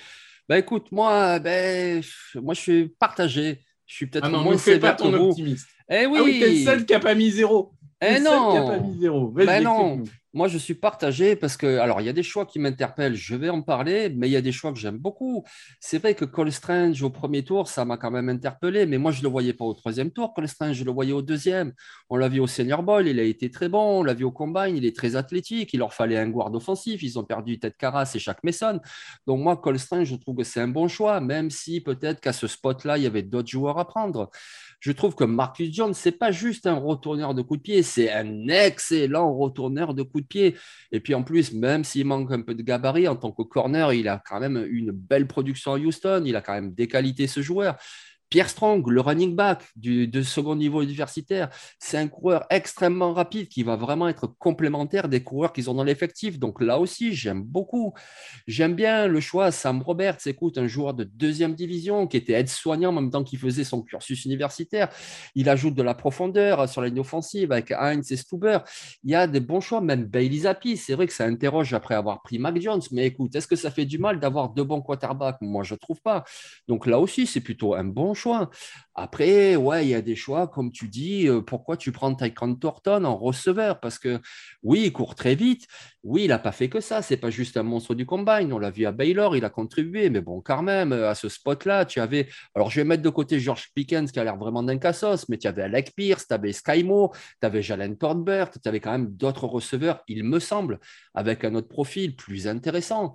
Bah 0.49 0.59
écoute, 0.59 0.90
moi, 0.90 1.38
ben, 1.38 2.03
moi, 2.36 2.55
je 2.55 2.61
suis 2.61 2.88
partagé. 2.88 3.62
Je 3.93 3.97
suis 3.99 4.07
peut-être 4.07 4.24
Ah 4.24 4.30
moins 4.30 4.57
pas 4.80 4.95
ton 4.95 5.12
optimiste. 5.12 5.68
Eh 5.90 6.07
oui, 6.07 6.16
Ah 6.18 6.22
oui, 6.22 6.40
t'es 6.40 6.49
le 6.49 6.64
seul 6.64 6.86
qui 6.86 6.95
n'a 6.95 7.01
pas 7.01 7.14
mis 7.14 7.30
zéro. 7.30 7.74
T'es 8.03 8.16
Eh 8.18 8.20
non. 8.20 8.66
pas 8.66 8.78
mis 8.78 9.00
zéro. 9.00 9.30
Vas-y, 9.30 9.46
Ben 9.46 9.64
non. 9.64 10.03
Moi, 10.34 10.48
je 10.48 10.57
suis 10.57 10.72
partagé 10.74 11.36
parce 11.36 11.59
que, 11.59 11.76
alors, 11.78 12.00
il 12.00 12.07
y 12.07 12.09
a 12.09 12.14
des 12.14 12.22
choix 12.22 12.46
qui 12.46 12.59
m'interpellent, 12.59 13.14
je 13.14 13.36
vais 13.36 13.50
en 13.50 13.61
parler, 13.61 14.09
mais 14.09 14.28
il 14.30 14.32
y 14.32 14.36
a 14.36 14.40
des 14.40 14.50
choix 14.50 14.72
que 14.72 14.78
j'aime 14.78 14.96
beaucoup. 14.96 15.44
C'est 15.78 15.98
vrai 15.98 16.14
que 16.14 16.24
Cole 16.24 16.50
Strange 16.50 17.03
au 17.03 17.11
premier 17.11 17.44
tour, 17.44 17.68
ça 17.68 17.84
m'a 17.84 17.98
quand 17.98 18.11
même 18.11 18.30
interpellé, 18.30 18.86
mais 18.86 18.96
moi, 18.96 19.12
je 19.12 19.18
ne 19.18 19.24
le 19.24 19.28
voyais 19.28 19.53
pas 19.53 19.66
au 19.66 19.74
troisième 19.74 20.11
tour. 20.11 20.32
Cole 20.32 20.48
Strange, 20.48 20.76
je 20.76 20.84
le 20.84 20.90
voyais 20.90 21.12
au 21.12 21.20
deuxième. 21.20 21.74
On 22.09 22.16
l'a 22.16 22.28
vu 22.30 22.40
au 22.40 22.46
Senior 22.46 22.82
Bowl, 22.82 23.07
il 23.07 23.20
a 23.20 23.24
été 23.24 23.50
très 23.50 23.68
bon. 23.68 24.00
On 24.00 24.03
l'a 24.05 24.14
vu 24.14 24.24
au 24.24 24.30
Combine, 24.32 24.74
il 24.74 24.86
est 24.86 24.96
très 24.96 25.16
athlétique. 25.16 25.74
Il 25.74 25.80
leur 25.80 25.92
fallait 25.92 26.16
un 26.16 26.30
guard 26.30 26.55
offensif. 26.55 27.03
Ils 27.03 27.18
ont 27.18 27.24
perdu 27.24 27.59
Ted 27.59 27.74
Carras 27.78 28.11
et 28.14 28.18
Shaq 28.18 28.38
Mason. 28.42 28.80
Donc, 29.26 29.38
moi, 29.40 29.59
Cole 29.59 29.78
Strange, 29.78 30.07
je 30.07 30.16
trouve 30.16 30.36
que 30.36 30.44
c'est 30.44 30.61
un 30.61 30.68
bon 30.68 30.88
choix, 30.88 31.20
même 31.20 31.50
si 31.50 31.82
peut-être 31.82 32.22
qu'à 32.22 32.32
ce 32.32 32.46
spot-là, 32.46 32.96
il 32.96 33.05
y 33.05 33.07
avait 33.07 33.22
d'autres 33.22 33.50
joueurs 33.50 33.78
à 33.78 33.86
prendre. 33.86 34.30
Je 34.83 34.91
trouve 34.91 35.14
que 35.14 35.22
Marcus 35.22 35.72
Jones, 35.72 35.95
c'est 35.95 36.18
pas 36.18 36.33
juste 36.33 36.66
un 36.66 36.74
retourneur 36.74 37.35
de 37.35 37.43
coups 37.43 37.61
de 37.61 37.62
pied, 37.62 37.83
c'est 37.85 38.11
un 38.11 38.49
excellent 38.49 39.33
retourneur 39.33 39.95
de 39.95 40.03
coups 40.03 40.24
de 40.24 40.26
pied. 40.26 40.57
Et 40.91 40.99
puis 40.99 41.14
en 41.14 41.22
plus, 41.22 41.53
même 41.53 41.85
s'il 41.85 42.05
manque 42.05 42.33
un 42.33 42.41
peu 42.41 42.53
de 42.53 42.64
gabarit 42.64 43.07
en 43.07 43.14
tant 43.14 43.30
que 43.30 43.43
corner, 43.43 43.93
il 43.93 44.09
a 44.09 44.20
quand 44.26 44.41
même 44.41 44.66
une 44.68 44.91
belle 44.91 45.28
production 45.28 45.74
à 45.74 45.78
Houston. 45.78 46.24
Il 46.26 46.35
a 46.35 46.41
quand 46.41 46.55
même 46.55 46.74
des 46.74 46.89
qualités, 46.89 47.28
ce 47.28 47.43
joueur. 47.43 47.76
Pierre 48.33 48.49
Strong, 48.49 48.89
le 48.89 49.03
running 49.03 49.37
back 49.37 49.62
du, 49.76 50.09
de 50.09 50.22
second 50.22 50.57
niveau 50.57 50.80
universitaire, 50.80 51.51
c'est 51.78 51.99
un 51.99 52.09
coureur 52.09 52.47
extrêmement 52.49 53.12
rapide 53.12 53.49
qui 53.49 53.62
va 53.62 53.76
vraiment 53.76 54.09
être 54.09 54.26
complémentaire 54.26 55.11
des 55.11 55.22
coureurs 55.22 55.53
qu'ils 55.53 55.68
ont 55.68 55.74
dans 55.74 55.85
l'effectif. 55.85 56.39
Donc 56.39 56.62
là 56.62 56.78
aussi, 56.78 57.12
j'aime 57.12 57.43
beaucoup. 57.43 57.93
J'aime 58.47 58.74
bien 58.74 59.07
le 59.07 59.20
choix. 59.20 59.51
Sam 59.51 59.83
Roberts, 59.83 60.20
écoute, 60.24 60.57
un 60.57 60.66
joueur 60.66 60.95
de 60.95 61.05
deuxième 61.05 61.55
division 61.55 62.07
qui 62.07 62.16
était 62.16 62.33
aide-soignant 62.33 62.89
en 62.89 62.93
même 62.93 63.11
temps 63.11 63.22
qu'il 63.22 63.39
faisait 63.39 63.64
son 63.64 63.83
cursus 63.83 64.24
universitaire. 64.24 64.89
Il 65.35 65.51
ajoute 65.51 65.74
de 65.74 65.83
la 65.83 65.93
profondeur 65.93 66.66
sur 66.70 66.80
la 66.80 66.89
ligne 66.89 67.01
offensive 67.01 67.53
avec 67.53 67.70
Heinz 67.70 68.11
et 68.12 68.16
Stuber. 68.16 68.61
Il 69.05 69.11
y 69.11 69.14
a 69.14 69.26
des 69.26 69.41
bons 69.41 69.61
choix, 69.61 69.83
même 69.83 70.07
Bailey 70.07 70.39
Zappi. 70.39 70.78
C'est 70.78 70.95
vrai 70.95 71.07
que 71.07 71.12
ça 71.12 71.26
interroge 71.26 71.74
après 71.74 71.97
avoir 71.97 72.22
pris 72.22 72.39
Mac 72.39 72.59
Jones. 72.59 72.80
Mais 72.93 73.09
écoute, 73.09 73.37
est-ce 73.37 73.47
que 73.47 73.57
ça 73.57 73.70
fait 73.70 73.85
du 73.85 73.99
mal 73.99 74.20
d'avoir 74.20 74.49
deux 74.49 74.64
bons 74.64 74.80
quarterbacks? 74.80 75.37
Moi, 75.43 75.64
je 75.64 75.74
ne 75.74 75.78
trouve 75.78 76.01
pas. 76.01 76.24
Donc 76.66 76.87
là 76.87 76.99
aussi, 76.99 77.26
c'est 77.26 77.43
plutôt 77.43 77.74
un 77.74 77.85
bon 77.85 78.14
choix 78.14 78.21
choix. 78.22 78.48
Après, 78.95 79.57
ouais, 79.57 79.86
il 79.86 79.88
y 79.90 79.95
a 79.95 80.03
des 80.03 80.16
choix, 80.16 80.47
comme 80.49 80.70
tu 80.70 80.88
dis, 80.88 81.26
euh, 81.26 81.40
pourquoi 81.40 81.78
tu 81.78 81.93
prends 81.93 82.14
Tyquan 82.14 82.55
Thornton 82.55 83.05
en 83.05 83.16
receveur? 83.16 83.80
Parce 83.80 83.99
que 83.99 84.20
oui, 84.62 84.82
il 84.86 84.93
court 84.93 85.14
très 85.14 85.34
vite. 85.34 85.66
Oui, 86.03 86.24
il 86.24 86.28
n'a 86.28 86.38
pas 86.38 86.53
fait 86.53 86.68
que 86.68 86.80
ça. 86.80 87.01
C'est 87.01 87.16
pas 87.16 87.30
juste 87.30 87.57
un 87.57 87.62
monstre 87.62 87.95
du 87.95 88.05
combine. 88.05 88.53
On 88.53 88.59
l'a 88.59 88.70
vu 88.70 88.84
à 88.84 88.93
Baylor, 88.93 89.34
il 89.34 89.45
a 89.47 89.51
contribué. 89.51 90.11
Mais 90.11 90.20
bon, 90.20 90.43
quand 90.43 90.62
même, 90.62 90.93
euh, 90.93 91.09
à 91.09 91.14
ce 91.14 91.30
spot-là, 91.30 91.86
tu 91.86 92.01
avais. 92.01 92.28
Alors, 92.55 92.70
je 92.70 92.80
vais 92.80 92.84
mettre 92.84 93.03
de 93.03 93.09
côté 93.09 93.40
George 93.40 93.70
Pickens 93.74 94.12
qui 94.12 94.20
a 94.20 94.24
l'air 94.24 94.36
vraiment 94.36 94.62
d'un 94.62 94.76
cassos, 94.76 95.26
mais 95.30 95.38
tu 95.38 95.47
avais 95.47 95.62
Alec 95.62 95.95
Pierce, 95.97 96.28
tu 96.28 96.34
avais 96.34 96.53
Skymo, 96.53 97.12
tu 97.40 97.47
avais 97.47 97.62
Jalen 97.62 97.97
Thornbert, 97.97 98.51
tu 98.51 98.68
avais 98.68 98.80
quand 98.80 98.93
même 98.93 99.09
d'autres 99.16 99.47
receveurs, 99.47 100.03
il 100.07 100.24
me 100.24 100.38
semble, 100.38 100.78
avec 101.14 101.45
un 101.45 101.55
autre 101.55 101.68
profil 101.68 102.14
plus 102.14 102.47
intéressant. 102.47 103.14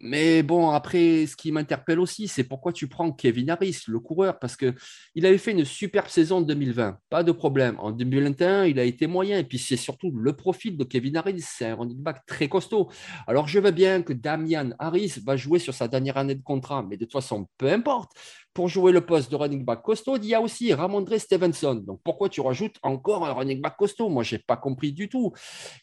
Mais 0.00 0.42
bon, 0.42 0.70
après, 0.70 1.26
ce 1.26 1.34
qui 1.34 1.50
m'interpelle 1.50 1.98
aussi, 1.98 2.28
c'est 2.28 2.44
pourquoi 2.44 2.74
tu 2.74 2.88
prends 2.88 3.10
Kevin 3.10 3.48
Harris, 3.48 3.84
le 3.86 4.00
coureur, 4.00 4.38
parce 4.38 4.54
que 4.54 4.74
il 5.14 5.26
avait 5.26 5.38
fait 5.38 5.52
une 5.52 5.64
superbe 5.64 6.08
saison 6.08 6.38
en 6.38 6.42
2020, 6.42 6.98
pas 7.08 7.22
de 7.22 7.32
problème. 7.32 7.76
En 7.78 7.92
2021, 7.92 8.64
il 8.64 8.78
a 8.78 8.84
été 8.84 9.06
moyen, 9.06 9.38
et 9.38 9.44
puis 9.44 9.58
c'est 9.58 9.76
surtout 9.76 10.10
le 10.10 10.32
profil 10.34 10.76
de 10.76 10.84
Kevin 10.84 11.16
Harris, 11.16 11.40
c'est 11.40 11.66
un 11.66 11.76
running 11.76 12.02
back 12.02 12.24
très 12.26 12.48
costaud. 12.48 12.90
Alors, 13.26 13.46
je 13.48 13.60
veux 13.60 13.70
bien 13.70 14.02
que 14.02 14.12
Damian 14.12 14.70
Harris 14.78 15.14
va 15.24 15.36
jouer 15.36 15.58
sur 15.58 15.74
sa 15.74 15.88
dernière 15.88 16.16
année 16.16 16.34
de 16.34 16.42
contrat, 16.42 16.82
mais 16.82 16.96
de 16.96 17.04
toute 17.04 17.12
façon, 17.12 17.46
peu 17.58 17.70
importe. 17.70 18.12
Pour 18.54 18.68
jouer 18.68 18.92
le 18.92 19.04
poste 19.04 19.32
de 19.32 19.36
running 19.36 19.64
back 19.64 19.82
costaud, 19.82 20.16
il 20.16 20.26
y 20.26 20.34
a 20.34 20.40
aussi 20.40 20.72
Ramondre 20.72 21.18
Stevenson. 21.18 21.74
Donc, 21.74 22.00
pourquoi 22.04 22.28
tu 22.28 22.40
rajoutes 22.40 22.76
encore 22.84 23.26
un 23.26 23.32
running 23.32 23.60
back 23.60 23.76
costaud? 23.76 24.08
Moi, 24.08 24.22
je 24.22 24.36
n'ai 24.36 24.42
pas 24.46 24.56
compris 24.56 24.92
du 24.92 25.08
tout. 25.08 25.32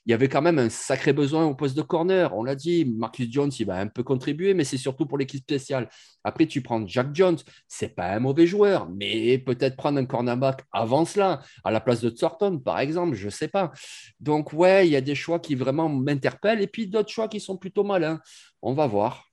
Il 0.05 0.11
y 0.11 0.13
avait 0.13 0.29
quand 0.29 0.41
même 0.41 0.57
un 0.57 0.69
sacré 0.69 1.11
besoin 1.11 1.45
au 1.45 1.53
poste 1.53 1.75
de 1.75 1.81
corner. 1.81 2.33
On 2.33 2.45
l'a 2.45 2.55
dit, 2.55 2.85
Marcus 2.85 3.29
Jones, 3.29 3.51
il 3.59 3.65
va 3.65 3.77
un 3.77 3.87
peu 3.87 4.03
contribuer, 4.03 4.53
mais 4.53 4.63
c'est 4.63 4.77
surtout 4.77 5.05
pour 5.05 5.17
l'équipe 5.17 5.41
spéciale. 5.41 5.89
Après, 6.23 6.47
tu 6.47 6.61
prends 6.61 6.87
Jack 6.87 7.13
Jones, 7.13 7.37
c'est 7.67 7.93
pas 7.93 8.13
un 8.13 8.19
mauvais 8.19 8.47
joueur, 8.47 8.89
mais 8.89 9.37
peut-être 9.39 9.75
prendre 9.75 9.99
un 9.99 10.05
cornerback 10.05 10.63
avant 10.71 11.03
cela, 11.03 11.41
à 11.65 11.71
la 11.71 11.81
place 11.81 11.99
de 11.99 12.09
Thornton, 12.09 12.57
par 12.59 12.79
exemple, 12.79 13.15
je 13.15 13.25
ne 13.25 13.31
sais 13.31 13.49
pas. 13.49 13.73
Donc, 14.21 14.53
ouais, 14.53 14.87
il 14.87 14.91
y 14.91 14.95
a 14.95 15.01
des 15.01 15.15
choix 15.15 15.39
qui 15.39 15.55
vraiment 15.55 15.89
m'interpellent 15.89 16.61
et 16.61 16.67
puis 16.67 16.87
d'autres 16.87 17.09
choix 17.09 17.27
qui 17.27 17.41
sont 17.41 17.57
plutôt 17.57 17.83
malins. 17.83 18.21
On 18.61 18.73
va 18.73 18.87
voir. 18.87 19.25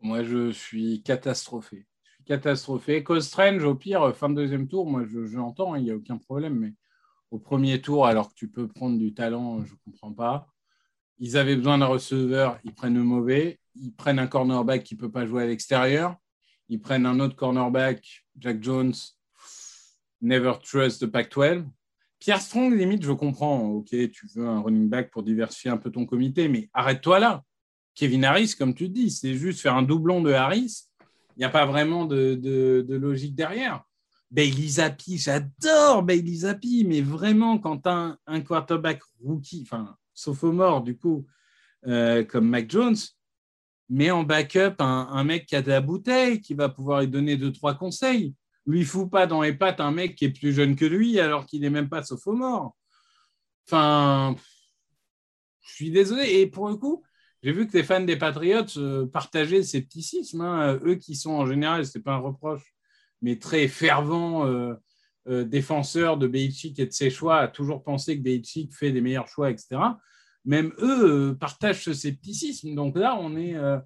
Moi, 0.00 0.22
je 0.22 0.52
suis 0.52 1.02
catastrophé. 1.02 1.86
Catastrophé. 2.30 3.02
Cause 3.02 3.26
Strange, 3.26 3.64
au 3.64 3.74
pire, 3.74 4.14
fin 4.14 4.28
de 4.28 4.36
deuxième 4.36 4.68
tour, 4.68 4.88
moi, 4.88 5.04
je, 5.04 5.26
je 5.26 5.36
l'entends, 5.36 5.74
il 5.74 5.82
n'y 5.82 5.90
a 5.90 5.96
aucun 5.96 6.16
problème. 6.16 6.60
Mais 6.60 6.74
au 7.32 7.40
premier 7.40 7.80
tour, 7.80 8.06
alors 8.06 8.28
que 8.28 8.34
tu 8.34 8.48
peux 8.48 8.68
prendre 8.68 8.96
du 8.96 9.12
talent, 9.12 9.64
je 9.64 9.72
ne 9.72 9.78
comprends 9.84 10.12
pas. 10.12 10.46
Ils 11.18 11.36
avaient 11.36 11.56
besoin 11.56 11.78
d'un 11.78 11.86
receveur, 11.86 12.60
ils 12.62 12.72
prennent 12.72 12.94
le 12.94 13.02
mauvais. 13.02 13.58
Ils 13.74 13.92
prennent 13.92 14.20
un 14.20 14.28
cornerback 14.28 14.84
qui 14.84 14.94
ne 14.94 15.00
peut 15.00 15.10
pas 15.10 15.26
jouer 15.26 15.42
à 15.42 15.46
l'extérieur. 15.46 16.14
Ils 16.68 16.80
prennent 16.80 17.04
un 17.04 17.18
autre 17.18 17.34
cornerback, 17.34 18.24
Jack 18.38 18.62
Jones, 18.62 18.94
Never 20.20 20.52
Trust 20.62 21.04
the 21.04 21.06
Pac-12. 21.06 21.66
Pierre 22.20 22.40
Strong, 22.40 22.78
limite, 22.78 23.02
je 23.02 23.10
comprends. 23.10 23.70
Ok, 23.70 23.88
tu 23.88 24.28
veux 24.36 24.46
un 24.46 24.60
running 24.60 24.88
back 24.88 25.10
pour 25.10 25.24
diversifier 25.24 25.72
un 25.72 25.78
peu 25.78 25.90
ton 25.90 26.06
comité, 26.06 26.46
mais 26.46 26.70
arrête-toi 26.74 27.18
là. 27.18 27.42
Kevin 27.96 28.24
Harris, 28.24 28.54
comme 28.56 28.72
tu 28.72 28.88
dis, 28.88 29.10
c'est 29.10 29.34
juste 29.34 29.60
faire 29.62 29.74
un 29.74 29.82
doublon 29.82 30.22
de 30.22 30.30
Harris. 30.30 30.89
Il 31.36 31.40
n'y 31.40 31.44
a 31.44 31.50
pas 31.50 31.66
vraiment 31.66 32.04
de, 32.04 32.86
logique 32.88 33.34
derrière. 33.34 33.82
Bailey 34.30 34.68
Zappi, 34.68 35.18
j'adore 35.18 36.02
Bailey 36.02 36.34
Zappi, 36.34 36.84
mais 36.86 37.00
vraiment, 37.00 37.58
quand 37.58 37.86
un, 37.86 38.16
quarterback 38.46 39.00
rookie, 39.22 39.62
enfin, 39.62 39.96
sophomore, 40.14 40.82
du 40.82 40.96
coup, 40.96 41.26
euh, 41.86 42.24
comme 42.24 42.48
Mac 42.48 42.70
Jones, 42.70 42.96
mets 43.88 44.10
en 44.10 44.22
backup 44.22 44.76
un, 44.78 45.08
un, 45.10 45.24
mec 45.24 45.46
qui 45.46 45.56
a 45.56 45.62
de 45.62 45.68
la 45.68 45.80
bouteille, 45.80 46.40
qui 46.40 46.54
va 46.54 46.68
pouvoir 46.68 47.00
lui 47.00 47.08
donner 47.08 47.36
deux, 47.36 47.52
trois 47.52 47.74
conseils. 47.74 48.34
Lui 48.66 48.84
fout 48.84 49.10
pas 49.10 49.26
dans 49.26 49.42
les 49.42 49.52
pattes 49.52 49.80
un 49.80 49.90
mec 49.90 50.14
qui 50.14 50.26
est 50.26 50.30
plus 50.30 50.52
jeune 50.52 50.76
que 50.76 50.84
lui, 50.84 51.18
alors 51.18 51.46
qu'il 51.46 51.62
n'est 51.62 51.70
même 51.70 51.88
pas 51.88 52.04
sophomore. 52.04 52.76
Enfin, 53.66 54.36
je 55.60 55.74
suis 55.74 55.90
désolé. 55.90 56.40
Et 56.40 56.46
pour 56.46 56.68
le 56.68 56.76
coup, 56.76 57.02
j'ai 57.42 57.52
vu 57.52 57.66
que 57.66 57.76
les 57.76 57.84
fans 57.84 58.00
des 58.00 58.16
Patriots 58.16 58.76
euh, 58.76 59.06
partageaient 59.06 59.58
le 59.58 59.62
scepticisme. 59.62 60.40
Hein. 60.42 60.78
Eux 60.84 60.96
qui 60.96 61.16
sont 61.16 61.32
en 61.32 61.46
général, 61.46 61.86
ce 61.86 61.96
n'est 61.96 62.02
pas 62.02 62.12
un 62.14 62.18
reproche, 62.18 62.74
mais 63.22 63.38
très 63.38 63.66
fervents 63.68 64.46
euh, 64.46 64.74
euh, 65.28 65.44
défenseurs 65.44 66.16
de 66.16 66.26
Belichick 66.26 66.78
et 66.78 66.86
de 66.86 66.92
ses 66.92 67.10
choix, 67.10 67.40
à 67.40 67.48
toujours 67.48 67.84
penser 67.84 68.16
que 68.16 68.22
Belichick 68.22 68.74
fait 68.74 68.90
des 68.90 69.02
meilleurs 69.02 69.28
choix, 69.28 69.50
etc. 69.50 69.78
Même 70.46 70.72
eux 70.78 71.30
euh, 71.30 71.34
partagent 71.34 71.84
ce 71.84 71.92
scepticisme. 71.92 72.74
Donc 72.74 72.96
là, 72.96 73.16
on 73.20 73.36
est 73.36 73.54
euh, 73.54 73.78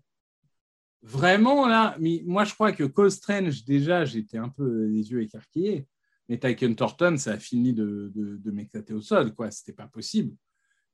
vraiment 1.03 1.67
là. 1.67 1.97
Mais 1.99 2.23
moi, 2.25 2.45
je 2.45 2.55
crois 2.55 2.71
que 2.71 2.85
Cole 2.85 3.11
Strange, 3.11 3.65
déjà, 3.65 4.05
j'étais 4.05 4.39
un 4.39 4.49
peu 4.49 4.87
les 4.87 5.11
yeux 5.11 5.23
écarquillés. 5.23 5.89
Mais 6.29 6.39
Tyken 6.39 6.77
Thornton, 6.77 7.17
ça 7.17 7.33
a 7.33 7.39
fini 7.39 7.73
de, 7.73 8.41
m'éclater 8.45 8.95
au 8.95 9.01
sol. 9.01 9.35
Ce 9.37 9.45
n'était 9.45 9.73
pas 9.73 9.89
possible. 9.89 10.37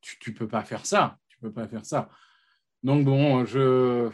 Tu 0.01 0.19
ne 0.31 0.35
peux 0.35 0.49
pas 0.49 0.65
faire 0.65 0.87
ça. 0.87 1.19
Tu 1.28 1.39
peux 1.39 1.53
pas 1.53 1.69
faire 1.69 1.85
ça. 1.85 2.09
Donc 2.82 3.05
bon, 3.05 3.44
je... 3.44 4.11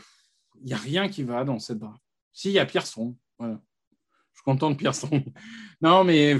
il 0.60 0.66
n'y 0.66 0.72
a 0.72 0.78
rien 0.78 1.08
qui 1.08 1.22
va 1.22 1.44
dans 1.44 1.58
cette 1.58 1.78
draft. 1.78 2.02
Si, 2.32 2.50
il 2.50 2.54
y 2.54 2.58
a 2.58 2.66
Pierson. 2.66 3.16
Voilà. 3.38 3.60
Je 4.32 4.38
suis 4.38 4.44
content 4.44 4.70
de 4.70 4.76
Pierson. 4.76 5.24
non, 5.80 6.04
mais 6.04 6.36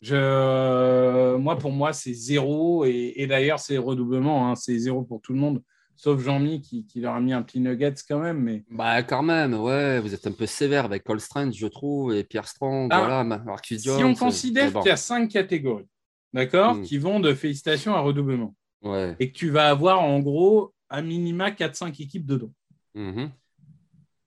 je... 0.00 1.36
moi, 1.36 1.58
pour 1.58 1.72
moi, 1.72 1.92
c'est 1.92 2.14
zéro. 2.14 2.84
Et, 2.84 3.14
et 3.16 3.26
d'ailleurs, 3.26 3.58
c'est 3.58 3.78
redoublement. 3.78 4.50
Hein. 4.50 4.54
C'est 4.54 4.78
zéro 4.78 5.02
pour 5.02 5.20
tout 5.20 5.32
le 5.32 5.38
monde. 5.38 5.62
Sauf 5.96 6.20
Jean-Mi 6.20 6.60
qui, 6.60 6.86
qui, 6.86 7.00
leur 7.00 7.14
a 7.14 7.20
mis 7.20 7.32
un 7.32 7.42
petit 7.42 7.60
nuggets 7.60 7.94
quand 8.08 8.18
même. 8.18 8.40
Mais... 8.40 8.64
Bah, 8.70 9.02
quand 9.02 9.22
même, 9.22 9.54
ouais. 9.54 10.00
Vous 10.00 10.12
êtes 10.12 10.26
un 10.26 10.32
peu 10.32 10.46
sévère 10.46 10.86
avec 10.86 11.04
Cole 11.04 11.20
Strange, 11.20 11.54
je 11.54 11.66
trouve, 11.66 12.14
et 12.14 12.24
Pierre 12.24 12.48
Strong. 12.48 12.88
Ah, 12.92 12.98
voilà, 12.98 13.24
Marcus. 13.24 13.82
Si 13.82 13.88
on 13.88 14.14
considère 14.14 14.72
bon. 14.72 14.80
qu'il 14.80 14.88
y 14.88 14.92
a 14.92 14.96
cinq 14.96 15.28
catégories, 15.28 15.86
d'accord, 16.32 16.74
mmh. 16.74 16.82
qui 16.82 16.98
vont 16.98 17.20
de 17.20 17.32
félicitations 17.32 17.94
à 17.94 18.00
redoublement. 18.00 18.54
Ouais. 18.84 19.16
et 19.18 19.32
que 19.32 19.36
tu 19.36 19.50
vas 19.50 19.70
avoir 19.70 20.00
en 20.02 20.20
gros 20.20 20.72
à 20.90 21.02
minima 21.02 21.50
4-5 21.50 22.00
équipes 22.02 22.26
dedans. 22.26 22.52
Mhm. 22.94 23.30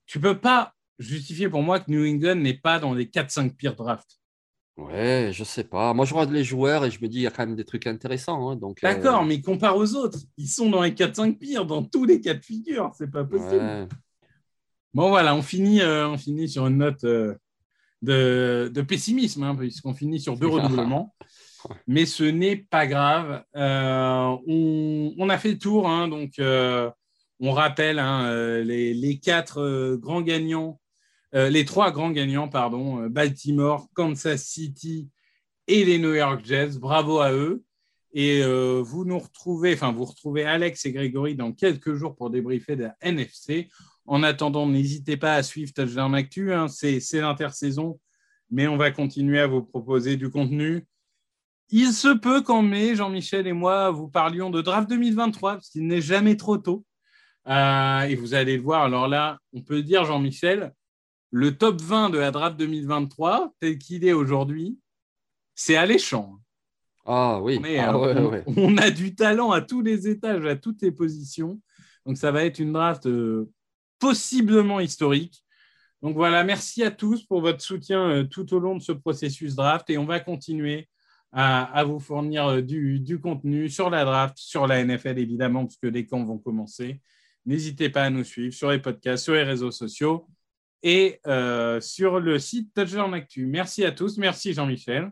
Tu 0.05 0.19
peux 0.19 0.37
pas 0.37 0.73
justifier 0.99 1.47
pour 1.47 1.61
moi 1.61 1.79
que 1.79 1.91
New 1.91 2.03
England 2.05 2.35
n'est 2.41 2.55
pas 2.57 2.79
dans 2.79 2.93
les 2.93 3.05
4-5 3.05 3.55
pires 3.55 3.75
drafts. 3.75 4.19
Ouais, 4.77 5.31
je 5.33 5.43
sais 5.43 5.63
pas. 5.63 5.93
Moi, 5.93 6.05
je 6.05 6.13
regarde 6.13 6.31
les 6.31 6.43
joueurs 6.43 6.85
et 6.85 6.91
je 6.91 6.99
me 7.01 7.07
dis, 7.07 7.17
il 7.17 7.21
y 7.23 7.27
a 7.27 7.31
quand 7.31 7.45
même 7.45 7.55
des 7.55 7.65
trucs 7.65 7.87
intéressants. 7.87 8.49
hein, 8.49 8.55
donc, 8.55 8.83
euh, 8.83 8.87
D'accord, 8.93 9.25
mais 9.25 9.41
compare 9.41 9.75
aux 9.75 9.95
autres. 9.95 10.19
Ils 10.37 10.47
sont 10.47 10.69
dans 10.69 10.81
les 10.83 10.91
4-5 10.93 11.37
pires, 11.39 11.65
dans 11.65 11.83
tous 11.83 12.05
les 12.05 12.21
cas 12.21 12.35
de 12.35 12.43
figure. 12.43 12.91
C'est 12.95 13.09
pas 13.09 13.23
possible. 13.23 13.55
ouais. 13.55 13.87
Bon, 14.93 15.09
voilà, 15.09 15.35
on 15.35 15.41
finit, 15.41 15.81
euh, 15.81 16.07
on 16.09 16.17
finit 16.17 16.47
sur 16.47 16.67
une 16.67 16.77
note 16.77 17.03
euh, 17.03 17.35
de, 18.01 18.71
de 18.73 18.81
pessimisme, 18.81 19.43
hein, 19.43 19.55
puisqu'on 19.55 19.93
finit 19.93 20.19
sur 20.19 20.37
deux 20.37 20.47
redoublements. 20.47 21.15
Mais 21.87 22.05
ce 22.05 22.23
n'est 22.23 22.55
pas 22.55 22.87
grave. 22.87 23.43
Euh, 23.55 24.37
on, 24.47 25.29
a 25.29 25.37
fait 25.37 25.51
le 25.51 25.59
tour, 25.59 25.87
hein, 25.87 26.07
donc 26.07 26.39
euh, 26.39 26.89
on 27.39 27.51
rappelle 27.51 27.99
hein, 27.99 28.25
euh, 28.25 28.63
les, 28.63 29.19
quatre 29.19 29.95
grands 29.95 30.21
gagnants, 30.21 30.79
les 31.33 31.65
trois 31.65 31.91
grands 31.91 32.11
gagnants, 32.11 32.47
pardon, 32.47 33.07
Baltimore, 33.07 33.87
Kansas 33.93 34.43
City 34.43 35.09
et 35.67 35.85
les 35.85 35.99
New 35.99 36.13
York 36.13 36.43
Jets. 36.43 36.79
Bravo 36.79 37.19
à 37.19 37.31
eux. 37.31 37.63
Et 38.13 38.41
vous 38.41 39.05
nous 39.05 39.19
retrouvez, 39.19 39.73
enfin, 39.73 39.91
vous 39.91 40.05
retrouvez 40.05 40.45
Alex 40.45 40.85
et 40.85 40.93
Grégory 40.93 41.35
dans 41.35 41.51
quelques 41.51 41.93
jours 41.93 42.15
pour 42.15 42.31
débriefer 42.31 42.75
de 42.75 42.83
la 42.83 42.95
NFC. 43.01 43.69
En 44.07 44.23
attendant, 44.23 44.65
n'hésitez 44.65 45.17
pas 45.17 45.35
à 45.35 45.43
suivre 45.43 45.73
Touchdown 45.73 46.15
Actu. 46.15 46.53
hein, 46.53 46.67
c'est 46.69 47.01
l'intersaison, 47.13 47.99
mais 48.49 48.67
on 48.67 48.77
va 48.77 48.89
continuer 48.89 49.39
à 49.39 49.47
vous 49.47 49.61
proposer 49.61 50.15
du 50.15 50.29
contenu. 50.29 50.87
Il 51.69 51.91
se 51.91 52.07
peut 52.15 52.41
qu'en 52.41 52.61
mai, 52.61 52.95
Jean-Michel 52.95 53.45
et 53.47 53.53
moi, 53.53 53.91
vous 53.91 54.07
parlions 54.07 54.49
de 54.49 54.61
draft 54.61 54.89
2023, 54.89 55.53
parce 55.55 55.69
qu'il 55.69 55.85
n'est 55.87 56.01
jamais 56.01 56.37
trop 56.37 56.57
tôt. 56.57 56.85
Euh, 57.47 58.01
et 58.01 58.15
vous 58.15 58.33
allez 58.33 58.57
le 58.57 58.63
voir. 58.63 58.83
Alors 58.83 59.07
là, 59.07 59.37
on 59.53 59.61
peut 59.61 59.81
dire, 59.81 60.05
Jean-Michel, 60.05 60.73
le 61.31 61.57
top 61.57 61.81
20 61.81 62.09
de 62.09 62.17
la 62.17 62.31
draft 62.31 62.57
2023, 62.57 63.53
tel 63.59 63.77
qu'il 63.77 64.05
est 64.05 64.13
aujourd'hui, 64.13 64.77
c'est 65.55 65.75
alléchant. 65.75 66.37
Ah 67.05 67.41
oui. 67.41 67.59
Ah, 67.79 67.93
euh, 67.93 67.97
ouais, 67.97 68.15
on- 68.17 68.29
ouais. 68.29 68.43
on 68.57 68.77
a 68.77 68.89
du 68.89 69.15
talent 69.15 69.51
à 69.51 69.61
tous 69.61 69.81
les 69.81 70.07
étages, 70.07 70.45
à 70.45 70.55
toutes 70.55 70.81
les 70.81 70.91
positions. 70.91 71.59
Donc 72.05 72.17
ça 72.17 72.31
va 72.31 72.45
être 72.45 72.59
une 72.59 72.73
draft 72.73 73.05
euh, 73.07 73.49
possiblement 73.99 74.79
historique. 74.79 75.43
Donc 76.01 76.15
voilà, 76.15 76.43
merci 76.43 76.83
à 76.83 76.91
tous 76.91 77.23
pour 77.25 77.41
votre 77.41 77.61
soutien 77.61 78.25
tout 78.29 78.53
au 78.53 78.59
long 78.59 78.75
de 78.75 78.81
ce 78.81 78.91
processus 78.91 79.55
draft 79.55 79.89
et 79.89 79.97
on 79.97 80.05
va 80.05 80.19
continuer 80.19 80.87
à, 81.31 81.63
à 81.63 81.83
vous 81.83 81.99
fournir 81.99 82.47
euh, 82.47 82.61
du, 82.61 82.99
du 82.99 83.19
contenu 83.19 83.69
sur 83.69 83.89
la 83.89 84.05
draft, 84.05 84.37
sur 84.37 84.67
la 84.67 84.83
NFL 84.83 85.19
évidemment, 85.19 85.65
parce 85.65 85.77
que 85.77 85.87
les 85.87 86.05
camps 86.05 86.23
vont 86.23 86.37
commencer. 86.37 87.01
N'hésitez 87.45 87.89
pas 87.89 88.03
à 88.03 88.09
nous 88.09 88.23
suivre 88.23 88.53
sur 88.53 88.71
les 88.71 88.79
podcasts, 88.79 89.23
sur 89.23 89.33
les 89.33 89.43
réseaux 89.43 89.71
sociaux 89.71 90.27
et 90.83 91.19
euh, 91.27 91.79
sur 91.81 92.19
le 92.19 92.39
site 92.39 92.73
Touchdown 92.73 93.13
Actu. 93.13 93.45
Merci 93.45 93.85
à 93.85 93.91
tous, 93.91 94.17
merci 94.17 94.53
Jean-Michel. 94.53 95.11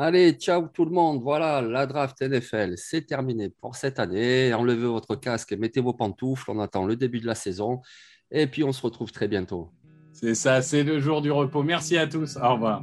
Allez, 0.00 0.32
ciao 0.34 0.68
tout 0.68 0.84
le 0.84 0.92
monde. 0.92 1.22
Voilà, 1.22 1.60
la 1.60 1.84
draft 1.84 2.20
NFL, 2.22 2.74
c'est 2.76 3.02
terminé 3.02 3.50
pour 3.50 3.74
cette 3.74 3.98
année. 3.98 4.54
Enlevez 4.54 4.86
votre 4.86 5.16
casque 5.16 5.50
et 5.50 5.56
mettez 5.56 5.80
vos 5.80 5.92
pantoufles. 5.92 6.52
On 6.52 6.60
attend 6.60 6.86
le 6.86 6.94
début 6.94 7.18
de 7.18 7.26
la 7.26 7.34
saison. 7.34 7.82
Et 8.30 8.46
puis, 8.46 8.62
on 8.62 8.72
se 8.72 8.80
retrouve 8.80 9.10
très 9.10 9.26
bientôt. 9.26 9.72
C'est 10.12 10.36
ça, 10.36 10.62
c'est 10.62 10.84
le 10.84 11.00
jour 11.00 11.20
du 11.20 11.32
repos. 11.32 11.64
Merci 11.64 11.98
à 11.98 12.06
tous. 12.06 12.36
Au 12.36 12.54
revoir. 12.54 12.82